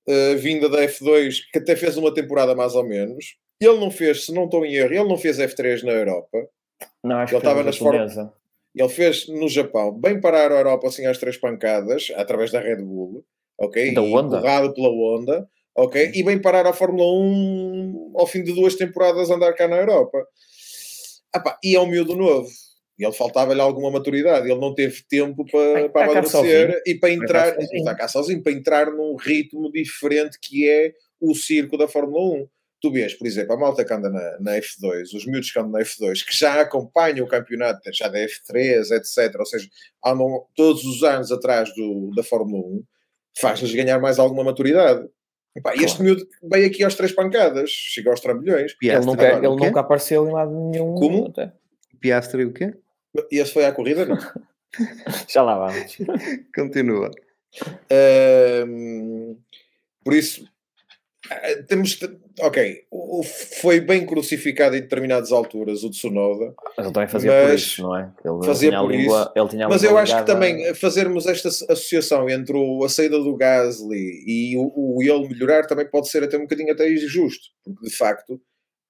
eh, 0.08 0.34
vinda 0.36 0.68
da 0.68 0.78
F2, 0.82 1.40
que 1.52 1.58
até 1.58 1.76
fez 1.76 1.96
uma 1.96 2.12
temporada 2.14 2.54
mais 2.54 2.74
ou 2.74 2.84
menos. 2.84 3.36
Ele 3.60 3.78
não 3.78 3.90
fez, 3.90 4.24
se 4.26 4.32
não 4.32 4.44
estou 4.46 4.64
em 4.64 4.74
erro, 4.74 4.92
ele 4.94 5.08
não 5.08 5.18
fez 5.18 5.38
F3 5.38 5.82
na 5.82 5.92
Europa. 5.92 6.48
Não, 7.02 7.16
acho 7.16 7.34
Ele 7.34 7.40
que 7.40 7.46
estava 7.46 7.60
na 7.60 7.66
nas 7.66 7.76
japonesa. 7.76 8.32
Ele 8.74 8.88
fez 8.88 9.28
no 9.28 9.48
Japão, 9.48 9.92
bem 9.92 10.20
parar 10.20 10.50
a 10.50 10.56
Europa 10.56 10.88
assim 10.88 11.06
às 11.06 11.18
três 11.18 11.36
pancadas, 11.36 12.10
através 12.16 12.50
da 12.50 12.58
Red 12.60 12.76
Bull, 12.82 13.24
ok? 13.58 13.92
Da 13.94 14.00
Honda. 14.00 14.36
empurrado 14.38 14.74
pela 14.74 14.88
Honda, 14.88 15.48
ok? 15.74 16.12
E 16.14 16.22
bem 16.22 16.40
parar 16.40 16.66
a 16.66 16.72
Fórmula 16.72 17.04
1 17.04 18.12
ao 18.14 18.26
fim 18.26 18.42
de 18.42 18.52
duas 18.52 18.74
temporadas 18.74 19.30
andar 19.30 19.52
cá 19.54 19.66
na 19.66 19.76
Europa. 19.76 20.18
Ah 21.32 21.40
pá, 21.40 21.58
e 21.62 21.74
é 21.74 21.80
um 21.80 21.86
miúdo 21.86 22.14
novo. 22.14 22.48
E 22.98 23.04
ele 23.04 23.12
faltava-lhe 23.12 23.60
alguma 23.60 23.90
maturidade. 23.90 24.48
Ele 24.48 24.60
não 24.60 24.72
teve 24.72 25.02
tempo 25.08 25.44
para, 25.44 25.88
para 25.88 26.06
cá 26.06 26.18
amadurecer 26.20 26.82
e 26.86 26.94
para 26.94 27.08
cá 27.08 27.14
entrar, 27.14 27.54
sozinho. 27.54 27.78
está 27.78 27.94
cá 27.94 28.08
sozinho, 28.08 28.42
para 28.42 28.52
entrar 28.52 28.86
num 28.92 29.16
ritmo 29.16 29.70
diferente 29.72 30.38
que 30.40 30.68
é 30.68 30.92
o 31.20 31.34
circo 31.34 31.76
da 31.76 31.88
Fórmula 31.88 32.42
1. 32.42 32.48
Tu 32.80 32.92
vês, 32.92 33.14
por 33.14 33.26
exemplo, 33.26 33.54
a 33.54 33.56
malta 33.56 33.84
que 33.84 33.92
anda 33.92 34.10
na, 34.10 34.38
na 34.40 34.58
F2, 34.58 35.14
os 35.14 35.26
miúdos 35.26 35.50
que 35.50 35.58
andam 35.58 35.72
na 35.72 35.80
F2, 35.80 36.24
que 36.24 36.36
já 36.36 36.60
acompanham 36.60 37.24
o 37.24 37.28
campeonato, 37.28 37.80
já 37.92 38.08
da 38.08 38.18
F3, 38.18 38.90
etc. 38.90 39.34
Ou 39.38 39.46
seja, 39.46 39.68
andam 40.04 40.44
todos 40.54 40.84
os 40.84 41.02
anos 41.02 41.32
atrás 41.32 41.74
do, 41.74 42.10
da 42.14 42.22
Fórmula 42.22 42.62
1, 42.62 42.84
faz-lhes 43.40 43.74
ganhar 43.74 43.98
mais 43.98 44.18
alguma 44.18 44.44
maturidade. 44.44 45.08
Epá, 45.56 45.72
e 45.74 45.84
Este 45.84 45.98
Claro. 45.98 46.02
miúdo 46.04 46.28
veio 46.42 46.66
aqui 46.66 46.82
aos 46.82 46.94
três 46.94 47.12
pancadas, 47.12 47.70
chega 47.70 48.10
aos 48.10 48.20
trambolhões. 48.20 48.74
Ele 48.82 48.98
nunca, 49.00 49.28
agora, 49.28 49.46
ele 49.46 49.56
nunca 49.56 49.80
apareceu 49.80 50.26
em 50.28 50.32
lado 50.32 50.50
nenhum. 50.52 50.94
Como? 50.94 51.26
até. 51.28 51.52
Piastri 52.00 52.44
o 52.44 52.52
quê? 52.52 52.74
E 53.30 53.38
esse 53.38 53.52
foi 53.52 53.64
à 53.64 53.72
corrida, 53.72 54.04
não? 54.04 54.18
Já 55.28 55.42
lá 55.42 55.56
vamos. 55.56 55.96
Continua. 56.54 57.10
Ahm, 57.90 59.36
por 60.04 60.12
isso, 60.14 60.44
temos. 61.68 61.96
de- 61.98 62.24
Ok, 62.40 62.82
foi 63.60 63.80
bem 63.80 64.04
crucificado 64.04 64.74
em 64.76 64.80
determinadas 64.80 65.30
alturas 65.30 65.84
o 65.84 65.90
Tsunoda, 65.90 66.52
Mas 66.76 66.84
ele 66.86 66.92
também 66.92 67.08
fazia 67.08 67.30
por 67.30 67.48
Mas 67.48 67.60
isso, 67.62 67.82
não 67.82 67.96
é? 67.96 68.12
Ele 68.24 68.44
fazia 68.46 68.68
tinha 68.70 68.80
a 68.80 68.82
por 68.82 68.90
língua, 68.90 69.20
isso. 69.20 69.32
ele 69.36 69.48
tinha 69.48 69.66
a 69.66 69.68
mas 69.68 69.84
eu 69.84 69.96
acho 69.96 70.12
que 70.12 70.20
ligada- 70.20 70.32
também 70.34 70.74
fazermos 70.74 71.26
esta 71.26 71.48
asso- 71.48 71.64
associação 71.70 72.28
entre 72.28 72.56
o- 72.56 72.82
a 72.84 72.88
saída 72.88 73.18
do 73.20 73.36
Gasly 73.36 74.24
e 74.26 74.56
o, 74.56 74.72
o 74.74 75.00
ele 75.02 75.28
melhorar 75.28 75.64
também 75.66 75.86
pode 75.88 76.08
ser 76.08 76.24
até 76.24 76.36
um 76.36 76.40
bocadinho 76.42 76.72
até 76.72 76.90
injusto, 76.92 77.44
porque 77.64 77.86
de 77.88 77.96
facto 77.96 78.40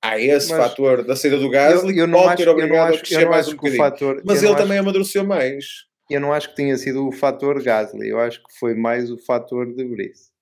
há 0.03 0.19
esse 0.19 0.51
Mas 0.51 0.59
fator 0.71 1.05
da 1.05 1.15
saída 1.15 1.39
do 1.39 1.51
Gasly 1.51 1.91
Eu, 1.99 2.05
eu 2.05 2.07
que 2.07 2.11
não 2.13 2.19
pode 2.21 2.29
acho, 2.29 2.37
ter 2.39 2.43
eu 2.43 2.47
não 2.47 2.55
obrigado 2.55 2.87
a 2.87 2.89
acho, 2.89 2.97
eu 2.99 3.01
crescer 3.03 3.25
não 3.25 3.31
mais 3.31 3.47
acho 3.47 3.55
um 3.55 3.59
que 3.59 3.59
o 3.59 3.71
bocadinho. 3.73 3.85
fator. 3.85 4.23
Mas 4.25 4.43
ele 4.43 4.55
também 4.57 4.79
acho, 4.79 4.81
amadureceu 4.89 5.25
mais. 5.27 5.65
eu 6.11 6.21
não 6.21 6.33
acho 6.33 6.49
que 6.49 6.57
tenha 6.57 6.77
sido 6.79 7.07
o 7.07 7.13
fator 7.13 7.63
Gasly, 7.63 8.09
eu 8.09 8.19
acho 8.19 8.39
que 8.43 8.59
foi 8.59 8.75
mais 8.75 9.11
o 9.11 9.19
fator 9.19 9.67
de 9.75 9.85
Brice. 9.85 10.33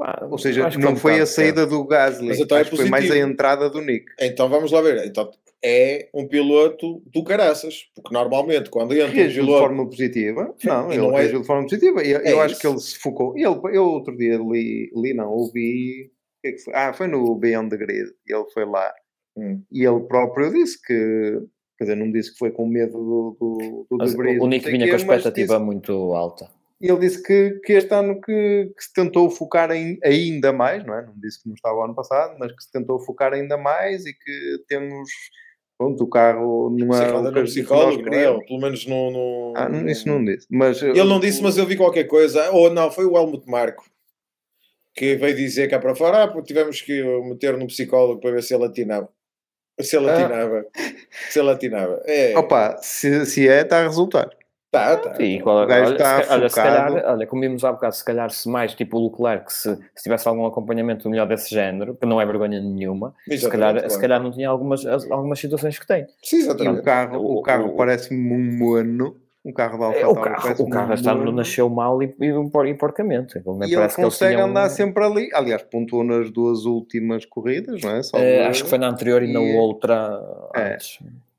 Ah, 0.00 0.26
Ou 0.30 0.38
seja, 0.38 0.68
não 0.78 0.92
um 0.92 0.96
foi 0.96 1.18
a 1.20 1.26
saída 1.26 1.66
do 1.66 1.84
Gasly, 1.84 2.28
Mas 2.28 2.38
então 2.40 2.56
é 2.56 2.64
foi 2.64 2.88
mais 2.88 3.10
a 3.10 3.18
entrada 3.18 3.68
do 3.68 3.80
Nick. 3.80 4.06
Então 4.20 4.48
vamos 4.48 4.70
lá 4.70 4.80
ver. 4.80 5.04
Então 5.06 5.28
é 5.64 6.08
um 6.14 6.26
piloto 6.28 7.02
do 7.06 7.24
caraças, 7.24 7.82
porque 7.96 8.14
normalmente 8.14 8.70
quando 8.70 8.92
entra 8.94 9.08
um 9.08 9.10
Reagiu 9.12 9.42
de 9.42 9.46
piloto. 9.48 9.64
forma 9.66 9.86
positiva. 9.88 10.54
Não, 10.64 10.88
e 10.90 10.94
ele 10.94 11.02
não 11.02 11.16
é- 11.18 11.20
reagiu 11.22 11.40
de 11.40 11.46
forma 11.46 11.62
positiva. 11.64 12.02
Eu, 12.02 12.20
É 12.20 12.32
eu 12.32 12.40
acho 12.40 12.58
que 12.60 12.66
ele 12.66 12.78
se 12.78 12.96
focou. 12.98 13.36
Ele, 13.36 13.46
eu 13.76 13.84
outro 13.86 14.16
dia 14.16 14.36
li, 14.38 14.88
li 14.94 15.14
não, 15.14 15.30
ouvi. 15.32 16.12
que 16.42 16.48
é 16.48 16.52
que 16.52 16.58
foi? 16.58 16.74
Ah, 16.74 16.92
foi 16.92 17.08
no 17.08 17.34
Beyond 17.34 17.70
the 17.70 17.76
Grid. 17.76 18.08
Ele 18.28 18.44
foi 18.54 18.64
lá 18.64 18.92
Hum. 19.36 19.62
e 19.72 19.84
ele 19.84 20.00
próprio 20.00 20.52
disse 20.52 20.80
que. 20.80 21.40
Quer 21.76 21.84
dizer, 21.84 21.96
não 21.96 22.10
disse 22.10 22.32
que 22.32 22.38
foi 22.38 22.50
com 22.50 22.66
medo 22.66 22.92
do, 22.92 23.36
do, 23.40 23.86
do 23.88 23.96
Mas 23.98 24.10
De 24.10 24.16
Vries, 24.16 24.40
o 24.42 24.46
Nick 24.48 24.68
vinha 24.68 24.86
com 24.88 24.92
a 24.94 24.96
expectativa 24.96 25.54
disse- 25.54 25.64
muito 25.64 25.92
alta. 26.12 26.48
E 26.80 26.88
ele 26.88 27.00
disse 27.00 27.20
que, 27.22 27.58
que 27.64 27.72
este 27.72 27.92
ano 27.92 28.20
que, 28.20 28.72
que 28.76 28.84
se 28.84 28.92
tentou 28.92 29.28
focar 29.30 29.70
em- 29.72 29.98
ainda 30.04 30.52
mais, 30.52 30.84
não 30.86 30.94
é? 30.94 31.04
Não 31.04 31.14
disse 31.16 31.42
que 31.42 31.48
não 31.48 31.54
estava 31.54 31.76
o 31.76 31.82
ano 31.82 31.94
passado, 31.94 32.36
mas 32.38 32.52
que 32.52 32.62
se 32.62 32.70
tentou 32.70 33.00
focar 33.00 33.32
ainda 33.32 33.56
mais 33.56 34.06
e 34.06 34.12
que 34.14 34.62
temos 34.68 35.08
pronto, 35.76 36.04
o 36.04 36.08
carro 36.08 36.70
não 36.70 36.94
é 36.94 37.06
que 37.08 37.14
o 37.16 37.32
que 37.32 37.42
psicólogo, 37.42 38.02
não 38.02 38.12
é? 38.12 38.44
pelo 38.46 38.60
menos 38.60 38.86
no. 38.86 39.10
no- 39.10 39.54
Ah, 39.56 39.68
não- 39.68 39.88
isso 39.88 40.08
não 40.08 40.24
disse. 40.24 40.46
Mas, 40.50 40.80
Ele 40.82 41.02
não 41.04 41.18
disse, 41.20 41.42
mas 41.42 41.56
eu 41.58 41.66
vi 41.66 41.76
qualquer 41.76 42.04
coisa. 42.04 42.50
Ou 42.52 42.70
não, 42.72 42.90
foi 42.92 43.06
o 43.06 43.16
Helmut 43.16 43.48
Marco 43.48 43.84
que 44.94 45.14
veio 45.16 45.34
dizer 45.36 45.68
cá 45.68 45.78
para 45.78 45.94
fora: 45.94 46.24
ah, 46.24 46.28
pô, 46.28 46.42
tivemos 46.42 46.80
que 46.80 47.02
meter 47.24 47.56
no 47.56 47.66
psicólogo 47.66 48.20
para 48.20 48.32
ver 48.32 48.42
se 48.42 48.54
ele 48.54 48.64
atinava. 48.64 49.08
Se 49.80 49.96
ele 49.96 50.10
Ah. 50.10 50.14
atinava. 50.24 50.64
Se 51.30 51.38
ele 51.40 51.50
atinava. 51.50 52.02
É. 52.06 52.36
Opa, 52.38 52.76
se, 52.82 53.24
se 53.26 53.48
é, 53.48 53.62
está 53.62 53.78
a 53.80 53.82
resultar. 53.86 54.28
Tá, 54.70 54.98
tá. 54.98 55.22
E 55.22 55.40
qual, 55.40 55.62
O 55.64 55.66
gajo 55.66 55.86
olha, 55.86 55.92
está 55.96 56.22
se, 56.22 56.30
olha, 56.32 56.48
se 56.50 56.54
calhar, 56.54 56.92
olha, 57.06 57.26
como 57.26 57.40
vimos 57.40 57.64
há 57.64 57.72
bocado, 57.72 57.94
se 57.94 58.04
calhar 58.04 58.30
se 58.30 58.46
mais 58.50 58.74
tipo 58.74 58.98
o 58.98 59.08
Leclerc, 59.08 59.50
se, 59.50 59.74
se 59.96 60.02
tivesse 60.02 60.28
algum 60.28 60.44
acompanhamento 60.44 61.08
melhor 61.08 61.26
desse 61.26 61.48
género, 61.54 61.94
que 61.94 62.04
não 62.04 62.20
é 62.20 62.26
vergonha 62.26 62.60
nenhuma, 62.60 63.14
se 63.26 63.48
calhar, 63.48 63.72
claro. 63.72 63.90
se 63.90 63.98
calhar 63.98 64.22
não 64.22 64.30
tinha 64.30 64.48
algumas, 64.50 64.84
as- 64.84 65.10
algumas 65.10 65.38
situações 65.38 65.78
que 65.78 65.86
tem. 65.86 66.06
Sim, 66.22 66.36
E 66.36 66.40
exatamente. 66.40 66.80
o 66.80 66.82
carro, 66.82 67.18
o 67.18 67.38
O- 67.38 67.42
carro 67.42 67.68
o- 67.68 67.76
parece-me 67.76 68.30
um 68.34 68.58
mono. 68.58 69.16
Um 69.42 69.52
carro 69.52 69.78
de 69.78 69.84
É, 69.96 70.02
Alfa 70.02 70.08
o 70.20 70.22
carro, 70.22 70.64
o 70.64 70.68
carro 70.68 70.92
um 70.94 71.08
ano 71.08 71.18
mono. 71.20 71.32
nasceu 71.32 71.70
mal 71.70 72.02
e, 72.02 72.14
e, 72.20 72.26
e 72.70 72.74
porcamente. 72.74 73.38
Ele 73.38 73.56
nem 73.56 73.70
E 73.70 73.74
ele 73.74 73.88
consegue 73.88 74.34
tinham- 74.34 74.50
andar 74.50 74.68
sempre 74.68 75.02
ali. 75.02 75.30
Aliás, 75.32 75.62
pontuou 75.62 76.04
nas 76.04 76.30
duas 76.30 76.66
últimas 76.66 77.24
corridas, 77.24 77.80
não 77.80 77.92
é? 77.92 78.02
Só 78.02 78.18
duas. 78.18 78.46
acho 78.48 78.64
que 78.64 78.68
foi 78.68 78.78
na 78.78 78.88
anterior 78.88 79.22
e, 79.22 79.32
na 79.32 79.40
E- 79.40 79.56
outra 79.56 80.20
É. 80.54 80.74
antes. 80.74 80.98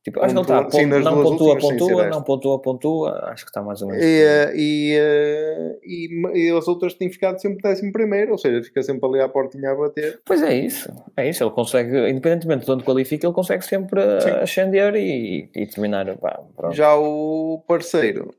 Tipo, 0.09 0.21
acho 0.21 0.33
que 0.33 0.39
ele 0.39 0.47
Pontua- 0.47 0.65
está, 0.67 0.77
sim, 0.79 0.85
não 0.87 1.01
duas 1.01 1.29
pontua, 1.29 1.53
últimas, 1.53 1.63
pontua, 1.79 2.07
não 2.09 2.23
pontua, 2.23 2.61
pontua, 2.61 3.29
acho 3.31 3.45
que 3.45 3.49
está 3.51 3.61
mais 3.61 3.81
ou 3.81 3.89
menos. 3.89 4.03
E, 4.03 4.21
eh, 4.23 4.51
e, 4.55 4.95
eh, 4.97 5.79
e, 5.83 6.47
e 6.47 6.57
as 6.57 6.67
outras 6.67 6.93
têm 6.95 7.11
ficado 7.11 7.39
sempre 7.39 7.61
décimo 7.61 7.91
primeiro, 7.91 8.31
ou 8.31 8.37
seja, 8.37 8.63
fica 8.63 8.81
sempre 8.81 9.07
ali 9.07 9.19
à 9.21 9.29
portinha 9.29 9.71
a 9.71 9.75
bater. 9.75 10.19
Pois 10.25 10.41
é 10.41 10.53
isso, 10.55 10.91
é 11.15 11.29
isso, 11.29 11.43
ele 11.43 11.51
consegue, 11.51 12.09
independentemente 12.09 12.65
de 12.65 12.71
onde 12.71 12.83
qualifica, 12.83 13.27
ele 13.27 13.33
consegue 13.33 13.63
sempre 13.63 14.01
eh, 14.01 14.19
Sim. 14.19 14.29
ascender 14.31 14.95
e, 14.95 15.49
e 15.55 15.67
terminar. 15.67 16.17
Pá. 16.17 16.39
Já 16.71 16.95
o 16.95 17.63
parceiro 17.67 18.33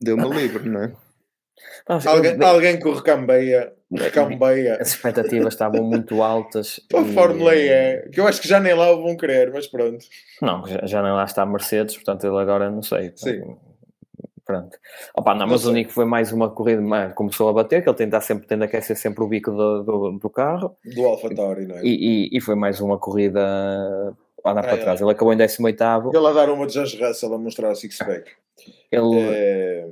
deu-me 0.00 0.28
livre, 0.28 0.68
não 0.68 0.82
é? 0.82 0.92
Mas, 1.88 2.06
Alguém, 2.06 2.32
eu- 2.36 2.46
alguém 2.46 2.78
que 2.80 2.88
o 2.88 2.94
recambeia. 2.94 3.72
As 4.80 4.88
expectativas 4.88 5.52
estavam 5.52 5.84
muito 5.84 6.22
altas. 6.22 6.80
Para 6.88 7.00
a 7.00 7.04
Fórmula 7.04 7.54
E, 7.54 7.68
é, 7.68 8.08
que 8.12 8.20
eu 8.20 8.26
acho 8.26 8.40
que 8.40 8.48
já 8.48 8.58
nem 8.58 8.74
lá 8.74 8.90
o 8.90 9.02
vão 9.02 9.16
querer, 9.16 9.52
mas 9.52 9.66
pronto. 9.66 10.04
Não, 10.40 10.66
já, 10.66 10.80
já 10.84 11.02
nem 11.02 11.12
lá 11.12 11.24
está 11.24 11.42
a 11.42 11.46
Mercedes, 11.46 11.94
portanto 11.96 12.26
ele 12.26 12.38
agora 12.38 12.70
não 12.70 12.82
sei. 12.82 13.12
Sim. 13.16 13.56
Pronto. 14.44 14.76
Opa, 15.14 15.34
o 15.34 15.58
sei. 15.58 15.72
Nico 15.72 15.92
foi 15.92 16.04
mais 16.04 16.32
uma 16.32 16.50
corrida, 16.50 16.82
mas 16.82 17.12
começou 17.14 17.48
a 17.48 17.52
bater, 17.52 17.82
que 17.82 17.88
ele 17.88 17.96
tenta 17.96 18.20
sempre, 18.20 18.46
tende 18.46 18.62
a 18.62 18.66
aquecer 18.66 18.96
sempre 18.96 19.22
o 19.22 19.28
bico 19.28 19.50
do, 19.50 19.82
do, 19.82 20.18
do 20.18 20.30
carro 20.30 20.76
Do 20.84 21.04
Alfa 21.06 21.32
Tauri, 21.34 21.66
não 21.66 21.76
é? 21.76 21.84
e, 21.84 22.28
e, 22.32 22.36
e 22.36 22.40
foi 22.40 22.54
mais 22.54 22.80
uma 22.80 22.98
corrida 22.98 23.40
a 24.44 24.50
andar 24.50 24.62
para 24.62 24.78
trás. 24.78 25.00
Ele 25.00 25.10
acabou 25.10 25.32
em 25.32 25.36
18. 25.36 26.10
Ele 26.12 26.26
a 26.26 26.32
dar 26.32 26.50
uma 26.50 26.66
de 26.66 26.74
George 26.74 27.02
Russell 27.02 27.32
a 27.32 27.38
mostrar 27.38 27.70
o 27.70 27.74
six-pack. 27.76 28.32
Ele. 28.90 29.20
É... 29.20 29.88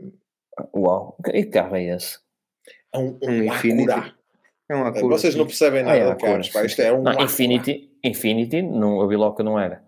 Uau, 0.75 1.17
que 1.25 1.45
carro 1.45 1.77
é 1.77 1.85
esse? 1.95 2.19
É 2.93 2.99
um, 2.99 3.19
um, 3.23 3.45
um 3.45 3.53
Acura. 3.53 4.15
É 4.69 4.77
um 4.77 4.87
Acura. 4.87 5.19
Vocês 5.19 5.35
não 5.35 5.47
percebem 5.47 5.83
nada 5.83 5.95
ah, 5.95 6.11
é 6.11 6.15
de 6.15 6.21
carros, 6.21 6.49
pá. 6.49 6.65
Isto 6.65 6.83
é 6.83 6.93
um. 6.93 7.03
Não, 7.03 7.21
Infinity, 7.21 7.91
Infinity, 8.05 8.63
não, 8.63 9.01
a 9.01 9.37
que 9.37 9.43
não 9.43 9.59
era. 9.59 9.83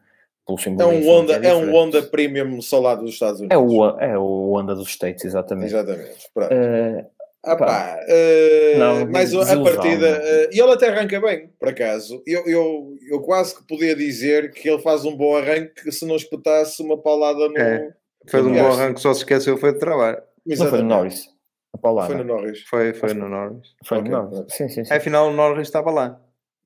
É 0.48 0.84
um, 0.84 1.08
Honda, 1.08 1.34
é, 1.34 1.46
é 1.46 1.54
um 1.54 1.72
Honda 1.72 2.02
Premium 2.02 2.60
só 2.60 2.80
lá 2.80 2.96
dos 2.96 3.12
Estados 3.12 3.40
Unidos. 3.40 3.54
É 3.54 3.58
o, 3.58 4.00
é 4.00 4.18
o 4.18 4.52
Honda 4.52 4.74
dos 4.74 4.88
States, 4.88 5.24
exatamente. 5.24 5.68
Exatamente. 5.68 6.28
Uh, 6.36 7.06
ah, 7.44 7.56
pá, 7.56 7.98
uh, 8.02 8.78
não, 8.78 9.06
mas 9.06 9.32
a 9.32 9.62
partida. 9.62 10.20
Uh, 10.20 10.48
e 10.52 10.60
ele 10.60 10.72
até 10.72 10.88
arranca 10.88 11.20
bem, 11.20 11.48
por 11.58 11.68
acaso. 11.68 12.20
Eu, 12.26 12.44
eu, 12.46 12.96
eu 13.08 13.20
quase 13.20 13.56
que 13.56 13.66
podia 13.66 13.94
dizer 13.94 14.52
que 14.52 14.68
ele 14.68 14.82
faz 14.82 15.04
um 15.04 15.16
bom 15.16 15.36
arranque 15.36 15.90
se 15.92 16.04
não 16.04 16.16
espetasse 16.16 16.82
uma 16.82 16.98
paulada 16.98 17.48
no. 17.48 17.56
É, 17.56 17.92
fez 18.28 18.44
um 18.44 18.52
bom 18.52 18.66
arranque, 18.66 19.00
só 19.00 19.14
se 19.14 19.20
esqueceu, 19.20 19.56
foi 19.56 19.72
de 19.72 19.78
trabalho. 19.78 20.20
Não 20.44 20.66
foi 20.66 20.82
no 20.82 20.88
Norris. 20.88 21.31
A 21.74 21.78
paulada. 21.78 22.08
Foi 22.08 22.16
no 22.16 22.24
Norris. 22.24 22.62
Foi, 22.62 22.92
foi 22.92 23.14
no 23.14 23.28
Norris. 23.28 23.74
Foi 23.84 23.98
okay. 23.98 24.10
no 24.10 24.22
Norris. 24.22 24.52
Sim, 24.52 24.68
sim, 24.68 24.84
sim. 24.84 24.94
Afinal, 24.94 25.28
o 25.28 25.32
Norris 25.32 25.68
estava 25.68 25.90
lá 25.90 26.20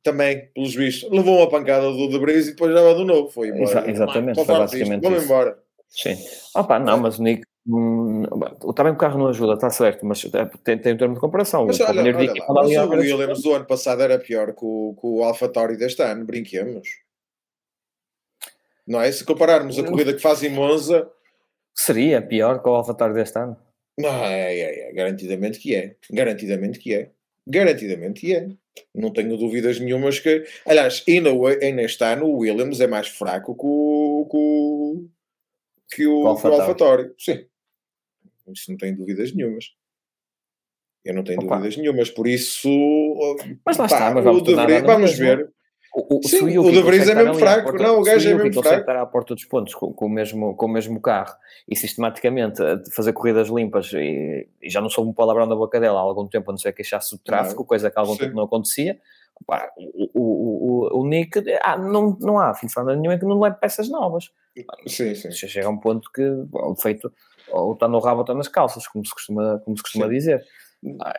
também, 0.06 0.48
pelos 0.54 0.72
vistos, 0.72 1.10
levou 1.10 1.38
uma 1.38 1.48
pancada 1.48 1.90
do 1.90 2.08
De 2.08 2.18
Vries 2.20 2.46
e 2.46 2.50
depois 2.52 2.72
já 2.72 2.92
do 2.92 3.04
novo. 3.04 3.28
Foi 3.28 3.48
embora. 3.48 3.64
Exa 3.64 3.90
exatamente, 3.90 4.44
foi 4.44 4.56
basicamente 4.56 5.02
Vamos 5.02 5.24
embora. 5.24 5.58
Sim. 5.88 6.16
Opa, 6.54 6.78
não, 6.78 6.98
mas 6.98 7.18
o 7.18 7.22
Nick. 7.22 7.42
Hum, 7.68 8.22
também 8.76 8.92
o 8.92 8.96
carro 8.96 9.18
não 9.18 9.26
ajuda, 9.26 9.54
está 9.54 9.68
certo, 9.70 10.06
mas 10.06 10.24
é, 10.32 10.44
tem, 10.62 10.78
tem 10.78 10.94
um 10.94 10.96
termo 10.96 11.14
de 11.14 11.20
comparação. 11.20 11.66
Mas, 11.66 11.80
olha, 11.80 12.00
olha 12.00 12.32
lá, 12.48 12.86
mas 12.86 12.86
o 12.86 12.90
Williams 12.92 13.42
do 13.42 13.54
ano 13.54 13.64
passado 13.64 14.02
era 14.02 14.20
pior 14.20 14.52
que 14.52 14.64
o, 14.64 14.94
que 14.94 15.04
o 15.04 15.24
AlphaTauri 15.24 15.76
deste 15.76 16.00
ano, 16.00 16.24
brinquemos. 16.24 16.88
Não 18.86 19.00
é? 19.00 19.10
Se 19.10 19.24
compararmos 19.24 19.76
a 19.80 19.82
corrida 19.82 20.14
que 20.14 20.20
faz 20.20 20.44
em 20.44 20.50
Monza. 20.50 21.10
Seria 21.74 22.22
pior 22.22 22.62
que 22.62 22.68
o 22.68 22.74
AlphaTauri 22.76 23.14
deste 23.14 23.36
ano? 23.36 23.56
Não, 23.98 24.24
é, 24.24 24.54
é, 24.54 24.88
é, 24.88 24.92
garantidamente 24.92 25.58
que 25.58 25.74
é. 25.74 25.96
Garantidamente 26.10 26.78
que 26.78 26.94
é. 26.94 27.10
Garantidamente 27.46 28.20
que 28.20 28.34
é. 28.34 28.48
Não 28.94 29.12
tenho 29.12 29.36
dúvidas 29.36 29.80
nenhumas 29.80 30.18
que. 30.18 30.44
Aliás, 30.66 31.02
ainda, 31.08 31.30
ainda 31.30 31.82
este 31.82 32.04
ano 32.04 32.26
o 32.26 32.38
Williams 32.38 32.80
é 32.80 32.86
mais 32.86 33.08
fraco 33.08 33.54
que 33.54 33.64
o, 33.64 34.28
que 34.30 34.36
o, 34.36 35.08
que 35.94 36.06
o, 36.06 36.22
o 36.24 36.28
AlphaTauri. 36.28 37.12
Sim. 37.18 37.46
Isso 38.52 38.70
não 38.70 38.76
tenho 38.76 38.96
dúvidas 38.96 39.32
nenhumas. 39.32 39.74
Eu 41.04 41.14
não 41.14 41.24
tenho 41.24 41.40
Opa. 41.40 41.56
dúvidas 41.56 41.76
nenhumas, 41.76 42.10
por 42.10 42.26
isso. 42.26 42.68
Mas 43.64 43.76
lá 43.76 43.88
pá, 43.88 43.94
está, 43.94 44.10
mas 44.10 44.24
vamos, 44.24 44.42
deveria, 44.42 44.82
vamos 44.82 45.16
ver. 45.16 45.50
O, 45.98 46.18
o, 46.18 46.28
Sim, 46.28 46.58
o, 46.58 46.70
De 46.70 46.82
Vries 46.82 47.08
é 47.08 47.14
mesmo 47.14 47.36
fraco, 47.36 47.70
porta, 47.70 47.82
não, 47.82 48.00
o 48.00 48.02
gajo 48.02 48.28
é 48.28 48.34
mesmo 48.34 48.62
fraco. 48.62 48.80
estar 48.80 48.96
à 48.96 49.06
porta 49.06 49.34
dos 49.34 49.46
pontos 49.46 49.74
com, 49.74 49.94
com, 49.94 50.04
o 50.04 50.10
mesmo, 50.10 50.54
com 50.54 50.66
o 50.66 50.68
mesmo 50.68 51.00
carro 51.00 51.34
e 51.66 51.74
sistematicamente 51.74 52.62
fazer 52.94 53.14
corridas 53.14 53.48
limpas 53.48 53.90
e, 53.94 54.46
e 54.60 54.68
já 54.68 54.82
não 54.82 54.90
soube 54.90 55.08
um 55.08 55.14
palavrão 55.14 55.48
da 55.48 55.56
boca 55.56 55.80
dela 55.80 55.98
há 55.98 56.02
algum 56.02 56.26
tempo 56.26 56.50
a 56.50 56.52
não 56.52 56.58
ser 56.58 56.74
queixasse 56.74 57.16
do 57.16 57.22
tráfego, 57.22 57.60
não. 57.60 57.64
coisa 57.64 57.90
que 57.90 57.98
há 57.98 58.02
algum 58.02 58.12
Sim. 58.12 58.18
tempo 58.18 58.36
não 58.36 58.44
acontecia. 58.44 59.00
Pá, 59.46 59.70
o, 59.78 60.20
o, 60.20 61.00
o, 61.00 61.06
Nick, 61.06 61.42
ah, 61.62 61.78
não, 61.78 62.14
não 62.20 62.38
há 62.38 62.52
fim 62.52 62.66
de 62.66 62.74
semana 62.74 62.94
nenhum 62.94 63.14
em 63.14 63.18
que 63.18 63.24
não 63.24 63.40
leve 63.40 63.56
peças 63.56 63.88
novas. 63.88 64.30
Sim, 64.86 65.14
sim. 65.14 65.30
Chega 65.30 65.66
a 65.66 65.70
um 65.70 65.78
ponto 65.78 66.12
que 66.12 66.22
o 66.22 66.74
defeito 66.74 67.10
ou 67.48 67.72
está 67.72 67.88
no 67.88 68.00
rabo 68.00 68.18
ou 68.18 68.22
está 68.22 68.34
nas 68.34 68.48
calças, 68.48 68.86
como 68.86 69.04
se 69.04 69.12
costuma, 69.12 69.62
como 69.64 69.74
se 69.78 69.82
costuma 69.82 70.08
dizer. 70.08 70.44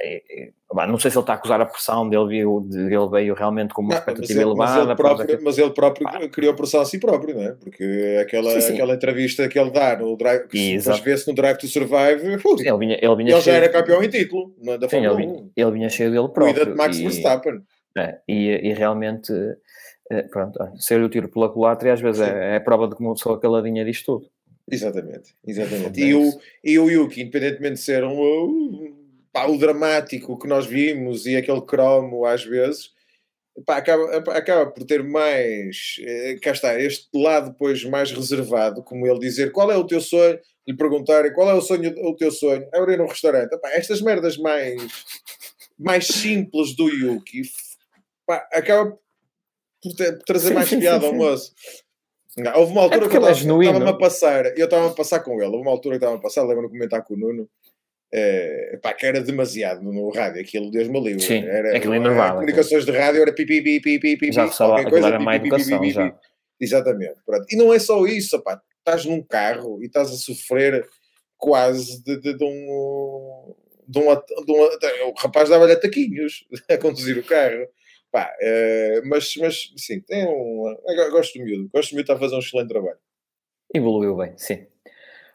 É, 0.01 0.22
é, 0.30 0.88
não 0.88 0.97
sei 0.97 1.11
se 1.11 1.18
ele 1.18 1.24
está 1.24 1.34
a 1.34 1.36
acusar 1.36 1.59
a 1.59 1.65
pressão 1.65 2.07
dele, 2.07 2.28
veio, 2.28 2.68
ele 2.72 3.09
veio 3.09 3.34
realmente 3.34 3.74
com 3.74 3.82
uma 3.82 3.91
não, 3.91 3.97
expectativa 3.97 4.39
mas 4.39 4.47
elevada. 4.47 4.80
Mas 4.80 4.88
ele 4.88 4.95
próprio, 4.95 5.39
mas 5.43 5.57
ele 5.57 5.70
próprio 5.72 6.07
ah. 6.07 6.30
criou 6.30 6.53
pressão 6.53 6.82
a 6.82 6.86
si 6.86 6.99
próprio, 6.99 7.36
não 7.36 7.43
é? 7.43 7.51
Porque 7.53 8.18
aquela, 8.22 8.51
sim, 8.51 8.61
sim. 8.61 8.74
aquela 8.74 8.93
entrevista 8.93 9.47
que 9.47 9.59
ele 9.59 9.72
dá 9.72 9.97
no 9.97 10.15
Drive, 10.15 10.47
que 10.47 10.80
se 10.80 11.01
vê-se 11.01 11.28
no 11.28 11.34
Drive 11.34 11.57
to 11.57 11.68
Survive, 11.68 12.24
ele, 12.24 12.78
vinha, 12.78 12.99
ele, 13.01 13.15
vinha 13.15 13.34
ele 13.34 13.41
já 13.41 13.53
era 13.53 13.70
campeão 13.70 14.03
em 14.03 14.09
título 14.09 14.53
é? 14.63 14.78
da 14.78 14.88
Fórmula 14.88 15.15
sim, 15.15 15.22
ele, 15.22 15.28
vinha, 15.28 15.51
ele 15.55 15.72
vinha 15.72 15.89
cheio 15.89 16.11
dele 16.11 16.30
próprio. 16.30 16.53
Cuida 16.53 16.72
de 16.72 16.78
Max 16.78 16.97
e, 16.97 17.03
Verstappen. 17.03 17.61
É, 17.97 18.20
e, 18.28 18.70
e 18.70 18.74
realmente, 18.74 19.34
eh, 20.11 20.24
pronto, 20.24 20.59
ser 20.78 21.01
o 21.01 21.09
tiro 21.09 21.30
pela 21.30 21.49
culatra 21.49 21.93
às 21.93 21.99
vezes 21.99 22.22
é, 22.22 22.55
é, 22.55 22.59
prova 22.59 22.88
de 22.88 22.95
que 22.95 23.01
uma 23.01 23.15
pessoa 23.15 23.39
caladinha 23.39 23.84
diz 23.84 24.03
tudo. 24.03 24.30
Exatamente, 24.70 25.34
exatamente. 25.45 25.99
E 25.99 26.13
o, 26.13 26.30
e 26.63 26.78
o 26.78 26.89
Yuki, 26.89 27.22
independentemente 27.22 27.76
de 27.76 27.82
ser 27.82 28.03
um 28.03 28.18
pá, 29.38 29.46
o 29.46 29.58
dramático 29.58 30.36
que 30.40 30.48
nós 30.48 30.66
vimos 30.66 31.28
e 31.28 31.36
aquele 31.36 31.62
cromo 31.62 32.26
às 32.26 32.44
vezes, 32.44 32.90
pá, 33.64 33.78
acaba, 33.78 34.18
acaba 34.32 34.72
por 34.72 34.84
ter 34.84 35.04
mais, 35.04 35.98
eh, 36.00 36.38
cá 36.42 36.52
está, 36.52 36.80
este 36.82 37.08
lado 37.14 37.52
depois 37.52 37.84
mais 37.84 38.12
reservado, 38.12 38.82
como 38.82 39.06
ele 39.06 39.20
dizer 39.20 39.52
qual 39.52 39.72
é 39.72 39.78
o 39.78 39.86
teu 39.86 40.02
sonho, 40.02 40.40
lhe 40.68 40.76
perguntarem 40.76 41.32
qual 41.34 41.48
é 41.52 41.54
o 41.54 41.62
sonho, 41.62 41.94
o 42.04 42.16
teu 42.16 42.32
sonho, 42.32 42.68
é 42.74 42.80
abrir 42.80 43.00
um 43.00 43.06
restaurante. 43.06 43.56
Pá, 43.60 43.70
estas 43.74 44.02
merdas 44.02 44.38
mais, 44.38 44.82
mais 45.78 46.08
simples 46.08 46.76
do 46.76 46.90
Yuki, 46.90 47.44
pá, 48.26 48.38
acaba 48.52 48.98
por, 49.84 49.94
ter, 49.96 50.18
por 50.18 50.24
trazer 50.24 50.48
sim, 50.48 50.54
mais 50.56 50.68
sim, 50.68 50.80
piada 50.80 51.02
sim, 51.02 51.06
ao 51.06 51.14
moço. 51.14 51.54
Não, 52.36 52.60
houve 52.60 52.72
uma 52.72 52.82
altura 52.82 53.06
é 53.06 53.10
que 53.10 53.18
eu 53.18 53.30
estava-me 53.30 53.90
a 53.90 53.94
passar, 53.94 54.46
eu 54.58 54.66
estava 54.66 54.88
a 54.88 54.94
passar 54.94 55.20
com 55.20 55.34
ele, 55.42 55.46
houve 55.46 55.62
uma 55.62 55.72
altura 55.72 55.98
que 55.98 56.04
estava 56.04 56.18
a 56.18 56.22
passar, 56.22 56.42
lembro-me 56.42 56.68
de 56.68 56.74
comentar 56.74 57.04
com 57.04 57.14
o 57.14 57.18
Nuno, 57.18 57.50
Uh, 58.14 58.80
pá, 58.80 58.93
que 58.93 59.05
era 59.05 59.20
demasiado 59.20 59.84
no 59.84 60.10
rádio, 60.12 60.41
aquilo, 60.41 60.72
Deus 60.72 60.88
me 60.88 60.99
livre. 61.01 61.22
Sim, 61.22 61.43
era, 61.45 61.76
aquilo 61.76 61.93
é 61.93 61.99
normal. 61.99 62.36
Comunicações 62.36 62.86
de 62.86 62.91
rádio 62.91 63.22
era 63.22 63.34
pipi, 63.34 63.62
pipi, 63.62 63.99
pipi, 63.99 64.18
pipi, 64.18 64.32
já 64.32 64.47
qualquer 64.47 64.89
coisa, 64.89 65.08
era 65.08 65.20
má 65.20 65.36
educação, 65.36 65.84
já. 65.89 66.18
Exatamente. 66.60 67.20
Pronto. 67.26 67.45
E 67.51 67.55
não 67.58 67.74
é 67.74 67.80
só 67.80 68.05
isso, 68.05 68.41
pá, 68.41 68.62
estás 68.80 69.05
num 69.05 69.22
carro 69.22 69.82
e 69.82 69.88
estás 69.88 70.10
a 70.10 70.16
sofrer 70.16 70.88
quase 71.38 72.01
de, 72.03 72.20
de, 72.20 72.38
de 72.38 72.43
um. 72.43 73.55
De 73.89 73.99
um, 73.99 74.03
de 74.45 74.51
um, 74.51 75.10
o 75.10 75.14
rapaz 75.18 75.47
dava-lhe 75.47 75.72
ataquinhos 75.72 76.45
a 76.70 76.78
conduzir 76.78 77.18
o 77.18 77.24
carro. 77.24 77.68
Pá, 78.12 78.34
uh, 78.41 79.08
mas, 79.08 79.34
mas 79.38 79.74
sim, 79.78 79.99
tem 80.01 80.26
um. 80.28 80.76
Gosto 81.12 81.38
do 81.38 81.45
miúdo, 81.45 81.70
gosto 81.74 81.91
do 81.91 81.95
miúdo, 81.95 82.01
está 82.01 82.14
a 82.16 82.20
fazer 82.20 82.36
um 82.36 82.39
excelente 82.39 82.70
trabalho. 82.70 82.97
Evoluiu 83.74 84.16
bem, 84.16 84.34
sim. 84.38 84.66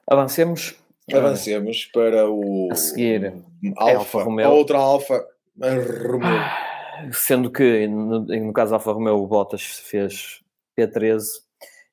Avancemos 0.06 0.74
Avancemos 1.12 1.86
para 1.86 2.28
o. 2.30 2.68
A 2.70 2.74
seguir, 2.74 3.32
Alfa, 3.76 3.90
é 3.90 3.94
Alfa 3.96 4.22
Romeo. 4.22 4.46
A 4.46 4.50
outra 4.50 4.78
Alfa 4.78 5.26
Romeo. 5.60 6.22
Ah, 6.24 7.10
sendo 7.12 7.50
que 7.50 7.86
no, 7.88 8.20
no 8.20 8.52
caso 8.52 8.74
Alfa 8.74 8.92
Romeo, 8.92 9.16
o 9.16 9.26
Bottas 9.26 9.62
fez 9.62 10.40
P13 10.78 11.24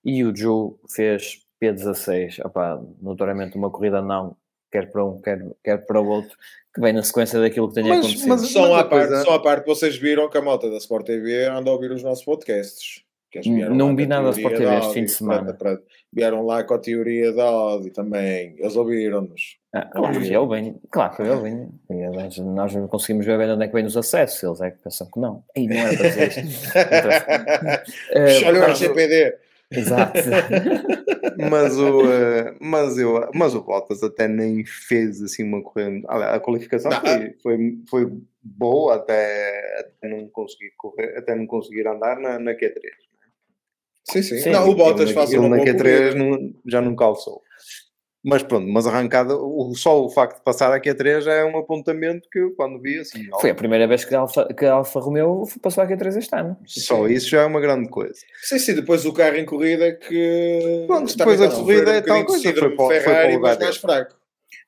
e 0.06 0.24
o 0.24 0.36
Joe 0.36 0.76
fez 0.90 1.40
P16. 1.62 2.46
Opa, 2.46 2.82
notoriamente 3.02 3.58
uma 3.58 3.70
corrida 3.70 4.02
não, 4.02 4.36
quer 4.72 4.92
para 4.92 5.04
um, 5.04 5.20
quer, 5.22 5.40
quer 5.64 5.86
para 5.86 6.00
o 6.00 6.08
outro, 6.08 6.38
que 6.74 6.80
vem 6.80 6.94
na 6.94 7.04
sequência 7.04 7.40
daquilo 7.40 7.70
que 7.70 7.76
tenha 7.76 7.90
mas, 7.90 8.00
acontecido. 8.00 8.30
Mas, 8.30 8.50
só, 8.50 8.76
à 8.76 8.84
parte, 8.84 9.24
só 9.24 9.34
à 9.34 9.42
parte, 9.42 9.66
vocês 9.66 9.98
viram 9.98 10.30
que 10.30 10.38
a 10.38 10.42
malta 10.42 10.70
da 10.70 10.78
Sport 10.78 11.06
TV 11.06 11.46
anda 11.46 11.70
a 11.70 11.74
ouvir 11.74 11.92
os 11.92 12.04
nossos 12.04 12.24
podcasts. 12.24 13.04
Não 13.72 13.96
vi 13.96 14.08
nada 14.08 14.26
da 14.26 14.30
Sport 14.32 14.58
TV 14.58 14.76
este 14.78 14.94
fim 14.94 15.06
de 15.06 15.12
semana. 15.12 15.54
Para, 15.54 15.76
para, 15.76 15.84
vieram 16.12 16.46
lá 16.46 16.64
com 16.64 16.74
a 16.74 16.80
teoria 16.80 17.32
da 17.32 17.46
Audi 17.46 17.92
também. 17.92 18.56
Eles 18.58 18.76
ouviram-nos. 18.76 19.60
Ah, 19.72 19.86
claro 19.86 20.20
que 20.20 20.34
eu 20.34 20.48
venho, 20.48 20.82
claro 20.90 21.16
que 21.16 21.22
eu 21.22 21.42
venho. 21.42 21.80
Nós 22.56 22.74
não 22.74 22.88
conseguimos 22.88 23.26
ver 23.26 23.38
bem 23.38 23.52
onde 23.52 23.66
é 23.66 23.68
que 23.68 23.74
vem 23.74 23.86
os 23.86 23.96
acessos. 23.96 24.42
Eles 24.42 24.62
é 24.62 24.72
que 24.72 24.82
pensam 24.84 25.08
que 25.12 25.20
não. 25.20 25.44
E 25.56 25.68
não 25.68 25.76
era 25.76 25.96
para 25.96 26.10
dizer 26.10 26.46
isto. 26.46 26.70
uh, 28.46 28.48
Olha 28.48 28.62
o 28.62 28.64
RGPD. 28.64 29.38
Exato. 29.72 30.20
mas, 31.50 31.78
o, 31.78 32.02
uh, 32.02 32.56
mas, 32.60 32.98
eu, 32.98 33.30
mas 33.36 33.54
o 33.54 33.62
Bottas 33.62 34.02
até 34.02 34.28
nem 34.28 34.66
fez 34.66 35.22
assim 35.22 35.44
uma 35.44 35.62
corrida. 35.62 36.08
A 36.08 36.40
qualificação 36.40 36.92
foi, 36.92 37.36
foi, 37.42 37.78
foi 37.88 38.12
boa 38.42 38.96
até, 38.96 39.80
até 39.80 40.10
não 40.10 40.28
conseguir 40.30 40.72
correr, 40.76 41.16
até 41.16 41.36
não 41.36 41.46
conseguir 41.46 41.88
andar 41.88 42.20
na, 42.20 42.40
na 42.40 42.54
Q3. 42.54 42.74
Sim, 44.04 44.22
sim. 44.22 44.38
sim. 44.40 44.50
Não, 44.52 44.70
o 44.70 44.76
Bottas 44.76 45.12
faz 45.12 45.32
uma 45.34 45.50
na 45.50 45.64
Q3 45.64 46.14
não, 46.14 46.54
já 46.66 46.82
não 46.82 46.96
calçou. 46.96 47.42
Mas 48.22 48.44
pronto, 48.44 48.68
mas 48.68 48.86
arrancada, 48.86 49.34
o, 49.34 49.74
só 49.76 50.04
o 50.04 50.10
facto 50.10 50.38
de 50.38 50.44
passar 50.44 50.74
a 50.74 50.80
Q3 50.80 51.26
é 51.26 51.46
um 51.46 51.58
apontamento 51.58 52.28
que 52.30 52.40
eu, 52.40 52.54
quando 52.54 52.82
vi 52.82 53.00
assim. 53.00 53.26
Foi 53.40 53.52
a 53.52 53.56
primeira 53.56 53.88
vez 53.88 54.04
que 54.04 54.14
a 54.14 54.20
Alfa, 54.20 54.46
que 54.54 54.66
a 54.66 54.74
Alfa 54.74 55.00
Romeo 55.00 55.44
passou 55.62 55.84
a 55.84 55.88
Q3 55.88 56.18
este 56.18 56.36
ano. 56.36 56.58
Só 56.66 57.08
sim. 57.08 57.14
isso 57.14 57.30
já 57.30 57.44
é 57.44 57.46
uma 57.46 57.62
grande 57.62 57.88
coisa. 57.90 58.20
Sim, 58.42 58.60
sim, 58.60 58.76
depois 58.76 59.06
o 59.06 59.14
carro 59.14 59.38
em 59.38 59.46
corrida 59.46 59.94
que. 59.94 60.84
Pronto, 60.86 61.16
depois 61.16 61.42
a 61.42 61.50
corrida 61.50 61.92
é 61.92 62.02
tal 62.02 62.26
coisa. 62.26 62.54
Foi, 62.54 62.76
foi, 62.76 63.00
Ferrari, 63.00 63.40
foi 63.40 63.58
mais 63.58 63.78
fraco. 63.78 64.20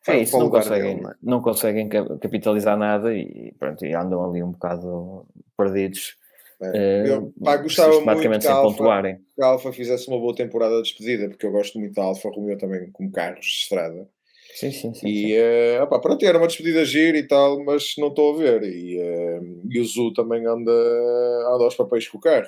É 0.07 0.17
isso, 0.17 0.39
não 0.39 0.49
conseguem, 0.49 0.95
dele, 0.95 1.15
não 1.21 1.41
conseguem 1.41 1.89
capitalizar 1.89 2.77
nada 2.77 3.13
e, 3.13 3.53
pronto, 3.59 3.85
e 3.85 3.93
andam 3.93 4.23
ali 4.23 4.41
um 4.41 4.51
bocado 4.51 5.27
perdidos 5.55 6.15
é. 6.61 7.09
Eu 7.09 7.33
pá, 7.43 7.57
gostava 7.57 7.99
muito 7.99 8.39
que 8.39 8.47
a, 8.47 8.53
Alfa, 8.53 9.01
que 9.35 9.41
a 9.41 9.45
Alfa 9.45 9.73
fizesse 9.73 10.07
uma 10.07 10.19
boa 10.19 10.35
temporada 10.35 10.75
de 10.77 10.83
despedida, 10.83 11.29
porque 11.29 11.45
eu 11.45 11.51
gosto 11.51 11.79
muito 11.79 11.93
da 11.93 12.03
Alfa 12.03 12.29
Romeo 12.29 12.57
também 12.57 12.91
como 12.91 13.11
carros 13.11 13.45
de 13.45 13.51
estrada. 13.63 14.07
Sim, 14.55 14.71
sim, 14.71 14.93
sim. 14.93 15.07
E, 15.07 15.27
sim. 15.27 15.79
Uh, 15.79 15.83
opa, 15.83 15.99
pronto, 15.99 16.25
era 16.25 16.37
uma 16.37 16.47
despedida 16.47 16.83
gira 16.85 17.17
e 17.17 17.25
tal, 17.25 17.63
mas 17.63 17.93
não 17.97 18.09
estou 18.09 18.35
a 18.35 18.37
ver. 18.37 18.63
E, 18.63 18.99
uh, 18.99 19.61
e 19.69 19.79
o 19.79 19.85
Zu 19.85 20.13
também 20.13 20.45
anda, 20.45 20.71
anda 20.71 21.63
aos 21.63 21.75
papéis 21.75 22.07
com 22.07 22.17
o 22.17 22.21
carro. 22.21 22.47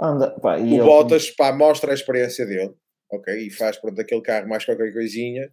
Anda, 0.00 0.30
pá, 0.40 0.58
O 0.58 0.84
Bottas, 0.84 1.30
pá, 1.30 1.52
mostra 1.52 1.92
a 1.92 1.94
experiência 1.94 2.44
dele, 2.44 2.74
ok? 3.10 3.46
E 3.46 3.50
faz, 3.50 3.76
pronto, 3.76 4.00
aquele 4.00 4.20
carro 4.20 4.48
mais 4.48 4.64
qualquer 4.64 4.92
coisinha. 4.92 5.48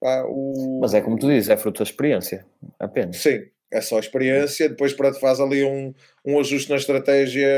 Pá, 0.00 0.24
o... 0.28 0.78
Mas 0.80 0.94
é 0.94 1.00
como 1.00 1.18
tu 1.18 1.26
dizes, 1.26 1.48
é 1.50 1.56
fruto 1.56 1.78
da 1.78 1.90
experiência, 1.90 2.46
apenas. 2.78 3.16
Sim, 3.16 3.40
é 3.72 3.80
só 3.80 3.98
experiência. 3.98 4.68
Depois, 4.68 4.92
pronto, 4.92 5.18
faz 5.18 5.40
ali 5.40 5.64
um, 5.64 5.92
um 6.24 6.38
ajuste 6.38 6.70
na 6.70 6.76
estratégia 6.76 7.48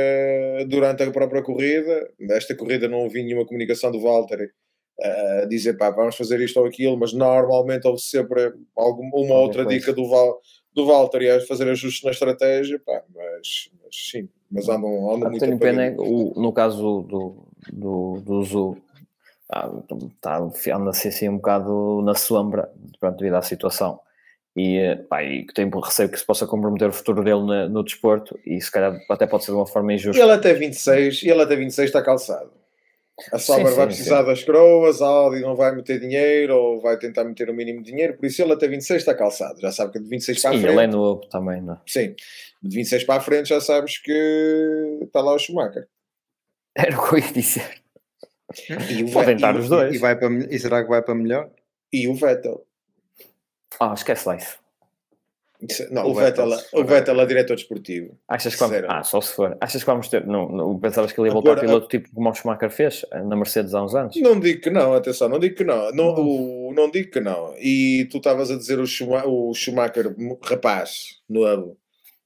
durante 0.68 1.02
a 1.02 1.10
própria 1.10 1.42
corrida. 1.42 2.08
Nesta 2.18 2.54
corrida 2.54 2.88
não 2.88 3.00
ouvi 3.00 3.22
nenhuma 3.22 3.44
comunicação 3.44 3.90
do 3.90 4.00
Walter 4.00 4.50
a 5.00 5.44
dizer, 5.46 5.76
pá, 5.76 5.90
vamos 5.90 6.16
fazer 6.16 6.40
isto 6.40 6.58
ou 6.60 6.66
aquilo, 6.66 6.96
mas 6.96 7.12
normalmente 7.12 7.86
houve 7.86 8.00
sempre 8.00 8.52
alguma, 8.76 9.10
uma 9.16 9.34
outra 9.34 9.66
dica 9.66 9.92
do, 9.92 10.08
Val, 10.08 10.40
do 10.72 10.86
Walter 10.86 11.22
e 11.22 11.30
a 11.30 11.40
fazer 11.40 11.68
ajustes 11.68 12.04
na 12.04 12.12
estratégia, 12.12 12.78
pá, 12.78 13.02
mas, 13.12 13.70
mas 13.82 13.90
sim, 13.92 14.28
mas 14.48 14.68
andam, 14.68 15.12
andam 15.12 15.26
Ah, 15.26 15.30
muito 15.30 15.44
Tenho 15.44 15.58
pena, 15.58 15.86
é 15.86 15.96
o, 15.98 16.32
no 16.36 16.52
caso 16.52 17.02
do, 17.02 17.44
do, 17.72 18.20
do 18.20 18.42
Zu, 18.44 18.76
ah, 19.50 19.68
tá, 20.20 20.38
anda 20.38 20.90
assim, 20.90 21.08
assim 21.08 21.28
um 21.28 21.36
bocado 21.36 22.00
na 22.02 22.14
sombra, 22.14 22.70
pronto, 23.00 23.18
devido 23.18 23.34
à 23.34 23.42
situação. 23.42 23.98
E, 24.56 24.96
pá, 25.08 25.22
e 25.24 25.44
que 25.44 25.52
tenho 25.52 25.68
receio 25.80 26.08
que 26.08 26.16
se 26.18 26.24
possa 26.24 26.46
comprometer 26.46 26.88
o 26.88 26.92
futuro 26.92 27.24
dele 27.24 27.44
na- 27.44 27.68
no 27.68 27.82
desporto 27.82 28.38
e 28.46 28.60
se 28.60 28.70
calhar 28.70 28.96
até 29.10 29.26
pode 29.26 29.44
ser 29.44 29.50
de 29.50 29.56
uma 29.56 29.66
forma 29.66 29.92
injusta. 29.92 30.22
ele 30.22 30.30
até 30.32 30.54
26, 30.54 31.22
e 31.24 31.28
ele 31.30 31.42
até 31.42 31.56
26 31.56 31.88
está 31.88 32.00
calçado. 32.00 32.52
A 33.32 33.38
Sauber 33.38 33.68
Sim, 33.68 33.76
vai 33.76 33.84
sim, 33.86 33.94
precisar 33.94 34.22
das 34.22 34.42
croas, 34.42 35.00
a 35.00 35.06
Audi 35.06 35.40
não 35.40 35.54
vai 35.54 35.74
meter 35.74 36.00
dinheiro 36.00 36.54
ou 36.56 36.80
vai 36.80 36.96
tentar 36.98 37.22
meter 37.24 37.48
o 37.48 37.54
mínimo 37.54 37.80
de 37.82 37.90
dinheiro, 37.90 38.14
por 38.16 38.26
isso 38.26 38.42
ele 38.42 38.52
até 38.52 38.66
26 38.68 39.02
está 39.02 39.14
calçado. 39.14 39.60
Já 39.60 39.70
sabe 39.72 39.92
que 39.92 39.98
de 40.00 40.08
26 40.08 40.40
para 40.42 40.50
a 40.50 40.52
Sim, 40.54 40.60
frente. 40.60 40.72
ele 40.72 40.84
é 40.84 40.86
novo 40.88 41.20
também, 41.28 41.60
não 41.60 41.74
é? 41.74 41.78
Sim, 41.86 42.14
de 42.62 42.76
26 42.76 43.04
para 43.04 43.16
a 43.16 43.20
frente 43.20 43.48
já 43.48 43.60
sabes 43.60 43.98
que 43.98 44.98
está 45.02 45.20
lá 45.20 45.32
o 45.34 45.38
Schumacher. 45.38 45.86
Era 46.76 46.96
o 47.00 47.08
que 47.08 47.14
eu 47.14 47.18
ia 47.18 47.32
dizer. 47.32 47.82
E 48.90 49.12
Podem 49.12 49.36
estar 49.36 49.54
e, 49.54 49.58
os 49.58 49.68
dois. 49.68 49.94
E, 49.94 49.98
vai 49.98 50.16
para, 50.18 50.28
e 50.32 50.58
será 50.58 50.82
que 50.82 50.88
vai 50.88 51.02
para 51.02 51.14
melhor? 51.14 51.50
e 51.92 52.08
o 52.08 52.14
Vettel. 52.14 52.64
Ah, 53.80 53.92
esquece 53.94 54.28
lá 54.28 54.36
isso. 54.36 54.58
Isso- 55.60 55.86
Não, 55.94 56.04
O 56.06 56.10
o, 56.10 56.14
Vettel, 56.14 56.48
o 56.74 56.84
Vettel 56.84 57.20
é 57.20 57.26
diretor 57.26 57.54
desportivo. 57.54 58.18
Achas 58.28 58.52
que 58.54 58.60
vamos... 58.60 58.74
Zero. 58.76 58.86
Ah, 58.90 59.02
só 59.02 59.20
se 59.20 59.32
for. 59.34 59.56
Achas 59.60 59.82
que 59.82 59.86
vamos 59.86 60.08
ter... 60.08 60.26
Não, 60.26 60.48
não, 60.50 60.78
pensavas 60.78 61.10
que 61.12 61.18
ele 61.20 61.28
ia 61.28 61.32
voltar 61.32 61.52
Agora, 61.52 61.66
piloto 61.66 61.88
tipo 61.88 62.10
como 62.12 62.28
o 62.28 62.34
Schumacher 62.34 62.70
fez 62.70 63.06
eh, 63.12 63.22
na 63.22 63.34
Mercedes 63.36 63.72
há 63.72 63.82
uns 63.82 63.94
anos? 63.94 64.14
Não 64.16 64.38
digo 64.38 64.60
que 64.60 64.68
não, 64.68 64.92
atenção, 64.92 65.28
não 65.28 65.38
digo 65.38 65.54
que 65.54 65.64
não. 65.64 65.90
Não, 65.92 66.14
o, 66.16 66.72
não 66.74 66.90
digo 66.90 67.10
que 67.10 67.20
não. 67.20 67.54
E 67.58 68.06
tu 68.10 68.18
estavas 68.18 68.50
a 68.50 68.56
dizer 68.56 68.78
o, 68.78 68.86
Schuma- 68.86 69.24
o 69.26 69.54
Schumacher, 69.54 70.14
rapaz, 70.42 71.20
novo, 71.30 71.78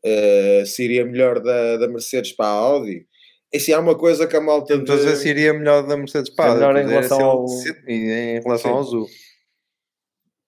eh, 0.05 0.65
seria 0.67 1.05
melhor 1.05 1.39
da, 1.39 1.77
da 1.77 1.87
Mercedes 1.87 2.33
para 2.33 2.47
a 2.47 2.51
Audi. 2.51 3.07
E 3.53 3.61
se 3.61 3.73
há 3.73 3.79
uma 3.79 3.97
coisa 3.97 4.27
que 4.27 4.37
a 4.37 4.41
malta. 4.41 4.75
Então, 4.75 4.95
a 4.95 4.99
dizer 4.99 5.17
se 5.17 5.29
iria 5.29 5.55
melhor 5.55 5.87
da 5.87 5.97
Mercedes 5.97 6.29
para 6.31 6.53
a 6.53 6.55
melhor 6.55 6.77
Audi, 6.77 6.81
em 6.81 6.83
era 6.93 7.01
relação 7.01 7.21
ao- 7.25 7.47
se- 7.49 7.77
em 7.87 8.41
relação 8.41 8.59
Sim. 8.71 8.77
ao 8.77 8.79
Azul. 8.81 9.07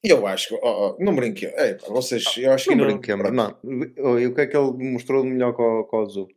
Eu 0.03 0.27
acho 0.27 0.49
que. 0.49 0.55
oh, 0.55 0.97
oh, 0.99 1.05
não 1.05 1.15
brinque. 1.15 1.47
Pá, 1.47 1.89
vocês. 1.89 2.25
Eu 2.39 2.53
acho 2.53 2.69
que 2.69 2.75
Não 2.75 2.85
não. 2.85 2.93
brinquemos, 2.93 3.31
não. 3.33 4.19
E 4.19 4.27
o 4.27 4.35
que 4.35 4.41
é 4.41 4.47
que 4.47 4.57
ele 4.57 4.73
mostrou 4.93 5.23
de 5.23 5.29
melhor 5.29 5.53
com, 5.53 5.85
com 5.85 5.97
o 5.99 6.01
Azul? 6.01 6.29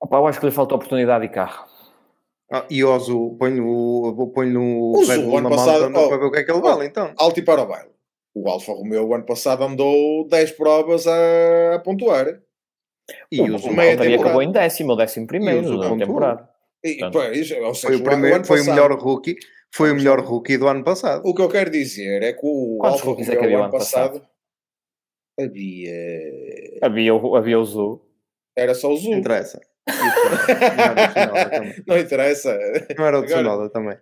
Opa, 0.00 0.16
eu 0.18 0.26
acho 0.26 0.38
que 0.38 0.46
lhe 0.46 0.52
falta 0.52 0.74
oportunidade 0.74 1.24
e 1.24 1.28
carro. 1.28 1.66
Ah, 2.52 2.64
e 2.70 2.84
o 2.84 2.92
Azul, 2.92 3.36
põe 3.36 3.50
no, 3.50 4.30
põe 4.32 4.48
no 4.48 4.92
O 4.92 5.04
Red 5.04 5.18
Bull 5.22 5.40
na 5.40 5.50
passado, 5.50 5.90
mão 5.90 6.04
oh, 6.04 6.08
para 6.08 6.18
ver 6.18 6.24
o 6.26 6.30
que 6.30 6.38
é 6.38 6.44
que 6.44 6.52
ele 6.52 6.60
vale, 6.60 6.86
então. 6.86 7.12
Alto 7.18 7.40
e 7.40 7.42
para 7.42 7.62
o 7.62 7.66
baile. 7.66 7.90
O 8.32 8.48
Alfa 8.48 8.72
Romeo, 8.72 9.04
o 9.04 9.14
ano 9.14 9.24
passado, 9.24 9.64
andou 9.64 10.28
10 10.28 10.52
provas 10.52 11.06
a, 11.08 11.74
a 11.74 11.78
pontuar. 11.80 12.40
E 13.32 13.40
o 13.40 13.52
o 13.52 13.56
Azul, 13.56 13.72
o 13.72 14.20
acabou 14.20 14.42
em 14.42 14.52
décimo 14.52 14.94
décimo 14.94 15.26
primeiro 15.26 15.76
na 15.76 15.96
temporada. 15.96 16.48
E, 16.84 16.98
Portanto, 16.98 17.12
pois, 17.12 17.48
seja, 17.48 17.74
foi 17.74 17.96
o, 17.96 17.98
o 17.98 18.02
primeiro, 18.02 18.36
ano 18.36 18.44
foi 18.44 18.60
o 18.60 18.64
melhor 18.64 18.92
rookie, 18.92 19.36
foi 19.76 19.92
o 19.92 19.94
melhor 19.94 20.20
rookie 20.20 20.56
do 20.58 20.66
ano 20.68 20.82
passado. 20.84 21.22
O 21.24 21.34
que 21.34 21.42
eu 21.42 21.48
quero 21.48 21.70
dizer 21.70 22.22
é 22.22 22.32
que 22.32 22.40
o 22.42 22.78
Quantos 22.78 22.94
Alfa 23.00 23.06
rookies 23.06 23.28
é 23.28 23.36
que 23.36 23.44
havia 23.44 23.56
o 23.56 23.58
ano 23.58 23.64
ano 23.64 23.72
passado, 23.72 24.26
havia. 25.38 25.92
Havia, 26.82 27.14
o- 27.14 27.36
havia 27.36 27.58
o 27.58 27.64
Zu. 27.64 28.00
Era 28.56 28.74
só 28.74 28.88
o 28.88 28.90
Não 28.92 28.96
Zul. 28.98 29.14
interessa. 29.14 29.60
Não 29.86 29.94
era 30.66 31.04
o 31.04 31.08
Tsunoda 31.08 31.50
também. 31.50 31.84
Não 31.86 31.98
interessa. 31.98 32.58
Não 32.98 33.04
era 33.06 33.16
o 33.16 33.22
Agora- 33.22 33.26
Tsunoda 33.26 33.70
também. 33.70 33.98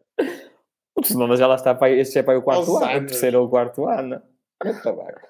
O 0.97 1.01
Tsunoda 1.03 1.37
já 1.37 1.47
lá 1.47 1.57
está 1.57 1.75
para 1.75 1.91
este 1.93 2.19
é 2.19 2.23
para 2.23 2.39
o 2.39 2.43
quarto 2.43 2.71
Aos 2.71 2.83
ano, 2.83 2.99
o 3.05 3.07
terceiro 3.07 3.41
ou 3.41 3.47
o 3.47 3.51
quarto 3.51 3.87
ano. 3.89 4.23
Muito 4.65 4.83
tabaco. 4.83 5.21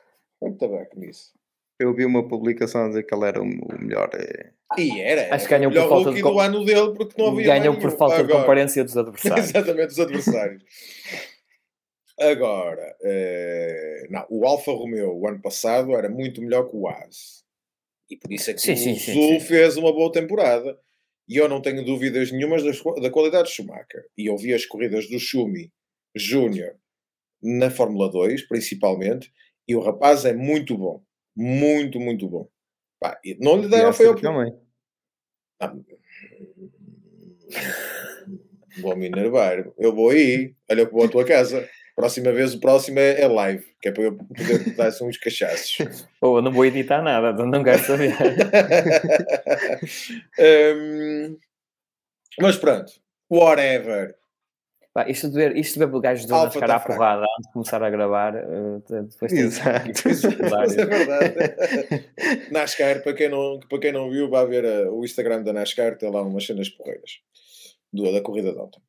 Muito 0.42 0.58
tabaco 0.58 0.98
nisso. 1.00 1.32
Eu 1.80 1.94
vi 1.94 2.04
uma 2.04 2.28
publicação 2.28 2.84
a 2.84 2.88
dizer 2.88 3.02
que 3.04 3.14
ele 3.14 3.24
era 3.26 3.40
o 3.40 3.44
o 3.46 3.78
melhor. 3.82 4.10
eh, 4.14 4.52
E 4.78 5.00
era. 5.00 5.34
Acho 5.34 5.44
que 5.46 5.50
ganhou 5.56 5.70
por 5.72 5.88
falta 5.88 6.12
de 6.12 6.22
do 6.22 6.40
ano 6.40 6.64
dele 6.64 6.94
porque 6.94 7.20
não 7.20 7.30
havia 7.30 7.46
Ganhou 7.58 7.78
por 7.78 7.90
falta 7.96 8.16
de 8.16 8.22
Agora- 8.22 8.40
comparência 8.40 8.82
dos 8.84 8.96
adversários. 8.96 9.46
Exatamente, 9.50 9.88
os 9.92 10.00
adversários. 10.00 10.62
Agora, 12.18 12.96
eh, 13.02 14.06
não, 14.08 14.24
o 14.30 14.46
Alfa 14.46 14.70
Romeo 14.72 15.12
o 15.18 15.26
ano 15.28 15.40
passado 15.42 15.94
era 15.96 16.08
muito 16.08 16.40
melhor 16.40 16.68
que 16.70 16.76
o 16.76 16.86
As. 16.88 17.42
E 18.08 18.16
por 18.16 18.32
isso 18.32 18.50
é 18.50 18.54
que 18.54 18.60
Sim, 18.60 18.72
o 18.74 18.76
sim, 18.76 18.94
Zul 18.94 19.40
sim. 19.40 19.40
fez 19.40 19.76
uma 19.76 19.92
boa 19.92 20.12
temporada. 20.12 20.78
E 21.28 21.36
eu 21.36 21.48
não 21.48 21.60
tenho 21.60 21.84
dúvidas 21.84 22.30
nenhumas 22.30 22.62
da 23.00 23.10
qualidade 23.10 23.48
de 23.48 23.54
Schumacher. 23.54 24.04
E 24.16 24.26
eu 24.26 24.36
vi 24.36 24.52
as 24.52 24.66
corridas 24.66 25.08
do 25.08 25.18
Schumi 25.18 25.72
Júnior 26.14 26.76
na 27.42 27.70
Fórmula 27.70 28.10
2, 28.10 28.46
principalmente, 28.46 29.32
e 29.66 29.74
o 29.74 29.80
rapaz 29.80 30.24
é 30.24 30.32
muito 30.34 30.76
bom. 30.76 31.02
Muito, 31.34 31.98
muito 31.98 32.28
bom. 32.28 32.48
Pá, 33.04 33.20
não 33.38 33.60
lhe 33.60 33.68
deram 33.68 33.92
foi 33.92 34.06
Piastri 34.06 34.22
também. 34.22 34.58
ah, 35.60 35.74
Vou 38.80 38.96
me 38.96 39.04
enervar. 39.08 39.66
Eu 39.78 39.94
vou 39.94 40.08
aí. 40.08 40.54
Olha 40.70 40.86
que 40.86 40.92
vou 40.92 41.04
à 41.04 41.08
tua 41.08 41.22
casa. 41.22 41.68
Próxima 41.94 42.32
vez, 42.32 42.54
o 42.54 42.60
próximo 42.60 42.98
é, 42.98 43.20
é 43.20 43.28
live. 43.28 43.62
Que 43.82 43.90
é 43.90 43.92
para 43.92 44.04
eu 44.04 44.16
poder 44.16 44.74
dar 44.74 44.90
uns 45.02 45.18
cachaços. 45.18 45.76
Ou 46.22 46.38
eu 46.38 46.42
não 46.42 46.50
vou 46.50 46.64
editar 46.64 47.02
nada, 47.02 47.34
não 47.44 47.62
quero 47.62 47.84
saber. 47.84 48.14
Hum, 50.38 51.36
mas 52.40 52.56
pronto. 52.56 52.90
Whatever. 53.30 54.16
Pá, 54.94 55.10
isto 55.10 55.28
de 55.28 55.34
ver, 55.34 55.56
isto 55.56 55.76
de 55.76 55.84
ver 55.84 56.00
gajos 56.00 56.24
do 56.24 56.34
Alfa 56.36 56.60
NASCAR 56.60 56.68
tá 56.68 56.76
à 56.76 56.80
porrada 56.86 57.22
antes 57.22 57.48
de 57.48 57.52
começar 57.52 57.82
a 57.82 57.90
gravar, 57.90 58.36
eh, 58.36 59.02
depois 59.02 59.32
tem 59.32 59.40
Exato. 59.40 59.90
É 60.80 60.86
verdade. 60.86 62.06
NASCAR, 62.52 63.02
para 63.02 63.12
quem 63.12 63.28
não, 63.28 63.58
para 63.68 63.80
quem 63.80 63.92
não 63.92 64.08
viu, 64.08 64.30
vai 64.30 64.46
ver 64.46 64.64
uh, 64.64 64.94
o 64.94 65.04
Instagram 65.04 65.42
da 65.42 65.52
NASCAR, 65.52 65.98
tem 65.98 66.08
lá 66.12 66.22
umas 66.22 66.46
cenas 66.46 66.68
porreiras 66.68 67.18
do, 67.92 68.12
da 68.12 68.20
corrida 68.20 68.52
de 68.52 68.58
ontem. 68.60 68.80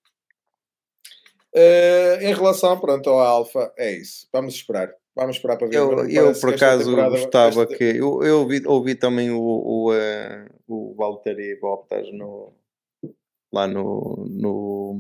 Uh, 1.56 2.22
em 2.22 2.34
relação 2.36 2.80
pronto, 2.80 3.10
ao 3.10 3.19
Alfa, 3.19 3.73
é 3.76 3.91
isso. 3.94 4.27
Vamos 4.32 4.53
esperar. 4.53 4.94
Vamos 5.15 5.38
esperar 5.38 5.57
para 5.57 5.68
ver. 5.68 5.77
Eu, 5.77 5.95
Mas 5.95 6.14
eu 6.14 6.34
por 6.40 6.53
acaso 6.53 6.95
gostava 6.95 7.64
esta- 7.64 7.76
que. 7.77 7.84
Eu, 7.84 8.22
eu 8.22 8.40
ouvi, 8.41 8.61
ouvi 8.68 8.94
também 8.94 9.32
o, 9.32 9.40
o, 9.41 9.94
eh, 9.94 10.45
o 10.68 10.94
Valtteri 10.95 11.57
Bottas 11.60 12.11
no, 12.11 12.53
lá 13.52 13.65
no. 13.65 14.27
no 14.30 14.99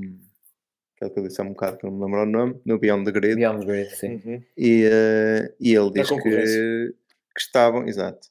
aquele 0.95 1.11
que 1.11 1.19
eu 1.19 1.23
disse 1.23 1.41
há 1.41 1.43
um 1.43 1.49
bocado 1.49 1.77
que 1.77 1.85
não 1.85 1.91
me 1.91 2.05
lembro 2.05 2.21
o 2.21 2.25
nome, 2.25 2.61
no 2.65 2.79
Beyond 2.79 3.05
the 3.05 3.11
Grid. 3.11 3.35
Beyond 3.35 3.65
Grid, 3.65 3.89
sim. 3.95 4.21
Uhum. 4.25 4.43
E, 4.57 4.89
eh, 4.91 5.53
e 5.59 5.75
ele 5.75 5.91
diz 5.91 6.09
que, 6.09 6.19
que 6.21 7.39
estavam, 7.39 7.87
exato, 7.87 8.27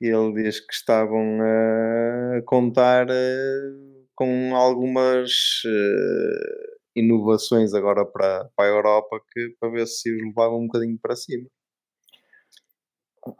e 0.00 0.08
ele 0.08 0.42
diz 0.42 0.60
que 0.60 0.74
estavam 0.74 1.38
a 1.40 2.42
contar 2.42 3.06
eh, 3.10 3.72
com 4.14 4.54
algumas 4.54 5.62
eh, 5.66 6.74
inovações 6.96 7.74
agora 7.74 8.04
para, 8.04 8.50
para 8.54 8.66
a 8.66 8.68
Europa 8.68 9.20
que, 9.32 9.54
para 9.58 9.70
ver 9.70 9.86
se 9.86 10.14
os 10.14 10.22
levavam 10.22 10.60
um 10.60 10.66
bocadinho 10.66 10.98
para 11.00 11.16
cima. 11.16 11.48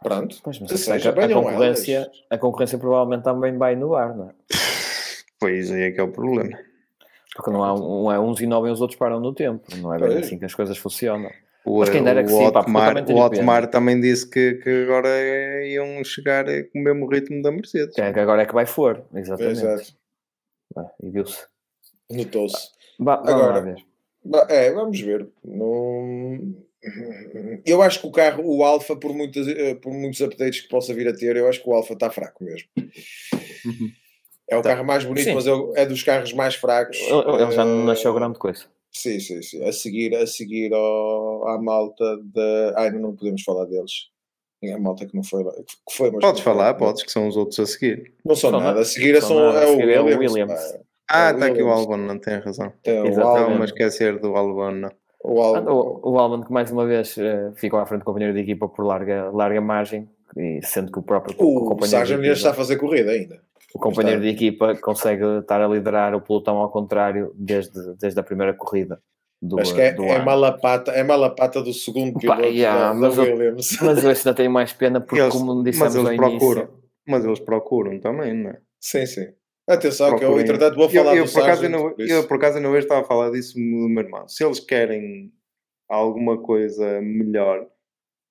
Pronto. 0.01 0.37
Pois, 0.43 0.59
mas 0.59 0.71
seja, 0.79 1.11
a, 1.11 1.29
concorrência, 1.29 1.97
elas. 1.97 2.25
a 2.31 2.37
concorrência 2.39 2.77
provavelmente 2.79 3.23
também 3.23 3.55
vai 3.55 3.73
inovar, 3.73 4.17
não 4.17 4.29
é? 4.29 4.33
Pois 5.39 5.69
aí 5.69 5.83
é 5.83 5.91
que 5.91 5.99
é 5.99 6.03
o 6.03 6.11
problema. 6.11 6.57
Porque 7.35 7.51
não 7.51 7.63
há 7.63 7.73
um, 7.73 8.11
é 8.11 8.17
uns 8.17 8.39
inovem 8.39 8.71
e 8.71 8.73
os 8.73 8.79
outros 8.79 8.97
param 8.97 9.19
no 9.19 9.33
tempo. 9.33 9.65
Não 9.77 9.93
é 9.93 9.99
bem 9.99 10.19
assim 10.19 10.39
que 10.39 10.45
as 10.45 10.55
coisas 10.55 10.77
funcionam. 10.77 11.29
O, 11.65 11.79
Mas 11.79 11.89
quem 11.89 12.01
dera 12.01 12.23
que 12.23 12.31
o 12.31 12.37
sim, 12.37 12.45
Otmar, 12.45 12.95
também 12.95 13.15
o 13.15 13.19
Otmar 13.19 13.67
também 13.67 13.99
disse 13.99 14.29
que, 14.29 14.53
que 14.53 14.83
agora 14.83 15.09
eh, 15.09 15.73
iam 15.73 16.01
chegar 16.03 16.47
eh, 16.47 16.63
com 16.63 16.79
o 16.79 16.81
mesmo 16.81 17.09
ritmo 17.09 17.41
da 17.41 17.51
Mercedes. 17.51 17.93
Que 17.93 18.01
é 18.01 18.13
que 18.13 18.19
agora 18.19 18.43
é 18.43 18.45
que 18.45 18.53
vai 18.53 18.65
for, 18.65 19.03
exatamente. 19.13 19.59
Exato. 19.59 19.93
Ah, 20.77 20.91
E 21.01 21.09
viu-se. 21.09 21.45
Notou-se. 22.09 22.69
Agora, 23.01 23.61
ver. 23.61 23.83
É, 24.47 24.71
vamos 24.71 24.99
ver. 25.01 25.27
Não... 25.43 26.55
Eu 27.65 27.81
acho 27.81 27.99
que 27.99 28.07
o 28.07 28.11
carro, 28.11 28.43
o 28.45 28.63
Alfa, 28.63 28.95
por, 28.95 29.11
muitas, 29.11 29.47
eh, 29.47 29.73
por 29.73 29.91
muitos 29.91 30.21
updates 30.21 30.61
que 30.61 30.69
possa 30.69 30.93
vir 30.93 31.07
a 31.07 31.15
ter, 31.15 31.35
eu 31.35 31.49
acho 31.49 31.61
que 31.61 31.69
o 31.69 31.73
Alfa 31.73 31.93
está 31.93 32.11
fraco 32.11 32.43
mesmo. 32.43 32.69
É 34.49 34.57
o 34.57 34.61
carro 34.61 34.85
mais 34.85 35.03
bonito, 35.03 35.23
Sim. 35.25 35.33
mas 35.33 35.47
é 35.47 35.51
é 35.75 35.85
dos 35.85 36.03
carros 36.03 36.31
mais 36.33 36.55
fracos. 36.55 36.97
Ele, 36.99 37.51
já 37.51 37.65
não 37.65 37.81
Eh, 37.81 37.85
nasceu 37.85 38.13
grande 38.13 38.37
coisa. 38.37 38.65
Sim, 38.91 39.19
sim, 39.19 39.41
sim. 39.41 39.63
A 39.65 39.71
seguir, 39.73 40.15
a 40.15 40.25
seguir 40.27 40.73
ao, 40.73 41.47
à 41.49 41.61
malta 41.61 42.03
da. 42.23 42.73
Ai, 42.77 42.91
não, 42.91 42.99
não 43.01 43.15
podemos 43.15 43.41
falar 43.43 43.65
deles. 43.65 43.91
a 44.73 44.79
malta 44.79 45.05
que 45.05 45.15
não 45.15 45.23
foi 45.23 45.43
lá. 45.43 45.51
Que 45.53 45.95
foi, 45.95 46.11
mas 46.11 46.21
Podes 46.21 46.39
não 46.39 46.43
foi. 46.43 46.53
falar, 46.53 46.73
podes, 46.75 47.03
que 47.03 47.11
são 47.11 47.27
os 47.27 47.35
outros 47.35 47.59
a 47.59 47.65
seguir. 47.65 48.13
Não 48.23 48.35
são 48.35 48.51
São 48.51 48.59
nada. 48.59 48.79
A 48.79 48.85
seguir 48.85 49.19
São 49.21 49.29
são, 49.29 49.39
nada. 49.47 49.59
é 49.59 49.63
A 49.65 49.67
o 49.67 49.71
seguir 49.75 49.89
é 49.89 49.99
o 49.99 50.05
Williams. 50.05 50.31
Williams. 50.33 50.77
Ah, 51.09 51.29
É 51.29 51.33
está 51.33 51.45
aqui 51.47 51.61
o 51.61 51.65
Williams. 51.65 51.79
Albon, 51.81 51.97
não 51.97 52.19
tem 52.19 52.39
razão. 52.39 52.71
Tem 52.83 52.93
o 53.01 53.07
Exatamente. 53.07 53.17
Estava-me 53.19 53.45
a 53.47 53.51
Albon. 53.53 53.63
esquecer 53.65 54.19
do 54.19 54.35
Albon. 54.35 54.89
O 55.23 55.41
Albon. 55.41 55.71
O, 56.03 56.11
o 56.13 56.19
Albon 56.19 56.43
que 56.43 56.51
mais 56.53 56.71
uma 56.71 56.85
vez 56.85 57.17
eh, 57.17 57.51
ficou 57.55 57.79
à 57.79 57.85
frente 57.85 58.01
do 58.01 58.05
companheiro 58.05 58.33
de 58.33 58.41
equipa 58.41 58.67
por 58.69 58.85
larga, 58.85 59.29
larga 59.31 59.59
margem, 59.59 60.07
e 60.35 60.59
sendo 60.63 60.91
que 60.91 60.99
o 60.99 61.03
próprio 61.03 61.35
co- 61.35 61.45
O 61.45 61.65
companheiro, 61.65 61.89
Sargent 62.07 62.23
está 62.25 62.51
a 62.51 62.53
fazer 62.53 62.77
corrida 62.77 63.11
ainda. 63.11 63.41
o 63.73 63.79
companheiro 63.79 64.19
está. 64.21 64.29
de 64.31 64.35
equipa 64.35 64.75
consegue 64.75 65.23
estar 65.39 65.61
a 65.61 65.67
liderar 65.67 66.13
o 66.15 66.21
pelotão 66.21 66.57
ao 66.57 66.69
contrário 66.69 67.31
desde, 67.35 67.95
desde 67.97 68.19
a 68.19 68.23
primeira 68.23 68.53
corrida 68.53 69.01
do, 69.41 69.59
Acho 69.59 69.75
que 69.75 69.81
é, 69.81 69.93
do 69.93 70.03
é 70.03 70.23
malapata, 70.23 70.91
é 70.91 71.03
malapata 71.03 71.61
do 71.61 71.73
segundo 71.73 72.17
piloto 72.19 72.41
yeah, 72.43 72.79
da, 72.79 72.87
da 72.89 72.93
mas 72.95 73.17
eu- 73.17 73.23
Williams. 73.23 73.77
Mas 73.81 74.03
eu 74.03 74.09
ainda 74.09 74.33
tenho 74.33 74.49
mais 74.51 74.73
pena 74.73 74.99
porque, 75.01 75.21
Eles- 75.21 75.33
como 75.33 75.55
mas 75.55 75.63
dissemos 75.65 75.95
eles 75.95 76.07
ao 76.09 76.15
procuram. 76.15 76.61
início, 76.61 76.79
Mas 77.07 77.25
eles 77.25 77.39
procuram 77.39 77.99
também, 77.99 78.33
não 78.33 78.49
é? 78.51 78.57
Sim, 78.79 79.05
sim. 79.05 79.27
Atenção, 79.67 80.15
que 80.17 80.23
eu, 80.23 80.39
entretanto, 80.39 80.75
vou 80.75 80.87
falar 80.89 81.11
eu, 81.15 81.17
eu, 81.21 81.25
do 81.25 81.31
por 81.31 81.41
acaso, 81.41 81.61
Sargent. 81.61 81.81
por 81.81 82.01
isso. 82.01 82.13
eu, 82.13 82.27
por 82.27 82.37
acaso, 82.37 82.57
ainda 82.57 82.69
hoje 82.69 82.79
estava 82.85 83.01
a 83.01 83.03
falar 83.03 83.31
disso 83.31 83.55
do 83.55 83.59
meu 83.89 84.03
irmão. 84.03 84.27
Se 84.27 84.43
eles 84.43 84.59
querem 84.59 85.31
alguma 85.89 86.37
coisa 86.41 87.01
melhor, 87.01 87.65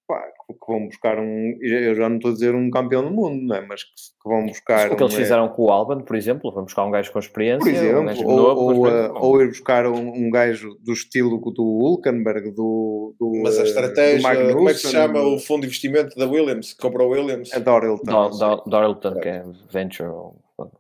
pá, 0.07 0.23
que 0.49 0.73
vão 0.73 0.87
buscar 0.87 1.19
um. 1.19 1.57
Eu 1.61 1.95
já 1.95 2.09
não 2.09 2.17
estou 2.17 2.31
a 2.31 2.35
dizer 2.35 2.55
um 2.55 2.71
campeão 2.71 3.03
do 3.05 3.11
mundo, 3.11 3.43
não 3.47 3.57
é? 3.57 3.61
Mas 3.67 3.83
que, 3.85 3.91
que 3.91 4.29
vão 4.29 4.47
buscar. 4.47 4.91
o 4.93 4.97
que 4.97 5.03
eles 5.03 5.15
um, 5.15 5.17
fizeram 5.17 5.49
com 5.49 5.63
o 5.65 5.71
Albon, 5.71 6.01
por 6.03 6.17
exemplo, 6.17 6.51
vamos 6.51 6.67
buscar 6.67 6.85
um 6.85 6.91
gajo 6.91 7.13
com 7.13 7.19
experiência, 7.19 7.61
Por 7.61 7.69
um 7.73 7.75
exemplo, 7.77 8.05
gajo 8.05 8.25
ou, 8.27 8.37
novo, 8.37 8.61
ou, 8.61 8.73
experiência. 8.87 9.13
uh, 9.13 9.25
ou 9.25 9.43
ir 9.43 9.49
buscar 9.49 9.87
um, 9.87 10.09
um 10.15 10.31
gajo 10.31 10.77
do 10.83 10.93
estilo 10.93 11.39
do 11.53 11.63
Hulkenberg, 11.63 12.51
do, 12.53 13.15
do 13.19 13.41
Mas 13.43 13.59
a 13.59 13.63
do 13.63 13.69
estratégia, 13.69 14.53
como 14.55 14.69
é 14.69 14.73
que 14.73 14.79
se 14.81 14.91
chama 14.91 15.21
o 15.23 15.39
fundo 15.39 15.61
de 15.63 15.67
investimento 15.69 16.17
da 16.19 16.27
Williams, 16.27 16.73
que 16.73 16.81
comprou 16.83 17.13
a 17.13 17.17
Williams? 17.17 17.53
É 17.53 17.61
Dorilton. 17.61 18.05
Do- 18.31 18.39
Do- 18.39 18.63
Dorilton, 18.67 19.15
que 19.21 19.29
é 19.29 19.45
Venture 19.71 20.11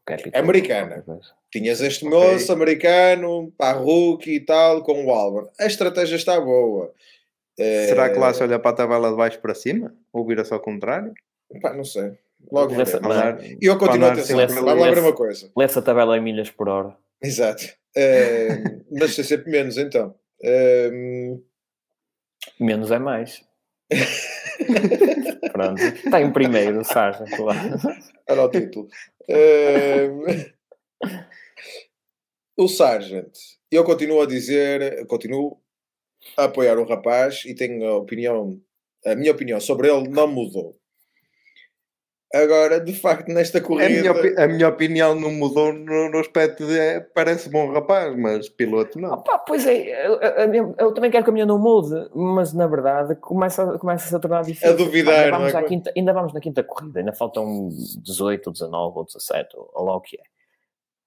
Capital. 0.06 0.30
É 0.34 0.38
americana. 0.38 1.05
Tinhas 1.51 1.80
este 1.80 2.06
Ok. 2.06 2.18
moço 2.18 2.52
americano, 2.52 3.52
pá, 3.56 3.72
rookie 3.72 4.34
e 4.36 4.40
tal, 4.40 4.82
com 4.82 5.05
o 5.06 5.10
Albon. 5.10 5.48
A 5.59 5.66
estratégia 5.66 6.16
está 6.16 6.40
boa. 6.40 6.92
Eh, 7.59 7.86
Será 7.89 8.10
que 8.10 8.18
lá 8.18 8.32
se 8.35 8.43
olha 8.43 8.59
para 8.59 8.70
a 8.72 8.74
tabela 8.74 9.10
de 9.10 9.16
baixo 9.16 9.40
para 9.40 9.55
cima? 9.55 9.94
Ou 10.12 10.26
vira-se 10.26 10.52
ao 10.52 10.60
contrário? 10.60 11.12
Pá, 11.62 11.72
não 11.72 11.85
sei. 11.85 12.12
Logo 12.51 12.70
veremos. 12.74 12.94
Andar- 12.94 13.43
E 13.44 13.59
eu 13.66 13.78
continuo 13.78 14.09
a 14.09 14.12
atenção. 14.12 14.36
sempre 14.39 14.55
Vamos 14.56 14.81
lá 14.81 14.86
ali. 14.86 14.94
ver 14.94 15.01
uma 15.01 15.12
coisa. 15.14 15.51
A 15.56 15.82
tabela 15.82 16.16
em 16.18 16.20
milhas 16.22 16.51
por 16.51 16.68
hora. 16.68 16.97
Exato. 17.22 17.64
Eh, 17.97 18.62
mas 18.90 19.14
ser 19.14 19.24
sempre 19.24 19.51
menos, 19.51 19.78
então. 19.78 20.14
Eh, 20.43 20.90
Menos 22.60 22.90
é 22.90 22.98
mais. 22.98 23.43
Pronto. 25.52 25.81
Está 25.82 26.20
em 26.20 26.32
primeiro, 26.32 26.81
o 26.81 26.85
Sargent. 26.85 27.31
lá. 27.39 27.55
Era 28.28 28.43
o 28.44 28.51
título. 28.51 28.89
Eh, 29.28 30.09
o 32.56 32.68
Sargent, 32.68 33.32
eu 33.70 33.85
continuo 33.85 34.20
a 34.22 34.26
dizer, 34.26 35.06
continuo 35.06 35.59
a 36.36 36.44
apoiar 36.44 36.78
o 36.78 36.84
rapaz 36.86 37.42
e 37.46 37.55
tenho 37.55 37.84
a 37.88 37.96
opinião, 37.96 38.59
a 39.06 39.14
minha 39.14 39.32
opinião 39.32 39.60
sobre 39.60 39.88
ele 39.90 40.09
não 40.09 40.26
mudou. 40.26 40.76
Agora, 42.34 42.80
de 42.80 42.92
facto, 42.92 43.28
nesta 43.28 43.59
A 43.59 43.60
corrida. 43.60 43.88
minha, 44.01 44.10
opi- 44.10 44.34
a 44.36 44.48
minha 44.48 44.68
opinião 44.68 45.14
não 45.14 45.30
mudou 45.30 45.72
no, 45.72 46.10
no 46.10 46.18
aspecto 46.18 46.66
de 46.66 46.76
é, 46.76 46.98
parece 46.98 47.48
bom 47.48 47.70
rapaz, 47.72 48.16
mas 48.16 48.48
piloto 48.48 48.98
não. 48.98 49.12
Opa, 49.12 49.38
pois 49.38 49.64
é, 49.64 50.05
eu, 50.09 50.14
eu- 50.20 50.74
eu 50.76 50.92
também 50.94 51.12
quero 51.12 51.22
que 51.22 51.30
a 51.30 51.32
minha 51.32 51.46
não 51.46 51.60
mude, 51.60 51.94
mas 52.12 52.52
na 52.52 52.66
verdade 52.66 53.14
começa, 53.16 53.78
começa 53.78 54.16
a 54.16 54.18
tornar 54.18 54.42
difícil. 54.42 54.70
A 54.70 54.72
duvidar, 54.72 55.26
ainda, 55.26 55.38
não 55.38 55.46
é? 55.46 55.51
vamos 55.52 55.55
à 55.55 55.62
quinta, 55.62 55.92
ainda 55.96 56.12
vamos 56.12 56.32
na 56.32 56.40
quinta 56.40 56.64
corrida, 56.64 56.98
ainda 56.98 57.12
faltam 57.12 57.68
18, 58.02 58.51
19 58.51 58.98
ou 58.98 59.05
17, 59.05 59.56
ou, 59.56 59.70
ou 59.72 59.84
lá 59.84 59.96
o 59.96 60.01
que 60.01 60.16
é. 60.16 60.22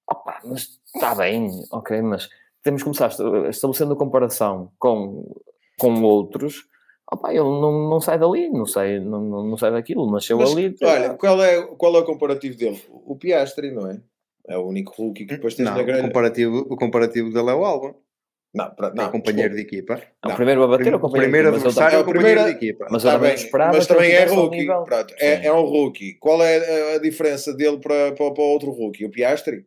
Opa, 0.10 0.40
mas 0.46 0.80
está 0.96 1.14
bem, 1.14 1.50
ok, 1.72 2.02
mas 2.04 2.30
temos 2.68 2.82
que 2.82 2.86
começar 2.86 3.08
esta- 3.08 3.50
estabelecendo 3.50 3.96
comparação 3.96 4.72
com, 4.78 5.26
com 5.80 6.02
outros. 6.04 6.66
Opa, 7.12 7.30
ele 7.32 7.40
não, 7.40 7.90
não 7.90 8.02
sai 8.02 8.20
dali, 8.20 8.50
não 8.50 8.66
sai, 8.66 9.00
não, 9.00 9.22
não, 9.22 9.44
não 9.48 9.58
sai 9.58 9.72
daquilo, 9.72 10.12
nasceu 10.12 10.38
Mas, 10.38 10.52
ali. 10.52 10.76
olha, 10.84 11.14
qual 11.16 11.42
é, 11.42 11.62
qual 11.78 11.96
é 11.96 12.00
o 12.00 12.06
comparativo 12.06 12.58
dele? 12.58 12.82
O 12.90 13.16
Piastri, 13.16 13.72
não 13.72 13.90
é? 13.90 14.02
É 14.50 14.58
o 14.58 14.66
único 14.68 14.94
rookie 15.02 15.26
que 15.26 15.34
depois 15.36 15.56
tens 15.56 15.66
Não, 15.66 15.76
na 15.76 15.82
o 15.82 15.86
grelha. 15.86 16.02
comparativo, 16.04 16.58
o 16.70 16.76
comparativo 16.76 17.32
dele 17.32 17.50
é 17.50 17.54
o 17.54 17.64
Albon, 17.66 17.94
Não, 18.54 18.70
pra, 18.76 18.88
é 18.90 18.94
não, 18.94 19.10
companheiro 19.12 19.56
desculpa. 19.56 19.56
de 19.56 19.62
equipa. 19.62 20.02
o 20.26 20.30
não. 20.30 20.36
primeiro 20.36 20.64
a 20.64 20.68
bater, 20.68 20.94
o 20.94 20.98
o 20.98 21.00
companheiro 21.00 21.32
primeiro 21.32 21.52
mas 21.54 21.62
eu 21.64 21.68
adversário 21.70 21.96
é 21.96 21.98
É 21.98 22.00
o 22.00 22.02
o 22.02 22.06
companheiro 22.06 22.40
primeiro- 22.42 22.60
de 22.60 22.66
equipa. 22.66 22.88
Mas 22.92 23.04
Tá 23.04 23.18
bem, 23.18 23.36
mas 23.74 23.88
também 23.88 24.12
é 24.12 24.26
rookie. 24.26 24.68
é, 25.20 25.46
é 25.48 25.54
um 25.54 25.64
rookie. 25.66 26.14
Qual 26.20 26.42
é 26.44 26.94
a, 26.94 26.96
a 26.96 27.00
diferença 27.00 27.54
dele 27.54 27.78
para, 27.80 28.12
para, 28.14 28.32
para 28.34 28.44
outro 28.44 28.72
rookie? 28.72 29.06
O 29.06 29.12
Piastri? 29.12 29.66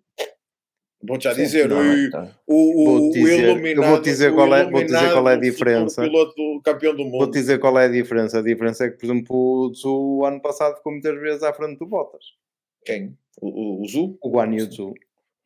Vou-te 1.02 1.24
já 1.24 1.35
Sim, 1.35 1.43
dizer, 1.44 1.68
não, 1.68 1.78
o, 1.78 1.82
então. 2.06 2.31
o, 2.47 2.55
o, 2.55 3.09
o 3.09 3.10
dizer- 3.12 3.44
eu 3.44 3.51
iluminado. 3.52 3.89
vou-te 3.89 4.05
dizer 4.05 4.32
o 4.32 4.35
qual 4.35 4.55
é- 4.55 4.70
vou-te 4.70 4.86
dizer 4.86 5.12
qual 5.12 5.28
é 5.31 5.32
a 5.32 5.36
diferença. 5.36 6.02
Piloto 6.02 6.60
campeão 6.62 6.93
do 6.94 7.05
Vou-te 7.10 7.18
mundo. 7.24 7.31
dizer 7.32 7.59
qual 7.59 7.78
é 7.78 7.85
a 7.86 7.89
diferença. 7.89 8.39
A 8.39 8.43
diferença 8.43 8.85
é 8.85 8.90
que, 8.90 8.98
por 8.98 9.06
exemplo, 9.06 9.36
o 9.36 9.74
Zhu, 9.74 10.18
o 10.18 10.24
ano 10.27 10.40
passado 10.43 10.77
ficou 10.77 10.93
muitas 10.93 11.18
vezes 11.18 11.43
à 11.43 11.52
frente 11.55 11.78
do 11.78 11.86
Bottas. 11.86 12.22
Quem? 12.85 13.16
O, 13.40 13.48
o, 13.48 13.82
o 13.82 13.89
Zu? 13.89 14.18
O 14.22 14.28
Guan 14.31 14.52
Yu 14.55 14.70
Zhu. 14.70 14.94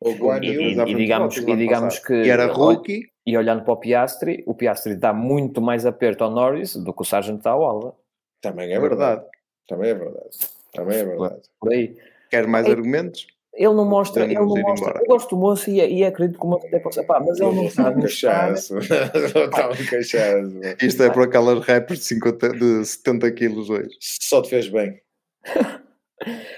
O 0.01 0.11
Guan 0.15 0.39
E, 0.43 0.47
Yu? 0.47 0.61
E- 0.61 0.91
e 0.91 0.95
digamos, 0.95 1.37
e 1.37 1.55
digamos 1.55 1.99
que 1.99 2.13
E 2.13 2.29
era 2.29 2.47
rookie. 2.47 3.03
e 3.25 3.37
olhando 3.37 3.63
para 3.63 3.73
o 3.73 3.77
Piastri, 3.77 4.43
o 4.45 4.53
Piastri 4.53 4.95
dá 4.95 5.13
muito 5.13 5.61
mais 5.61 5.85
aperto 5.85 6.25
ao 6.25 6.31
Norris 6.31 6.75
do 6.75 6.93
que 6.93 7.01
o 7.01 7.05
Sargent 7.05 7.41
dá 7.41 7.51
ao 7.51 7.63
Alba. 7.63 7.95
Também 8.41 8.71
é 8.71 8.75
É 8.75 8.79
verdade. 8.79 9.21
verdade. 9.21 9.29
Também 9.69 9.89
é 9.89 9.95
verdade. 9.95 10.29
Também 10.73 10.97
é 10.99 11.05
verdade. 11.05 11.41
Por 11.61 11.71
aí. 11.71 11.95
Quer 12.29 12.45
mais 12.45 12.65
Ei, 12.65 12.73
argumentos? 12.73 13.25
Ele 13.55 13.73
não 13.73 13.85
mostra, 13.85 14.25
ele 14.25 14.33
não 14.35 14.45
mostra. 14.47 14.89
embora. 14.89 14.99
Eu 14.99 15.05
gosto 15.07 15.29
do 15.29 15.37
moço 15.39 15.69
e, 15.69 15.75
e 15.79 16.03
acredito 16.03 16.37
que 16.37 16.45
o 16.45 16.49
moço 16.49 16.67
até 16.67 16.77
possa. 16.79 17.03
Pá, 17.05 17.19
mas 17.21 17.39
ele 17.39 17.49
não 17.51 17.59
um 17.59 17.63
mostrar. 17.63 17.93
cachaço. 18.01 18.77
Está 18.79 19.69
um 19.71 19.85
cachaço. 19.85 20.85
Isto 20.85 21.03
é 21.03 21.09
por 21.09 21.23
aquelas 21.23 21.65
rappers 21.65 21.99
de, 21.99 22.05
50, 22.05 22.49
de 22.49 22.85
70 22.85 23.31
quilos 23.31 23.69
hoje. 23.69 23.89
Só 24.01 24.41
te 24.41 24.49
fez 24.49 24.67
bem. 24.67 24.99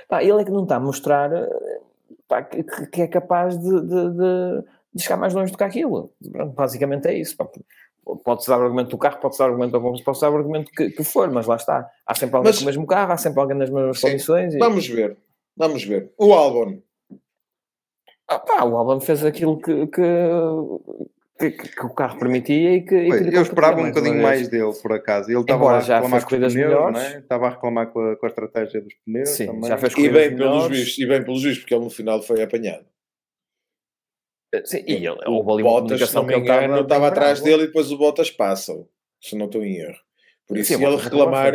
Pá, 0.07 0.23
ele 0.23 0.41
é 0.41 0.45
que 0.45 0.51
não 0.51 0.63
está 0.63 0.75
a 0.77 0.79
mostrar 0.79 1.31
eh, 1.33 1.49
pá, 2.27 2.41
que, 2.43 2.63
que- 2.63 3.01
é 3.01 3.07
capaz 3.07 3.57
de, 3.57 3.69
de, 3.81 4.09
de- 4.11 4.63
de 4.93 5.03
chegar 5.03 5.17
mais 5.17 5.33
longe 5.33 5.51
do 5.51 5.57
que 5.57 5.63
aquilo. 5.63 6.11
Basicamente 6.55 7.07
é 7.07 7.13
isso. 7.17 7.35
pá. 7.35 7.47
Pode-se 8.23 8.47
dar 8.49 8.59
o 8.59 8.63
argumento 8.63 8.89
do 8.91 8.97
carro, 8.97 9.17
pode-se 9.19 9.39
dar 9.39 9.45
o 9.45 9.49
argumento 9.49 9.71
da 9.73 9.79
bomba, 9.79 9.97
pode-se 10.05 10.21
dar 10.21 10.31
o 10.31 10.37
argumento 10.37 10.71
que, 10.71 10.89
que 10.91 11.03
for, 11.03 11.29
mas 11.29 11.45
lá 11.45 11.57
está. 11.57 11.89
Há 12.05 12.15
sempre 12.15 12.37
alguém 12.37 12.49
Mas- 12.51 12.57
com 12.59 12.63
o 12.63 12.65
mesmo 12.65 12.87
carro, 12.87 13.11
há 13.11 13.17
sempre 13.17 13.39
alguém 13.41 13.57
nas 13.57 13.69
mesmas 13.69 13.99
Sim. 13.99 14.07
condições. 14.11 14.53
E, 14.55 14.57
Vamos 14.57 14.87
ver. 14.87 15.17
Vamos 15.57 15.83
ver. 15.83 16.11
O 16.17 16.33
Albon. 16.33 16.77
Ah, 18.27 18.39
pá, 18.39 18.63
o 18.63 18.75
Albon 18.75 18.99
fez 18.99 19.23
aquilo 19.23 19.57
que, 19.61 19.87
que, 19.87 20.01
que, 21.39 21.51
que 21.69 21.85
o 21.85 21.89
carro 21.93 22.19
permitia 22.19 22.75
e 22.75 22.81
que. 22.81 22.95
e 22.95 23.29
que 23.29 23.37
eu 23.37 23.41
esperava 23.41 23.79
um 23.81 23.87
bocadinho 23.87 24.21
mais 24.21 24.47
dele, 24.49 24.73
por 24.81 24.91
acaso. 24.91 25.31
Ele 25.31 25.39
estava 25.39 25.71
a 25.71 25.79
reclamar 25.79 26.09
com 26.09 26.17
os 26.17 26.23
corridas 26.25 26.53
pneus, 26.53 26.69
melhores. 26.69 26.93
não 26.93 27.01
é? 27.01 27.19
Estava 27.19 27.47
a 27.47 27.49
reclamar 27.51 27.87
com 27.91 27.99
a, 28.01 28.15
com 28.17 28.25
a 28.25 28.29
estratégia 28.29 28.81
dos 28.81 28.93
pneus 29.05 29.29
Sim, 29.29 29.45
também. 29.45 29.65
já 29.69 29.77
fez 29.77 29.93
E 29.97 30.09
bem 30.09 30.35
pelos 30.35 30.65
juízes, 30.65 30.97
e 30.97 31.05
bem 31.05 31.23
pelos 31.23 31.41
juízes, 31.41 31.59
porque 31.59 31.73
ele 31.73 31.83
no 31.85 31.89
final 31.89 32.21
foi 32.21 32.43
apanhado. 32.43 32.85
Sim, 34.65 34.83
e 34.87 34.93
ele, 34.93 35.09
O 35.27 35.31
houve 35.33 35.51
ali 35.51 35.63
uma 35.63 35.81
Bottas, 35.81 36.13
não 36.13 36.23
comunicação 36.23 36.25
que 36.25 36.33
ele 36.33 36.41
engano, 36.41 36.63
estava. 36.73 36.81
estava 36.81 37.07
atrás 37.07 37.41
dele 37.41 37.63
e 37.63 37.67
depois 37.67 37.91
o 37.91 37.97
Bottas 37.97 38.31
passa 38.31 38.73
se 39.21 39.35
não 39.35 39.45
estou 39.45 39.63
em 39.63 39.75
erro. 39.77 39.97
Por 40.47 40.57
isso, 40.57 40.73
Sim, 40.73 40.79
se 40.79 40.85
ele 40.85 40.95
reclamar, 40.95 41.53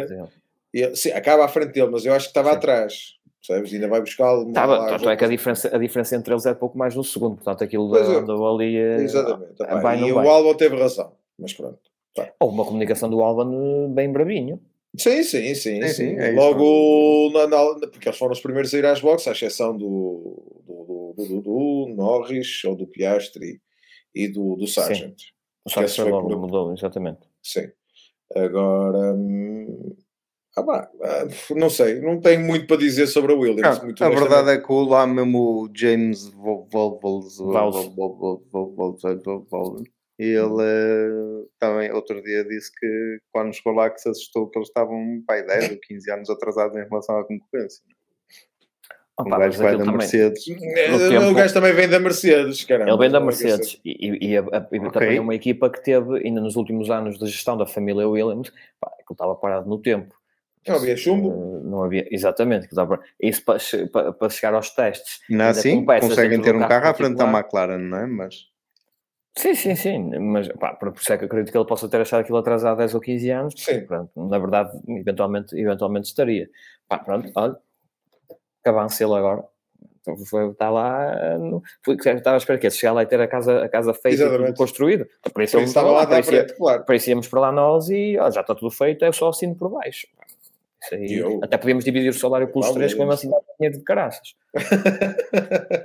ele- 0.72 0.96
sim, 0.96 1.10
acaba 1.10 1.44
à 1.44 1.48
frente 1.48 1.72
dele, 1.72 1.90
mas 1.90 2.04
eu 2.04 2.12
acho 2.14 2.26
que 2.26 2.30
estava 2.30 2.50
Sim. 2.50 2.56
atrás. 2.56 3.14
Percebes? 3.46 3.72
Ainda 3.74 3.88
vai 3.88 4.00
buscá-lo. 4.00 4.48
Estava, 4.48 4.78
lá, 4.78 4.88
tanto 4.90 5.10
é 5.10 5.16
que 5.16 5.24
a 5.24 5.28
diferença, 5.28 5.74
a 5.74 5.78
diferença 5.78 6.14
entre 6.16 6.32
eles 6.32 6.46
é 6.46 6.54
pouco 6.54 6.78
mais 6.78 6.96
um 6.96 7.02
segundo, 7.02 7.36
portanto 7.36 7.64
aquilo 7.64 7.90
Pois 7.90 8.08
é. 8.08 8.14
andou 8.18 8.54
ali. 8.54 8.76
eh, 8.76 9.02
Exatamente. 9.02 9.54
ah, 9.60 9.64
Epá, 9.64 9.80
vai, 9.80 10.00
e 10.00 10.12
o 10.12 10.14
vai. 10.14 10.28
Albon 10.28 10.54
teve 10.54 10.76
razão. 10.76 11.12
Mas 11.38 11.52
pronto. 11.52 11.78
Houve 12.38 12.54
uma 12.54 12.64
comunicação 12.64 13.10
do 13.10 13.20
Albon 13.20 13.86
eh, 13.86 13.88
bem 13.88 14.12
bravinho. 14.12 14.60
Sim, 14.96 15.22
sim, 15.22 15.54
sim. 15.54 15.80
Sim, 15.82 15.88
sim. 15.88 15.88
sim, 15.88 16.16
é. 16.18 16.32
Logo, 16.32 17.30
na, 17.32 17.46
na- 17.46 17.88
porque 17.88 18.08
eles 18.08 18.18
foram 18.18 18.32
os 18.32 18.40
primeiros 18.40 18.72
a 18.74 18.78
ir 18.78 18.84
às 18.86 19.00
boxes, 19.00 19.26
à 19.28 19.32
exceção 19.32 19.76
do, 19.76 20.62
do, 20.66 21.14
do, 21.16 21.24
do, 21.26 21.40
do 21.40 21.94
Norris 21.96 22.62
ou 22.64 22.76
do 22.76 22.86
Piastri 22.86 23.60
e 24.14 24.28
do, 24.28 24.54
do 24.56 24.66
Sargent. 24.68 25.16
O 25.64 25.70
Sargent 25.70 26.06
logo, 26.10 26.28
por- 26.28 26.38
mudou, 26.38 26.72
exatamente. 26.74 27.20
Sim. 27.42 27.70
Agora. 28.36 29.14
hum, 29.14 29.96
ah, 30.56 30.88
ah, 31.02 31.24
não 31.56 31.70
sei, 31.70 32.00
não 32.00 32.20
tenho 32.20 32.40
muito 32.40 32.66
para 32.66 32.76
dizer 32.76 33.06
sobre 33.06 33.32
a 33.32 33.36
Williams. 33.36 33.78
Não, 33.78 33.84
muito 33.86 34.04
a 34.04 34.08
verdade 34.10 34.50
é 34.50 34.58
que 34.58 34.72
o 34.72 34.84
lá 34.84 35.06
mesmo 35.06 35.38
o 35.64 35.70
James 35.74 36.28
Volvels 36.28 37.38
Valve. 37.38 37.90
ele 40.18 40.62
eh, 40.62 41.44
também 41.58 41.90
outro 41.92 42.22
dia 42.22 42.44
disse 42.44 42.70
que 42.78 43.18
quando 43.32 43.52
chegou 43.54 43.72
lá 43.72 43.90
que 43.90 44.00
se 44.00 44.08
assustou 44.08 44.48
que 44.48 44.58
eles 44.58 44.68
estavam 44.68 45.22
pai 45.26 45.42
10 45.44 45.70
ou 45.72 45.78
15 45.80 46.10
anos 46.10 46.30
atrasados 46.30 46.76
em 46.76 46.84
relação 46.88 47.18
à 47.18 47.24
concorrência. 47.24 47.82
Opa, 49.18 49.36
um 49.36 49.40
gajo 49.40 49.56
que 49.58 49.62
vai 49.62 49.76
da 49.76 49.84
Mercedes. 49.92 50.46
No 50.48 50.54
O 50.56 50.98
tempo- 51.10 51.34
gajo 51.34 51.54
também 51.54 51.72
vem 51.74 51.88
da 51.88 51.98
Mercedes, 52.00 52.64
caramba. 52.64 52.90
Ele 52.90 52.98
vem 52.98 53.10
da 53.10 53.18
que 53.18 53.24
Mercedes 53.26 53.80
e, 53.84 54.28
e, 54.30 54.36
a- 54.36 54.40
a- 54.40 54.68
e 54.72 54.90
também 54.90 55.16
é 55.16 55.20
uma 55.20 55.34
equipa 55.34 55.68
que 55.70 55.82
teve, 55.82 56.18
ainda 56.26 56.40
nos 56.40 56.56
últimos 56.56 56.90
anos 56.90 57.18
da 57.18 57.26
gestão 57.26 57.56
da 57.56 57.66
família 57.66 58.08
Williams, 58.08 58.50
pá, 58.80 58.88
aquilo 58.94 59.12
estava 59.12 59.34
parado 59.34 59.68
no 59.68 59.78
tempo. 59.78 60.14
Não 60.66 60.76
havia 60.76 60.96
chumbo. 60.96 61.28
Uh, 61.28 61.64
não 61.64 61.82
havia, 61.84 62.06
exatamente. 62.10 62.68
Isso 63.20 63.44
para, 63.44 63.58
para, 63.92 64.12
para 64.12 64.28
chegar 64.30 64.54
aos 64.54 64.70
testes. 64.70 65.20
Não 65.28 65.46
assim, 65.46 65.84
conseguem 65.84 66.40
ter 66.40 66.54
um 66.54 66.60
carro, 66.60 66.70
carro 66.70 66.88
à 66.88 66.94
frente 66.94 67.16
da 67.16 67.26
McLaren, 67.26 67.78
não 67.78 67.98
é? 67.98 68.06
Mas... 68.06 68.52
Sim, 69.36 69.54
sim, 69.54 69.74
sim, 69.74 70.18
mas 70.18 70.46
pá, 70.48 70.74
por 70.74 70.92
isso 70.94 71.10
é 71.10 71.16
que 71.16 71.24
acredito 71.24 71.50
que 71.50 71.56
ele 71.56 71.66
possa 71.66 71.88
ter 71.88 72.02
achado 72.02 72.20
aquilo 72.20 72.36
atrasado 72.36 72.74
há 72.74 72.78
10 72.80 72.94
ou 72.94 73.00
15 73.00 73.30
anos. 73.30 73.54
Sim. 73.56 73.86
Pronto, 73.86 74.10
na 74.28 74.38
verdade, 74.38 74.78
eventualmente, 74.88 75.58
eventualmente 75.58 76.06
estaria. 76.08 76.50
Pá, 76.86 76.98
pronto, 76.98 77.32
olha, 77.34 77.56
avance 78.66 79.02
ele 79.02 79.14
agora. 79.14 79.42
Então, 80.02 80.16
foi, 80.26 80.50
está 80.50 80.68
lá, 80.68 81.38
no, 81.38 81.62
foi, 81.84 81.94
estava 81.94 82.34
a 82.34 82.36
esperar 82.36 82.58
que 82.58 82.68
chegar 82.70 82.92
lá 82.92 83.02
e 83.04 83.06
ter 83.06 83.20
a 83.20 83.28
casa, 83.28 83.64
a 83.64 83.68
casa 83.68 83.94
feita 83.94 84.24
e 84.24 84.54
construída. 84.54 85.08
Por 85.32 85.42
isso, 85.42 85.58
estava 85.60 85.92
lá, 85.92 86.02
lá 86.02 86.20
claro. 86.56 86.84
Para 86.84 86.96
isso 86.96 87.08
íamos 87.08 87.28
para 87.28 87.40
lá 87.40 87.52
nós 87.52 87.88
e 87.88 88.18
ó, 88.18 88.28
já 88.30 88.40
está 88.40 88.54
tudo 88.54 88.70
feito, 88.70 89.04
é 89.04 89.12
só 89.12 89.28
assino 89.28 89.56
por 89.56 89.70
baixo. 89.70 90.08
Aí, 90.90 91.14
eu... 91.14 91.40
Até 91.42 91.56
podíamos 91.58 91.84
dividir 91.84 92.08
o 92.08 92.14
salário 92.14 92.48
pelos 92.48 92.66
Valeu. 92.66 92.80
três, 92.80 92.94
como 92.94 93.12
assim 93.12 93.30
dá 93.30 93.38
dinheiro 93.58 93.78
de 93.78 93.84
caraças. 93.84 94.34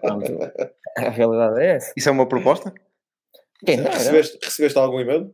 Pronto, 0.02 0.40
a 0.98 1.10
realidade 1.10 1.62
é 1.62 1.76
essa. 1.76 1.94
Isso 1.96 2.10
é 2.10 2.12
uma 2.12 2.28
proposta? 2.28 2.74
Quem 3.66 3.78
não, 3.78 3.92
recebeste, 3.92 4.40
recebeste 4.42 4.78
algum 4.78 5.00
e-mail? 5.00 5.34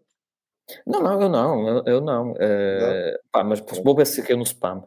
Não, 0.88 1.02
não, 1.02 1.22
eu 1.22 1.30
não, 1.30 1.68
eu, 1.68 1.84
eu 1.86 2.02
não. 2.02 2.32
Uh, 2.32 2.36
não. 2.36 3.20
Pá, 3.32 3.44
mas 3.44 3.64
vou 3.84 3.96
ver 3.96 4.08
se 4.08 4.22
caiu 4.24 4.38
no 4.38 4.44
spam. 4.44 4.84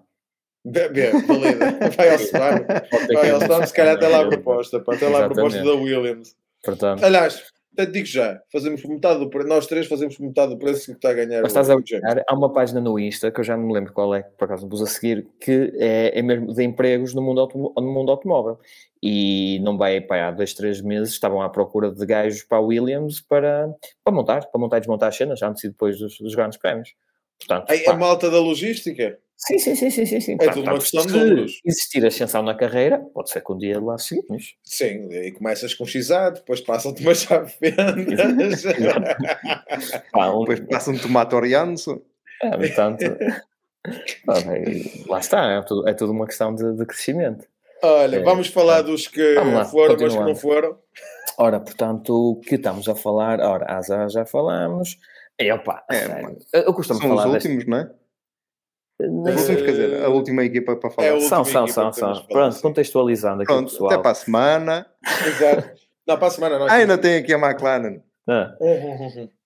Bem, 0.64 1.12
valida. 1.26 1.90
Vai 1.96 2.10
ao 2.10 2.16
spam. 2.16 2.66
Vai 3.14 3.30
ao 3.30 3.40
spam, 3.40 3.66
se 3.66 3.74
calhar 3.74 3.96
até 3.96 4.08
lá 4.08 4.22
a 4.22 4.28
proposta. 4.28 4.80
Pá, 4.80 4.94
até 4.94 5.08
lá 5.08 5.26
a 5.26 5.28
proposta 5.28 5.62
da 5.62 5.72
Williams. 5.74 6.34
Portanto. 6.64 7.04
Aliás, 7.04 7.52
até 7.76 7.84
digo 7.84 8.06
já, 8.06 8.40
fazemos 8.50 8.80
por 8.80 8.88
metade 8.88 9.20
do 9.20 9.28
preço, 9.28 9.48
nós 9.48 9.66
três 9.66 9.86
fazemos 9.86 10.16
por 10.16 10.24
metade 10.24 10.54
do 10.54 10.58
preço 10.58 10.86
que 10.86 10.92
está 10.92 11.10
a 11.10 11.12
ganhar. 11.12 11.42
Mas 11.42 11.50
estás 11.50 11.68
a 11.68 11.76
ganhar, 11.76 12.24
há 12.26 12.34
uma 12.34 12.50
página 12.50 12.80
no 12.80 12.98
Insta 12.98 13.30
que 13.30 13.38
eu 13.38 13.44
já 13.44 13.54
não 13.54 13.66
me 13.66 13.74
lembro 13.74 13.92
qual 13.92 14.14
é, 14.14 14.22
por 14.22 14.46
acaso 14.46 14.66
pus 14.66 14.80
a 14.80 14.86
seguir, 14.86 15.28
que 15.38 15.72
é, 15.76 16.18
é 16.18 16.22
mesmo 16.22 16.54
de 16.54 16.64
empregos 16.64 17.12
no 17.14 17.20
mundo, 17.20 17.46
no 17.54 17.92
mundo 17.92 18.10
automóvel. 18.10 18.58
E 19.02 19.60
não 19.62 19.76
vai 19.76 20.00
para 20.00 20.28
há 20.28 20.30
dois, 20.30 20.54
três 20.54 20.80
meses 20.80 21.12
estavam 21.12 21.42
à 21.42 21.50
procura 21.50 21.92
de 21.92 22.04
gajos 22.06 22.42
para 22.42 22.58
a 22.58 22.60
Williams 22.62 23.20
para, 23.20 23.68
para 24.02 24.14
montar, 24.14 24.46
para 24.46 24.58
montar 24.58 24.78
e 24.78 24.80
desmontar 24.80 25.10
as 25.10 25.16
cenas, 25.16 25.42
antes 25.42 25.62
e 25.64 25.68
depois 25.68 25.98
dos, 25.98 26.18
dos 26.18 26.34
grandes 26.34 26.58
prémios. 26.58 26.94
Portanto, 27.38 27.70
a, 27.70 27.90
a 27.90 27.96
malta 27.96 28.30
da 28.30 28.40
logística? 28.40 29.18
Sim, 29.36 29.58
sim, 29.58 29.74
sim, 29.76 29.90
sim, 29.90 30.06
sim. 30.06 30.20
sim. 30.20 30.36
É 30.40 30.48
tudo 30.48 30.62
uma 30.62 30.78
questão 30.78 31.04
de 31.04 31.12
números. 31.12 31.60
existir 31.64 32.04
ascensão 32.06 32.42
na 32.42 32.54
carreira, 32.54 32.98
pode 33.12 33.30
ser 33.30 33.42
que 33.42 33.52
um 33.52 33.58
dia 33.58 33.78
lá 33.78 33.98
seguimos. 33.98 34.56
Sim, 34.64 35.08
e 35.12 35.30
começas 35.30 35.74
com 35.74 35.84
XA, 35.84 36.30
depois 36.30 36.60
passam-te 36.62 37.02
uma 37.02 37.14
chave 37.14 37.52
vendas. 37.60 38.62
depois 40.12 40.60
passam-te 40.60 41.02
tomate 41.02 41.34
orianço. 41.34 42.02
É, 42.42 42.56
portanto, 42.56 43.04
lá 45.06 45.18
está, 45.18 45.50
é 45.52 45.62
tudo, 45.62 45.88
é 45.88 45.94
tudo 45.94 46.12
uma 46.12 46.26
questão 46.26 46.54
de, 46.54 46.74
de 46.74 46.86
crescimento. 46.86 47.46
Olha, 47.82 48.16
é, 48.16 48.22
vamos 48.22 48.48
falar 48.48 48.78
é. 48.78 48.82
dos 48.84 49.06
que 49.06 49.34
lá, 49.34 49.64
foram, 49.66 49.96
mas 50.00 50.14
que 50.14 50.20
não 50.20 50.34
foram. 50.34 50.78
Ora, 51.38 51.60
portanto, 51.60 52.32
o 52.32 52.40
que 52.40 52.54
estamos 52.54 52.88
a 52.88 52.94
falar? 52.94 53.40
Ora, 53.40 53.80
já 54.08 54.24
falamos. 54.24 54.98
E, 55.38 55.52
opa, 55.52 55.84
é, 55.90 56.34
eu 56.66 56.72
costumo 56.72 56.98
São 57.00 57.10
falar 57.10 57.28
os 57.28 57.34
últimos, 57.34 57.56
deste... 57.56 57.70
não 57.70 57.78
é? 57.78 57.90
Os 58.98 59.08
últimos, 59.40 59.62
quer 59.62 59.70
dizer, 59.72 60.04
a 60.04 60.08
última 60.08 60.44
equipa 60.44 60.74
para 60.76 60.90
falar. 60.90 61.08
É 61.08 61.20
são, 61.20 61.44
são, 61.44 61.66
são, 61.66 61.92
são. 61.92 62.26
Pronto, 62.26 62.60
contextualizando 62.62 63.42
aqui 63.42 63.52
Pronto, 63.52 63.70
pessoal. 63.70 63.92
Até 63.92 64.02
para 64.02 64.10
a 64.10 64.14
semana. 64.14 64.86
Exato. 65.26 65.86
Não, 66.06 66.16
para 66.16 66.28
a 66.28 66.30
semana 66.30 66.58
não. 66.58 66.66
Ah, 66.66 66.74
ainda 66.74 66.96
tem 66.96 67.16
aqui 67.16 67.34
a 67.34 67.38
McLaren. 67.38 68.00
Ah. 68.28 68.56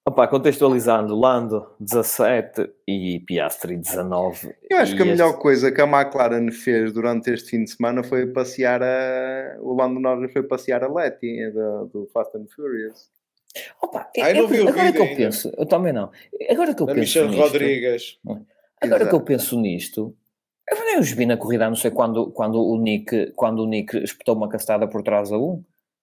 Opa, 0.07 0.27
contextualizando, 0.29 1.15
Lando 1.15 1.67
17 1.81 2.71
e 2.87 3.21
Piastri 3.21 3.77
19. 3.77 4.55
Eu 4.71 4.79
acho 4.79 4.95
que 4.97 5.03
a 5.03 5.05
este... 5.05 5.13
melhor 5.13 5.39
coisa 5.39 5.71
que 5.71 5.81
a 5.81 5.85
McLaren 5.85 6.51
fez 6.51 6.93
durante 6.93 7.31
este 7.31 7.51
fim 7.51 7.65
de 7.65 7.71
semana 7.71 8.03
foi 8.03 8.27
passear 8.27 8.83
a. 8.83 9.57
O 9.61 9.75
Lando 9.75 10.01
Norris 10.01 10.33
foi 10.33 10.43
passear 10.43 10.85
a 10.85 10.93
Letty 10.93 11.51
do, 11.51 11.87
do 11.93 12.11
Fast 12.13 12.37
and 12.37 12.47
Furious. 12.55 13.11
Opa, 13.83 14.09
não 14.35 14.47
vi 14.47 14.61
o 14.61 14.69
agora 14.69 14.93
que 14.93 15.01
eu 15.01 15.17
penso, 15.17 15.53
eu 15.57 15.67
também 15.67 15.93
não. 15.93 16.11
Agora 16.49 16.75
que 16.75 16.83
eu 16.83 16.87
penso. 16.87 17.01
Michel 17.01 17.29
nisto, 17.29 17.43
Rodrigues. 17.43 18.19
Agora 18.81 19.03
Exato. 19.03 19.11
que 19.11 19.23
eu 19.23 19.25
penso 19.25 19.61
nisto, 19.61 20.17
eu 20.71 20.85
nem 20.85 20.99
os 20.99 21.11
vi 21.11 21.27
na 21.27 21.37
corrida, 21.37 21.69
não 21.69 21.77
sei 21.77 21.91
quando, 21.91 22.31
quando, 22.31 22.63
o 22.63 22.77
Nick, 22.79 23.33
quando 23.35 23.61
o 23.61 23.67
Nick 23.67 23.97
espetou 23.99 24.37
uma 24.37 24.49
castada 24.49 24.87
por 24.87 25.03
trás 25.03 25.33
a 25.33 25.39
um. 25.39 25.63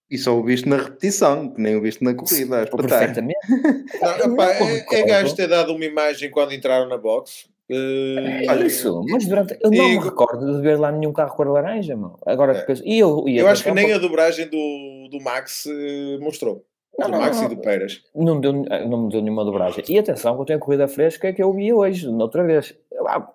E 0.10 0.18
só 0.18 0.38
o 0.38 0.44
viste 0.44 0.70
na 0.70 0.78
repetição, 0.78 1.50
que 1.50 1.62
nem 1.62 1.76
o 1.76 1.82
viste 1.82 2.04
na 2.04 2.14
corrida. 2.14 2.66
Perfeitamente. 2.66 3.40
Não, 4.02 4.34
opa, 4.34 4.46
é, 4.54 4.86
é 4.92 5.04
gajo 5.04 5.36
ter 5.36 5.48
dado 5.48 5.74
uma 5.74 5.84
imagem 5.84 6.30
quando 6.32 6.54
entraram 6.54 6.88
na 6.88 6.98
box. 6.98 7.50
Uh, 7.70 8.50
Olha 8.50 8.66
isso, 8.66 9.04
mas 9.10 9.26
durante. 9.28 9.58
Eu 9.62 9.70
não 9.70 9.90
me 9.90 10.00
recordo 10.00 10.56
de 10.56 10.62
ver 10.62 10.80
lá 10.80 10.90
nenhum 10.90 11.12
carro 11.12 11.36
cor 11.36 11.48
laranja, 11.48 11.98
mano. 11.98 12.18
Agora 12.26 12.54
é. 12.54 12.62
penso. 12.62 12.82
E 12.86 12.98
eu, 12.98 13.28
e 13.28 13.38
eu 13.38 13.48
acho 13.50 13.62
que 13.62 13.72
nem 13.72 13.92
a 13.92 13.98
dobragem 13.98 14.48
do, 14.48 15.10
do 15.12 15.22
Max 15.22 15.66
uh, 15.66 16.20
mostrou. 16.22 16.66
Não, 16.98 17.06
do 17.08 17.12
não, 17.12 17.20
Max 17.20 17.38
não, 17.38 17.46
e 17.46 17.56
do 17.56 17.62
Pérez. 17.62 18.04
Não, 18.16 18.40
deu, 18.40 18.54
não 18.54 19.04
me 19.04 19.12
deu 19.12 19.22
nenhuma 19.22 19.46
dobragem. 19.46 19.84
E 19.88 20.00
atenção, 20.00 20.36
que 20.36 20.42
eu 20.42 20.46
tenho 20.46 20.60
a 20.60 20.62
corrida 20.62 20.88
fresca 20.88 21.32
que 21.32 21.44
eu 21.44 21.54
vi 21.54 21.72
hoje, 21.72 22.08
outra 22.08 22.44
vez. 22.44 22.76
Ah, 23.08 23.32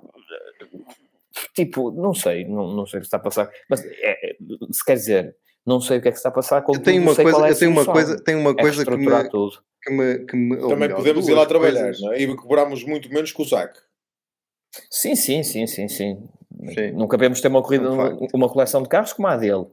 tipo, 1.54 1.90
não 1.90 2.12
sei, 2.12 2.44
não, 2.44 2.68
não 2.68 2.86
sei 2.86 2.98
o 2.98 3.00
que 3.00 3.06
está 3.06 3.18
a 3.18 3.20
passar. 3.20 3.50
Mas 3.70 3.84
é, 3.84 4.30
é, 4.30 4.36
se 4.72 4.84
quer 4.84 4.94
dizer, 4.94 5.36
não 5.64 5.80
sei 5.80 5.98
o 5.98 6.02
que 6.02 6.08
é 6.08 6.10
que 6.10 6.16
está 6.16 6.28
a 6.28 6.32
passar 6.32 6.62
com 6.62 6.74
eu 6.74 6.82
tenho 6.82 7.02
uma 7.02 7.14
coisa, 7.14 7.46
é 7.46 7.50
eu 7.50 7.58
tenho 7.58 7.70
uma 7.70 7.84
coisa, 7.84 8.24
tenho 8.24 8.40
uma 8.40 8.50
é 8.50 8.54
coisa 8.54 8.84
que 8.84 8.96
me, 8.96 9.28
tudo. 9.28 9.62
que 9.82 9.92
me, 9.92 10.18
que 10.26 10.36
me 10.36 10.56
Também 10.56 10.76
melhor, 10.76 10.96
podemos 10.96 11.28
ir 11.28 11.34
lá 11.34 11.46
trabalhar, 11.46 11.84
coisas. 11.84 12.02
não 12.02 12.12
é? 12.12 12.20
E 12.20 12.36
cobramos 12.36 12.82
muito 12.84 13.08
menos 13.12 13.32
que 13.32 13.42
o 13.42 13.44
Zac. 13.44 13.78
Sim, 14.90 15.14
sim, 15.14 15.42
sim, 15.42 15.66
sim, 15.66 15.86
sim. 15.86 16.28
sim. 16.74 16.92
Nunca 16.92 17.16
vemos 17.16 17.40
ter 17.40 17.48
uma 17.48 17.62
corrida, 17.62 17.88
uma 18.34 18.48
coleção 18.48 18.82
de 18.82 18.88
carros 18.88 19.12
como 19.12 19.28
a 19.28 19.36
dele. 19.36 19.66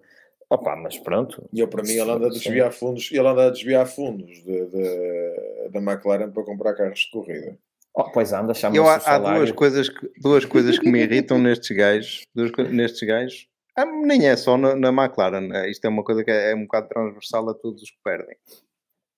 Opa, 0.49 0.75
mas 0.75 0.97
pronto. 0.97 1.47
E 1.53 1.59
eu, 1.59 1.67
para 1.67 1.83
mim, 1.83 1.91
ele 1.91 2.09
anda 2.09 2.25
a 2.25 2.29
desviar 2.29 2.71
fundos, 2.71 3.09
ele 3.11 3.27
anda 3.27 3.47
a 3.47 3.49
desviar 3.51 3.85
fundos 3.85 4.43
de, 4.43 4.65
de, 4.65 5.69
da 5.69 5.79
McLaren 5.79 6.31
para 6.31 6.43
comprar 6.43 6.73
carros 6.73 7.01
de 7.01 7.11
corrida. 7.11 7.57
Oh, 7.93 8.11
pois 8.11 8.33
anda, 8.33 8.53
chama 8.53 8.75
eu, 8.75 8.87
há, 8.87 9.17
duas 9.17 9.51
coisas 9.51 9.89
que 9.89 10.09
duas 10.21 10.45
coisas 10.45 10.79
que 10.79 10.89
me 10.89 11.01
irritam 11.01 11.37
nestes 11.41 11.75
gajos, 11.75 12.21
duas, 12.33 12.51
nestes 12.71 13.07
gajos. 13.07 13.47
Ah, 13.75 13.85
nem 13.85 14.27
é 14.27 14.35
só 14.35 14.57
na, 14.57 14.75
na, 14.75 14.89
McLaren, 14.89 15.51
é, 15.53 15.69
isto 15.69 15.85
é 15.85 15.89
uma 15.89 16.03
coisa 16.03 16.23
que 16.23 16.31
é, 16.31 16.51
é 16.51 16.55
um 16.55 16.63
bocado 16.63 16.89
transversal 16.89 17.47
a 17.49 17.53
todos 17.53 17.83
os 17.83 17.89
que 17.91 17.97
perdem. 18.03 18.35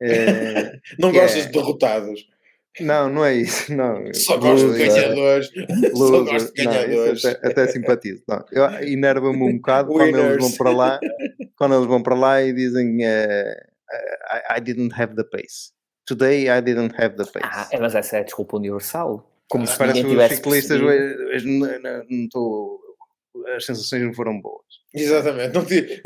É, 0.01 0.79
não 0.99 1.11
gostas 1.11 1.45
é, 1.45 1.47
de 1.47 1.53
derrotados. 1.53 2.27
Não, 2.79 3.09
não 3.09 3.25
é 3.25 3.35
isso. 3.35 3.73
Não. 3.75 4.13
Só 4.13 4.37
gosto 4.37 4.71
de 4.71 4.79
ganhadores. 4.79 5.49
Só 5.93 6.23
gosto 6.23 6.53
de 6.53 6.63
ganhadores. 6.63 7.23
Não, 7.23 7.31
até, 7.31 7.47
até 7.47 7.67
simpatizo. 7.67 8.23
Enerva-me 8.81 9.43
um 9.43 9.57
bocado 9.57 9.91
quando 9.91 10.17
eles 10.17 10.37
vão 10.37 10.51
para 10.53 10.71
lá, 10.71 10.99
quando 11.57 11.75
eles 11.75 11.87
vão 11.87 12.01
para 12.01 12.15
lá 12.15 12.41
e 12.41 12.53
dizem 12.53 12.97
uh, 12.97 13.71
I, 14.31 14.57
I, 14.57 14.61
didn't 14.61 14.93
have 14.95 15.15
the 15.15 15.23
pace. 15.23 15.71
Today 16.05 16.49
I 16.49 16.61
didn't 16.61 16.95
have 16.97 17.15
the 17.17 17.25
pace. 17.25 17.43
Ah, 17.43 17.67
é, 17.71 17.79
mas 17.79 17.93
essa 17.93 18.17
é 18.17 18.19
a 18.21 18.23
desculpa 18.23 18.57
universal. 18.57 19.29
Como 19.49 19.65
ah, 19.65 19.67
se 19.67 19.77
parece 19.77 20.05
os 20.05 20.27
ciclistas 20.29 20.79
não 20.79 22.23
estou. 22.23 22.79
As 23.55 23.65
sensações 23.65 24.03
não 24.03 24.13
foram 24.13 24.39
boas. 24.39 24.65
Exatamente, 24.93 25.53
não 25.53 25.65
tive. 25.65 26.01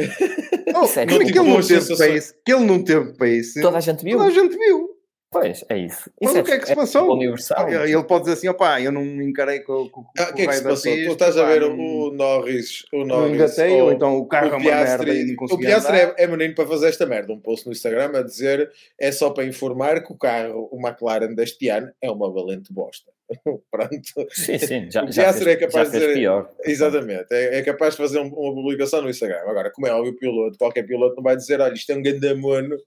Oh, 0.75 0.87
que, 0.87 0.99
ele 0.99 1.49
não 1.49 1.61
teve 1.61 1.97
pace, 1.97 2.33
que 2.43 2.53
ele 2.53 2.65
não 2.65 2.83
teve 2.83 3.13
pace. 3.13 3.61
Toda 3.61 3.77
a 3.77 3.81
gente 3.81 4.03
viu. 4.03 4.17
Toda 4.17 4.29
a 4.29 4.33
gente 4.33 4.57
viu. 4.57 4.94
Pois, 5.35 5.65
é 5.67 5.77
isso. 5.79 6.09
Mas 6.21 6.31
isso 6.31 6.39
o 6.39 6.43
que 6.45 6.51
é, 6.53 6.59
que 6.59 6.65
se 6.65 6.71
é 6.71 6.75
passou? 6.75 7.13
Universal. 7.13 7.69
Ele 7.69 8.03
pode 8.05 8.21
dizer 8.21 8.37
assim, 8.37 8.47
opá, 8.47 8.79
eu 8.79 8.89
não 8.89 9.03
me 9.03 9.25
encarei 9.25 9.59
com, 9.59 9.89
com, 9.89 10.05
ah, 10.17 10.29
o 10.31 10.33
que 10.33 10.43
é 10.43 10.47
que 10.47 10.53
se 10.53 10.63
passou? 10.63 10.93
Pista, 10.93 11.07
tu 11.07 11.11
estás 11.11 11.37
a 11.37 11.43
ver 11.43 11.63
o 11.63 12.09
Norris, 12.11 12.85
o 12.93 13.03
Norris 13.03 13.09
não 13.09 13.35
engatei, 13.35 13.73
ou, 13.73 13.87
ou 13.87 13.91
então 13.91 14.17
o 14.17 14.25
carro 14.27 14.45
o 14.45 14.53
é 14.53 14.55
uma 14.55 14.61
Piastri, 14.61 15.11
merda 15.11 15.31
e 15.33 15.35
não 15.35 15.45
O 15.51 15.57
Piastri 15.57 15.97
é, 15.97 16.15
é, 16.19 16.27
menino 16.27 16.55
para 16.55 16.65
fazer 16.65 16.87
esta 16.87 17.05
merda. 17.05 17.33
Um 17.33 17.39
post 17.41 17.65
no 17.65 17.73
Instagram 17.73 18.17
a 18.17 18.21
dizer 18.21 18.71
é 18.97 19.11
só 19.11 19.29
para 19.29 19.43
informar 19.43 20.01
que 20.05 20.13
o 20.13 20.17
carro, 20.17 20.69
o 20.71 20.79
McLaren 20.79 21.35
deste 21.35 21.67
ano, 21.67 21.91
é 22.01 22.09
uma 22.09 22.31
valente 22.31 22.71
bosta. 22.71 23.11
Pronto. 23.69 24.27
Sim, 24.31 24.57
sim, 24.57 24.89
já, 24.89 25.03
o 25.03 25.11
já 25.11 25.33
fez, 25.33 25.47
é 25.47 25.55
capaz 25.57 25.91
de 25.91 25.99
dizer, 25.99 26.13
pior. 26.13 26.49
Exatamente, 26.63 27.27
é, 27.31 27.57
é, 27.57 27.61
capaz 27.61 27.95
de 27.95 27.97
fazer 27.97 28.19
um, 28.19 28.27
uma 28.27 28.53
publicação 28.53 29.01
no 29.01 29.09
Instagram. 29.09 29.41
Agora, 29.41 29.69
como 29.69 29.85
é 29.85 29.91
óbvio, 29.91 30.13
o 30.13 30.15
piloto, 30.15 30.57
qualquer 30.57 30.83
piloto 30.83 31.17
não 31.17 31.23
vai 31.23 31.35
dizer, 31.35 31.59
olha, 31.59 31.73
isto 31.73 31.91
é 31.91 31.95
um 31.95 32.01
gandamono 32.01 32.77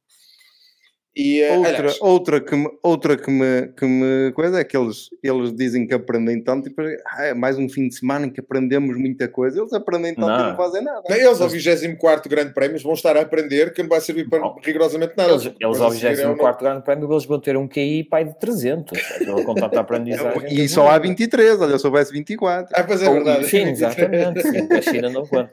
e, 1.17 1.41
eh, 1.41 1.57
outra, 1.57 1.77
aliás, 1.79 1.99
outra, 2.01 2.41
que 2.41 2.55
me, 2.55 2.69
outra 2.83 3.17
que 3.17 3.31
me, 3.31 3.69
que 3.77 3.85
me 3.85 4.33
coisa 4.33 4.61
é 4.61 4.65
que 4.65 4.77
eles, 4.77 5.09
eles 5.23 5.53
dizem 5.53 5.87
que 5.87 5.95
aprendem 5.95 6.41
tanto, 6.43 6.69
tipo, 6.69 6.81
ah, 6.81 7.25
é 7.25 7.35
mais 7.35 7.59
um 7.59 7.69
fim 7.69 7.89
de 7.89 7.97
semana 7.97 8.27
em 8.27 8.31
que 8.31 8.41
aprendemos 8.41 8.97
muita 8.97 9.27
coisa. 9.27 9.61
Eles 9.61 9.73
aprendem 9.73 10.15
tanto 10.15 10.29
não. 10.29 10.39
e 10.39 10.51
não 10.51 10.57
fazem 10.57 10.83
nada. 10.83 11.03
Eles 11.09 11.41
ao 11.41 11.49
24 11.49 12.31
Grande 12.31 12.55
Prémio 12.55 12.79
vão 12.81 12.93
estar 12.93 13.17
a 13.17 13.23
aprender 13.23 13.73
que 13.73 13.83
não 13.83 13.89
vai 13.89 14.01
servir 14.01 14.29
para 14.29 14.39
não. 14.39 14.57
rigorosamente 14.63 15.15
nada. 15.17 15.33
Eles, 15.33 15.53
eles 15.61 15.81
ao 15.81 15.91
24 15.91 16.65
Grande 16.65 16.85
Prémio 16.85 17.13
eles 17.13 17.25
vão 17.25 17.41
ter 17.41 17.57
um 17.57 17.67
QI 17.67 18.05
pai 18.05 18.25
de 18.25 18.39
300. 18.39 19.01
Com 19.45 19.55
tanta 19.55 19.81
aprendizagem. 19.81 20.43
e 20.51 20.69
só 20.69 20.89
há 20.89 20.99
23, 20.99 21.61
olha, 21.61 21.79
se 21.79 21.87
houvesse 21.87 22.13
24. 22.13 22.73
Ah, 22.75 22.85
pois 22.85 23.03
é 23.03 23.11
verdade. 23.11 23.47
Sim, 23.47 23.69
exatamente. 23.71 24.43
Sim, 24.43 24.69
a 24.73 24.83
China 24.83 25.11
não 25.11 25.27
conta. 25.27 25.51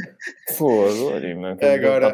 Foda-se. 0.54 1.66
Agora, 1.66 2.14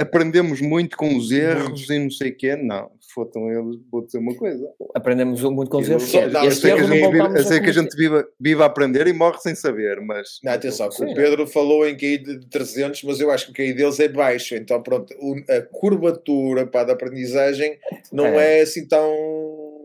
aprendemos 0.00 0.60
muito 0.60 0.96
com 0.96 1.16
os 1.16 1.30
erros 1.30 1.88
e 1.88 1.98
não 1.98 2.10
sei 2.10 2.30
o 2.30 2.36
quê 2.36 2.55
não. 2.62 2.90
Fotam 3.14 3.50
eles, 3.50 3.76
vou 3.90 4.04
dizer 4.04 4.18
uma 4.18 4.34
coisa. 4.34 4.68
Aprendemos 4.94 5.42
muito 5.42 5.70
com 5.70 5.78
os 5.78 5.88
erros. 5.88 6.12
eu 6.12 6.50
sei 6.50 6.72
que 6.74 6.80
a 6.80 7.42
sei 7.42 7.58
a 7.58 7.62
que 7.62 7.70
a 7.70 7.72
gente 7.72 7.96
vive, 7.96 8.24
vive 8.40 8.62
a 8.62 8.66
aprender 8.66 9.06
e 9.06 9.12
morre 9.12 9.38
sem 9.38 9.54
saber, 9.54 10.00
mas. 10.00 10.38
Não, 10.42 10.52
atenção, 10.52 10.88
o 10.88 11.14
Pedro 11.14 11.46
falou 11.46 11.86
em 11.86 11.96
QI 11.96 12.18
de 12.18 12.48
300, 12.48 13.02
mas 13.04 13.20
eu 13.20 13.30
acho 13.30 13.46
que 13.46 13.52
o 13.52 13.54
QI 13.54 13.72
deles 13.74 14.00
é 14.00 14.08
baixo. 14.08 14.54
Então, 14.54 14.82
pronto, 14.82 15.14
a 15.48 15.62
curvatura 15.62 16.66
pá, 16.66 16.84
da 16.84 16.92
aprendizagem 16.92 17.78
não 18.12 18.26
é. 18.26 18.58
É. 18.58 18.62
assim 18.62 18.86
tão 18.86 19.12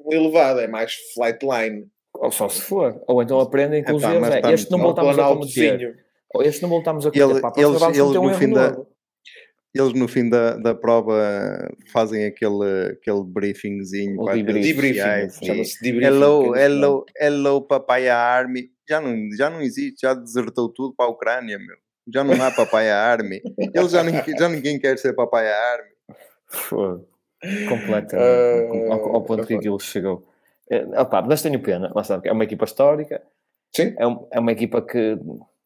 elevada, 0.10 0.61
é 0.61 0.68
mais 0.68 0.93
flight 1.14 1.39
line. 1.45 1.88
Ou 2.14 2.31
só 2.31 2.49
se 2.49 2.61
for. 2.61 3.02
Ou 3.07 3.22
então 3.22 3.39
aprendem 3.39 3.84
com 3.84 3.95
os 3.95 4.03
erros. 4.03 4.27
É, 4.30 4.53
este 4.53 4.69
não 4.72 4.80
voltamos 4.80 5.18
a 5.18 5.23
cometer. 5.27 5.98
Ou 6.34 6.43
este 6.43 6.61
não 6.61 6.69
voltamos 6.69 7.06
a 7.06 7.11
cometer. 7.11 7.41
Para 7.41 7.61
eles- 7.61 7.81
eles 7.81 7.99
um 7.99 8.23
no 8.23 8.34
fim 8.35 8.49
da-. 8.49 8.77
Eles 9.73 9.93
no 9.93 10.07
fim 10.07 10.30
da, 10.30 10.57
da 10.57 10.76
prova 10.76 11.15
fazem 11.93 12.26
aquele, 12.26 12.91
aquele 12.91 13.23
briefingzinho 13.23 14.19
O. 14.19 14.26
Debriefing, 14.26 14.89
e- 14.91 15.45
chama-se 15.45 15.81
debriefing. 15.81 16.06
Hello, 16.14 16.56
hello, 16.56 17.06
hello, 17.18 17.61
Papaya 17.61 18.18
Army. 18.18 18.69
Já 18.89 18.99
não, 18.99 19.15
já 19.38 19.49
não 19.49 19.61
existe, 19.61 20.02
já 20.02 20.14
desertou 20.14 20.68
tudo 20.68 20.93
para 20.93 21.06
a 21.06 21.10
Ucrânia, 21.10 21.57
meu. 21.57 21.77
Já 22.14 22.23
não 22.23 22.34
há 22.43 22.52
Papaya 22.52 22.98
Army. 22.98 23.41
Eles 23.73 23.91
já, 23.91 24.03
ninguém, 24.03 24.38
já 24.38 24.49
ninguém 24.49 24.77
quer 24.80 24.98
ser 24.98 25.14
Papaya 25.14 25.56
Army. 25.56 25.91
Foda. 26.48 27.06
Completamente. 27.69 28.15
Ah, 28.15 28.93
ao, 28.93 29.15
ao 29.15 29.22
ponto 29.23 29.48
que 29.48 29.53
aquilo 29.56 29.80
chegou. 29.80 30.27
É, 30.69 30.84
opá, 31.02 31.22
mas 31.22 31.41
tenho 31.41 31.61
pena. 31.61 31.91
Está, 31.95 32.15
porque 32.15 32.27
é 32.30 32.34
uma 32.34 32.43
equipa 32.43 32.65
histórica. 32.65 33.22
Sim. 33.73 33.95
É, 33.98 34.06
um- 34.06 34.27
é 34.34 34.39
uma 34.39 34.52
equipa 34.52 34.81
que 34.81 35.18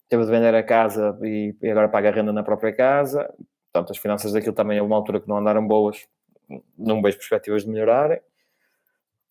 teve 0.07 0.23
de 0.25 0.29
vender 0.31 0.53
a 0.53 0.61
casa 0.61 1.17
e, 1.23 1.55
e 1.59 1.69
agora 1.71 1.89
paga 1.89 2.09
a 2.09 2.11
renda 2.11 2.31
na 2.31 2.43
própria 2.43 2.71
casa. 2.71 3.27
Portanto, 3.75 3.91
as 3.91 3.97
finanças 3.97 4.31
daquilo 4.31 4.55
também 4.55 4.77
é 4.77 4.81
uma 4.81 4.95
altura 4.95 5.19
que 5.19 5.27
não 5.27 5.37
andaram 5.37 5.67
boas. 5.67 6.07
Não 6.77 7.01
vejo 7.01 7.17
perspectivas 7.17 7.63
de 7.65 7.69
melhorarem. 7.69 8.21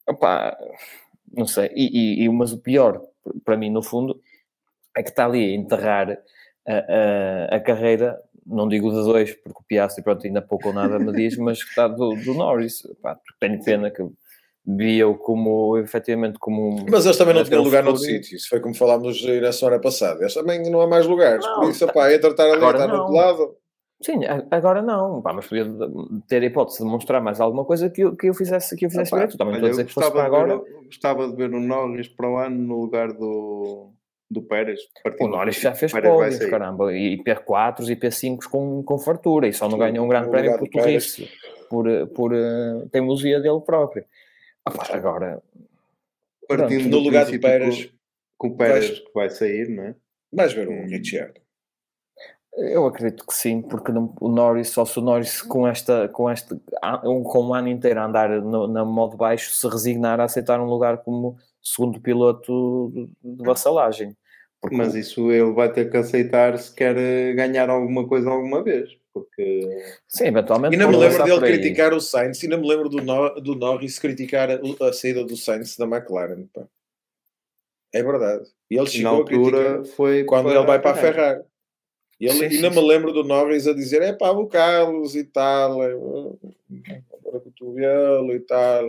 Opá, 0.06 0.54
não 1.32 1.46
sei. 1.46 1.70
E, 1.74 2.20
e- 2.22 2.24
e- 2.24 2.28
mas 2.28 2.52
o 2.52 2.58
pior, 2.58 3.00
para 3.42 3.56
mim, 3.56 3.70
no 3.70 3.82
fundo, 3.82 4.20
é 4.94 5.02
que 5.02 5.08
está 5.08 5.24
ali 5.24 5.42
a 5.52 5.56
enterrar 5.56 6.18
a, 6.68 6.74
a, 7.52 7.56
a 7.56 7.60
carreira, 7.60 8.18
não 8.46 8.68
digo 8.68 8.90
de 8.90 8.96
dois, 9.02 9.34
porque 9.34 9.60
o 9.60 9.64
Piastri, 9.66 10.04
pronto, 10.04 10.26
ainda 10.26 10.42
pouco 10.42 10.68
ou 10.68 10.74
nada 10.74 10.98
me 10.98 11.10
diz, 11.12 11.38
mas 11.38 11.62
que 11.64 11.70
está 11.70 11.88
do, 11.88 12.14
do 12.16 12.34
Norris. 12.34 12.82
Pá, 13.00 13.18
tenho 13.40 13.64
pena 13.64 13.90
que 13.90 14.06
via-o 14.66 15.16
como, 15.16 15.78
efetivamente, 15.78 16.38
como 16.38 16.68
um... 16.82 16.86
Mas 16.90 17.06
eles 17.06 17.16
também 17.16 17.34
não 17.34 17.44
tinham 17.44 17.60
no 17.60 17.64
lugar 17.64 17.82
noutro 17.82 18.02
futuro- 18.02 18.22
sítio. 18.22 18.36
Isso 18.36 18.48
foi 18.50 18.60
como 18.60 18.74
falámos 18.74 19.24
na 19.40 19.52
semana 19.52 19.80
passada. 19.80 20.20
Eles 20.20 20.34
também 20.34 20.70
não 20.70 20.82
há 20.82 20.86
mais 20.86 21.06
lugares. 21.06 21.42
Não, 21.46 21.60
Por 21.60 21.70
isso, 21.70 21.86
pá, 21.90 22.10
é 22.10 22.18
tratar 22.18 22.44
ali, 22.50 22.56
estar 22.62 22.86
no 22.86 22.94
outro 22.98 23.14
lado. 23.14 23.56
Sim, 24.02 24.20
agora 24.50 24.82
não, 24.82 25.22
pá, 25.22 25.32
mas 25.32 25.46
podia 25.46 25.64
ter 26.28 26.42
a 26.42 26.46
hipótese 26.46 26.78
de 26.78 26.84
mostrar 26.84 27.20
mais 27.20 27.40
alguma 27.40 27.64
coisa 27.64 27.88
que 27.88 28.02
eu, 28.02 28.14
que 28.14 28.28
eu 28.28 28.34
fizesse, 28.34 28.76
que 28.76 28.84
eu 28.84 28.90
fizesse 28.90 29.08
Opa, 29.08 29.16
direito. 29.16 29.38
Também 29.38 29.54
olha, 29.54 29.70
dizer 29.70 29.86
que 29.86 29.92
fosse 29.94 30.10
para 30.12 30.24
agora. 30.24 30.58
ver 30.58 30.60
o- 30.74 30.84
Gostava 30.84 31.28
de 31.28 31.34
ver 31.36 31.52
o 31.54 31.60
Norris 31.60 32.08
para 32.08 32.28
o 32.30 32.36
ano 32.36 32.56
no 32.56 32.80
lugar 32.82 33.12
do, 33.12 33.92
do 34.30 34.42
Pérez. 34.42 34.78
O 35.18 35.26
Norris 35.28 35.56
já 35.56 35.74
fez 35.74 35.90
pódios, 35.92 36.44
caramba, 36.46 36.92
e 36.94 37.16
P4s 37.22 37.88
e 37.90 37.96
P5s 37.96 38.46
com, 38.48 38.82
com 38.82 38.98
fartura, 38.98 39.48
e 39.48 39.52
só 39.52 39.68
não 39.68 39.78
ganhou 39.78 40.04
um 40.04 40.08
grande 40.08 40.30
prémio 40.30 40.58
por 40.58 40.68
turrice, 40.68 41.28
por, 41.70 41.86
por 42.08 42.34
eh, 42.34 42.86
teimosia 42.92 43.40
dele 43.40 43.60
próprio. 43.62 44.04
Ah, 44.66 44.72
agora, 44.94 45.42
Partindo 46.46 46.84
No 46.84 46.90
do 46.90 46.98
lugar 46.98 47.24
do 47.24 47.40
Pérez, 47.40 47.84
que 47.86 48.46
o- 48.46 48.50
o 48.50 48.56
Pérez 48.56 48.88
vais- 48.88 49.00
que 49.00 49.12
vai 49.14 49.30
sair, 49.30 49.68
não 49.70 49.84
é? 49.84 49.94
Vais 50.32 50.52
ver 50.52 50.68
um 50.68 50.86
Ricciardo. 50.86 51.40
Eu 52.56 52.86
acredito 52.86 53.26
que 53.26 53.34
sim, 53.34 53.60
porque 53.62 53.90
não- 53.90 54.14
o 54.20 54.28
Norris, 54.28 54.68
só 54.68 54.84
se 54.84 54.98
o 54.98 55.02
Norris 55.02 55.42
com 55.42 55.66
esta, 55.66 56.08
com 56.08 56.30
este, 56.30 56.54
um, 57.04 57.22
com 57.22 57.42
um 57.46 57.54
ano 57.54 57.68
inteiro 57.68 58.00
a 58.00 58.06
andar 58.06 58.28
no, 58.40 58.66
na 58.68 58.84
modo 58.84 59.16
baixo, 59.16 59.50
se 59.52 59.66
resignar 59.68 60.20
a 60.20 60.24
aceitar 60.24 60.60
um 60.60 60.66
lugar 60.66 60.98
como 60.98 61.36
segundo 61.62 62.00
piloto 62.00 62.92
de- 63.22 63.42
vassalagem. 63.44 64.16
Porque 64.60 64.76
Mas 64.76 64.94
isso 64.94 65.30
ele 65.30 65.52
vai 65.52 65.70
ter 65.72 65.90
que 65.90 65.96
aceitar 65.96 66.56
se 66.58 66.74
quer 66.74 66.94
ganhar 67.34 67.68
alguma 67.68 68.06
coisa 68.08 68.30
alguma 68.30 68.62
vez. 68.62 68.90
Porque 69.12 69.60
Sim, 70.08 70.24
eventualmente. 70.28 70.74
E 70.74 70.78
não 70.78 70.90
me 70.90 70.96
lembro 70.96 71.22
dele 71.22 71.40
criticar 71.40 71.92
o 71.92 72.00
Sainz, 72.00 72.42
e 72.42 72.48
não 72.48 72.58
me 72.60 72.66
lembro 72.68 72.88
do, 72.88 73.00
Nor 73.02 73.40
do 73.40 73.54
Norris 73.54 73.98
criticar 73.98 74.48
a, 74.50 74.58
a 74.88 74.92
saída 74.92 75.22
do 75.24 75.36
Sainz 75.36 75.76
da 75.76 75.84
McLaren. 75.86 76.46
pá. 76.52 76.62
É 77.92 78.02
verdade. 78.02 78.44
E 78.70 78.74
ele 78.74 78.84
na 78.84 78.90
chegou 78.90 79.22
a 79.22 79.24
criticar 79.24 79.66
altura 79.66 79.84
foi 79.84 80.24
quando 80.24 80.50
ele 80.50 80.64
vai 80.66 80.80
para 80.80 80.90
a 80.90 80.94
Ferrari. 80.94 81.42
E 82.20 82.26
ele, 82.26 82.34
Sim, 82.34 82.46
e 82.46 82.50
sim, 82.50 82.60
sim. 82.60 82.70
me 82.70 82.88
lembro 82.88 83.12
do 83.12 83.24
Norris 83.24 83.66
a 83.66 83.74
dizer: 83.74 84.02
é 84.02 84.12
pá, 84.12 84.30
o 84.30 84.46
Carlos 84.46 85.14
e 85.14 85.24
tal, 85.24 85.82
é, 85.82 85.92
agora 85.92 87.40
cotovelo 87.40 88.32
e 88.32 88.40
tal, 88.40 88.88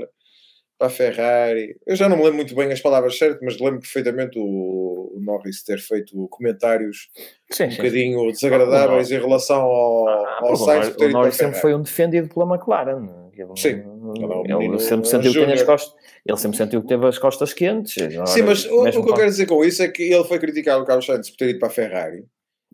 para 0.77 0.87
a 0.87 0.89
Ferrari. 0.89 1.75
Eu 1.85 1.95
já 1.95 2.07
não 2.07 2.17
me 2.17 2.23
lembro 2.23 2.37
muito 2.37 2.55
bem 2.55 2.71
as 2.71 2.81
palavras 2.81 3.17
certas, 3.17 3.39
mas 3.41 3.59
lembro 3.59 3.79
perfeitamente 3.79 4.37
o, 4.37 4.95
Norris 5.19 5.63
ter 5.63 5.79
feito 5.79 6.27
comentários 6.29 7.09
Sim, 7.51 7.65
um 7.65 7.71
sim. 7.71 7.77
bocadinho 7.77 8.31
desagradáveis 8.31 9.11
em 9.11 9.19
relação 9.19 9.61
ao, 9.61 10.07
Ah, 10.07 10.39
ao 10.41 10.55
Sainz 10.55 10.89
o 10.89 10.95
para 10.95 11.07
Norris 11.09 11.35
sempre 11.35 11.59
foi 11.59 11.73
um 11.73 11.81
defendido 11.81 12.29
pela 12.33 12.45
McLaren. 12.55 13.07
Ele, 13.33 13.47
Sim, 13.57 13.69
ele, 13.69 14.23
ele 14.23 14.51
é 14.51 14.55
um 14.55 14.59
menino 14.59 14.79
sempre 14.79 15.09
sentiu 15.09 15.33
que 15.33 15.51
as 15.51 15.63
costas. 15.63 15.93
Ele 16.25 16.37
sempre 16.37 16.57
sentiu 16.57 16.81
que 16.81 16.87
teve 16.87 17.05
as 17.05 17.17
costas 17.17 17.53
quentes. 17.53 17.95
Sim, 18.27 18.43
mas 18.43 18.65
o, 18.65 18.83
o 18.83 18.91
que 18.91 18.97
eu 18.97 19.13
quero 19.13 19.29
dizer 19.29 19.45
com 19.45 19.63
isso 19.63 19.83
é 19.83 19.87
que 19.89 20.03
ele 20.03 20.23
foi 20.23 20.39
criticar 20.39 20.79
o 20.79 20.85
Carlos 20.85 21.05
Sainz 21.05 21.29
por 21.29 21.37
ter 21.37 21.49
ido 21.49 21.59
para 21.59 21.67
a 21.67 21.71
Ferrari. 21.71 22.25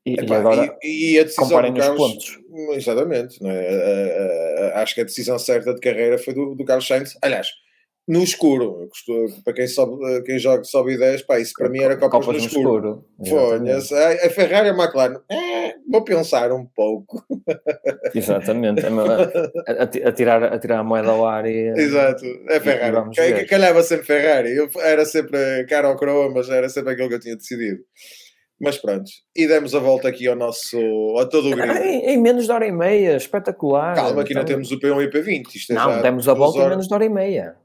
E, 0.05 0.15
e 0.15 0.33
agora 0.33 0.77
e, 0.83 1.13
e 1.13 1.19
a 1.19 1.23
decisão 1.23 1.61
os 1.61 1.79
Carlos, 1.79 1.97
pontos. 1.97 2.39
Exatamente. 2.75 3.41
Não 3.41 3.51
é? 3.51 4.73
Acho 4.75 4.95
que 4.95 5.01
a 5.01 5.05
decisão 5.05 5.37
certa 5.37 5.73
de 5.73 5.79
carreira 5.79 6.17
foi 6.17 6.33
do, 6.33 6.55
do 6.55 6.65
Carlos 6.65 6.87
Sainz. 6.87 7.15
Aliás, 7.21 7.49
no 8.07 8.23
escuro. 8.23 8.89
Para 9.43 9.53
quem, 9.53 9.67
sobe, 9.67 10.23
quem 10.23 10.39
joga 10.39 10.63
sobe 10.63 10.93
ideias, 10.93 11.21
pá, 11.21 11.39
isso 11.39 11.53
para 11.57 11.69
mim 11.69 11.81
era 11.81 11.97
copas, 11.97 12.25
no 12.27 12.35
escuro. 12.35 13.05
Foi. 13.27 13.71
A, 13.71 14.25
a 14.25 14.29
Ferrari 14.29 14.67
e 14.67 14.71
a 14.71 14.73
McLaren. 14.73 15.19
É, 15.29 15.75
vou 15.89 16.03
pensar 16.03 16.51
um 16.51 16.65
pouco. 16.65 17.23
Exatamente. 18.13 18.81
A, 18.85 19.83
a, 19.83 20.11
tirar, 20.11 20.43
a 20.43 20.59
tirar 20.59 20.79
a 20.79 20.83
moeda 20.83 21.09
ao 21.09 21.25
ar 21.25 21.45
e. 21.45 21.69
Exato. 21.77 22.25
É 22.49 22.59
Ferrari. 22.59 23.09
ver. 23.15 23.47
Calhava 23.47 23.83
sempre 23.83 24.05
Ferrari. 24.05 24.55
Eu, 24.55 24.69
era 24.79 25.05
sempre 25.05 25.65
cara 25.65 25.89
ou 25.89 25.95
croa, 25.95 26.29
mas 26.29 26.49
era 26.49 26.67
sempre 26.69 26.93
aquilo 26.93 27.07
que 27.07 27.15
eu 27.15 27.19
tinha 27.19 27.35
decidido. 27.35 27.81
Mas 28.61 28.77
pronto. 28.77 29.09
E 29.35 29.47
demos 29.47 29.73
a 29.73 29.79
volta 29.79 30.07
aqui 30.07 30.27
ao 30.27 30.35
nosso. 30.35 30.77
a 31.19 31.25
todo 31.25 31.49
o 31.49 31.53
Ah, 31.53 31.65
grid. 31.65 31.79
em, 31.83 32.11
em 32.11 32.21
menos 32.21 32.45
de 32.45 32.51
hora 32.51 32.65
e 32.67 32.71
meia, 32.71 33.15
espetacular. 33.17 33.95
Calma, 33.95 34.23
que 34.23 34.33
ainda 34.33 34.41
Então, 34.41 34.45
temos 34.45 34.71
o 34.71 34.79
P1 34.79 35.01
e 35.01 35.05
o 35.07 35.09
P20. 35.11 35.55
Isto 35.55 35.71
é 35.71 35.75
Não, 35.75 35.91
já 35.93 36.01
demos 36.01 36.27
a 36.29 36.33
volta 36.33 36.57
em 36.57 36.61
horas. 36.61 36.69
menos 36.71 36.87
de 36.87 36.93
hora 36.93 37.05
e 37.05 37.09
meia. 37.09 37.55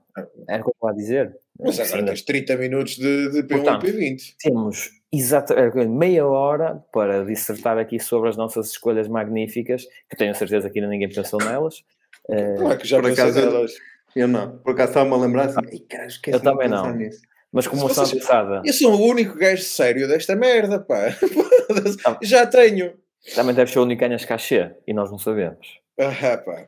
Era 0.48 0.62
o 0.62 0.64
que 0.64 0.70
eu 0.70 0.74
estava 0.74 0.92
a 0.92 0.96
dizer. 0.96 1.36
Mas 1.60 1.78
agora 1.78 2.04
tens 2.06 2.22
30 2.22 2.56
minutos 2.56 2.96
de, 2.96 3.30
de 3.30 3.42
P1 3.42 3.48
Portanto, 3.48 3.86
e 3.86 3.92
P20. 3.92 4.22
temos 4.40 4.90
exatamente 5.12 5.86
meia 5.88 6.26
hora 6.26 6.82
para 6.92 7.24
dissertar 7.24 7.76
aqui 7.78 7.98
sobre 8.00 8.28
as 8.30 8.36
nossas 8.36 8.70
escolhas 8.70 9.08
magníficas, 9.08 9.84
que 10.08 10.16
tenho 10.16 10.34
certeza 10.34 10.70
que 10.70 10.78
ainda 10.78 10.90
ninguém 10.90 11.08
pensou 11.10 11.38
nelas. 11.40 11.82
Eh, 12.30 12.54
Claro 12.58 12.78
que 12.78 12.86
já 12.88 13.00
por 13.00 13.10
acaso 13.10 13.38
eu- 13.38 13.50
nelas. 13.52 13.72
eu 14.14 14.28
não. 14.28 14.58
Por 14.58 14.72
acaso 14.72 14.90
estava-me 14.90 15.14
a 15.14 15.18
lembrar 15.18 15.44
assim, 15.46 15.60
"Ei, 15.70 15.80
cara, 15.80 16.06
esqueci 16.06 16.36
Eu 16.36 16.40
também 16.42 16.68
não. 16.68 16.94
nisso." 16.94 17.20
Mas 17.56 17.66
como 17.66 17.80
Se 17.86 17.92
ação 17.92 18.04
vocês- 18.04 18.20
pensada, 18.22 18.62
Eu 18.64 18.72
sou 18.72 18.92
o 18.94 19.00
único 19.08 19.36
gajo 19.38 19.62
sério 19.62 20.06
desta 20.06 20.36
merda, 20.36 20.78
pá. 20.80 21.08
Ah. 22.06 22.16
Já 22.22 22.46
tenho. 22.46 22.92
também 23.34 23.52
deve 23.54 23.70
ser 23.72 23.80
o 23.80 23.82
único 23.82 23.98
que 24.00 24.06
ganhas 24.08 24.24
cachê 24.24 24.70
e 24.86 24.94
nós 24.94 25.10
não 25.10 25.18
sabemos. 25.18 25.66
Ah, 25.98 26.36
pá. 26.38 26.66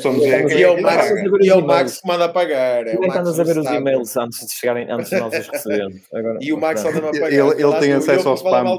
Somos 0.00 0.24
é, 0.24 0.44
E 0.54 0.62
é 0.62 0.68
o 0.70 0.74
que 0.76 0.82
Max, 0.82 1.10
e 1.40 1.48
é 1.48 1.54
o 1.54 1.64
Max 1.66 2.00
que 2.00 2.06
manda 2.08 2.24
a 2.26 2.28
pagar. 2.28 2.86
É 2.86 2.96
Como 2.96 3.08
o 3.08 3.14
é 3.14 3.18
andas 3.18 3.38
a 3.40 3.44
ver 3.44 3.58
os 3.58 3.66
e-mails 3.66 4.16
antes 4.16 4.46
de 4.46 4.52
chegarem, 4.52 4.90
antes 4.90 5.08
de 5.10 5.18
nós 5.20 5.32
os 5.38 5.46
recebemos? 5.48 5.96
Agora, 6.12 6.38
E 6.40 6.52
o 6.52 6.58
Max 6.58 6.84
anda-me 6.84 7.08
a 7.08 7.10
pagar. 7.12 7.32
Ele- 7.32 7.62
ele 7.62 7.78
tem 7.78 7.90
estou 7.92 7.96
acesso 8.14 8.28
ao 8.28 8.34
spam. 8.34 8.78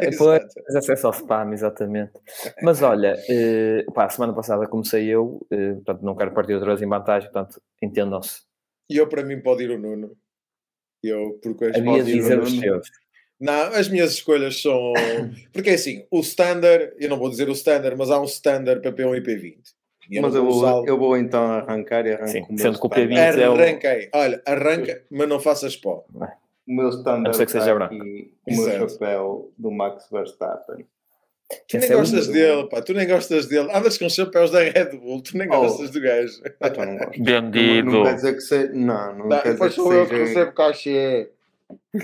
Depois 0.00 0.42
tens 0.54 0.76
acesso 0.76 1.06
ao 1.06 1.12
spam, 1.12 1.52
exatamente. 1.52 2.12
Mas 2.62 2.82
olha, 2.82 3.14
eh, 3.28 3.84
pá, 3.94 4.06
a 4.06 4.08
semana 4.10 4.32
passada 4.34 4.66
comecei 4.66 5.06
eu, 5.06 5.46
eh, 5.52 5.74
portanto 5.74 6.02
não 6.02 6.16
quero 6.16 6.32
partir 6.32 6.54
outra 6.54 6.70
vez 6.70 6.80
em 6.82 6.88
vantagem, 6.88 7.30
portanto 7.30 7.60
entendam-se. 7.82 8.47
E 8.90 8.96
eu, 8.96 9.06
para 9.08 9.22
mim, 9.24 9.40
pode 9.40 9.64
ir 9.64 9.70
o 9.70 9.78
Nuno. 9.78 10.16
Eu, 11.02 11.38
porque 11.42 11.66
as 11.66 11.76
Havia 11.76 11.82
de 11.82 11.98
pode 11.98 12.10
ir 12.10 12.14
o 12.14 12.22
dizer 12.22 12.38
os 12.40 12.50
Nuno. 12.52 12.62
teus. 12.62 12.88
Não, 13.40 13.52
as 13.74 13.88
minhas 13.88 14.12
escolhas 14.12 14.60
são. 14.60 14.92
Porque 15.52 15.70
é 15.70 15.74
assim, 15.74 16.04
o 16.10 16.18
standard, 16.20 16.92
eu 16.98 17.08
não 17.08 17.16
vou 17.18 17.30
dizer 17.30 17.48
o 17.48 17.52
standard, 17.52 17.96
mas 17.96 18.10
há 18.10 18.20
um 18.20 18.24
standard 18.24 18.80
para 18.82 18.90
P1 18.92 19.16
e 19.16 19.20
P20. 19.20 19.58
E 20.10 20.16
eu 20.16 20.22
Mas 20.22 20.34
não 20.34 20.40
eu 20.40 20.44
vou 20.46 20.52
vou, 20.54 20.62
usá-lo. 20.62 20.88
eu 20.88 20.98
vou 20.98 21.16
então 21.16 21.44
arrancar 21.52 22.04
e 22.04 22.14
arranco 22.14 22.30
Sim, 22.32 22.56
sendo 22.56 22.80
que 22.80 22.86
o 22.86 22.88
standard. 22.88 23.14
P20 23.14 23.38
é 23.40 23.48
o- 23.48 23.52
Arranquei. 23.54 24.10
Olha, 24.12 24.42
arranca, 24.44 25.04
mas 25.10 25.28
não 25.28 25.38
faças 25.38 25.76
pó. 25.76 26.04
O 26.66 26.72
meu 26.74 26.86
A 26.86 26.90
standard 26.90 27.24
não 27.28 27.32
ser 27.34 27.46
que 27.46 27.52
seja 27.52 27.74
branco. 27.74 27.94
aqui, 27.94 28.32
o 28.44 28.50
meu 28.56 28.60
Exato. 28.68 28.88
chapéu 28.92 29.52
do 29.56 29.70
Max 29.70 30.08
Verstappen. 30.10 30.84
Tu 31.66 31.78
nem 31.78 31.90
é 31.90 31.94
gostas 31.94 32.26
número. 32.28 32.46
dele, 32.56 32.68
pá. 32.68 32.82
Tu 32.82 32.92
nem 32.94 33.06
gostas 33.08 33.46
dele. 33.46 33.70
Andas 33.72 33.96
com 33.96 34.08
chapéus 34.08 34.50
da 34.50 34.60
Red 34.60 34.96
Bull. 34.98 35.22
Tu 35.22 35.36
nem 35.36 35.48
Oh. 35.50 35.60
gostas 35.62 35.90
do 35.90 36.00
gajo. 36.00 36.42
Então 36.62 36.84
não 36.84 36.96
gosto. 36.98 37.18
Não, 37.18 37.24
Vendido. 37.24 37.90
não 37.90 38.02
quer 38.04 38.14
dizer 38.16 38.34
que 38.34 38.40
seja. 38.42 38.72
Não, 38.74 39.16
não 39.16 39.28
Não, 39.28 39.28
quer 39.28 39.36
dizer 39.38 39.52
depois 39.52 39.70
que 39.74 39.80
sou 39.80 39.92
eu 39.94 40.06
que 40.06 40.14
recebo 40.16 40.52
cachê. 40.52 41.30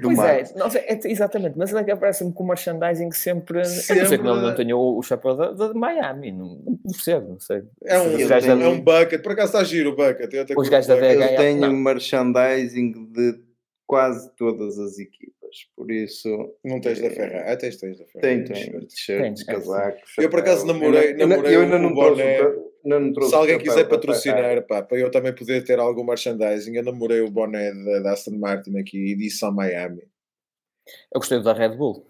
Do 0.00 0.08
Pois 0.14 0.18
é, 0.18 0.44
não 0.56 0.66
é, 0.66 1.00
exatamente, 1.04 1.54
mas 1.56 1.72
é 1.74 1.84
que 1.84 1.90
aparece-me 1.90 2.32
com 2.32 2.42
o 2.44 2.48
merchandising 2.48 3.10
sempre. 3.12 3.58
Eu 3.58 3.62
não 3.62 3.68
sei 3.70 4.06
Sempre- 4.06 4.28
ele 4.28 4.40
não 4.40 4.54
tenha 4.54 4.76
o, 4.76 4.98
o 4.98 5.02
chapéu 5.02 5.36
da, 5.36 5.52
da 5.52 5.68
de 5.72 5.78
Miami, 5.78 6.32
não, 6.32 6.56
não 6.64 6.78
percebo, 6.92 7.28
não 7.30 7.38
sei. 7.40 7.62
É 7.84 7.98
um, 8.00 8.28
da- 8.28 8.38
é 8.38 8.68
um 8.68 8.80
bucket, 8.80 9.22
por 9.22 9.32
acaso 9.32 9.52
está 9.52 9.62
giro 9.64 9.90
o 9.90 9.96
bucket. 9.96 10.32
eu 10.32 10.42
até 10.42 10.54
Os 10.56 10.68
gajos 10.68 10.86
da 10.88 10.94
o 10.94 10.98
bucket. 11.00 11.16
VH. 11.16 11.30
Eu 11.32 11.36
tenho 11.36 11.60
não. 11.60 11.72
merchandising 11.72 12.92
de 13.12 13.40
quase 13.86 14.30
todas 14.36 14.78
as 14.78 14.98
equipas, 14.98 15.34
por 15.76 15.90
isso 15.90 16.28
Não 16.64 16.80
tens 16.80 17.00
da 17.00 17.10
Ferrari. 17.10 17.50
Ah, 17.50 17.56
tens, 17.56 17.76
tens 17.76 17.98
da 17.98 18.06
Ferrari. 18.06 18.44
t-shirts, 18.44 19.06
Tem, 19.06 19.54
é, 19.54 19.58
casacos. 19.58 20.12
Eu, 20.18 20.28
por 20.30 20.40
acaso, 20.40 20.66
namorei- 20.66 21.14
Eu 21.18 21.26
namorei 21.28 21.56
eu 21.56 21.62
ainda 21.62 21.76
o 21.76 21.78
não 21.78 21.94
boné. 21.94 22.38
trouxe 23.12 23.30
Se 23.30 23.34
alguém 23.36 23.58
quiser 23.58 23.88
patrocinar, 23.88 24.66
pá, 24.66 24.82
para 24.82 24.98
eu 24.98 25.10
também 25.10 25.34
poder 25.34 25.64
ter 25.64 25.78
algum 25.78 26.04
merchandising, 26.04 26.76
eu 26.76 26.84
namorei 26.84 27.20
o 27.20 27.30
boné 27.30 27.72
da, 28.02 28.12
Aston 28.12 28.38
Martin 28.38 28.76
aqui, 28.78 29.12
edição 29.12 29.52
Miami. 29.52 30.02
Eu 31.12 31.20
gostei 31.20 31.42
da 31.42 31.52
Red 31.52 31.76
Bull. 31.76 32.06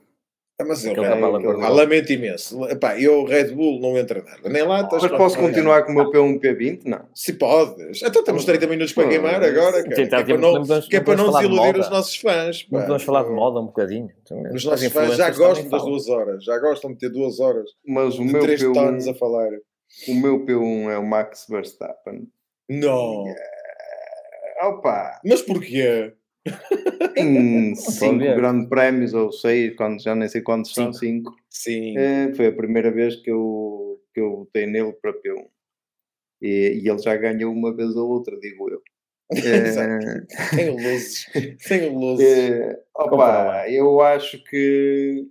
Ah, 0.59 0.65
mas 0.65 0.83
eu, 0.87 0.93
aquele- 0.93 1.21
cor 1.45 1.63
ah, 1.63 1.69
lamento 1.69 2.11
imenso. 2.11 2.65
Epá, 2.71 2.99
eu, 2.99 3.25
Red 3.25 3.49
Bull, 3.53 3.79
não 3.79 3.99
entra 3.99 4.23
nada. 4.23 4.49
Nem 4.49 4.63
latas. 4.63 5.03
Mas 5.03 5.13
posso 5.13 5.37
continuar 5.39 5.83
com 5.85 5.93
o 5.93 5.95
meu 5.95 6.11
P1 6.11 6.41
P20? 6.41 6.81
Não. 6.87 7.07
Se 7.15 7.35
podes. 7.35 8.03
Então 8.03 8.25
temos 8.25 8.43
30 8.47 8.67
minutos 8.67 8.95
para 8.95 9.07
queimar 9.07 9.35
agora, 9.45 9.83
cara. 9.83 9.83
Sim, 9.83 9.91
Que 9.95 10.01
é 10.01 10.07
tá, 10.07 10.25
para 10.25 10.39
não, 10.39 10.53
podemos- 10.55 10.89
que 10.89 10.97
é 10.97 11.01
para 11.01 11.17
não 11.17 11.27
de 11.31 11.37
desiludir 11.37 11.79
os 11.81 11.91
nossos 11.91 12.17
fãs. 12.17 12.63
pá. 12.63 12.69
Não 12.73 12.81
podemos 12.81 13.03
falar 13.03 13.25
de 13.25 13.31
moda 13.31 13.61
um 13.61 13.67
bocadinho. 13.67 14.11
Os 14.31 14.55
As 14.57 14.65
nossos 14.65 14.93
fãs 14.93 15.17
já 15.17 15.31
gostam 15.31 15.69
das 15.69 15.83
duas 15.85 16.09
horas. 16.09 16.43
Já 16.45 16.59
gostam 16.59 16.91
de 16.93 16.99
ter 17.01 17.11
duas 17.11 17.39
horas. 17.39 17.69
Mas 17.87 18.19
o 18.19 18.25
meu, 18.25 18.41
três 18.41 18.63
tones 18.63 19.07
a 19.07 19.13
P1, 19.13 19.19
falar. 19.19 19.51
o 20.09 20.15
meu 20.15 20.41
P1 20.47 20.91
é 20.91 20.97
o 20.99 21.05
Max 21.07 21.45
Verstappen. 21.51 22.27
Não. 22.67 23.25
Opa, 24.63 25.21
Mas 25.23 25.43
porquê? 25.43 26.15
Em 27.17 27.75
cinco 27.75 28.19
ver. 28.19 28.37
grandes 28.37 28.69
prémios 28.69 29.15
ou 29.15 29.33
seis, 29.33 29.75
quando 29.77 30.03
já 30.03 30.15
nem 30.15 30.29
sei 30.29 30.41
quantos 30.43 30.73
são, 30.75 30.93
cinco. 30.93 31.35
Sim. 31.51 31.97
É, 31.97 32.33
foi 32.35 32.47
a 32.49 32.53
primeira 32.53 32.91
vez 32.91 33.17
que 33.17 33.31
eu, 33.31 34.01
que 34.15 34.21
eu 34.21 34.37
votei 34.39 34.67
nele 34.67 34.93
para 34.93 35.13
P1. 35.13 35.47
E, 36.43 36.81
e 36.83 36.89
ele 36.89 36.99
já 36.99 37.17
ganhou 37.17 37.53
uma 37.53 37.75
vez 37.75 37.97
ou 37.97 38.09
outra, 38.11 38.39
digo 38.39 38.71
eu. 38.71 38.83
É, 39.37 40.55
Tem 40.55 40.71
luzes. 40.71 41.27
Tem 41.67 41.93
luzes. 41.93 42.25
é, 42.25 42.79
opa, 42.95 43.69
eu 43.69 44.01
acho 44.01 44.43
que 44.45 45.27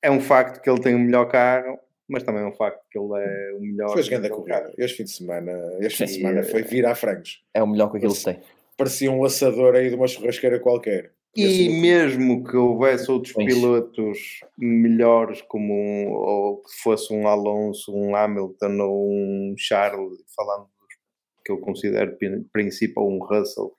é 0.00 0.10
um 0.10 0.20
facto 0.20 0.62
que 0.62 0.70
ele 0.70 0.80
tem 0.80 0.94
o 0.94 0.98
melhor 0.98 1.26
carro, 1.26 1.80
mas 2.08 2.22
também 2.22 2.42
é 2.42 2.46
um 2.46 2.52
facto 2.52 2.80
que 2.88 2.96
ele 2.96 3.08
é 3.16 3.52
o 3.54 3.60
melhor. 3.60 3.92
Foi 3.92 4.04
grande 4.04 4.26
a 4.26 4.30
carro. 4.30 4.42
corrida. 4.44 4.72
Este 4.78 4.98
fim 4.98 5.04
de 5.04 5.10
semana, 5.10 5.52
este 5.80 5.98
fim 5.98 6.04
de 6.04 6.10
semana 6.12 6.42
foi 6.44 6.62
virar 6.62 6.94
frangos. 6.94 7.44
É 7.52 7.60
o 7.60 7.66
melhor 7.66 7.90
que 7.90 7.96
aquilo 7.96 8.14
que 8.14 8.24
tem. 8.24 8.40
Parecia 8.76 9.10
um 9.10 9.24
assador 9.24 9.74
aí 9.74 9.88
de 9.88 9.96
uma 9.96 10.06
churrasqueira 10.06 10.60
qualquer. 10.60 11.12
E 11.34 11.68
mesmo 11.68 12.44
que 12.44 12.56
houvesse 12.56 13.10
outros 13.10 13.34
Pois. 13.34 13.46
pilotos 13.46 14.40
melhores, 14.56 15.42
como 15.42 15.72
um, 15.74 16.12
ou 16.12 16.62
que 16.62 16.70
fosse 16.82 17.12
um 17.12 17.26
Alonso, 17.28 17.94
um 17.94 18.16
Hamilton 18.16 18.78
ou 18.80 19.10
um 19.10 19.54
Charles, 19.58 20.18
falando 20.34 20.62
dos 20.64 20.96
que 21.44 21.52
eu 21.52 21.58
considero 21.58 22.16
prin- 22.16 22.42
principal, 22.52 23.06
um 23.06 23.18
Russell, 23.18 23.72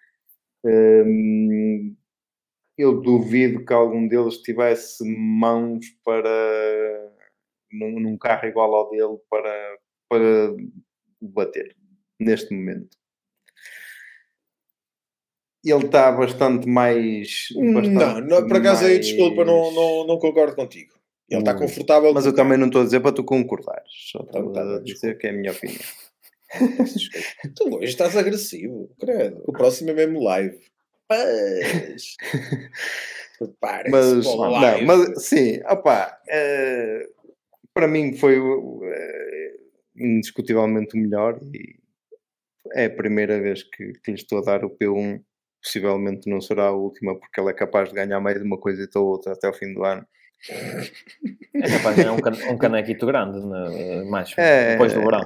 hum, 0.63 1.95
eu 2.77 3.01
duvido 3.01 3.65
que 3.65 3.73
algum 3.73 4.07
deles 4.07 4.37
tivesse 4.37 5.03
mãos 5.03 5.85
para 6.05 7.11
num, 7.71 7.99
num 7.99 8.17
carro 8.17 8.47
igual 8.47 8.73
ao 8.75 8.89
dele 8.91 9.17
para, 9.29 9.77
para 10.07 10.55
bater 11.19 11.75
neste 12.19 12.53
momento. 12.53 12.95
Ele 15.71 15.85
está 15.85 16.11
bastante 16.11 16.67
mais. 16.67 17.47
Não, 17.55 17.73
bastante 17.73 18.27
não, 18.29 18.47
por 18.47 18.57
acaso 18.57 18.85
aí, 18.85 18.93
mais- 18.95 19.05
desculpa, 19.07 19.43
não, 19.45 19.71
não, 19.71 20.07
não 20.07 20.17
concordo 20.19 20.55
contigo. 20.55 20.93
Ele 21.29 21.41
está 21.41 21.53
Hum. 21.55 21.59
confortável. 21.59 22.13
Mas 22.13 22.25
eu 22.25 22.33
também 22.33 22.57
não 22.57 22.67
estou 22.67 22.81
a 22.81 22.85
dizer 22.85 22.99
para 23.01 23.11
tu 23.11 23.23
concordares, 23.23 23.91
só 24.11 24.19
estou 24.19 24.51
tá 24.53 24.61
a 24.75 24.79
dizer 24.79 25.17
que 25.17 25.27
é 25.27 25.29
a 25.31 25.33
minha 25.33 25.51
opinião. 25.51 25.79
Tu 27.55 27.75
hoje 27.75 27.85
estás 27.89 28.15
agressivo, 28.15 28.89
credo. 28.99 29.43
O 29.45 29.51
próximo 29.51 29.89
é 29.89 29.93
mesmo 29.93 30.23
live. 30.23 30.57
Mas. 31.09 32.15
Mas, 33.91 34.25
o 34.25 34.35
não, 34.37 34.51
live. 34.51 34.85
mas 34.85 35.23
sim, 35.25 35.59
opá, 35.69 36.19
eh, 36.27 37.07
para 37.71 37.87
mim 37.87 38.13
foi 38.13 38.35
eh, 38.37 39.55
indiscutivelmente 39.95 40.95
o 40.97 40.99
melhor 40.99 41.39
e 41.53 41.75
é 42.73 42.85
a 42.85 42.89
primeira 42.89 43.39
vez 43.39 43.61
que, 43.61 43.93
que 44.03 44.11
lhe 44.11 44.17
estou 44.17 44.39
a 44.39 44.41
dar 44.41 44.65
o 44.65 44.71
P1. 44.71 45.21
Possivelmente 45.61 46.29
não 46.29 46.39
será 46.39 46.65
a 46.65 46.71
última, 46.71 47.15
porque 47.17 47.39
ele 47.41 47.49
é 47.49 47.53
capaz 47.53 47.89
de 47.89 47.95
ganhar 47.95 48.19
mais 48.19 48.37
de 48.37 48.43
uma 48.43 48.57
coisa 48.57 48.87
ou 48.95 49.05
outra 49.07 49.33
até 49.33 49.49
o 49.49 49.53
fim 49.53 49.73
do 49.73 49.83
ano. 49.83 50.05
É 51.55 51.69
capaz 51.69 51.95
de 51.95 52.03
ganhar 52.03 52.13
um, 52.13 52.19
can 52.19 52.31
um 52.51 52.57
canequito 52.57 53.05
grande, 53.05 53.39
né, 53.45 54.03
mais 54.03 54.33
É, 54.37 54.71
depois 54.71 54.93
do 54.93 55.01
verão. 55.01 55.23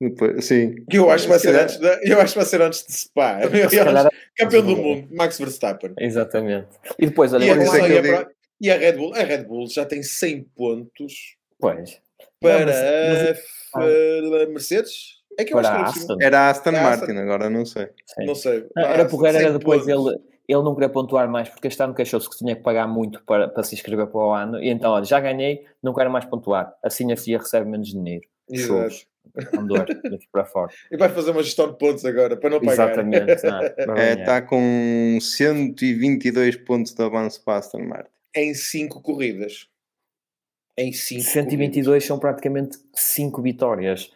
Depois, 0.00 0.44
sim, 0.44 0.74
Eu 0.90 1.10
acho 1.10 1.24
que 1.24 1.30
vai 1.30 1.38
Se 1.38 1.46
ser 1.48 1.58
antes, 1.60 1.76
de, 1.78 2.10
eu 2.10 2.20
acho 2.20 2.32
que 2.32 2.38
vai 2.38 2.46
ser 2.46 2.60
antes 2.60 2.84
de 2.86 2.92
Spa. 2.92 3.40
Se 3.70 3.76
calhar- 3.84 4.10
Campeão 4.36 4.66
do 4.66 4.76
mundo, 4.76 5.08
Max 5.14 5.38
Verstappen. 5.38 5.94
Exatamente. 5.98 6.68
E 6.98 7.06
depois, 7.06 7.32
olha, 7.32 7.44
E 7.44 7.50
a, 7.50 7.54
é 7.54 8.26
e 8.60 8.70
a 8.70 8.76
Red 8.78 8.92
Bull, 8.92 9.14
a 9.14 9.18
Red 9.22 9.44
Bull 9.44 9.68
já 9.68 9.84
tem 9.84 10.02
100 10.02 10.44
pontos 10.56 11.36
pois. 11.60 12.00
para 12.40 12.60
Não, 12.60 12.66
mas- 12.66 14.42
a 14.42 14.46
Mercedes. 14.46 15.21
É 15.38 15.44
que 15.44 15.54
eu 15.54 15.60
Para 15.60 15.70
acho 15.70 15.80
a 15.80 15.92
que. 15.92 15.98
Aston. 16.00 16.16
era 16.20 16.40
a 16.40 16.50
Aston. 16.50 16.72
Martin, 16.72 17.12
agora 17.12 17.48
não 17.50 17.64
sei. 17.64 17.88
Sim. 18.06 18.26
Não 18.26 18.34
sei. 18.34 18.66
Não, 18.76 18.82
era 18.84 19.08
100 19.08 19.26
era 19.26 19.52
depois 19.58 19.84
pontos. 19.86 20.08
ele, 20.08 20.18
ele 20.48 20.62
não 20.62 20.74
queria 20.74 20.88
pontuar 20.88 21.28
mais, 21.28 21.48
porque 21.48 21.68
este 21.68 21.82
ano 21.82 21.94
queixou-se 21.94 22.28
que 22.28 22.36
tinha 22.36 22.54
que 22.54 22.62
pagar 22.62 22.86
muito 22.86 23.22
para, 23.24 23.48
para 23.48 23.62
se 23.62 23.74
inscrever 23.74 24.06
para 24.08 24.20
o 24.20 24.32
ano, 24.32 24.62
e 24.62 24.68
então, 24.68 24.92
olha, 24.92 25.04
já 25.04 25.20
ganhei, 25.20 25.64
não 25.82 25.94
quero 25.94 26.10
mais 26.10 26.24
pontuar. 26.24 26.74
Assim 26.84 27.10
a 27.12 27.16
FIA 27.16 27.38
recebe 27.38 27.68
menos 27.68 27.88
dinheiro. 27.88 28.26
Exato. 28.50 29.06
Andor, 29.56 29.86
daqui 30.10 30.26
para 30.30 30.44
fora. 30.44 30.72
E 30.90 30.96
vai 30.96 31.08
fazer 31.08 31.30
uma 31.30 31.42
gestão 31.42 31.70
de 31.70 31.78
pontos 31.78 32.04
agora 32.04 32.36
para 32.36 32.50
não 32.50 32.60
pagar. 32.60 32.72
Exatamente. 32.92 33.46
Não, 33.86 33.96
É. 33.96 34.12
Está 34.14 34.42
com 34.42 35.18
122 35.20 36.56
pontos 36.56 36.92
de 36.92 37.02
avanço 37.02 37.42
para 37.44 37.54
a 37.54 37.58
Aston 37.58 37.84
Martin. 37.84 38.10
Em 38.36 38.52
5 38.52 39.00
corridas. 39.00 39.68
Em 40.76 40.92
5 40.92 41.22
122 41.22 42.04
são 42.04 42.18
praticamente 42.18 42.78
5 42.94 43.40
vitórias. 43.42 44.10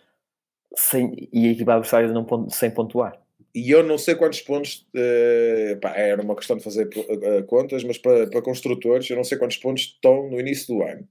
Sem, 0.76 1.28
e 1.32 1.48
a 1.48 1.52
equipa 1.52 1.72
adversária 1.72 2.08
não 2.08 2.48
sem 2.50 2.70
pontuar. 2.70 3.20
E 3.54 3.70
eu 3.70 3.82
não 3.82 3.96
sei 3.96 4.14
quantos 4.14 4.42
pontos. 4.42 4.86
eh, 4.94 5.78
pá, 5.80 5.96
era 5.96 6.20
uma 6.20 6.36
questão 6.36 6.56
de 6.56 6.62
fazer 6.62 6.88
eh, 6.94 7.42
contas, 7.44 7.82
mas 7.82 7.96
para, 7.96 8.26
para 8.26 8.42
construtores, 8.42 9.08
eu 9.08 9.16
não 9.16 9.24
sei 9.24 9.38
quantos 9.38 9.56
pontos 9.56 9.84
estão 9.84 10.28
no 10.28 10.38
início 10.38 10.74
do 10.74 10.82
ano. 10.82 11.08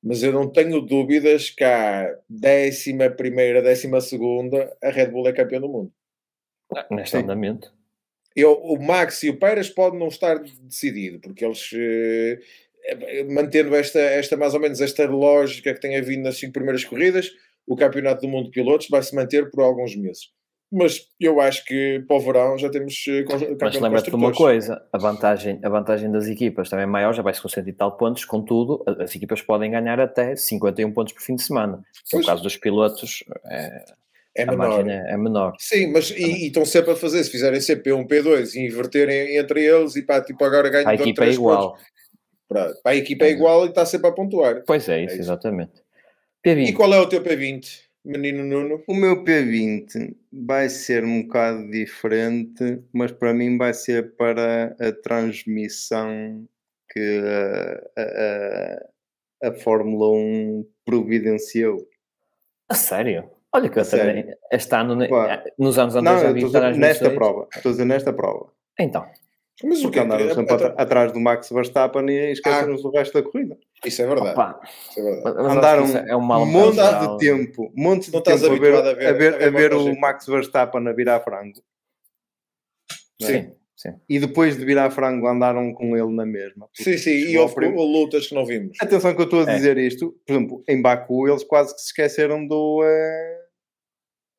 Mas 0.00 0.22
eu 0.22 0.32
não 0.32 0.48
tenho 0.48 0.80
dúvidas 0.80 1.50
que 1.50 1.64
a 1.64 2.16
décima 2.28 3.10
primeira, 3.10 3.60
décima 3.60 4.00
segunda, 4.00 4.72
a 4.80 4.90
Red 4.90 5.08
Bull 5.08 5.26
é 5.26 5.32
campeão 5.32 5.60
do 5.60 5.68
mundo. 5.68 5.92
Neste 6.90 7.16
Sim. 7.16 7.24
andamento. 7.24 7.74
Eu, 8.36 8.52
o 8.52 8.80
Max 8.80 9.24
e 9.24 9.30
o 9.30 9.38
Pérez 9.38 9.68
podem 9.68 9.98
não 9.98 10.08
estar 10.08 10.38
decidido, 10.38 11.18
porque 11.18 11.44
eles, 11.44 11.70
eh, 11.74 12.38
mantendo 13.28 13.74
esta, 13.74 13.98
esta, 13.98 14.36
mais 14.36 14.54
ou 14.54 14.60
menos, 14.60 14.80
esta 14.80 15.04
lógica 15.06 15.74
que 15.74 15.80
tem 15.80 15.96
havido 15.96 16.22
nas 16.22 16.36
cinco 16.36 16.52
primeiras 16.52 16.84
corridas, 16.84 17.32
o 17.66 17.76
Campeonato 17.76 18.22
do 18.22 18.28
Mundo 18.28 18.46
de 18.46 18.50
Pilotos 18.52 18.88
vai 18.90 19.02
se 19.02 19.14
manter 19.14 19.50
por 19.50 19.62
alguns 19.62 19.94
meses. 19.96 20.30
Mas 20.72 21.06
eu 21.20 21.40
acho 21.40 21.64
que 21.64 22.04
para 22.08 22.16
o 22.16 22.20
verão 22.20 22.58
já 22.58 22.68
temos 22.68 22.92
eh, 23.08 23.24
Mas 23.60 23.80
lembra-te 23.80 24.10
de 24.10 24.16
uma 24.16 24.32
coisa: 24.32 24.82
a 24.92 24.98
vantagem, 24.98 25.60
a 25.62 25.68
vantagem 25.68 26.10
das 26.10 26.26
equipas 26.26 26.68
também 26.68 26.82
é 26.82 26.86
maior, 26.86 27.12
já 27.14 27.22
vai-se 27.22 27.40
com 27.40 27.48
cento 27.48 27.68
e 27.68 27.72
tal 27.72 27.96
pontos, 27.96 28.24
contudo, 28.24 28.82
a- 28.84 29.04
as 29.04 29.14
equipas 29.14 29.40
podem 29.40 29.70
ganhar 29.70 30.00
até 30.00 30.34
51 30.34 30.92
pontos 30.92 31.12
por 31.12 31.22
fim 31.22 31.36
de 31.36 31.42
semana. 31.42 31.80
No 32.12 32.24
caso 32.24 32.42
dos 32.42 32.56
pilotos, 32.56 33.22
é, 33.48 33.84
É 34.38 34.42
a 34.42 34.46
menor. 34.46 34.68
margem 34.84 34.92
é, 34.92 35.12
é 35.12 35.16
menor. 35.16 35.54
Sim, 35.60 35.92
mas 35.92 36.10
e, 36.10 36.16
e 36.24 36.46
estão 36.48 36.64
sempre 36.64 36.90
a 36.90 36.96
fazer, 36.96 37.22
se 37.22 37.30
fizerem 37.30 37.60
CP1, 37.60 38.04
P2 38.08 38.54
e 38.56 38.66
inverterem 38.66 39.36
entre 39.36 39.64
eles 39.64 39.94
e 39.94 40.02
pá, 40.02 40.20
tipo 40.20 40.44
agora 40.44 40.68
ganham 40.68 40.88
A 40.88 40.96
dois, 40.96 41.00
equipa 41.00 41.26
é 41.26 41.30
igual. 41.30 41.70
pontos. 41.74 41.86
Para, 42.48 42.74
para 42.82 42.92
a 42.92 42.96
equipa 42.96 43.24
é 43.24 43.30
igual 43.30 43.66
e 43.66 43.68
está 43.68 43.86
sempre 43.86 44.08
a 44.08 44.12
pontuar. 44.12 44.62
Pois 44.66 44.88
é, 44.88 45.04
isso, 45.04 45.14
isso. 45.14 45.22
exatamente. 45.22 45.72
E 46.46 46.54
P20, 46.54 46.74
qual 46.74 46.94
é 46.94 47.00
o 47.00 47.08
teu 47.08 47.20
P20, 47.22 47.80
menino 48.04 48.44
Nuno? 48.44 48.82
O 48.86 48.94
meu 48.94 49.24
P20 49.24 50.14
vai 50.32 50.68
ser 50.68 51.04
um 51.04 51.22
bocado 51.22 51.68
diferente, 51.70 52.80
mas 52.92 53.10
para 53.10 53.34
mim 53.34 53.58
vai 53.58 53.74
ser 53.74 54.14
para 54.16 54.76
a 54.78 54.92
transmissão 54.92 56.46
que 56.90 57.20
a, 57.96 58.00
a, 59.44 59.48
a, 59.48 59.52
Fórmula 59.54 60.08
1 60.16 60.64
providenciou. 60.84 61.78
a 62.68 62.74
sério? 62.74 63.28
Olha 63.52 63.68
que 63.68 63.78
A 63.78 63.82
eu 63.82 63.90
também, 63.90 64.34
este 64.52 64.74
ano, 64.74 64.94
ne- 64.96 65.08
Pá. 65.08 65.42
nos 65.58 65.78
anos 65.78 65.96
anteriores 65.96 66.22
já 66.22 66.32
vi 66.32 66.40
dizer 66.44 66.60
nesta 66.60 66.70
transmissões. 66.78 67.14
prova. 67.14 67.48
Estou 67.56 67.70
a 67.70 67.72
dizer 67.72 67.84
nesta 67.86 68.12
prova. 68.12 68.52
Então, 68.78 69.06
Mas 69.64 69.78
o 69.78 69.82
Porque 69.84 69.98
que 69.98 70.04
andaram 70.04 70.34
sempre 70.34 70.54
atra- 70.54 70.74
atrás 70.76 71.12
do 71.12 71.20
Max 71.20 71.48
Verstappen 71.50 72.08
e 72.10 72.32
esqueceram-nos 72.32 72.82
do 72.82 72.90
resto 72.90 73.14
da 73.14 73.22
corrida. 73.28 73.56
Isso 73.84 74.02
é 74.02 74.06
verdade. 74.06 74.30
opa, 74.30 74.60
Isso 74.90 75.00
é 75.00 75.02
verdade. 75.02 75.36
mas 75.36 75.56
Andaram 75.56 75.84
isso 75.84 75.96
é 75.98 76.16
um 76.16 76.20
mal 76.20 76.42
um 76.42 76.46
monte 76.46 76.74
geral. 76.76 77.16
de 77.18 77.24
tempo, 77.26 77.72
montes 77.76 78.08
de 78.08 78.14
Não 78.14 78.22
tempo 78.22 78.44
a 78.46 78.48
ver, 78.48 78.54
a 78.54 78.58
ver- 78.58 78.74
a 78.74 78.92
ver, 78.92 79.08
a 79.08 79.12
ver 79.12 79.44
a 79.44 79.50
ver 79.50 79.74
o. 79.74 79.98
Max 80.00 80.26
Verstappen 80.26 80.88
a 80.88 80.92
virar 80.92 81.20
frango. 81.20 81.60
Sim. 83.20 83.52
sim. 83.76 83.90
E 84.08 84.18
depois 84.18 84.56
de 84.56 84.64
virar 84.64 84.90
frango 84.90 85.26
andaram 85.26 85.72
com 85.72 85.96
ele 85.96 86.12
na 86.14 86.26
mesma. 86.26 86.68
Sim, 86.74 86.96
sim, 86.98 87.10
e 87.10 87.38
houve 87.38 87.54
prim- 87.54 87.74
lutas 87.74 88.26
que 88.26 88.34
não 88.34 88.44
vimos. 88.44 88.76
Atenção 88.80 89.14
que 89.14 89.20
eu 89.20 89.24
estou 89.24 89.44
a 89.44 89.50
É. 89.50 89.54
dizer 89.54 89.78
isto. 89.78 90.14
Por 90.26 90.32
exemplo, 90.34 90.64
em 90.68 90.80
Baku 90.82 91.28
eles 91.28 91.44
quase 91.44 91.74
que 91.74 91.80
se 91.80 91.86
esqueceram 91.88 92.46
do... 92.46 92.82
eh, 92.84 93.45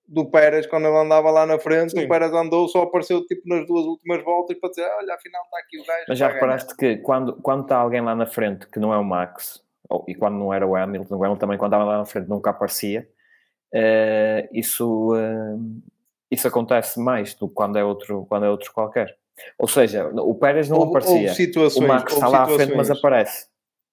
Do 0.07 0.25
Pérez, 0.25 0.65
quando 0.65 0.87
ele 0.87 0.95
andava 0.97 1.29
lá 1.29 1.45
na 1.45 1.59
frente, 1.59 1.91
Sim. 1.91 2.05
o 2.05 2.07
Pérez 2.07 2.31
andou, 2.31 2.67
só 2.69 2.83
apareceu 2.83 3.25
tipo 3.25 3.41
nas 3.45 3.67
duas 3.67 3.85
últimas 3.85 4.23
voltas 4.23 4.57
para 4.57 4.69
dizer: 4.69 4.89
Olha, 4.99 5.13
afinal 5.15 5.43
está 5.43 5.57
aqui 5.59 5.77
o 5.79 5.85
gajo. 5.85 6.05
Mas 6.07 6.17
já 6.17 6.25
vai 6.27 6.33
ganhar." 6.35 6.45
reparaste 6.45 6.75
que 6.77 6.97
quando, 6.97 7.33
quando 7.41 7.63
está 7.63 7.77
alguém 7.77 8.01
lá 8.01 8.15
na 8.15 8.25
frente 8.25 8.67
que 8.67 8.79
não 8.79 8.93
é 8.93 8.97
o 8.97 9.03
Max, 9.03 9.61
ou- 9.89 10.05
e 10.07 10.15
quando 10.15 10.35
não 10.35 10.53
era 10.53 10.65
o 10.65 10.75
Hamilton, 10.77 11.15
o 11.15 11.23
Hamilton 11.23 11.39
também 11.39 11.57
quando 11.57 11.73
estava 11.73 11.83
lá 11.83 11.97
na 11.97 12.05
frente 12.05 12.29
nunca 12.29 12.51
aparecia, 12.51 13.05
eh, 13.73 14.47
isso, 14.53 15.13
eh, 15.15 15.57
isso 16.31 16.47
acontece 16.47 16.99
mais 16.99 17.33
do 17.35 17.47
que 17.49 17.53
quando 17.55 17.77
é 17.77 17.83
outro, 17.83 18.25
quando 18.29 18.45
é 18.45 18.49
outro 18.49 18.71
qualquer. 18.73 19.17
Ou 19.59 19.67
seja, 19.67 20.07
o 20.07 20.33
Pérez 20.35 20.69
não 20.69 20.81
aparecia, 20.83 21.33
situações, 21.33 21.83
o 21.83 21.87
Max 21.87 22.13
está 22.13 22.27
lá 22.27 22.43
à 22.43 22.47
frente 22.47 22.75
mas 22.75 22.89
aparece. 22.89 23.47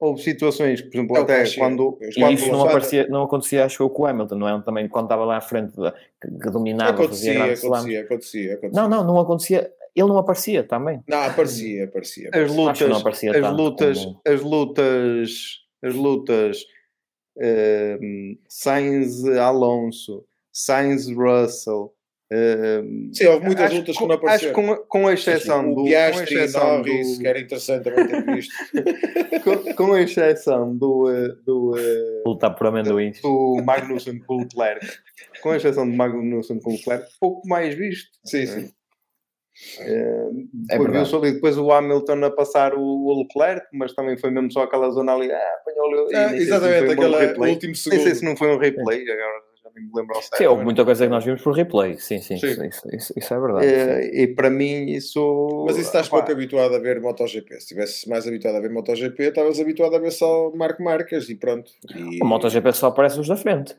Houve 0.05 0.23
situações, 0.23 0.83
por 0.83 0.89
exemplo, 0.95 1.17
É 1.17 1.21
até 1.21 1.41
achei. 1.43 1.59
quando, 1.63 1.99
E 2.01 2.15
Quando 2.21 2.35
isso 2.35 2.51
não, 2.53 2.63
aparecia, 2.63 3.07
não 3.09 3.23
acontecia, 3.23 3.65
acho 3.65 3.83
eu, 3.83 3.89
com 3.89 4.03
o 4.03 4.07
Hamilton, 4.07 4.35
não 4.37 4.49
é? 4.49 4.63
Também 4.63 4.87
quando 4.89 5.07
estava 5.07 5.25
lá 5.25 5.39
à 5.39 5.41
frente, 5.41 5.75
da- 5.77 5.93
que, 5.93 6.31
que 6.43 6.51
dominava, 6.51 6.97
fazia 7.07 7.33
Acontecia, 7.33 7.35
grandes 7.35 7.59
slams. 7.63 7.79
acontecia, 7.85 8.01
acontecia, 8.03 8.55
acontecia. 8.55 8.83
Não, 8.83 8.89
não, 8.89 9.05
não 9.05 9.19
acontecia. 9.21 9.73
Ele 9.97 10.09
não 10.09 10.19
aparecia 10.19 10.63
também. 10.65 11.01
Não, 11.09 11.23
aparecia, 11.23 11.85
aparecia. 11.85 12.29
as 12.33 12.35
Acho 12.43 12.53
que 12.53 12.61
lutas, 12.61 12.89
não 12.91 12.97
aparecia 12.99 13.31
as 13.31 13.41
tanto 13.41 13.57
lutas, 13.63 14.05
como- 14.05 14.21
as 14.27 14.41
lutas, 14.43 15.31
as 15.83 15.95
lutas 15.95 16.67
ehm, 17.41 18.39
Sainz 18.49 19.25
Alonso, 19.25 20.25
Sainz 20.53 21.09
Russell. 21.09 21.94
Sim, 23.13 23.27
houve 23.27 23.47
muitas 23.47 23.65
acho 23.67 23.77
lutas 23.77 23.97
que 23.97 24.03
com- 24.03 24.09
não 24.09 24.15
Acho 24.15 24.25
apareceram. 24.49 24.55
com, 24.55 24.77
com 24.89 25.11
exceção 25.11 25.67
o 25.73 25.75
do, 25.75 25.83
com 25.83 25.85
Piastri 25.85 26.35
e 26.35 26.39
exceção 26.39 26.77
Norris, 26.79 27.17
do, 27.17 27.21
que 27.21 27.27
era 27.29 27.41
interessante 27.41 27.85
também 27.85 28.07
ter 28.07 28.25
visto. 28.35 28.55
com, 29.45 29.75
com 29.75 29.99
exceção 29.99 30.77
do, 30.77 31.11
eh, 31.11 31.29
do, 31.45 31.77
eh, 31.79 32.23
Lutar 32.27 32.55
por 32.57 32.67
amendoins. 32.69 33.21
do 33.21 33.63
Magnussen 33.65 34.19
com 34.21 34.37
o 34.37 34.41
Leclerc, 34.41 34.87
com 35.43 35.55
exceção 35.55 35.89
do 35.89 35.95
Magnussen 35.97 36.61
com 36.61 36.71
o 36.71 36.73
Leclerc, 36.75 37.07
pouco 37.21 37.47
mais 37.47 37.75
visto. 37.75 38.11
Sim, 38.25 38.47
sim. 38.47 38.71
Eh, 39.79 40.29
É 40.71 40.79
depois 40.79 40.93
viu-se 40.93 41.15
ali 41.15 41.33
depois 41.35 41.57
o 41.57 41.71
Hamilton 41.71 42.25
a 42.25 42.31
passar 42.31 42.75
o, 42.75 42.81
o 42.83 43.21
Leclerc, 43.23 43.67
mas 43.73 43.93
também 43.95 44.17
foi 44.17 44.31
mesmo 44.31 44.51
só 44.51 44.63
aquela 44.63 44.91
zona 44.91 45.15
ali. 45.15 45.31
Ah, 45.31 45.55
apanhou. 45.61 46.09
Ah, 46.13 46.35
exatamente, 46.37 46.87
um 46.89 46.91
aquele 46.93 47.51
último 47.51 47.73
Nem 47.73 47.75
sei 47.75 47.99
segundo. 48.01 48.15
se 48.17 48.25
não 48.25 48.37
foi 48.37 48.49
um 48.49 48.59
replay, 48.59 49.03
agora 49.03 49.17
já 49.19 49.54
nem 49.75 49.85
me 49.85 49.91
lembro 49.95 50.15
ao 50.17 50.23
certo. 50.23 50.37
Sim, 50.39 50.47
houve 50.47 50.65
muita 50.65 50.85
coisa 50.85 51.05
que 51.05 51.11
nós 51.11 51.25
vimos 51.25 51.43
por 51.43 51.55
replay. 51.55 51.99
Sim, 51.99 52.21
sim, 52.21 52.37
Sim. 52.39 52.47
Isso, 52.49 52.65
isso, 52.65 52.89
isso- 52.95 53.13
isso 53.17 53.35
é 53.35 53.41
verdade. 53.41 53.67
Eh, 53.67 54.23
e 54.23 54.27
para 54.29 54.49
mim 54.51 54.87
isso. 54.91 55.65
Mas 55.67 55.77
isso 55.77 55.87
estás 55.87 56.09
pouco 56.09 56.31
habituado 56.31 56.75
a 56.75 56.79
ver 56.79 57.01
MotoGP. 57.01 57.53
Se 57.55 57.59
estivesse 57.59 58.09
mais 58.09 58.27
habituado 58.27 58.57
a 58.57 58.61
ver 58.61 58.71
MotoGP, 58.71 59.23
estavas 59.25 59.59
habituado 59.61 59.95
a 59.97 59.99
ver 59.99 60.13
só 60.13 60.51
Marco 60.55 60.83
Marques 60.83 61.29
e 61.29 61.35
pronto. 61.35 61.71
E... 61.95 62.23
O 62.23 62.27
MotoGP 62.27 62.73
só 62.73 62.89
aparece 62.89 63.19
os 63.21 63.29
da 63.29 63.37
frente. 63.37 63.75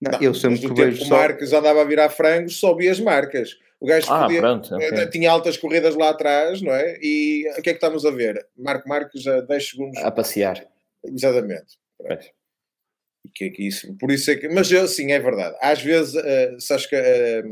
não, 0.00 0.12
Não, 0.12 0.20
eu 0.22 0.32
sempre 0.34 0.60
que 0.60 0.72
vejo 0.72 1.04
só. 1.04 1.16
Marques 1.16 1.52
andava 1.52 1.80
a 1.80 1.84
virar 1.84 2.08
frangos, 2.08 2.56
só 2.58 2.74
via 2.74 2.90
as 2.92 3.00
marcas. 3.00 3.58
O 3.80 3.86
gajo 3.86 4.06
Ah, 4.12 4.24
podia- 4.24 4.40
pronto. 4.40 4.74
eh, 4.78 5.06
tinha 5.06 5.30
altas 5.30 5.56
corridas 5.56 5.94
lá 5.96 6.10
atrás, 6.10 6.60
não 6.60 6.72
é? 6.72 6.98
E 7.00 7.44
o 7.58 7.62
que 7.62 7.70
é 7.70 7.72
que 7.72 7.78
estamos 7.78 8.04
a 8.04 8.10
ver? 8.10 8.46
Marco 8.56 8.86
Marques 8.88 9.26
a 9.26 9.40
10 9.40 9.70
segundos. 9.70 9.98
A 10.02 10.10
passear. 10.10 10.66
Exatamente. 11.02 11.78
Pois. 11.98 12.30
Que 13.34 13.44
é 13.44 13.50
que 13.50 13.66
isso? 13.66 13.96
Por 13.98 14.10
isso 14.10 14.30
é 14.30 14.36
que. 14.36 14.48
Mas 14.48 14.70
eu, 14.72 14.86
sim, 14.88 15.12
é 15.12 15.20
verdade. 15.20 15.56
Às 15.60 15.82
vezes, 15.82 16.14
eh, 16.16 16.56
sabes 16.58 16.86
que 16.86 16.96
eh, 16.96 17.42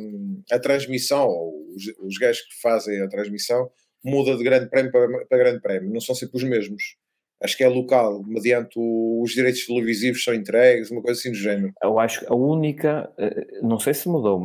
a 0.50 0.58
transmissão, 0.58 1.28
ou 1.28 1.74
os, 1.74 1.84
os 2.00 2.18
gajos 2.18 2.42
que 2.42 2.60
fazem 2.60 3.00
a 3.02 3.08
transmissão, 3.08 3.70
muda 4.04 4.36
de 4.36 4.44
grande 4.44 4.68
prémio 4.70 4.90
para, 4.90 5.26
para 5.26 5.38
grande 5.38 5.60
prémio. 5.60 5.92
Não 5.92 6.00
são 6.00 6.14
sempre 6.14 6.36
os 6.38 6.44
mesmos. 6.44 6.96
Acho 7.42 7.56
que 7.56 7.62
é 7.64 7.68
local, 7.68 8.22
mediante 8.26 8.72
o- 8.76 9.22
os 9.22 9.32
direitos 9.32 9.64
televisivos 9.66 10.24
são 10.24 10.34
entregues, 10.34 10.90
uma 10.90 11.00
coisa 11.00 11.18
assim 11.20 11.30
do 11.30 11.36
género. 11.36 11.72
Eu 11.82 11.98
acho 12.00 12.20
que 12.20 12.26
a 12.32 12.34
única, 12.34 13.08
eh, 13.16 13.46
não 13.62 13.78
sei 13.78 13.94
se 13.94 14.08
mudou, 14.08 14.40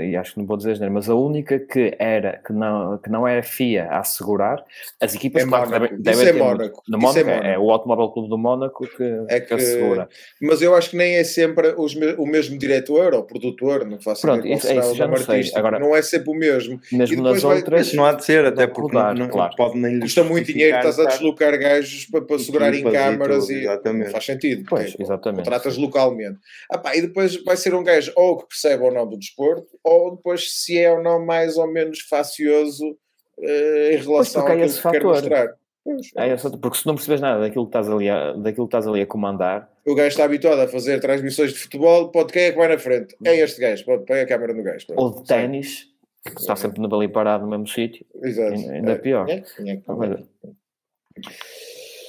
e 0.00 0.16
acho 0.16 0.32
que 0.32 0.38
não 0.38 0.46
vou 0.46 0.56
dizer 0.56 0.72
asneira, 0.72 0.92
mas 0.94 1.08
a 1.10 1.14
única 1.14 1.58
que 1.58 1.94
era, 1.98 2.40
que 2.46 2.52
não, 2.52 2.96
que 2.98 3.10
não 3.10 3.28
era 3.28 3.42
FIA 3.42 3.84
a 3.90 3.98
assegurar, 4.00 4.64
as 5.00 5.14
equipas 5.14 5.42
É 5.42 5.46
claro, 5.46 5.70
devem, 5.70 5.88
devem 6.00 6.12
Isso 6.12 6.22
é 6.22 6.32
ter 6.32 6.38
muito. 6.38 6.44
Mónaco. 6.58 6.82
No 6.88 6.98
Isso 6.98 7.06
é 7.06 7.24
Mónaco 7.24 7.28
é, 7.30 7.34
Mónaco. 7.34 7.46
é 7.46 7.58
o 7.58 7.70
Automóvel 7.70 8.08
Clube 8.10 8.28
do 8.30 8.38
Mónaco 8.38 8.86
que, 8.96 9.02
É 9.28 9.40
que 9.40 9.46
que- 9.48 9.54
assegura. 9.54 10.08
Mas 10.40 10.62
eu 10.62 10.74
acho 10.74 10.90
que 10.90 10.96
nem 10.96 11.16
é 11.16 11.24
sempre 11.24 11.74
os 11.76 11.94
o 12.16 12.24
mesmo 12.26 12.56
diretor 12.58 13.12
ou 13.14 13.22
produtor, 13.24 13.84
não 13.84 14.00
faço 14.00 14.22
Pronto, 14.22 14.40
ideia 14.40 14.54
qual 14.54 14.58
isso- 14.58 14.66
será 14.68 14.80
isso 14.80 14.92
o 14.92 14.94
já 14.94 15.04
nome 15.06 15.18
não 15.18 15.24
sei. 15.26 15.34
artístico. 15.34 15.58
Agora- 15.58 15.78
não 15.78 15.94
é 15.94 16.00
sempre 16.02 16.30
o 16.30 16.34
mesmo. 16.34 16.80
Mesmo 16.90 17.22
nas 17.22 17.42
vai- 17.42 17.56
outras, 17.56 17.92
não 17.92 18.04
há 18.06 18.12
de 18.14 18.24
ser, 18.24 18.44
até 18.46 18.66
porque 18.66 18.96
rodar, 18.96 19.14
não, 19.14 19.26
não 19.26 19.28
claro. 19.32 19.54
pode 19.56 19.78
nem 19.78 20.00
Custa 20.00 20.22
muito 20.24 20.46
dinheiro, 20.52 20.76
estás 20.76 20.98
a 20.98 21.04
deslocar 21.04 21.58
gajos 21.58 21.97
para, 22.06 22.22
para 22.22 22.38
segurar 22.38 22.74
em 22.74 22.82
câmaras 22.82 23.48
e, 23.48 23.60
exatamente. 23.60 24.10
faz 24.10 24.24
sentido. 24.24 24.64
Pois, 24.68 24.90
porque 24.90 25.02
exatamente. 25.02 25.44
Contratas 25.44 25.76
localmente. 25.76 26.38
Ah, 26.70 26.78
pá, 26.78 26.96
e 26.96 27.02
depois 27.02 27.42
vai 27.44 27.56
ser 27.56 27.74
um 27.74 27.82
gajo 27.82 28.12
ou 28.16 28.38
que 28.38 28.48
percebe 28.48 28.84
ou 28.84 28.92
não 28.92 29.06
do 29.08 29.18
desporto, 29.18 29.68
ou 29.82 30.16
depois 30.16 30.52
se 30.52 30.78
é 30.78 30.92
ou 30.92 31.02
não 31.02 31.24
mais 31.24 31.56
ou 31.56 31.70
menos 31.70 32.00
facioso 32.00 32.96
eh, 33.40 33.94
em 33.94 33.96
relação 33.96 34.48
esse 34.60 34.82
que 34.82 34.90
quer 34.90 35.04
mostrar. 35.04 35.48
Pois, 35.84 36.10
É 36.16 36.36
porque 36.60 36.78
se 36.78 36.86
não 36.86 36.94
percebes 36.94 37.20
nada 37.20 37.40
daquilo 37.40 37.64
que 37.64 37.70
estás 37.70 37.88
ali 37.88 38.10
a, 38.10 38.32
daquilo 38.32 38.66
que 38.66 38.76
estás 38.76 38.86
ali 38.86 39.00
a 39.00 39.06
comandar, 39.06 39.70
O 39.86 39.94
gajo 39.94 40.08
está 40.08 40.24
habituado 40.24 40.60
a 40.60 40.68
fazer 40.68 41.00
transmissões 41.00 41.52
de 41.52 41.58
futebol, 41.58 42.10
pode 42.10 42.32
quem 42.32 42.42
é 42.42 42.52
que 42.52 42.58
vai 42.58 42.68
na 42.68 42.78
frente? 42.78 43.16
É 43.24 43.36
este 43.36 43.60
gajo, 43.60 43.84
pode 43.84 44.04
põe 44.04 44.20
a 44.20 44.26
câmera 44.26 44.52
no 44.52 44.62
gajo. 44.62 44.86
ou 44.96 45.14
de 45.14 45.24
ténis, 45.24 45.86
que 46.24 46.40
está 46.40 46.56
sempre 46.56 46.80
no 46.80 46.94
ali 46.94 47.08
parado 47.08 47.44
no 47.44 47.50
mesmo 47.50 47.66
sítio, 47.68 48.04
Exato. 48.22 48.52
ainda 48.52 48.92
é 48.92 48.98
pior. 48.98 49.28
É, 49.30 49.42
é. 49.66 49.80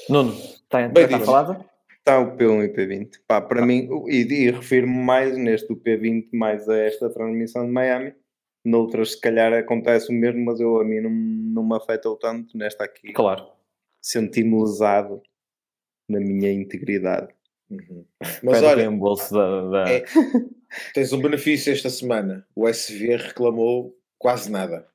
Nuno, 0.10 0.32
está, 0.34 0.88
Bem 0.88 1.06
está 1.06 1.20
falado? 1.20 1.66
Está 1.98 2.20
o 2.20 2.36
P1 2.36 2.66
e 2.66 2.70
P20. 2.70 3.10
Pá, 3.28 3.40
para 3.42 3.66
mim, 3.66 3.88
e, 4.08 4.22
e 4.46 4.52
refiro-me 4.52 4.98
mais 4.98 5.38
neste 5.38 5.68
do 5.68 5.76
P20, 5.76 6.30
mais 6.34 6.68
a 6.68 6.78
esta 6.78 7.10
transmissão 7.10 7.66
de 7.66 7.72
Miami. 7.72 8.14
Noutras, 8.66 9.12
se 9.14 9.22
calhar, 9.22 9.54
acontece 9.54 10.10
o 10.10 10.14
mesmo, 10.14 10.44
mas 10.46 10.60
eu 10.60 10.80
a 10.80 10.84
mim 10.84 11.00
não, 11.02 11.10
não 11.12 11.64
me 11.70 11.76
afetou 11.76 12.16
tanto. 12.18 12.58
Nesta 12.58 12.84
aqui, 12.84 13.14
Claro. 13.14 13.48
senti-me 14.02 14.60
lesado 14.62 15.22
na 16.10 16.20
minha 16.20 16.52
integridade. 16.52 17.28
Uhum. 17.70 18.04
Mas 18.44 18.62
o 18.62 18.66
olha, 18.66 18.76
reembolso 18.78 19.32
da, 19.34 19.70
da- 19.70 19.90
É. 19.92 20.04
tens 20.94 21.14
um 21.14 21.22
benefício 21.22 21.72
esta 21.72 21.90
semana. 21.90 22.46
O 22.56 22.68
SV 22.68 23.16
reclamou 23.18 23.96
quase 24.18 24.52
nada. 24.52 24.88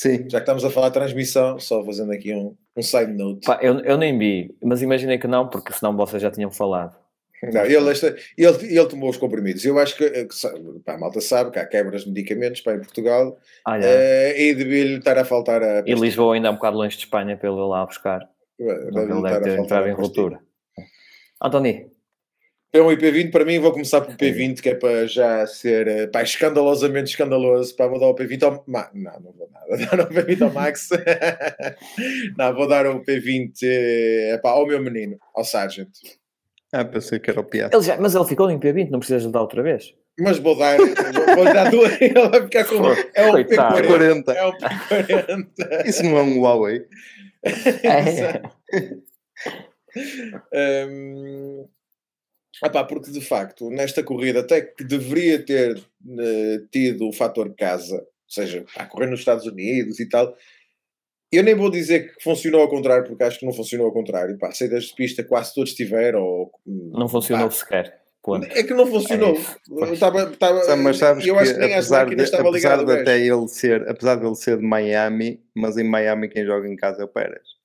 Sim, 0.00 0.18
Já 0.30 0.38
que 0.38 0.44
estamos 0.44 0.64
a 0.64 0.70
falar 0.70 0.88
de 0.90 0.94
transmissão, 0.94 1.58
só 1.58 1.84
fazendo 1.84 2.12
aqui 2.12 2.32
um, 2.32 2.54
um 2.76 2.82
side 2.82 3.12
note. 3.12 3.44
Pá, 3.44 3.58
eu, 3.60 3.80
eu 3.80 3.96
nem 3.98 4.16
vi, 4.16 4.54
mas 4.62 4.80
imaginei 4.80 5.18
que 5.18 5.26
não, 5.26 5.48
porque 5.48 5.72
senão 5.72 5.96
vocês 5.96 6.22
já 6.22 6.30
tinham 6.30 6.52
falado. 6.52 6.96
Não, 7.52 7.64
ele, 7.64 7.90
esta- 7.90 8.16
ele, 8.36 8.76
ele 8.76 8.86
tomou 8.86 9.10
os 9.10 9.16
comprimidos. 9.16 9.64
Eu 9.64 9.76
acho 9.78 9.96
que, 9.96 10.08
que 10.26 10.34
sa- 10.34 10.54
pá, 10.84 10.94
a 10.94 10.98
malta 10.98 11.20
sabe 11.20 11.50
que 11.50 11.58
há 11.58 11.66
quebras 11.66 12.02
de 12.04 12.10
medicamentos 12.10 12.60
para 12.60 12.76
em 12.76 12.80
Portugal 12.80 13.36
Olha, 13.66 13.84
eh, 13.84 14.40
e 14.40 14.54
devia-lhe 14.54 14.98
estar 14.98 15.18
a 15.18 15.24
faltar 15.24 15.62
a. 15.64 15.80
e 15.84 15.94
Lisboa 15.94 16.34
ainda 16.36 16.46
é 16.46 16.50
um 16.52 16.54
bocado 16.54 16.76
longe 16.76 16.96
de 16.96 17.02
Espanha 17.02 17.36
para 17.36 17.48
ele 17.48 17.58
ir 17.58 17.64
lá 17.66 17.84
buscar. 17.84 18.20
Deve-lhe 18.56 19.02
Ele 19.02 19.02
estar 19.02 19.20
deve 19.20 19.34
a 19.36 19.40
ter 19.40 19.56
faltar 19.56 19.64
entrado 19.64 19.84
a 19.84 19.88
em 19.88 19.92
ruptura. 19.94 20.40
Antoni, 21.42 21.86
É 22.70 22.82
um 22.82 22.88
IP20, 22.88 23.30
para 23.30 23.46
mim 23.46 23.58
vou 23.58 23.72
começar 23.72 24.02
pelo 24.02 24.18
P20, 24.18 24.60
que 24.60 24.68
é 24.68 24.74
para 24.74 25.06
já 25.06 25.46
ser 25.46 25.88
eh, 25.88 26.06
pá, 26.06 26.22
escandalosamente 26.22 27.10
escandaloso. 27.10 27.74
Pá, 27.74 27.86
vou 27.86 27.98
dar 27.98 28.08
o 28.08 28.14
P20 28.14 28.42
ao. 28.42 28.62
Ma... 28.66 28.90
Não, 28.92 29.20
não 29.20 29.32
vou 29.32 29.48
nada. 29.50 29.68
Dar 29.96 30.00
o 30.00 30.06
P20 30.08 30.42
ao 30.42 30.52
Max. 30.52 30.90
não, 32.36 32.54
vou 32.54 32.68
dar 32.68 32.86
o 32.86 33.02
P20 33.02 33.52
eh, 33.62 34.38
pá, 34.42 34.50
ao 34.50 34.66
meu 34.66 34.82
menino, 34.82 35.18
ao 35.34 35.44
Sargent. 35.44 35.88
ah, 36.70 36.84
pensei 36.84 37.18
que 37.18 37.30
era 37.30 37.40
o 37.40 37.44
piada. 37.44 37.74
ele 37.74 37.84
já, 37.84 37.96
mas 37.98 38.14
ele 38.14 38.26
ficou 38.26 38.50
em 38.50 38.58
P20, 38.58 38.90
não 38.90 38.98
precisas 38.98 39.22
de 39.22 39.32
dar 39.32 39.40
outra 39.40 39.62
vez. 39.62 39.94
Mas 40.20 40.38
vou 40.38 40.58
dar, 40.58 40.76
vou, 40.76 40.86
vou 41.36 41.44
dar 41.44 41.70
duas. 41.70 41.92
Ele 42.02 42.28
vai 42.28 42.42
ficar 42.42 42.64
com. 42.64 42.74
É 43.14 43.28
um 43.28 43.30
Coitado. 43.30 43.76
P40. 43.76 43.86
40. 43.86 44.32
É 44.32 44.46
um 44.46 44.52
P40. 44.52 45.86
Isso 45.86 46.02
não 46.02 46.18
é 46.18 46.22
um 46.22 46.40
Huawei. 46.40 46.84
É. 47.84 48.42
Hum, 52.62 52.66
epá, 52.66 52.84
porque 52.84 53.10
de 53.10 53.20
facto, 53.20 53.70
nesta 53.70 54.02
corrida, 54.02 54.40
até 54.40 54.60
que 54.62 54.84
deveria 54.84 55.38
ter 55.44 55.76
eh, 56.18 56.60
tido 56.70 57.08
o 57.08 57.12
fator 57.12 57.54
casa, 57.54 57.96
ou 57.96 58.04
seja, 58.30 58.64
a 58.76 58.84
correr 58.86 59.06
nos 59.06 59.20
Estados 59.20 59.46
Unidos 59.46 59.98
e 60.00 60.08
tal, 60.08 60.34
eu 61.30 61.42
nem 61.42 61.54
vou 61.54 61.70
dizer 61.70 62.14
que 62.14 62.22
funcionou 62.22 62.60
ao 62.62 62.68
contrário, 62.68 63.06
porque 63.06 63.22
acho 63.22 63.38
que 63.38 63.44
não 63.46 63.52
funcionou 63.52 63.86
ao 63.86 63.92
contrário. 63.92 64.38
Pá, 64.38 64.50
saídas 64.52 64.84
de 64.84 64.94
pista 64.94 65.22
quase 65.22 65.54
todos 65.54 65.74
tiveram. 65.74 66.22
Ou, 66.22 66.52
Não 66.66 67.08
funcionou 67.08 67.48
pá, 67.48 67.54
sequer. 67.54 67.98
Ponto. 68.22 68.44
é 68.46 68.62
que 68.62 68.74
não 68.74 68.86
funcionou. 68.86 69.34
É 69.88 69.92
estava- 69.92 70.30
estava- 70.30 70.62
Sabe, 70.64 70.82
Mas 70.82 70.98
sabes 70.98 71.26
eu 71.26 71.34
que, 71.34 71.40
acho 71.40 71.52
que 71.54 71.58
nem 71.60 71.68
as 71.74 71.86
apesar, 71.86 71.98
de, 71.98 72.04
máquinas 72.04 72.24
estavam 72.26 72.50
apesar 72.50 72.76
ligadas. 72.76 72.94
de 72.96 73.00
até 73.10 73.20
ele 73.20 73.48
ser, 73.48 73.88
apesar 73.88 74.16
de 74.16 74.26
ele 74.26 74.34
ser 74.34 74.58
de 74.58 74.64
Miami, 74.66 75.40
mas 75.54 75.78
em 75.78 75.84
Miami 75.84 76.28
quem 76.28 76.44
joga 76.44 76.68
em 76.68 76.76
casa 76.76 77.00
é 77.02 77.04
o 77.04 77.08
Pérez. 77.08 77.57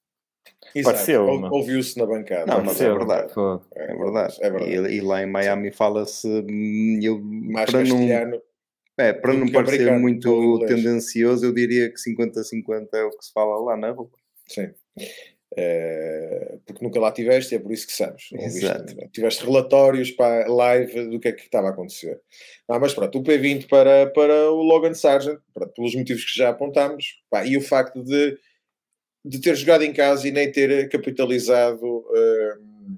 Pareceu, 0.82 1.26
Ou-. 1.26 1.54
Ouviu-se 1.54 1.98
na 2.00 2.06
bancada. 2.06 2.45
Não, 2.45 2.64
mas 2.64 2.82
é 2.82 2.90
verdade. 2.91 3.32
É 3.76 3.95
verdade. 3.95 4.38
É 4.41 4.50
verdade. 4.50 4.94
E, 4.94 4.98
e 4.98 5.02
lá 5.02 5.22
em 5.22 5.28
Miami 5.28 5.72
fala-se. 5.72 6.28
hum, 6.28 7.00
Eu, 7.02 7.20
Mais 7.22 7.70
para 7.70 7.84
não, 7.84 7.90
castelhano. 7.98 8.41
É, 8.98 9.14
para 9.14 9.34
não 9.34 9.48
parecer 9.52 9.91
muito 10.00 10.60
tendencioso, 10.68 11.45
eu 11.45 11.54
diria 11.54 11.90
que 11.90 12.00
50-50 12.00 12.88
é 12.94 13.04
o 13.04 13.10
que 13.10 13.26
se 13.26 13.34
fala 13.34 13.60
lá 13.60 13.78
na 13.78 13.91
rua. 13.91 14.10
Sim. 14.48 14.72
É, 15.56 16.58
porque 16.66 16.84
nunca 16.84 17.00
lá 17.00 17.12
tiveste 17.12 17.54
e 17.54 17.58
é 17.58 17.60
por 17.60 17.72
isso 17.72 17.86
que 17.86 17.94
sabes. 17.94 18.30
Exato. 18.34 18.95
tiveste 19.12 19.45
relatórios 19.45 20.10
para 20.12 20.48
live 20.48 21.10
do 21.10 21.20
que 21.20 21.28
é 21.28 21.32
que 21.32 21.44
estava 21.44 21.68
a 21.68 21.72
acontecer. 21.72 22.20
Ah, 22.68 22.80
mas 22.80 22.94
pronto, 22.94 23.20
o 23.20 23.24
P20 23.24 23.68
para, 23.68 24.08
para 24.08 24.52
o 24.52 24.62
Logan 24.64 24.94
Sargent, 24.94 25.40
pronto, 25.54 25.74
pelos 25.74 25.95
motivos 25.95 26.26
que 26.26 26.38
já 26.38 26.50
apontámos, 26.50 27.22
pá, 27.30 27.45
e 27.45 27.56
o 27.56 27.62
facto 27.62 28.04
de, 28.04 28.38
de 29.24 29.40
ter 29.40 29.56
jogado 29.56 29.84
em 29.84 29.94
casa 29.94 30.28
e 30.28 30.32
nem 30.32 30.52
ter 30.52 30.90
capitalizado 30.90 31.86
uh, 31.86 32.98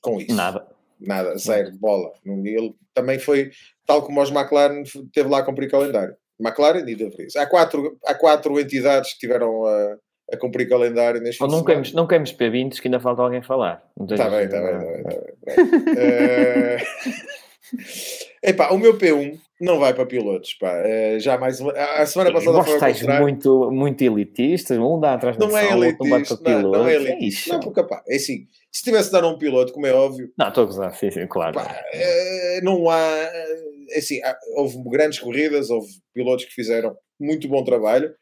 com 0.00 0.20
isso. 0.20 0.34
Nada. 0.34 0.66
Nada, 1.00 1.36
zero, 1.36 1.72
bola. 1.78 2.12
Ele 2.24 2.74
também 2.94 3.18
foi, 3.18 3.50
tal 3.84 4.02
como 4.02 4.22
os 4.22 4.30
McLaren, 4.30 4.84
teve 5.12 5.28
lá 5.28 5.38
a 5.38 5.42
cumprir 5.44 5.70
calendário. 5.70 6.16
McLaren 6.38 6.88
e 6.88 6.94
De 6.94 7.08
Vries. 7.08 7.34
Há 7.36 7.46
quatro, 7.46 7.98
há 8.04 8.14
quatro 8.14 8.58
entidades 8.60 9.14
que 9.14 9.20
tiveram 9.20 9.66
a 9.66 9.96
a 10.32 10.36
cumprir 10.36 10.68
calendário 10.68 11.20
neste 11.20 11.42
oh, 11.44 11.46
não, 11.46 11.62
queimos, 11.62 11.92
não 11.92 12.06
queimos 12.06 12.32
P20 12.32 12.80
que 12.80 12.88
ainda 12.88 12.98
falta 12.98 13.22
alguém 13.22 13.42
falar. 13.42 13.84
Está 14.10 14.30
bem, 14.30 14.44
está 14.44 14.60
bem, 14.60 14.76
está 14.98 15.10
bem. 15.10 15.32
Eh, 17.74 18.31
epá, 18.42 18.70
o 18.70 18.78
meu 18.78 18.98
P1 18.98 19.38
não 19.60 19.78
vai 19.78 19.94
para 19.94 20.06
pilotos, 20.06 20.54
pá. 20.54 20.82
Uh, 20.82 21.20
já 21.20 21.38
mais 21.38 21.60
uma... 21.60 21.72
A 21.72 22.04
semana 22.04 22.32
passada 22.32 22.64
foi 22.64 22.74
estáis 22.74 23.02
muito, 23.02 23.70
muito 23.70 24.02
elitistas, 24.02 24.76
um 24.78 24.98
dá 24.98 25.14
atrás 25.14 25.36
não 25.36 25.56
é 25.56 25.70
elitista, 25.70 26.04
não 26.04 26.42
pilotos. 26.42 26.62
Não, 26.62 26.70
não 26.70 26.88
é 26.88 26.94
elitista. 26.94 27.50
É 27.50 27.52
não, 27.54 27.60
porque, 27.60 27.82
pá, 27.84 28.02
é 28.08 28.16
assim, 28.16 28.46
se 28.72 28.82
tivesse 28.82 29.06
de 29.06 29.12
dar 29.12 29.24
um 29.24 29.38
piloto, 29.38 29.72
como 29.72 29.86
é 29.86 29.92
óbvio... 29.92 30.32
Não, 30.36 30.48
estou 30.48 30.64
a 30.64 30.66
gozar, 30.66 30.94
sim, 30.96 31.10
sim, 31.10 31.26
claro. 31.26 31.54
Pá, 31.54 31.80
uh, 31.94 32.64
não 32.64 32.90
há... 32.90 32.98
É 33.90 33.98
assim, 33.98 34.22
há, 34.22 34.36
houve 34.56 34.82
grandes 34.90 35.18
corridas, 35.18 35.70
houve 35.70 35.88
pilotos 36.12 36.44
que 36.44 36.52
fizeram 36.54 36.96
muito 37.20 37.46
bom 37.48 37.62
trabalho. 37.62 38.12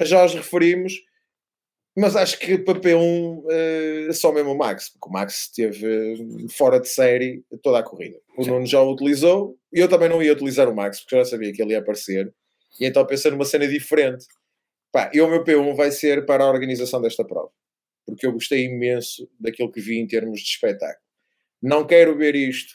Já 0.00 0.24
os 0.24 0.34
referimos 0.34 0.94
mas 1.96 2.16
acho 2.16 2.38
que 2.38 2.58
para 2.58 2.80
P1 2.80 2.98
uh, 2.98 4.12
só 4.12 4.32
mesmo 4.32 4.52
o 4.52 4.58
Max, 4.58 4.88
porque 4.90 5.08
o 5.08 5.12
Max 5.12 5.42
esteve 5.42 6.48
fora 6.50 6.80
de 6.80 6.88
série 6.88 7.44
toda 7.62 7.78
a 7.78 7.82
corrida. 7.82 8.18
O 8.36 8.42
Sim. 8.42 8.50
Nuno 8.50 8.66
já 8.66 8.80
o 8.80 8.92
utilizou 8.92 9.56
e 9.72 9.78
eu 9.78 9.88
também 9.88 10.08
não 10.08 10.22
ia 10.22 10.32
utilizar 10.32 10.68
o 10.68 10.74
Max, 10.74 11.00
porque 11.00 11.16
já 11.16 11.24
sabia 11.24 11.52
que 11.52 11.62
ele 11.62 11.72
ia 11.72 11.78
aparecer. 11.78 12.34
E 12.80 12.86
então 12.86 13.06
pensei 13.06 13.30
numa 13.30 13.44
cena 13.44 13.68
diferente. 13.68 14.26
Pá, 14.90 15.10
e 15.14 15.20
o 15.20 15.28
meu 15.28 15.44
P1 15.44 15.74
vai 15.76 15.92
ser 15.92 16.26
para 16.26 16.42
a 16.42 16.48
organização 16.48 17.00
desta 17.00 17.24
prova, 17.24 17.50
porque 18.04 18.26
eu 18.26 18.32
gostei 18.32 18.64
imenso 18.64 19.28
daquilo 19.38 19.70
que 19.70 19.80
vi 19.80 19.98
em 19.98 20.06
termos 20.06 20.40
de 20.40 20.48
espetáculo. 20.48 21.04
Não 21.62 21.86
quero 21.86 22.16
ver 22.16 22.34
isto 22.34 22.74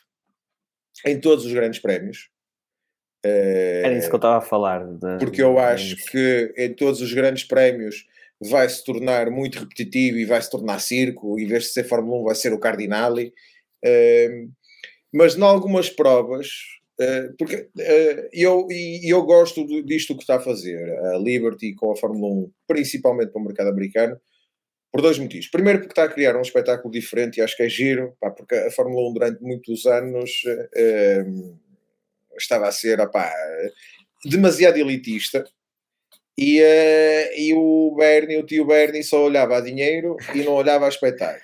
em 1.05 1.19
todos 1.19 1.45
os 1.45 1.53
grandes 1.53 1.79
prémios. 1.79 2.29
Era 3.23 3.97
isso 3.97 4.07
que 4.07 4.15
eu 4.15 4.17
estava 4.17 4.37
a 4.37 4.41
falar. 4.41 4.85
De, 4.85 5.17
porque 5.19 5.41
eu 5.41 5.59
acho 5.59 5.97
que 6.09 6.53
em 6.57 6.73
todos 6.73 7.01
os 7.01 7.13
grandes 7.13 7.43
prémios 7.43 8.05
vai 8.41 8.69
se 8.69 8.83
tornar 8.83 9.29
muito 9.29 9.59
repetitivo 9.59 10.17
e 10.17 10.25
vai 10.25 10.41
se 10.41 10.49
tornar 10.49 10.79
circo, 10.79 11.39
em 11.39 11.45
vez 11.45 11.63
de 11.63 11.69
ser 11.69 11.83
Fórmula 11.83 12.21
1 12.21 12.23
vai 12.23 12.35
ser 12.35 12.53
o 12.53 12.59
Cardinali. 12.59 13.33
Uh, 13.83 14.49
mas 15.13 15.35
em 15.35 15.41
algumas 15.41 15.89
provas, 15.89 16.47
uh, 17.01 17.35
porque 17.37 17.55
uh, 17.55 18.29
eu, 18.31 18.67
e, 18.69 19.11
eu 19.11 19.23
gosto 19.23 19.65
disto 19.83 20.15
que 20.15 20.21
está 20.21 20.37
a 20.37 20.41
fazer 20.41 20.77
a 21.13 21.17
Liberty 21.17 21.73
com 21.75 21.91
a 21.91 21.97
Fórmula 21.97 22.33
1, 22.45 22.51
principalmente 22.67 23.31
para 23.31 23.41
o 23.41 23.45
mercado 23.45 23.69
americano, 23.69 24.19
por 24.91 25.01
dois 25.01 25.19
motivos. 25.19 25.47
Primeiro, 25.47 25.79
porque 25.79 25.91
está 25.91 26.05
a 26.05 26.13
criar 26.13 26.37
um 26.37 26.41
espetáculo 26.41 26.91
diferente 26.91 27.37
e 27.37 27.41
acho 27.41 27.57
que 27.57 27.63
é 27.63 27.69
giro, 27.69 28.15
pá, 28.19 28.31
porque 28.31 28.55
a 28.55 28.71
Fórmula 28.71 29.09
1 29.09 29.13
durante 29.13 29.43
muitos 29.43 29.85
anos 29.85 30.31
estava 32.35 32.67
a 32.67 32.71
ser 32.71 32.97
demasiado 34.25 34.77
elitista 34.77 35.45
e, 36.39 36.61
uh, 36.61 37.37
e 37.37 37.53
o 37.53 37.93
Bernie, 37.97 38.37
o 38.37 38.45
tio 38.45 38.65
Bernie, 38.65 39.03
só 39.03 39.25
olhava 39.25 39.57
a 39.57 39.61
dinheiro 39.61 40.15
e 40.33 40.41
não 40.41 40.53
olhava 40.53 40.85
a 40.85 40.89
espetáculo. 40.89 41.43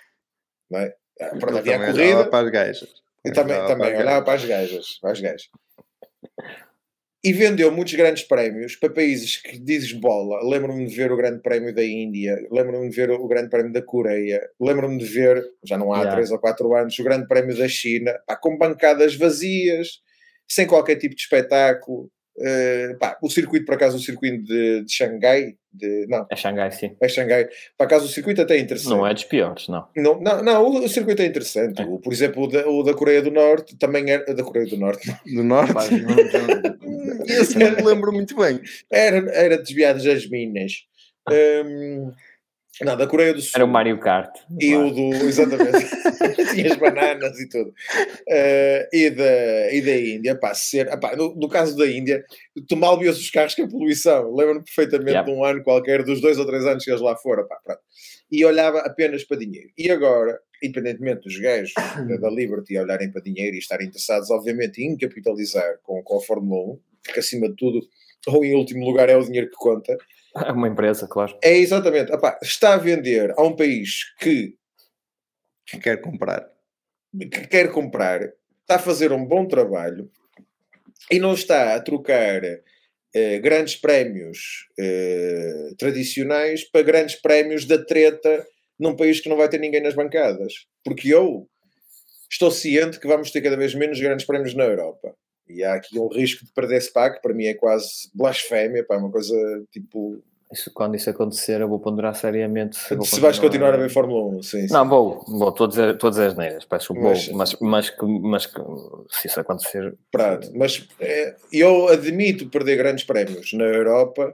Não 0.72 0.80
é? 0.80 0.95
Ah, 1.19 1.35
pronto, 1.38 1.57
havia 1.57 1.76
a 1.76 1.91
corrida. 1.91 2.26
para 2.30 2.45
as 2.45 2.51
gajas. 2.51 2.89
E 3.26 3.31
também, 3.31 3.57
também 3.67 3.91
para 3.91 3.99
olhava 3.99 4.26
para 4.26 4.34
as 4.35 4.45
gajas. 4.45 4.97
Para 5.01 5.11
as 5.11 5.19
gajas. 5.19 5.49
E 7.22 7.34
vendeu 7.34 7.72
muitos 7.72 7.93
grandes 7.95 8.23
prémios 8.23 8.77
para 8.77 8.93
países 8.93 9.35
que 9.38 9.57
dizes 9.57 9.91
bola. 9.91 10.47
Lembro-me 10.47 10.85
de 10.85 10.95
ver 10.95 11.11
o 11.11 11.17
Grande 11.17 11.41
Prémio 11.41 11.73
da 11.73 11.84
Índia, 11.84 12.47
lembro-me 12.49 12.88
de 12.88 12.95
ver 12.95 13.09
o 13.09 13.27
Grande 13.27 13.49
Prémio 13.49 13.73
da 13.73 13.81
Coreia, 13.81 14.47
lembro-me 14.61 14.97
de 14.97 15.05
ver, 15.05 15.43
já 15.63 15.77
não 15.77 15.91
há 15.91 15.97
yeah. 15.97 16.15
3 16.15 16.31
ou 16.31 16.39
4 16.39 16.76
anos, 16.76 16.97
o 16.99 17.03
Grande 17.03 17.27
Prémio 17.27 17.57
da 17.57 17.67
China, 17.67 18.13
pá, 18.27 18.38
com 18.38 18.57
bancadas 18.57 19.15
vazias, 19.15 20.01
sem 20.47 20.67
qualquer 20.67 20.97
tipo 20.97 21.15
de 21.15 21.22
espetáculo. 21.22 22.11
Uh, 22.38 22.98
pá, 22.99 23.18
o 23.22 23.30
circuito, 23.30 23.66
por 23.66 23.76
acaso, 23.76 23.95
o 23.95 23.99
circuito 23.99 24.44
de, 24.44 24.84
de 24.84 24.94
Xangai, 24.94 25.56
de, 25.72 26.06
não. 26.07 26.26
É 26.30 26.36
Xangai, 26.36 26.70
sim. 26.72 26.95
É 26.99 27.07
Xangai. 27.07 27.48
Por 27.78 27.86
acaso, 27.86 28.06
o 28.06 28.10
circuito 28.10 28.41
até 28.41 28.57
é 28.57 28.60
interessante. 28.60 28.90
Não 28.90 29.07
é 29.07 29.14
dos 29.14 29.24
piores, 29.24 29.70
não. 29.70 29.88
Não, 29.95 30.20
não, 30.20 30.44
não 30.44 30.64
o, 30.64 30.84
o 30.84 30.90
circuito 30.90 31.22
é 31.22 31.26
interessante. 31.26 31.82
É. 31.82 31.86
O, 31.86 31.98
por 31.98 32.12
exemplo, 32.12 32.44
o 32.44 32.48
da, 32.48 32.68
o 32.68 32.84
da, 32.84 32.94
Coreia 32.94 33.22
do 33.22 33.32
Norte 33.32 33.78
também 33.78 34.10
era. 34.10 34.34
Da 34.34 34.44
Coreia 34.44 34.68
do 34.68 34.78
Norte. 34.78 35.10
Do 35.26 35.44
Norte? 35.44 35.74
Esse 37.28 37.57
não 37.57 37.72
me 37.72 37.82
lembro 37.82 38.12
muito 38.12 38.36
bem. 38.36 38.60
Era, 38.91 39.18
era 39.32 39.57
desviado 39.57 40.03
das 40.03 40.30
minas. 40.30 40.74
Um, 41.30 42.12
não, 42.84 42.97
da 42.97 43.07
Coreia 43.07 43.34
do 43.34 43.41
Sul. 43.41 43.52
Era 43.56 43.64
o 43.64 43.68
Mario 43.68 43.99
Kart. 43.99 44.35
E 44.60 44.76
o 44.76 44.89
do. 44.89 45.14
Exatamente. 45.26 45.88
Tinha 46.53 46.73
as 46.73 46.77
bananas 46.77 47.39
e 47.39 47.47
tudo. 47.47 47.69
Uh, 47.69 48.88
e, 48.91 49.10
da, 49.10 49.73
e 49.73 49.81
da 49.81 49.97
Índia, 49.97 50.35
pá, 50.35 50.53
ser. 50.53 50.88
Epá, 50.88 51.15
no, 51.15 51.34
no, 51.35 51.47
caso 51.47 51.77
da 51.77 51.88
Índia, 51.88 52.26
tu 52.68 52.76
mal 52.76 52.99
vias 52.99 53.18
os 53.18 53.30
carros 53.30 53.56
que 53.56 53.61
a 53.61 53.68
poluição. 53.68 54.34
Lembro-me 54.35 54.64
perfeitamente 54.64 55.15
yep. 55.15 55.26
de 55.26 55.31
um 55.31 55.45
ano 55.45 55.64
qualquer, 55.64 56.03
dos 56.03 56.19
dois 56.19 56.38
ou 56.38 56.45
três 56.45 56.65
anos 56.65 56.84
que 56.84 56.91
eles 56.91 57.02
lá 57.02 57.15
foram, 57.15 57.47
pá, 57.47 57.57
pronto. 57.64 57.80
E 58.30 58.43
olhava 58.43 58.80
apenas 58.80 59.23
para 59.23 59.38
dinheiro. 59.38 59.69
E 59.77 59.89
agora, 59.89 60.38
independentemente 60.61 61.22
dos 61.22 61.39
gajos 61.39 61.73
da 62.19 62.30
Liberty 62.30 62.77
olharem 62.77 63.10
para 63.10 63.22
dinheiro 63.22 63.56
e 63.56 63.60
estarem 63.60 63.88
interessados, 63.88 64.30
obviamente, 64.30 64.84
em 64.84 64.97
capitalizar 64.97 65.80
com, 65.81 66.03
com 66.03 66.18
a 66.18 66.22
Fórmula 66.22 66.73
1, 66.73 66.80
porque 67.03 67.19
acima 67.19 67.47
de 67.47 67.56
tudo, 67.56 67.80
ou 68.27 68.43
em 68.43 68.56
último 68.56 68.84
lugar, 68.84 69.07
é 69.07 69.15
o 69.15 69.23
dinheiro 69.23 69.49
que 69.49 69.56
conta 69.56 69.95
é 70.44 70.52
uma 70.52 70.68
empresa, 70.68 71.07
claro. 71.07 71.38
É 71.41 71.56
exatamente. 71.57 72.12
Está 72.41 72.74
a 72.74 72.78
vender 72.78 73.34
a 73.38 73.44
um 73.44 73.56
país 73.56 74.14
que, 74.20 74.56
que 75.66 75.80
quer 75.80 76.02
comprar. 76.02 76.49
Que 77.20 77.48
quer 77.48 77.72
comprar, 77.72 78.22
está 78.62 78.76
a 78.76 78.80
fazer 78.80 79.14
um 79.14 79.26
bom 79.26 79.48
trabalho 79.48 80.12
e 81.10 81.20
não 81.20 81.34
está 81.34 81.76
a 81.76 81.80
trocar 81.80 82.41
eh, 83.14 83.40
grandes 83.40 83.78
prémios 83.78 84.68
eh, 84.78 85.70
tradicionais 85.78 86.66
para 86.66 86.82
grandes 86.82 87.16
prémios 87.16 87.66
da 87.66 87.78
treta 87.78 88.45
num 88.78 88.95
país 88.95 89.22
que 89.22 89.30
não 89.30 89.38
vai 89.38 89.48
ter 89.48 89.60
ninguém 89.60 89.82
nas 89.82 89.94
bancadas. 89.94 90.53
Porque 90.84 91.14
eu 91.14 91.48
estou 92.30 92.52
ciente 92.52 92.99
que 92.99 93.07
vamos 93.07 93.32
ter 93.32 93.41
cada 93.41 93.56
vez 93.56 93.74
menos 93.74 93.99
grandes 93.99 94.26
prémios 94.26 94.53
na 94.53 94.66
Europa. 94.66 95.16
E 95.47 95.63
há 95.63 95.76
aqui 95.76 95.99
um 95.99 96.07
risco 96.07 96.45
de 96.45 96.51
perder 96.51 96.81
SPA, 96.81 97.11
que 97.11 97.22
para 97.22 97.34
mim 97.34 97.45
é 97.45 97.53
quase 97.53 98.09
blasfémia, 98.13 98.84
pá, 98.84 98.95
é 98.95 98.97
uma 98.97 99.11
coisa 99.11 99.35
tipo. 99.72 100.22
Isso, 100.51 100.72
quando 100.73 100.95
isso 100.95 101.09
acontecer, 101.09 101.59
eu 101.59 101.67
vou 101.67 101.80
ponderar 101.80 102.15
seriamente 102.15 102.77
se, 102.77 102.95
se 103.03 103.19
vais 103.19 103.39
continuar 103.39 103.73
a 103.73 103.77
ver 103.77 103.89
Fórmula 103.89 104.38
1. 104.38 104.43
Sim, 104.43 104.67
sim. 104.67 104.73
Não, 104.73 104.88
vou, 104.88 105.23
vou, 105.27 105.49
estou 105.49 105.65
a 105.65 105.69
dizer, 105.69 105.95
estou 105.95 106.07
a 106.07 106.11
dizer 106.11 106.27
as 106.27 106.38
neiras, 106.38 106.65
peço 106.65 106.93
vou, 106.93 107.03
mas, 107.03 107.30
mas, 107.30 107.57
mas, 107.59 107.89
que, 107.89 108.05
mas 108.05 108.45
que, 108.45 108.61
se 109.09 109.27
isso 109.27 109.39
acontecer. 109.39 109.95
Pronto, 110.11 110.51
mas 110.55 110.88
é, 110.99 111.35
eu 111.51 111.89
admito 111.89 112.47
perder 112.49 112.77
grandes 112.77 113.03
prémios 113.03 113.53
na 113.53 113.65
Europa 113.65 114.34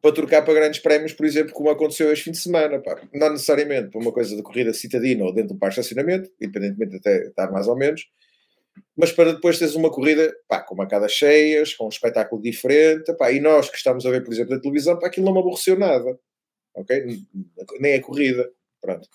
para 0.00 0.14
trocar 0.14 0.42
para 0.42 0.54
grandes 0.54 0.80
prémios, 0.80 1.12
por 1.12 1.26
exemplo, 1.26 1.52
como 1.52 1.68
aconteceu 1.68 2.10
este 2.12 2.24
fim 2.24 2.30
de 2.30 2.38
semana. 2.38 2.78
Pá. 2.80 2.98
Não 3.12 3.30
necessariamente 3.30 3.90
para 3.90 4.00
uma 4.00 4.12
coisa 4.12 4.34
de 4.34 4.42
corrida 4.42 4.72
citadina 4.72 5.24
ou 5.24 5.32
dentro 5.32 5.54
do 5.54 5.58
parque 5.58 5.74
de 5.74 5.80
estacionamento, 5.80 6.30
independentemente 6.40 6.92
de 6.92 6.96
até 6.96 7.26
estar 7.28 7.50
mais 7.50 7.68
ou 7.68 7.76
menos, 7.76 8.06
mas 8.96 9.12
para 9.12 9.32
depois 9.32 9.58
teres 9.58 9.74
uma 9.74 9.90
corrida 9.90 10.32
pá, 10.48 10.60
com 10.60 10.74
marcadas 10.74 11.12
cheias, 11.12 11.74
com 11.74 11.86
um 11.86 11.88
espetáculo 11.88 12.40
diferente, 12.40 13.12
pá, 13.14 13.32
e 13.32 13.40
nós 13.40 13.70
que 13.70 13.76
estamos 13.76 14.04
a 14.06 14.10
ver, 14.10 14.24
por 14.24 14.32
exemplo, 14.32 14.54
na 14.54 14.60
televisão, 14.60 14.98
pá, 14.98 15.06
aquilo 15.06 15.26
não 15.26 15.32
me 15.32 15.40
aborreceu 15.40 15.78
nada, 15.78 16.18
ok? 16.74 17.04
Nem 17.80 17.94
a 17.94 18.02
corrida, 18.02 18.48
pronto. 18.80 19.08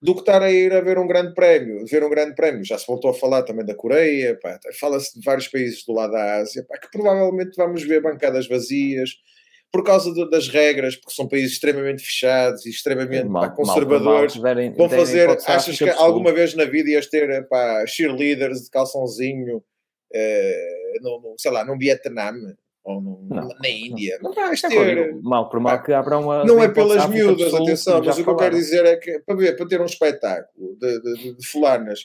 Do 0.00 0.14
que 0.14 0.20
estar 0.20 0.42
a 0.42 0.50
ir 0.50 0.72
a 0.72 0.80
ver 0.80 0.96
um 0.98 1.08
grande 1.08 1.34
prémio, 1.34 1.84
ver 1.84 2.04
um 2.04 2.10
grande 2.10 2.34
prémio, 2.34 2.64
já 2.64 2.78
se 2.78 2.86
voltou 2.86 3.10
a 3.10 3.14
falar 3.14 3.42
também 3.42 3.66
da 3.66 3.74
Coreia, 3.74 4.38
fala-se 4.78 5.18
de 5.18 5.24
vários 5.24 5.48
países 5.48 5.84
do 5.84 5.92
lado 5.92 6.12
da 6.12 6.36
Ásia, 6.36 6.64
que 6.80 6.90
provavelmente 6.92 7.56
vamos 7.56 7.82
ver 7.82 8.00
bancadas 8.00 8.46
vazias, 8.46 9.10
por 9.70 9.84
causa 9.84 10.12
de, 10.12 10.28
das 10.30 10.48
regras, 10.48 10.96
porque 10.96 11.14
são 11.14 11.28
países 11.28 11.52
extremamente 11.52 12.02
fechados 12.02 12.64
e 12.64 12.70
extremamente 12.70 13.28
mal, 13.28 13.42
pá, 13.42 13.50
conservadores. 13.50 14.34
Mal, 14.36 14.44
derem, 14.44 14.72
vão 14.72 14.88
fazer. 14.88 15.28
Achas 15.46 15.76
que 15.76 15.90
alguma 15.90 16.32
vez 16.32 16.54
na 16.54 16.64
vida 16.64 16.90
ias 16.90 17.06
ter 17.06 17.46
pá, 17.48 17.84
cheerleaders 17.86 18.64
de 18.64 18.70
calçãozinho, 18.70 19.62
eh, 20.12 20.94
no, 21.02 21.34
sei 21.36 21.50
lá, 21.50 21.64
num 21.64 21.78
Vietnã? 21.78 22.32
Ou 22.84 23.02
no, 23.02 23.26
não, 23.28 23.48
na 23.48 23.68
Índia, 23.68 24.18
não 24.22 24.32
vais 24.32 24.62
ter. 24.62 25.14
Mal 25.20 25.50
por 25.50 25.60
mal 25.60 25.82
que 25.82 25.92
abram 25.92 26.22
uma. 26.22 26.44
Não 26.44 26.62
é 26.62 26.68
pelas 26.68 27.06
miúdas, 27.06 27.52
atenção, 27.52 28.02
mas 28.02 28.18
o 28.18 28.24
que 28.24 28.30
eu 28.30 28.36
quero 28.36 28.56
dizer 28.56 28.86
é 28.86 28.96
que 28.96 29.18
para, 29.20 29.36
ver, 29.36 29.56
para 29.56 29.68
ter 29.68 29.78
um 29.78 29.84
espetáculo 29.84 30.74
de, 30.80 31.00
de, 31.02 31.14
de, 31.14 31.36
de 31.36 31.46
fulanas 31.46 32.00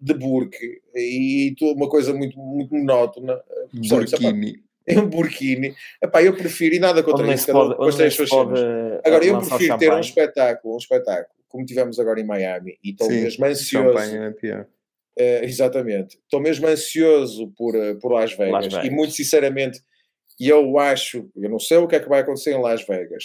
de 0.00 0.14
burque 0.14 0.80
e 0.94 1.54
uma 1.62 1.88
coisa 1.88 2.14
muito, 2.14 2.38
muito 2.38 2.72
monótona. 2.74 3.40
Burkini. 3.88 4.62
É 4.96 5.00
um 5.00 5.08
burkini. 5.08 5.74
Epá, 6.02 6.22
eu 6.22 6.36
prefiro, 6.36 6.74
e 6.74 6.78
nada 6.78 7.02
contra 7.02 7.24
Onde 7.24 7.34
isso, 7.34 7.44
se 7.44 7.52
cada 7.52 7.64
um 7.64 7.68
depois 7.70 7.96
tem 7.96 8.06
as 8.06 8.14
suas 8.14 8.28
pode, 8.30 8.58
cenas. 8.58 9.00
Agora, 9.04 9.24
eu 9.24 9.38
prefiro 9.38 9.78
ter 9.78 9.92
um 9.92 10.00
espetáculo, 10.00 10.74
um 10.74 10.78
espetáculo, 10.78 11.34
como 11.48 11.64
tivemos 11.66 11.98
agora 11.98 12.20
em 12.20 12.24
Miami, 12.24 12.78
e 12.82 12.90
estou 12.90 13.08
Sim, 13.08 13.22
mesmo 13.22 13.44
ansioso. 13.44 13.98
É 14.16 14.30
pior. 14.32 14.66
Eh, 15.18 15.44
exatamente. 15.44 16.16
Estou 16.22 16.40
mesmo 16.40 16.66
ansioso 16.66 17.48
por, 17.56 17.74
eh, 17.74 17.94
por 17.94 18.12
Las 18.12 18.32
Vegas. 18.32 18.52
Las 18.52 18.66
Vegas. 18.72 18.86
E 18.86 18.90
muito 18.90 19.12
sinceramente, 19.12 19.82
eu 20.38 20.78
acho, 20.78 21.28
eu 21.36 21.50
não 21.50 21.58
sei 21.58 21.76
o 21.78 21.86
que 21.88 21.96
é 21.96 22.00
que 22.00 22.08
vai 22.08 22.20
acontecer 22.20 22.52
em 22.52 22.60
Las 22.60 22.86
Vegas, 22.86 23.24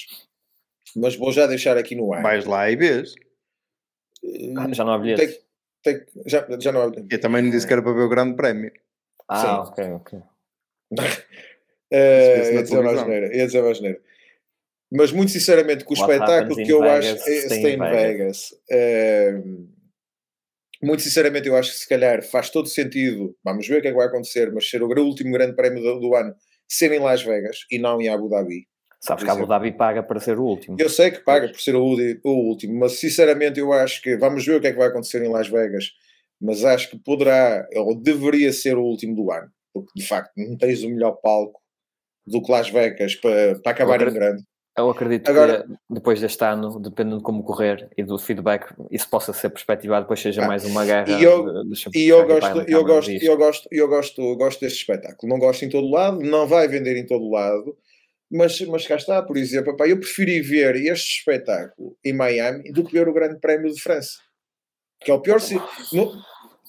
mas 0.95 1.15
vou 1.15 1.31
já 1.31 1.45
deixar 1.47 1.77
aqui 1.77 1.95
no 1.95 2.13
ar. 2.13 2.21
Vais 2.23 2.45
lá 2.45 2.69
e 2.69 2.75
vês. 2.75 3.13
Eh, 4.23 4.53
Ah, 4.57 4.73
Já 4.73 4.83
não 4.83 4.93
há 4.93 4.97
tem, 4.99 5.15
bilhetes. 5.15 5.39
tem, 5.83 6.05
já, 6.25 6.45
já 6.59 6.71
não 6.71 6.81
há. 6.81 6.91
Eu 7.09 7.19
também 7.21 7.41
não 7.43 7.49
disse 7.51 7.67
que 7.67 7.73
era 7.73 7.81
para 7.81 7.93
ver 7.93 8.01
o 8.01 8.09
grande 8.09 8.35
prémio. 8.35 8.71
Ah, 9.27 9.63
Sim. 9.65 9.71
ok, 9.71 9.91
ok. 9.93 10.19
Na 11.91 11.97
ia 11.97 12.63
dizer 12.63 12.79
uma 12.79 12.83
televisão. 12.83 13.01
asneira, 13.01 13.35
ia 13.35 13.45
dizer 13.45 13.61
uma 13.61 13.71
asneira. 13.71 13.99
Mas 14.91 15.11
muito 15.11 15.31
sinceramente, 15.31 15.83
com 15.83 15.93
o 15.93 15.97
What 15.97 16.11
espetáculo 16.13 16.55
que 16.55 16.71
eu 16.71 16.81
Vegas, 16.81 17.05
acho. 17.05 17.17
stay 17.19 17.73
in 17.73 17.75
in 17.75 17.79
Vegas. 17.79 18.49
eh, 18.71 19.33
muito 20.81 21.01
sinceramente, 21.01 21.47
eu 21.47 21.55
acho 21.55 21.71
que 21.71 21.77
se 21.77 21.89
calhar 21.89 22.23
faz 22.23 22.49
todo 22.49 22.67
sentido. 22.67 23.35
Vamos 23.43 23.67
ver 23.67 23.79
o 23.79 23.81
que 23.81 23.87
é 23.87 23.91
que 23.91 23.97
vai 23.97 24.07
acontecer, 24.07 24.51
mas 24.51 24.69
ser 24.69 24.83
o 24.83 24.87
último 24.87 25.31
grande 25.31 25.55
prémio 25.55 25.81
do, 25.81 25.99
do 25.99 26.15
ano 26.15 26.33
ser 26.67 26.91
em 26.91 26.99
Las 26.99 27.23
Vegas 27.23 27.59
e 27.71 27.77
não 27.79 28.01
em 28.01 28.09
Abu 28.09 28.29
Dhabi. 28.29 28.67
Sabes 28.99 29.23
que 29.23 29.29
a 29.29 29.33
Abu. 29.33 29.45
Dhabi 29.45 29.71
paga 29.71 30.01
para 30.01 30.19
ser 30.19 30.39
o 30.39 30.43
último. 30.43 30.77
Eu 30.79 30.89
sei 30.89 31.11
que 31.11 31.19
paga 31.19 31.47
por 31.47 31.59
ser 31.59 31.75
o 31.75 31.83
último, 32.23 32.79
mas 32.79 32.93
sinceramente 32.93 33.59
eu 33.59 33.71
acho 33.71 34.01
que 34.01 34.17
vamos 34.17 34.45
ver 34.45 34.55
o 34.57 34.61
que 34.61 34.67
é 34.67 34.71
que 34.71 34.77
vai 34.77 34.87
acontecer 34.87 35.23
em 35.23 35.29
Las 35.31 35.47
Vegas, 35.47 35.91
mas 36.41 36.63
acho 36.63 36.89
que 36.89 36.97
poderá 36.97 37.67
ou 37.75 37.95
deveria 37.95 38.51
ser 38.51 38.77
o 38.77 38.83
último 38.83 39.15
do 39.15 39.31
ano, 39.31 39.49
porque 39.73 39.91
de 39.95 40.07
facto 40.07 40.31
não 40.35 40.57
tens 40.57 40.83
o 40.83 40.89
melhor 40.89 41.13
palco 41.21 41.61
do 42.25 42.41
que 42.41 42.51
Las 42.51 42.69
Vegas 42.69 43.15
para, 43.15 43.59
para 43.59 43.71
acabar 43.71 44.01
em 44.07 44.13
grande. 44.13 44.43
Eu 44.77 44.89
acredito 44.89 45.29
Agora- 45.29 45.63
que 45.63 45.73
depois 45.89 46.19
deste 46.19 46.43
ano, 46.43 46.77
dependendo 46.81 47.19
de 47.19 47.23
como 47.23 47.43
correr 47.43 47.87
e 47.97 48.03
do 48.03 48.17
feedback, 48.19 48.73
isso 48.91 49.09
possa 49.09 49.31
ser 49.31 49.49
perspectivado, 49.49 50.01
depois 50.03 50.19
seja 50.19 50.43
Ah, 50.43 50.47
mais 50.47 50.65
uma 50.65 50.83
guerra. 50.83 51.09
e 51.17 51.23
eu- 51.23 51.63
de- 51.63 51.89
E 51.95 52.07
eu 52.09 52.27
gosto, 52.27 52.61
eu 52.67 52.83
gosto, 52.83 53.11
eu 53.11 53.37
gosto, 53.37 53.67
eu 53.71 53.87
gosto, 53.87 54.35
gosto 54.35 54.59
deste 54.59 54.79
espetáculo. 54.79 55.31
Não 55.31 55.39
gosto 55.39 55.63
em 55.63 55.69
todo 55.69 55.89
lado, 55.89 56.19
não 56.19 56.45
vai 56.45 56.67
vender 56.67 56.97
em 56.97 57.05
todo 57.05 57.29
lado, 57.29 57.77
mas, 58.29 58.59
mas 58.61 58.85
cá 58.85 58.95
está, 58.95 59.21
por 59.21 59.37
exemplo, 59.37 59.77
pá, 59.77 59.87
eu 59.87 59.97
preferi 59.97 60.41
ver 60.41 60.75
este 60.75 61.19
espetáculo 61.19 61.95
em 62.03 62.11
Miami 62.11 62.69
do 62.73 62.83
que 62.83 62.91
ver 62.91 63.07
o 63.07 63.13
Grande 63.13 63.39
Prémio 63.39 63.71
de 63.73 63.79
França. 63.81 64.17
Que 64.99 65.09
é 65.09 65.13
o 65.13 65.21
pior. 65.21 65.39
no- 65.93 66.11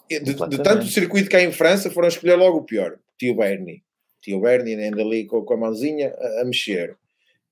de, 0.08 0.20
de 0.20 0.62
tanto 0.62 0.86
circuito 0.86 1.28
que 1.28 1.34
há 1.34 1.42
em 1.42 1.50
França, 1.50 1.90
foram 1.90 2.06
escolher 2.06 2.36
logo 2.36 2.58
o 2.58 2.64
pior. 2.64 2.96
Tio 3.18 3.34
Bernie. 3.34 3.82
Tio 4.22 4.40
Bernie 4.40 4.74
anda 4.86 5.02
ali 5.02 5.24
com, 5.26 5.42
com 5.44 5.54
a 5.54 5.56
mãozinha 5.56 6.14
a, 6.18 6.42
a 6.42 6.44
mexer. 6.44 6.96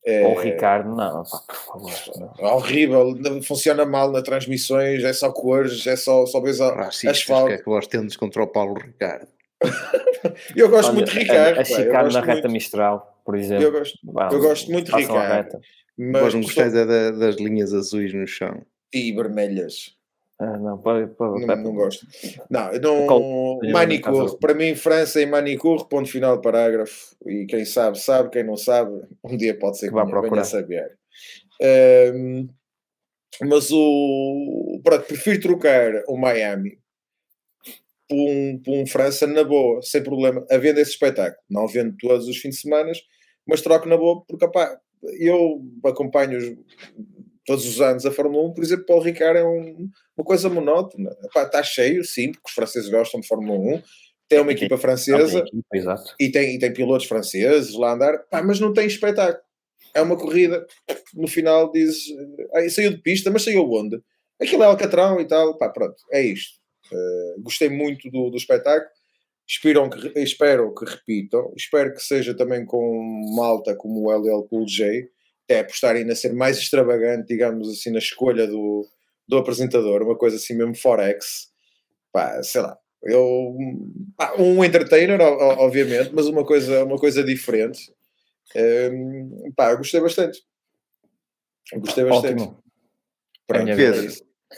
Ou 0.07 0.33
o 0.37 0.39
Ricardo, 0.41 0.91
não, 0.95 1.23
pá, 1.25 1.39
por 1.49 1.57
favor. 1.57 1.91
não. 2.39 2.55
horrível, 2.57 3.15
funciona 3.43 3.87
mal 3.87 4.13
nas 4.13 4.23
transmissões, 4.23 5.03
é 5.03 5.13
só 5.15 5.33
cores, 5.33 5.87
é 5.87 5.97
só, 5.97 6.27
só 6.27 6.41
vês 6.43 6.61
a- 6.61 6.75
Racistas, 6.75 7.19
asfalto. 7.21 7.47
que 7.49 7.53
é 7.55 7.59
que 7.59 7.65
vós 7.65 7.87
tendes 7.87 8.15
contra 8.15 8.43
o 8.43 8.47
Paulo 8.47 8.75
Ricardo. 8.75 9.27
Eu 10.55 10.69
gosto 10.69 10.89
Olha, 10.89 10.95
muito 10.97 11.11
de 11.11 11.19
a- 11.19 11.23
Ricardo. 11.23 11.59
A, 11.61 11.65
chicar 11.65 12.03
gosto 12.05 12.15
na 12.19 12.21
reta 12.21 12.33
muito. 12.43 12.51
Mistral, 12.53 13.21
por 13.25 13.35
exemplo. 13.35 13.65
Eu 13.65 13.73
gosto, 13.73 13.99
Vá, 14.05 14.29
eu 14.31 14.41
gosto 14.41 14.71
muito 14.71 14.87
de 14.89 14.93
a 14.95 14.99
Ricardo. 14.99 15.59
mas 15.97 16.35
não 16.35 16.41
gostais 16.43 16.75
é 16.75 16.85
da- 16.85 17.11
das 17.13 17.37
linhas 17.37 17.73
azuis 17.73 18.13
no 18.13 18.27
chão. 18.27 18.63
e 18.93 19.11
vermelhas. 19.13 19.95
Ah, 20.39 20.59
não, 20.59 20.77
Não, 21.47 21.57
não 21.57 21.75
gosto. 21.75 22.07
Não, 22.51 22.73
não 22.73 23.07
Manicure. 23.73 24.37
Para 24.39 24.55
mim, 24.55 24.75
França 24.75 25.21
e 25.21 25.27
Manicure, 25.27 25.89
ponto 25.89 26.09
final, 26.09 26.41
parágrafo. 26.41 27.17
E 27.27 27.47
quem 27.47 27.65
sabe, 27.65 27.99
sabe. 27.99 28.31
Quem 28.31 28.43
não 28.45 28.57
sabe, 28.57 29.01
um 29.25 29.37
dia 29.37 29.57
pode 29.57 29.79
ser 29.79 29.89
Que 29.89 29.95
vá 29.95 30.05
venha, 30.05 30.45
saber. 30.45 30.99
Ahm, 31.63 32.49
mas 33.43 33.71
o. 33.71 34.81
Pronto, 34.83 35.05
prefiro 35.07 35.41
trocar 35.41 36.03
o 36.09 36.17
Miami 36.17 36.79
por 38.09 38.17
um, 38.17 38.59
por 38.63 38.75
um 38.75 38.87
França 38.87 39.27
na 39.27 39.45
boa, 39.45 39.81
sem 39.83 40.03
problema, 40.03 40.45
havendo 40.51 40.79
esse 40.81 40.93
espetáculo. 40.93 41.43
Não 41.49 41.67
vendo 41.67 41.97
todos 41.99 42.29
os 42.29 42.37
fins 42.39 42.57
de 42.57 42.61
semana, 42.63 42.91
mas 43.47 43.63
troco 43.63 43.89
na 43.89 43.97
boa, 43.97 44.23
porque 44.27 44.45
opá, 44.45 44.79
eu 45.19 45.63
acompanho 45.85 46.39
os- 46.39 46.57
todos 47.47 47.67
os 47.67 47.81
anos 47.81 48.05
a 48.07 48.11
Fórmula 48.11 48.49
1, 48.49 48.55
por 48.55 48.65
exemplo, 48.65 48.87
Paulo 48.87 49.03
Ricard 49.03 49.39
é 49.39 49.45
um- 49.45 49.89
uma 50.17 50.25
coisa 50.25 50.49
monótona. 50.49 51.11
Epá, 51.25 51.43
está 51.45 51.63
cheio, 51.63 52.05
sim, 52.05 52.33
porque 52.33 52.49
os 52.49 52.55
franceses 52.55 52.89
gostam 52.91 53.21
de 53.21 53.27
Fórmula 53.29 53.59
1, 53.59 53.83
tem 54.29 54.41
uma 54.41 54.53
equipa 54.53 54.75
Não 54.75 54.79
tem 54.81 54.83
francesa 54.89 55.39
equipa, 55.39 55.67
exato. 55.77 56.15
e 56.19 56.31
tem, 56.31 56.55
e 56.57 56.59
tem 56.59 56.73
pilotos 56.73 57.07
franceses 57.07 57.75
lá 57.75 57.91
a 57.91 57.95
andar, 57.95 58.19
pá, 58.31 58.43
mas 58.43 58.59
não 58.61 58.73
tem 58.73 58.87
espetáculo. 58.87 59.43
É 59.95 60.01
uma 60.03 60.17
corrida, 60.17 60.67
no 61.15 61.29
final 61.29 61.71
diz, 61.71 61.97
ah, 62.55 62.69
saiu 62.71 62.91
de 62.91 62.99
pista, 63.03 63.31
mas 63.31 63.43
saiu 63.45 63.63
onde? 63.71 64.01
Aquilo 64.41 64.63
é 64.63 64.67
Alcatrão 64.67 65.21
e 65.21 65.27
tal, 65.27 65.57
pá, 65.59 65.69
pronto, 65.69 65.95
é 66.11 66.23
isto. 66.23 66.59
Eh, 66.93 67.35
gostei 67.41 67.69
muito 67.69 68.11
do, 68.11 68.31
do 68.31 68.37
espetáculo, 68.37 68.91
espero 69.47 69.89
que, 69.91 70.19
espero 70.21 70.75
que 70.75 70.85
repitam, 70.85 71.53
espero 71.57 71.95
que 71.95 72.01
seja 72.03 72.35
também 72.35 72.65
com 72.67 73.01
malta 73.37 73.75
como 73.77 74.07
o 74.09 74.13
LL 74.13 74.49
Cool 74.49 74.67
J, 74.67 75.09
até 75.45 75.61
apostarem 75.61 76.11
a 76.11 76.15
ser 76.17 76.33
mais 76.33 76.59
extravagante, 76.59 77.29
digamos 77.29 77.69
assim, 77.69 77.91
na 77.91 77.99
escolha 77.99 78.47
do, 78.47 78.87
do 79.29 79.37
apresentador, 79.37 80.03
uma 80.03 80.17
coisa 80.17 80.37
assim 80.37 80.55
mesmo 80.55 80.75
forex, 80.75 81.51
pá, 82.13 82.43
sei 82.43 82.63
lá, 82.63 82.79
eu, 83.03 83.55
pá, 84.17 84.35
um 84.39 84.65
entertainer, 84.65 85.21
obviamente, 85.21 86.11
mas 86.15 86.27
uma 86.27 86.45
coisa, 86.45 86.85
uma 86.85 86.99
coisa 86.99 87.23
diferente. 87.23 87.93
Hum, 88.57 89.53
pá, 89.55 89.73
eu 89.73 89.79
gostei 89.79 90.01
bastante. 90.01 90.43
Eu 91.73 91.81
Gostei 91.81 92.05
bastante. 92.05 92.43
Ótimo. 92.43 92.59
Pronto, 93.47 93.65
minha 93.65 93.75
é. 93.75 94.07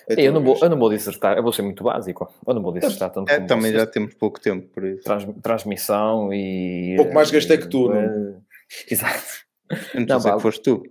É 0.09 0.27
Eu 0.27 0.33
não, 0.33 0.45
vou, 0.45 0.59
eu 0.61 0.69
não 0.69 0.79
vou 0.79 0.91
dissertar, 0.91 1.37
eu 1.39 1.43
vou 1.43 1.53
ser 1.53 1.63
muito 1.63 1.83
básico. 1.83 2.31
Eu 2.47 2.55
não 2.55 2.63
vou 2.63 2.73
dissertar 2.73 3.11
tanto 3.11 3.31
É, 3.31 3.37
como 3.37 3.49
também 3.49 3.71
vocês. 3.71 3.83
já 3.83 3.87
temos 3.87 4.15
pouco 4.15 4.39
tempo 4.41 4.69
por 4.69 4.85
isso. 4.85 5.03
Trans- 5.03 5.27
transmissão 5.43 6.33
e. 6.35 6.95
Pouco 6.97 7.15
mais 7.15 7.31
gastei 7.31 7.57
que 7.57 7.67
tu, 7.69 7.91
eh, 7.93 8.37
Exato. 8.91 9.46
Então 9.95 10.17
Não, 10.17 10.21
sei 10.21 10.31
vá. 10.31 10.37
que 10.37 10.43
foste 10.43 10.63
tu. 10.63 10.83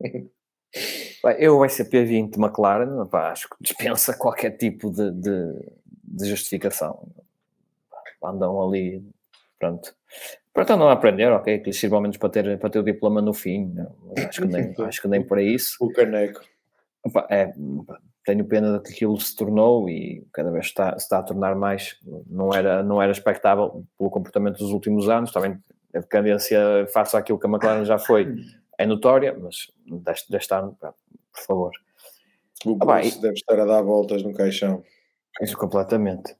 Eu, 1.38 1.58
o 1.58 1.64
SCP-20 1.64 2.36
McLaren, 2.36 3.06
pá, 3.06 3.30
acho 3.30 3.48
que 3.48 3.56
dispensa 3.60 4.12
qualquer 4.18 4.50
tipo 4.56 4.90
de, 4.90 5.10
de, 5.12 5.72
de 6.02 6.28
justificação. 6.28 7.08
Pá, 8.20 8.30
Andam 8.30 8.60
ali, 8.60 9.02
pronto. 9.58 9.94
Pronto, 10.52 10.72
andam 10.72 10.88
a 10.88 10.92
aprender, 10.92 11.32
ok, 11.32 11.58
que 11.58 11.66
lhes 11.66 11.78
sirva 11.80 11.96
ao 11.96 12.02
menos 12.02 12.16
para 12.16 12.28
ter, 12.28 12.58
para 12.58 12.70
ter 12.70 12.78
o 12.78 12.84
diploma 12.84 13.20
no 13.20 13.32
fim. 13.34 13.72
não, 13.74 13.92
acho, 14.28 14.42
que 14.42 14.46
nem, 14.48 14.74
acho 14.86 15.02
que 15.02 15.08
nem 15.08 15.22
por 15.22 15.40
isso. 15.40 15.76
O 15.80 15.92
caneco. 15.92 16.40
Opa, 17.02 17.26
é, 17.28 17.46
pá, 17.86 17.98
tenho 18.24 18.44
pena 18.44 18.78
de 18.78 18.84
que 18.84 18.92
aquilo 18.92 19.18
se 19.20 19.34
tornou 19.36 19.88
e 19.88 20.26
cada 20.32 20.50
vez 20.50 20.66
está, 20.66 20.92
se 20.98 21.04
está 21.04 21.18
a 21.18 21.22
tornar 21.22 21.54
mais. 21.54 21.98
Não 22.26 22.54
era, 22.54 22.82
não 22.82 23.02
era 23.02 23.12
expectável 23.12 23.84
pelo 23.98 24.10
comportamento 24.10 24.58
dos 24.58 24.70
últimos 24.70 25.08
anos. 25.08 25.32
Também 25.32 25.58
a 25.94 26.00
decadência 26.00 26.86
face 26.92 27.16
àquilo 27.16 27.38
que 27.38 27.46
a 27.46 27.50
McLaren 27.50 27.84
já 27.84 27.98
foi 27.98 28.34
é 28.78 28.86
notória, 28.86 29.36
mas 29.38 29.70
deste, 29.86 30.30
deste 30.30 30.52
ano, 30.54 30.76
por 30.80 30.94
favor. 31.46 31.70
O 32.66 32.78
Ah, 32.80 32.84
Bruce 33.00 33.20
deve 33.20 33.34
estar 33.34 33.58
a 33.60 33.64
dar 33.64 33.82
voltas 33.82 34.22
no 34.22 34.32
caixão. 34.32 34.82
Isso 35.42 35.56
completamente. 35.56 36.34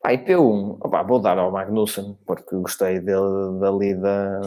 Pá, 0.00 0.12
e 0.12 0.18
P1, 0.18 0.76
opá, 0.84 1.02
vou 1.02 1.18
dar 1.18 1.38
ao 1.38 1.50
Magnussen, 1.50 2.16
porque 2.26 2.54
gostei 2.56 3.00
dele, 3.00 3.58
dali 3.58 3.94
da, 3.94 4.40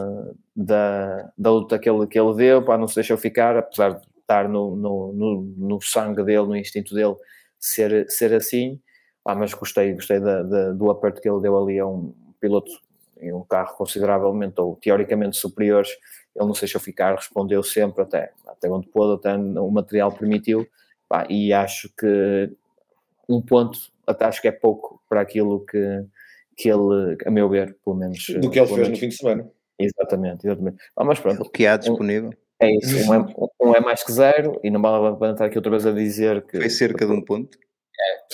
da, 0.56 1.32
da 1.38 1.52
luta 1.52 1.80
que 1.80 1.90
ele, 1.90 2.06
que 2.08 2.20
ele 2.20 2.36
deu, 2.36 2.64
pá, 2.64 2.78
não 2.78 2.88
se 2.88 2.96
deixou 2.96 3.18
ficar, 3.18 3.58
apesar 3.58 3.94
de 3.96 4.06
estar 4.20 4.48
no, 4.48 4.76
no, 4.76 5.14
no, 5.14 5.42
no 5.58 5.82
sangue 5.82 6.24
dele, 6.24 6.46
no 6.48 6.56
instinto 6.56 6.94
dele, 6.94 7.16
ser, 7.60 8.06
ser 8.08 8.34
assim, 8.36 8.80
pá, 9.24 9.34
mas 9.34 9.52
gostei, 9.54 9.94
gostei 9.94 10.20
da, 10.20 10.44
da- 10.44 10.72
do 10.74 10.92
aperto 10.92 11.20
que 11.22 11.28
ele 11.30 11.42
deu 11.42 11.58
ali 11.58 11.80
a 11.80 11.88
um 11.88 12.14
piloto 12.40 12.72
em 13.22 13.34
um 13.34 13.44
carro 13.44 13.76
consideravelmente 13.76 14.60
ou 14.60 14.76
teoricamente 14.76 15.38
superiores, 15.38 15.90
ele 16.36 16.46
não 16.46 16.54
se 16.54 16.62
deixou 16.62 16.80
ficar, 16.80 17.16
respondeu 17.16 17.64
sempre 17.64 18.04
até, 18.04 18.32
até 18.48 18.70
onde 18.70 18.88
pôde, 18.88 19.16
até 19.20 19.36
o 19.36 19.72
material 19.72 20.12
permitiu, 20.12 20.68
pá, 21.10 21.26
e 21.30 21.52
acho 21.52 21.90
que 21.98 22.52
um 23.28 23.42
ponto 23.42 23.80
até 24.06 24.26
acho 24.26 24.42
que 24.42 24.48
é 24.48 24.52
pouco 24.52 25.02
para 25.10 25.20
aquilo 25.22 25.66
que, 25.66 26.06
que 26.56 26.70
ele, 26.70 27.18
a 27.26 27.30
meu 27.32 27.50
ver, 27.50 27.76
pelo 27.84 27.96
menos. 27.98 28.26
Do 28.40 28.50
que 28.50 28.60
ele 28.60 28.68
fez 28.68 28.90
no 28.90 28.96
fim 28.96 29.10
de 29.10 29.16
semana. 29.16 29.50
Exatamente, 29.78 30.48
exatamente. 30.48 30.78
Ah, 30.96 31.04
mas 31.04 31.20
pronto, 31.20 31.42
O 31.44 31.50
que 31.50 31.68
há 31.68 31.78
disponível. 31.78 32.32
é 32.60 32.72
isso. 32.72 33.12
Um 33.12 33.14
é, 33.14 33.36
um 33.62 33.76
é 33.76 33.80
mais 33.80 34.04
que 34.04 34.12
zero 34.12 34.60
e 34.64 34.70
não 34.72 34.82
vale 34.82 35.08
a 35.08 35.14
pena 35.14 35.34
estar 35.34 35.46
aqui 35.46 35.58
outra 35.58 35.72
vez 35.72 35.86
a 35.86 35.92
dizer 35.92 36.42
que, 36.46 36.58
Foi 36.60 36.70
cerca 36.70 37.06
de 37.06 37.12
um 37.12 37.22
ponto. 37.22 37.58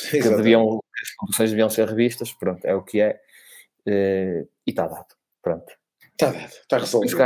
que 0.10 0.18
Exatamente. 0.18 0.38
deviam, 0.38 0.80
que 0.80 1.02
as 1.02 1.16
condições 1.16 1.50
deviam 1.50 1.70
ser 1.70 1.88
revistas. 1.88 2.32
Pronto, 2.32 2.64
é 2.66 2.76
o 2.76 2.84
que 2.84 3.02
é. 3.02 3.20
Eh, 3.88 4.46
e 4.66 4.70
está 4.72 4.88
dado. 4.88 5.06
Pronto. 5.42 5.66
Está 6.12 6.28
dado, 6.32 6.46
está 6.46 6.78
resolvido. 6.78 7.18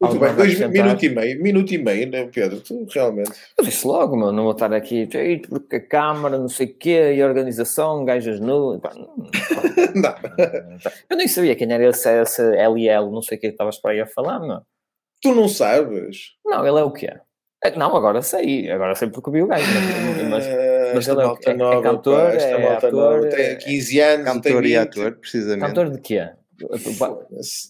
Muito 0.00 0.18
bem, 0.18 0.34
dois 0.34 0.60
acrescentar? 0.62 0.70
minuto 0.86 1.04
e 1.04 1.08
meio, 1.10 1.42
minuto 1.42 1.72
e 1.74 1.78
meio, 1.78 2.10
né, 2.10 2.26
Pedro? 2.32 2.60
Tu 2.60 2.86
realmente. 2.90 3.30
Eu 3.58 3.64
disse 3.64 3.86
logo, 3.86 4.16
meu, 4.16 4.32
não 4.32 4.44
vou 4.44 4.52
estar 4.52 4.72
aqui, 4.72 5.06
"Ei, 5.12 5.40
porque 5.40 5.76
a 5.76 5.86
Câmara, 5.86 6.38
não 6.38 6.48
sei 6.48 6.66
o 6.68 6.74
quê, 6.74 7.12
e 7.14 7.22
a 7.22 7.26
organização, 7.26 8.02
gajas 8.04 8.40
nu. 8.40 8.80
Pá, 8.80 8.92
não- 8.94 9.14
Não. 9.94 10.14
Eu 11.10 11.16
nem 11.18 11.28
sabia 11.28 11.54
quem 11.54 11.70
era 11.70 11.86
esse, 11.88 12.08
esse 12.22 12.42
LL, 12.42 13.10
não 13.10 13.20
sei 13.22 13.36
o 13.36 13.40
que 13.40 13.48
estavas 13.48 13.78
para 13.78 13.92
aí 13.92 14.00
a 14.00 14.06
falar, 14.06 14.40
meu. 14.40 14.60
Tu 15.22 15.34
não 15.34 15.46
sabes. 15.48 16.30
Não, 16.44 16.66
ele 16.66 16.78
é 16.80 16.82
o 16.82 16.90
quê? 16.92 17.12
É, 17.62 17.70
Não, 17.76 17.94
agora 17.94 18.22
sei, 18.22 18.70
agora 18.70 18.94
sei 18.94 19.10
porque 19.10 19.30
vi 19.30 19.42
o 19.42 19.46
gajo, 19.46 19.66
mas, 20.30 20.46
mas 20.94 21.08
esta 21.08 21.12
ele 21.12 21.20
é 21.20 21.24
malta? 21.24 21.50
É 21.50 21.54
nova, 21.54 21.82
cantor, 21.82 22.20
pá, 22.30 22.32
esta 22.34 22.48
é 22.50 22.62
malta 22.62 22.86
ator, 22.88 22.92
nova, 23.14 23.26
é- 23.26 23.30
tem 23.54 23.58
15 23.58 24.00
anos, 24.00 24.24
Cantor 24.26 24.42
tem 24.42 24.52
e 24.52 24.62
20. 24.62 24.76
ator, 24.76 25.12
precisamente. 25.12 25.60
cantor 25.68 25.90
de 25.90 26.00
quê? 26.00 26.28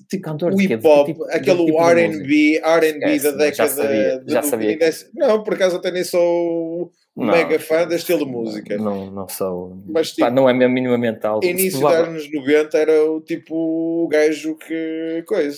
Tipo, 0.09 0.21
cantor 0.25 0.53
o 0.53 0.57
de 0.57 0.67
quê? 0.67 0.75
hip 0.75 0.87
hop, 0.87 1.07
tipo- 1.07 1.25
aquele 1.27 1.59
que 1.59 1.65
tipo 1.67 1.81
R&B, 1.81 2.61
R&B 2.65 2.99
da 3.01 3.07
não, 3.07 3.21
já 3.21 3.31
década 3.37 3.69
sabia, 3.69 4.25
já 4.27 4.43
sabia 4.43 4.69
Não, 5.15 5.45
por 5.45 5.55
acaso 5.55 5.77
até 5.77 5.93
nem 5.93 6.03
sou 6.03 6.91
Não, 7.17 7.27
mega 7.27 7.59
fã 7.61 7.87
deste 7.87 8.11
estilo 8.11 8.27
de 8.27 8.33
música. 8.33 8.77
Não, 8.79 9.09
não 9.11 9.29
sou. 9.29 9.77
Mas, 9.87 10.11
Pá, 10.11 10.27
tipo, 10.27 10.31
não 10.31 10.49
é 10.51 10.53
mesmo 10.53 10.75
minimamente 10.75 11.25
algo. 11.25 11.45
Início 11.47 11.79
dos 11.81 11.81
anos 11.93 12.29
90 12.33 12.79
era 12.79 13.05
o 13.13 13.21
tipo 13.21 13.55
o 13.55 14.09
gajo 14.09 14.57
que 14.57 15.23
coisa. 15.25 15.57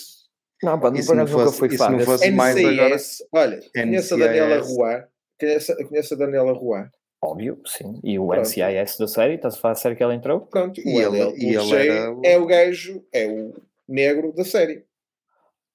Não, 0.63 0.79
pá, 0.79 0.91
não 0.91 0.97
acaso 0.97 1.15
nunca 1.63 1.75
e 1.75 1.79
fã. 1.79 1.89
não 1.91 1.97
desse- 1.99 2.11
fosse- 2.11 2.31
mais 2.33 2.57
agora- 2.57 2.95
NCIS, 2.97 3.17
olha, 3.33 3.61
conheço 3.75 4.15
a 4.15 4.17
NCIS. 4.17 4.27
Daniela 4.27 4.61
Roy. 4.63 5.03
Conheço, 5.41 5.77
conheço 5.89 6.15
a 6.15 6.17
Daniela 6.19 6.53
Roy. 6.53 6.83
Óbvio, 7.25 7.61
sim. 7.65 8.01
E 8.03 8.19
o 8.19 8.27
Pronto. 8.29 8.41
NCIS 8.49 8.99
da 8.99 9.07
série, 9.07 9.35
estás 9.35 9.55
a 9.55 9.59
falar 9.59 9.75
da 9.75 9.81
série 9.81 9.95
que 9.95 10.03
ela 10.03 10.15
entrou? 10.15 10.41
Pronto, 10.41 10.81
E 10.81 10.89
ele- 10.89 11.19
LL 11.19 11.35
e 11.39 11.55
ele 11.55 11.75
era 11.77 12.17
é 12.25 12.37
o 12.39 12.47
gajo, 12.47 13.05
é 13.13 13.27
o 13.29 13.55
negro 13.89 14.33
da 14.33 14.45
série. 14.45 14.85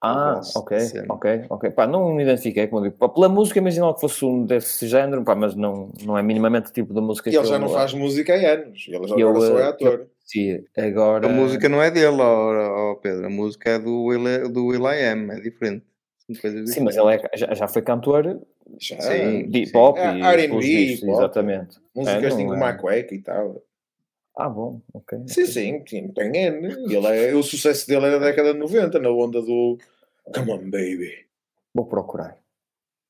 Ah, 0.01 0.33
Nossa 0.35 0.59
ok, 0.59 0.79
Senhora. 0.79 1.07
ok, 1.13 1.45
ok. 1.49 1.71
Pá, 1.71 1.87
não 1.87 2.13
me 2.13 2.21
identifiquei, 2.21 2.67
como 2.67 2.85
eu 2.85 2.89
digo. 2.89 2.99
Pá, 2.99 3.09
pela 3.09 3.27
música, 3.29 3.57
imaginava 3.59 3.95
que 3.95 4.01
fosse 4.01 4.23
um 4.25 4.45
desse 4.45 4.85
género, 4.87 5.23
pá, 5.23 5.33
mas 5.35 5.55
não, 5.55 5.89
não 6.05 6.15
é 6.17 6.21
minimamente 6.21 6.69
o 6.69 6.73
tipo 6.73 6.93
de 6.93 7.01
música 7.01 7.29
E 7.29 7.31
que 7.31 7.37
ele 7.39 7.47
já 7.47 7.55
eu 7.55 7.59
não 7.59 7.69
faz 7.69 7.93
música 7.93 8.33
há 8.35 8.53
anos. 8.53 8.85
Ele 8.87 9.07
já 9.07 9.15
Eu, 9.15 9.29
agora 9.29 9.47
só 9.47 9.59
é 9.59 9.63
ator. 9.63 10.07
Sim, 10.23 10.63
agora... 10.77 11.25
A 11.25 11.29
música 11.29 11.67
não 11.69 11.81
é 11.81 11.89
dele, 11.89 12.21
ó, 12.21 12.91
ó, 12.91 12.95
Pedro. 12.95 13.25
A 13.25 13.29
música 13.29 13.69
é 13.71 13.79
do 13.79 14.03
Will, 14.03 14.49
do 14.51 14.65
Will 14.67 14.83
I 14.85 15.03
Am, 15.05 15.31
é 15.31 15.39
diferente. 15.39 15.83
Sim, 16.65 16.81
mas 16.81 16.97
ele 16.97 17.15
é, 17.15 17.21
já, 17.37 17.53
já 17.53 17.67
foi 17.69 17.81
cantor 17.81 18.41
Já. 18.79 18.99
sim. 18.99 19.49
de 19.49 19.59
hip 19.59 19.77
hop 19.77 19.97
É, 19.97 20.13
e 20.17 20.21
R&B, 20.21 20.65
hip 20.65 21.05
hop. 21.05 21.09
exatamente. 21.13 21.77
Músicas 21.95 22.33
É, 22.33 22.37
de 22.37 22.43
não 22.43 22.67
é- 22.67 22.73
cueca 22.73 23.15
e 23.15 23.21
tal. 23.21 23.61
Ah, 24.35 24.49
bom, 24.49 24.81
ok. 24.93 25.19
Sim, 25.27 25.45
sim, 25.45 25.83
sim, 25.87 26.07
tem 26.09 26.35
N. 26.35 26.67
Ele 26.93 27.07
é, 27.07 27.33
o 27.33 27.41
sucesso 27.41 27.87
dele 27.87 28.05
é 28.05 28.11
da 28.11 28.19
década 28.19 28.53
de 28.53 28.59
90, 28.59 28.99
na 28.99 29.09
onda 29.09 29.41
do 29.41 29.77
Come 30.35 30.51
on, 30.51 30.69
baby, 30.69 31.25
Vou 31.73 31.85
procurar. 31.85 32.37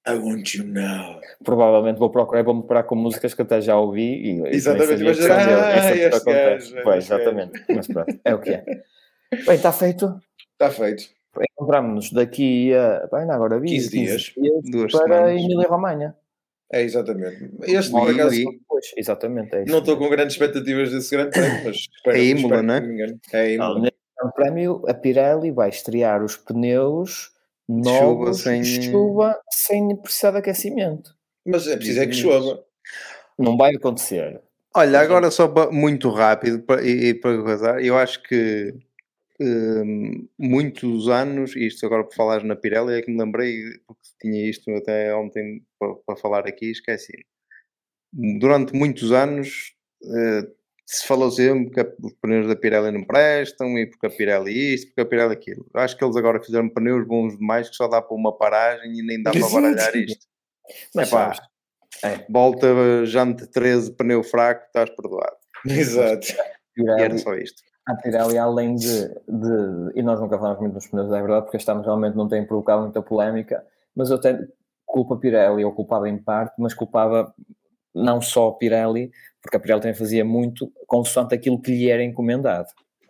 I 0.07 0.13
want 0.13 0.53
you 0.53 0.63
now. 0.63 1.19
Provavelmente 1.43 1.97
vou 1.97 2.09
procurar 2.09 2.39
e 2.39 2.43
vou-me 2.43 2.63
parar 2.63 2.83
com 2.83 2.95
músicas 2.95 3.33
que 3.33 3.41
até 3.41 3.59
já 3.59 3.77
ouvi 3.77 4.39
e, 4.39 4.47
Exatamente, 4.55 5.03
mas 5.03 5.17
são 5.17 5.35
ah. 5.35 5.77
Isso 5.77 5.87
é 5.87 6.07
este 6.07 6.25
gajo, 6.25 6.75
Pois, 6.83 7.03
exatamente. 7.05 7.65
Mas 7.75 7.87
pronto, 7.87 8.19
é 8.23 8.33
o 8.35 8.39
que 8.39 8.49
é. 8.51 8.63
Bem, 9.45 9.55
está 9.55 9.73
feito. 9.73 10.17
Está 10.53 10.71
feito. 10.71 11.09
Encontramos-nos 11.51 12.11
daqui 12.11 12.73
a. 12.73 13.07
Bem, 13.11 13.29
agora 13.29 13.59
vi. 13.59 13.69
15 13.69 13.89
dias. 13.89 14.33
Duas 14.63 14.91
para 14.91 15.03
semanas. 15.03 15.31
Emília 15.41 15.67
Romanha. 15.67 16.15
É 16.71 16.81
exatamente. 16.81 17.49
Este, 17.63 17.91
Bom, 17.91 18.01
por 18.05 18.13
acaso, 18.13 18.35
e- 18.35 18.59
Pois, 18.67 18.85
exatamente. 18.97 19.55
É 19.55 19.63
isso 19.63 19.71
não 19.71 19.79
estou 19.79 19.97
com 19.97 20.09
grandes 20.09 20.33
expectativas 20.35 20.91
desse 20.91 21.15
grande 21.15 21.31
prémio, 21.31 21.61
mas 21.63 21.75
espero, 21.77 22.17
É 22.17 22.23
Imola, 22.23 22.61
não 22.61 22.73
é? 22.73 22.77
É 23.33 23.57
Não, 23.57 23.65
Imola. 23.65 23.79
neste 23.81 23.97
Grande 24.19 24.33
prémio, 24.35 24.83
a 24.87 24.93
Pirelli 24.93 25.51
vai 25.51 25.69
estrear 25.69 26.23
os 26.23 26.35
pneus 26.35 27.31
chuva 27.69 27.91
novos 27.91 28.41
sem- 28.41 28.61
de 28.61 28.81
chuva 28.91 29.39
sem 29.51 29.95
precisar 29.95 30.31
de 30.31 30.37
aquecimento. 30.39 31.11
Mas 31.45 31.67
é 31.67 31.75
preciso 31.77 32.01
é 32.01 32.07
que 32.07 32.13
chova. 32.13 32.63
Não 33.37 33.55
vai 33.55 33.75
acontecer. 33.75 34.41
Olha, 34.75 34.99
agora 34.99 35.31
só 35.31 35.47
muito 35.71 36.09
rápido 36.09 36.63
e, 36.83 37.09
e 37.09 37.13
para 37.13 37.35
gozar, 37.37 37.83
eu 37.83 37.97
acho 37.97 38.21
que 38.23 38.73
hum, 39.39 40.27
muitos 40.37 41.07
anos, 41.09 41.55
e 41.55 41.67
isto 41.67 41.85
agora 41.85 42.03
por 42.03 42.15
falares 42.15 42.43
na 42.43 42.55
Pirelli, 42.55 42.95
é 42.95 43.01
que 43.01 43.11
me 43.11 43.19
lembrei, 43.19 43.61
porque 43.85 44.01
tinha 44.19 44.49
isto 44.49 44.69
até 44.71 45.13
ontem 45.15 45.63
para, 45.79 45.95
para 46.05 46.15
falar 46.17 46.47
aqui, 46.47 46.71
esqueci. 46.71 47.25
Durante 48.13 48.73
muitos 48.73 49.11
anos 49.11 49.75
eh, 50.03 50.47
se 50.89 51.05
falou 51.05 51.29
sempre 51.29 51.69
que 51.69 51.81
os 52.01 52.13
pneus 52.21 52.47
da 52.47 52.55
Pirelli 52.55 52.91
não 52.91 53.03
prestam, 53.03 53.77
e 53.77 53.85
porque 53.87 54.07
a 54.07 54.09
Pirelli 54.09 54.73
isto, 54.73 54.87
porque 54.87 55.01
a 55.01 55.05
Pirelli 55.05 55.33
aquilo. 55.33 55.65
Acho 55.73 55.97
que 55.97 56.03
eles 56.03 56.15
agora 56.15 56.41
fizeram 56.41 56.69
pneus 56.69 57.05
bons 57.05 57.37
demais 57.37 57.69
que 57.69 57.75
só 57.75 57.87
dá 57.87 58.01
para 58.01 58.15
uma 58.15 58.35
paragem 58.37 58.97
e 58.97 59.03
nem 59.03 59.21
dá 59.21 59.31
para 59.31 59.49
baralhar 59.49 59.95
isto. 59.97 60.25
Mas 60.95 61.09
Epá, 61.09 61.33
é, 62.03 62.25
volta 62.29 63.05
jante 63.05 63.47
13, 63.47 63.97
pneu 63.97 64.23
fraco, 64.23 64.65
estás 64.65 64.89
perdoado. 64.91 65.35
Exato. 65.65 66.27
E 66.77 66.89
era 67.01 67.17
só 67.17 67.33
isto. 67.35 67.61
A 67.87 67.95
Pirelli, 67.95 68.37
além 68.37 68.75
de, 68.75 69.07
de- 69.07 69.91
E 69.95 70.03
nós 70.03 70.19
nunca 70.19 70.37
falamos 70.37 70.59
muito 70.59 70.73
dos 70.73 70.87
pneus, 70.87 71.11
é 71.11 71.21
verdade, 71.21 71.45
porque 71.45 71.57
estamos 71.57 71.85
realmente 71.85 72.15
não 72.15 72.27
tem 72.27 72.45
provocado 72.45 72.81
muita 72.83 73.01
polémica, 73.01 73.65
mas 73.95 74.09
eu 74.09 74.19
tenho 74.19 74.47
culpa 74.85 75.15
a 75.15 75.17
Pirelli, 75.17 75.63
ou 75.63 75.71
culpava 75.71 76.09
em 76.09 76.17
parte, 76.17 76.55
mas 76.57 76.73
culpava 76.73 77.33
não 77.95 78.21
só 78.21 78.49
a 78.49 78.53
Pirelli, 78.53 79.11
porque 79.41 79.57
a 79.57 79.59
Pirelli 79.59 79.81
também 79.81 79.95
fazia 79.95 80.25
muito 80.25 80.71
consoante 80.85 81.33
aquilo 81.33 81.61
que 81.61 81.71
lhe 81.71 81.89
era 81.89 82.03
encomendado. 82.03 82.67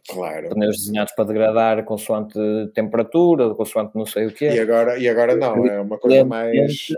Claro. 0.07 0.49
Pneus 0.49 0.77
desenhados 0.77 1.13
para 1.13 1.25
degradar 1.25 1.83
consoante 1.83 2.39
temperatura, 2.73 3.53
consoante 3.55 3.91
não 3.95 4.05
sei 4.05 4.27
o 4.27 4.33
quê. 4.33 4.51
E 4.51 4.59
agora, 4.59 4.97
e 4.97 5.09
agora 5.09 5.35
não, 5.35 5.65
é 5.65 5.81
uma 5.81 5.97
coisa 5.97 6.23
mais. 6.23 6.53
plenamente, 6.53 6.95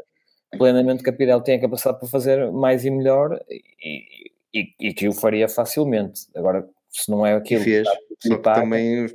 plenamente 0.58 1.04
que 1.04 1.10
a 1.10 1.14
Pirelli 1.14 1.44
tem 1.44 1.56
a 1.56 1.62
capacidade 1.62 2.00
para 2.00 2.08
fazer 2.08 2.52
mais 2.52 2.86
e 2.86 2.92
melhor 2.92 3.40
e, 3.50 4.32
e, 4.54 4.74
e 4.80 4.94
que 4.94 5.08
o 5.08 5.14
faria 5.14 5.50
facilmente. 5.50 6.28
Agora, 6.36 6.68
se 6.90 7.10
não 7.12 7.26
é 7.26 7.34
aquilo 7.36 7.64
fez. 7.64 7.88
que 8.22 8.36
paga, 8.38 8.62
também 8.62 9.06
os 9.06 9.14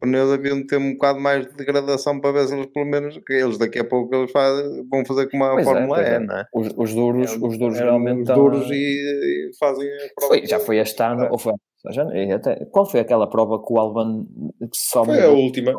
pneus 0.00 0.30
haviam 0.32 0.58
de 0.58 0.66
ter 0.66 0.76
um 0.78 0.92
bocado 0.92 1.18
mais 1.18 1.44
de 1.46 1.54
degradação 1.54 2.20
para 2.20 2.30
ver 2.32 2.46
se 2.46 2.54
eles, 2.54 2.66
pelo 2.66 2.86
menos, 2.86 3.18
que 3.26 3.32
eles 3.32 3.58
daqui 3.58 3.80
a 3.80 3.84
pouco 3.84 4.14
eles 4.14 4.30
fazem, 4.30 4.86
vão 4.88 5.04
fazer 5.04 5.28
como 5.30 5.44
a 5.44 5.52
Pois 5.54 5.66
é, 5.66 5.70
Fórmula 5.70 5.96
pois 5.96 6.06
E, 6.08 6.10
é. 6.10 6.18
não 6.20 6.36
é? 6.36 6.44
os, 6.54 6.68
os 6.76 6.94
duros, 6.94 7.32
os 7.40 7.58
duros 7.58 7.76
geralmente 7.76 8.22
os 8.22 8.28
estão- 8.28 8.36
duros 8.36 8.70
e, 8.70 8.74
e 8.74 9.50
fazem 9.58 9.88
a 9.88 9.96
prova. 10.14 10.28
Foi- 10.34 10.46
já 10.46 10.60
foi 10.60 10.78
este 10.78 11.02
ano, 11.02 11.28
ou 11.30 11.38
foi 11.38 11.52
já, 11.90 12.04
e 12.16 12.32
até, 12.32 12.64
qual 12.66 12.86
foi 12.86 13.00
aquela 13.00 13.28
prova 13.28 13.58
que 13.62 13.72
o 13.72 13.78
Alban 13.78 14.24
só 14.72 15.04
Foi 15.04 15.20
a 15.22 15.28
última. 15.30 15.72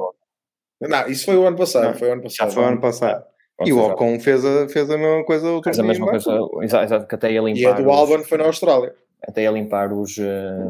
Não, 0.82 1.08
isso 1.08 1.26
foi 1.26 1.38
o 1.38 1.48
ano 1.48 1.58
passado. 1.58 1.86
Não, 1.86 1.94
foi 1.96 2.10
o 2.10 2.12
ano 2.12 2.22
Já 2.30 2.44
passado. 2.46 2.54
foi 2.54 2.64
ano 2.66 2.82
passado. 2.82 3.26
E 3.66 3.72
o 3.72 3.80
Ocon 3.80 4.20
fez 4.20 4.44
a, 4.44 4.68
fez 4.68 4.90
a 4.92 4.98
mesma 4.98 5.24
coisa 5.24 5.50
outro 5.50 5.64
fez 5.64 5.80
a 5.80 5.84
mesma 5.84 6.08
coisa, 6.08 6.30
exato, 6.62 7.08
que 7.08 7.16
até 7.16 7.32
ia 7.32 7.36
E 7.36 7.40
a 7.40 7.42
limpar, 7.42 7.82
do 7.82 7.90
os, 7.90 7.96
Alban 7.98 8.24
foi 8.24 8.38
na 8.38 8.44
Austrália. 8.46 8.94
até 9.26 9.44
ia 9.44 9.52
limpar 9.52 9.94
os, 9.94 10.18
eh, 10.20 10.66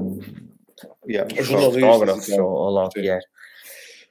Yeah, 1.08 1.34
Os 1.42 1.48
fotógrafos, 1.48 2.30
ou, 2.30 2.46
ou 2.50 2.70
lá 2.70 2.86
o 2.86 2.90
que 2.90 3.10
é. 3.10 3.20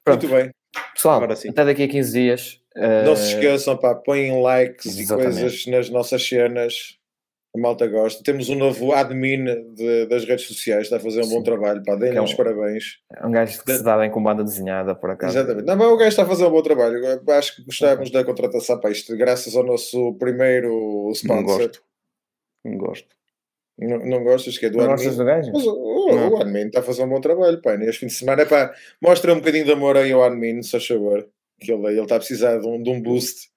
Pronto. 0.04 0.28
Muito 0.28 0.42
bem. 0.42 0.52
Pessoal, 0.94 1.22
até 1.22 1.64
daqui 1.64 1.84
a 1.84 1.88
15 1.88 2.12
dias. 2.12 2.60
Não 3.04 3.14
se 3.14 3.34
esqueçam, 3.34 3.76
pá, 3.76 3.94
põem 3.94 4.42
likes 4.42 4.98
Exatamente. 4.98 5.36
e 5.36 5.40
coisas 5.40 5.66
nas 5.66 5.90
nossas 5.90 6.26
cenas. 6.26 6.98
A 7.56 7.60
malta 7.60 7.86
gosta. 7.86 8.20
Temos 8.24 8.48
um 8.48 8.56
novo 8.56 8.92
admin 8.92 9.44
de- 9.74 10.06
das 10.06 10.24
redes 10.24 10.44
sociais, 10.48 10.82
está 10.82 10.96
a 10.96 11.00
fazer 11.00 11.20
um 11.22 11.28
bom 11.28 11.36
Sim. 11.36 11.44
trabalho, 11.44 11.80
pá, 11.84 11.94
deem-lhe 11.94 12.18
é 12.18 12.20
um- 12.20 12.36
parabéns. 12.36 12.98
É 13.16 13.24
um 13.24 13.30
gajo 13.30 13.62
que 13.62 13.72
se 13.72 13.84
dá 13.84 13.96
bem 13.96 14.10
com 14.10 14.20
banda 14.20 14.42
desenhada, 14.42 14.92
por 14.92 15.10
acaso. 15.10 15.38
Exatamente. 15.38 15.64
Não, 15.64 15.76
mas 15.76 15.86
o 15.86 15.96
gajo 15.96 16.08
está 16.08 16.24
a 16.24 16.26
fazer 16.26 16.44
um 16.46 16.50
bom 16.50 16.62
trabalho. 16.62 17.00
Acho 17.30 17.54
que 17.54 17.62
gostávamos 17.64 18.10
da 18.10 18.24
contratação 18.24 18.80
para 18.80 18.90
isto, 18.90 19.16
graças 19.16 19.54
ao 19.54 19.62
nosso 19.62 20.14
primeiro 20.14 20.68
Não 21.04 21.12
sponsor. 21.12 21.44
gosto. 21.44 21.82
Não 22.64 22.76
gosto. 22.76 23.06
Não, 23.78 23.98
não 24.06 24.22
gostas 24.24 24.56
que 24.56 24.66
é 24.66 24.70
do 24.70 24.76
Não 24.78 24.84
admin? 24.84 24.96
gostas 24.96 25.16
do 25.16 25.24
gajo? 25.24 25.50
Mas 25.52 25.64
o, 25.66 25.72
o, 25.72 26.30
o 26.30 26.40
admin 26.40 26.66
está 26.66 26.80
a 26.80 26.82
fazer 26.82 27.02
um 27.02 27.08
bom 27.08 27.20
trabalho, 27.20 27.60
pá. 27.60 27.76
Neste 27.76 28.00
fim 28.00 28.06
de 28.06 28.12
semana, 28.12 28.46
pá, 28.46 28.72
mostra 29.02 29.32
um 29.32 29.36
bocadinho 29.36 29.64
de 29.64 29.72
amor 29.72 29.96
aí 29.96 30.12
ao 30.12 30.22
admin, 30.22 30.62
se 30.62 30.70
faz 30.70 30.86
favor. 30.86 31.26
Que 31.60 31.72
ele, 31.72 31.86
ele 31.88 32.00
está 32.02 32.16
a 32.16 32.18
precisar 32.18 32.58
de 32.58 32.66
um, 32.66 32.82
de 32.82 32.90
um 32.90 33.00
boost. 33.00 33.48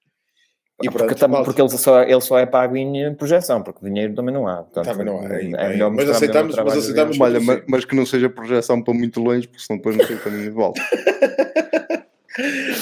E 0.81 0.89
porque, 0.91 1.06
pronto, 1.07 1.19
tam- 1.19 1.27
malta. 1.30 1.45
porque 1.45 1.61
ele, 1.61 1.69
só, 1.69 2.03
ele 2.03 2.22
só 2.22 2.38
é 2.38 2.45
pago 2.45 2.77
em 2.77 3.14
projeção, 3.15 3.64
porque 3.64 3.84
dinheiro 3.84 4.14
também 4.14 4.34
não 4.34 4.48
há. 4.48 4.57
Portanto, 4.57 4.85
Também 4.85 5.06
não 5.07 5.19
há, 5.19 5.26
é, 5.35 5.41
é 5.41 5.69
melhor 5.69 5.91
mas 5.91 6.07
aceitamos- 6.10 6.56
mas 6.56 6.77
aceitamos-. 6.77 7.19
Olha, 7.19 7.39
mas, 7.39 7.64
mas 7.68 7.85
que 7.85 7.95
não 7.95 8.06
seja 8.06 8.30
projeção 8.30 8.81
para 8.84 8.94
muito 8.94 9.19
longe, 9.19 9.48
porque 9.48 9.64
senão 9.64 9.77
depois 9.77 9.98
não 9.98 10.06
sei 10.06 10.15
o 10.15 10.19
caminho 10.19 10.44
de 10.44 10.49
volta. 10.52 10.81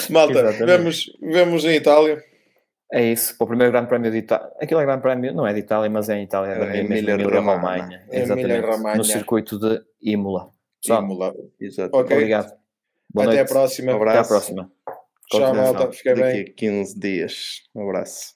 Malta, 0.09 0.33
Exatamente. 0.33 0.65
vemos, 0.65 1.17
vemos 1.21 1.65
em 1.65 1.75
Itália. 1.75 2.21
É 2.91 3.03
isso, 3.11 3.35
para 3.37 3.45
o 3.45 3.47
primeiro 3.47 3.71
Grande 3.71 3.87
Prémio 3.89 4.11
de 4.11 4.17
Itália. 4.17 4.47
Aquilo 4.61 4.79
é 4.79 4.85
Grande 4.85 5.01
Prémio, 5.01 5.33
não 5.33 5.45
é 5.47 5.53
de 5.53 5.59
Itália, 5.59 5.89
mas 5.89 6.07
é 6.07 6.17
em 6.17 6.23
Itália, 6.23 6.51
é 6.51 6.59
da 6.59 6.65
É 6.75 6.79
Emília-Romagna. 6.79 7.23
Emília-Romanha. 7.23 8.05
É 8.11 8.19
Exatamente. 8.21 8.51
Emília-Romagna. 8.51 8.97
No 8.97 9.03
circuito 9.03 9.59
de 9.59 9.81
Imola. 10.01 10.51
Pessoal, 10.81 11.03
Imola. 11.03 11.33
Exato. 11.59 11.97
Ok. 11.97 12.15
obrigado. 12.15 12.53
Boa 13.11 13.25
Até 13.27 13.35
noite. 13.37 13.39
a 13.39 13.53
próxima. 13.53 13.91
Um 13.91 13.95
abraço. 13.95 14.17
Até 14.19 14.19
à 14.19 14.27
próxima. 14.27 14.71
Tchau, 15.31 15.55
malta. 15.55 15.91
Fica 15.91 16.13
Daqui 16.15 16.43
bem. 16.43 16.51
a 16.51 16.53
15 16.53 16.99
dias. 16.99 17.61
Um 17.73 17.83
abraço. 17.89 18.34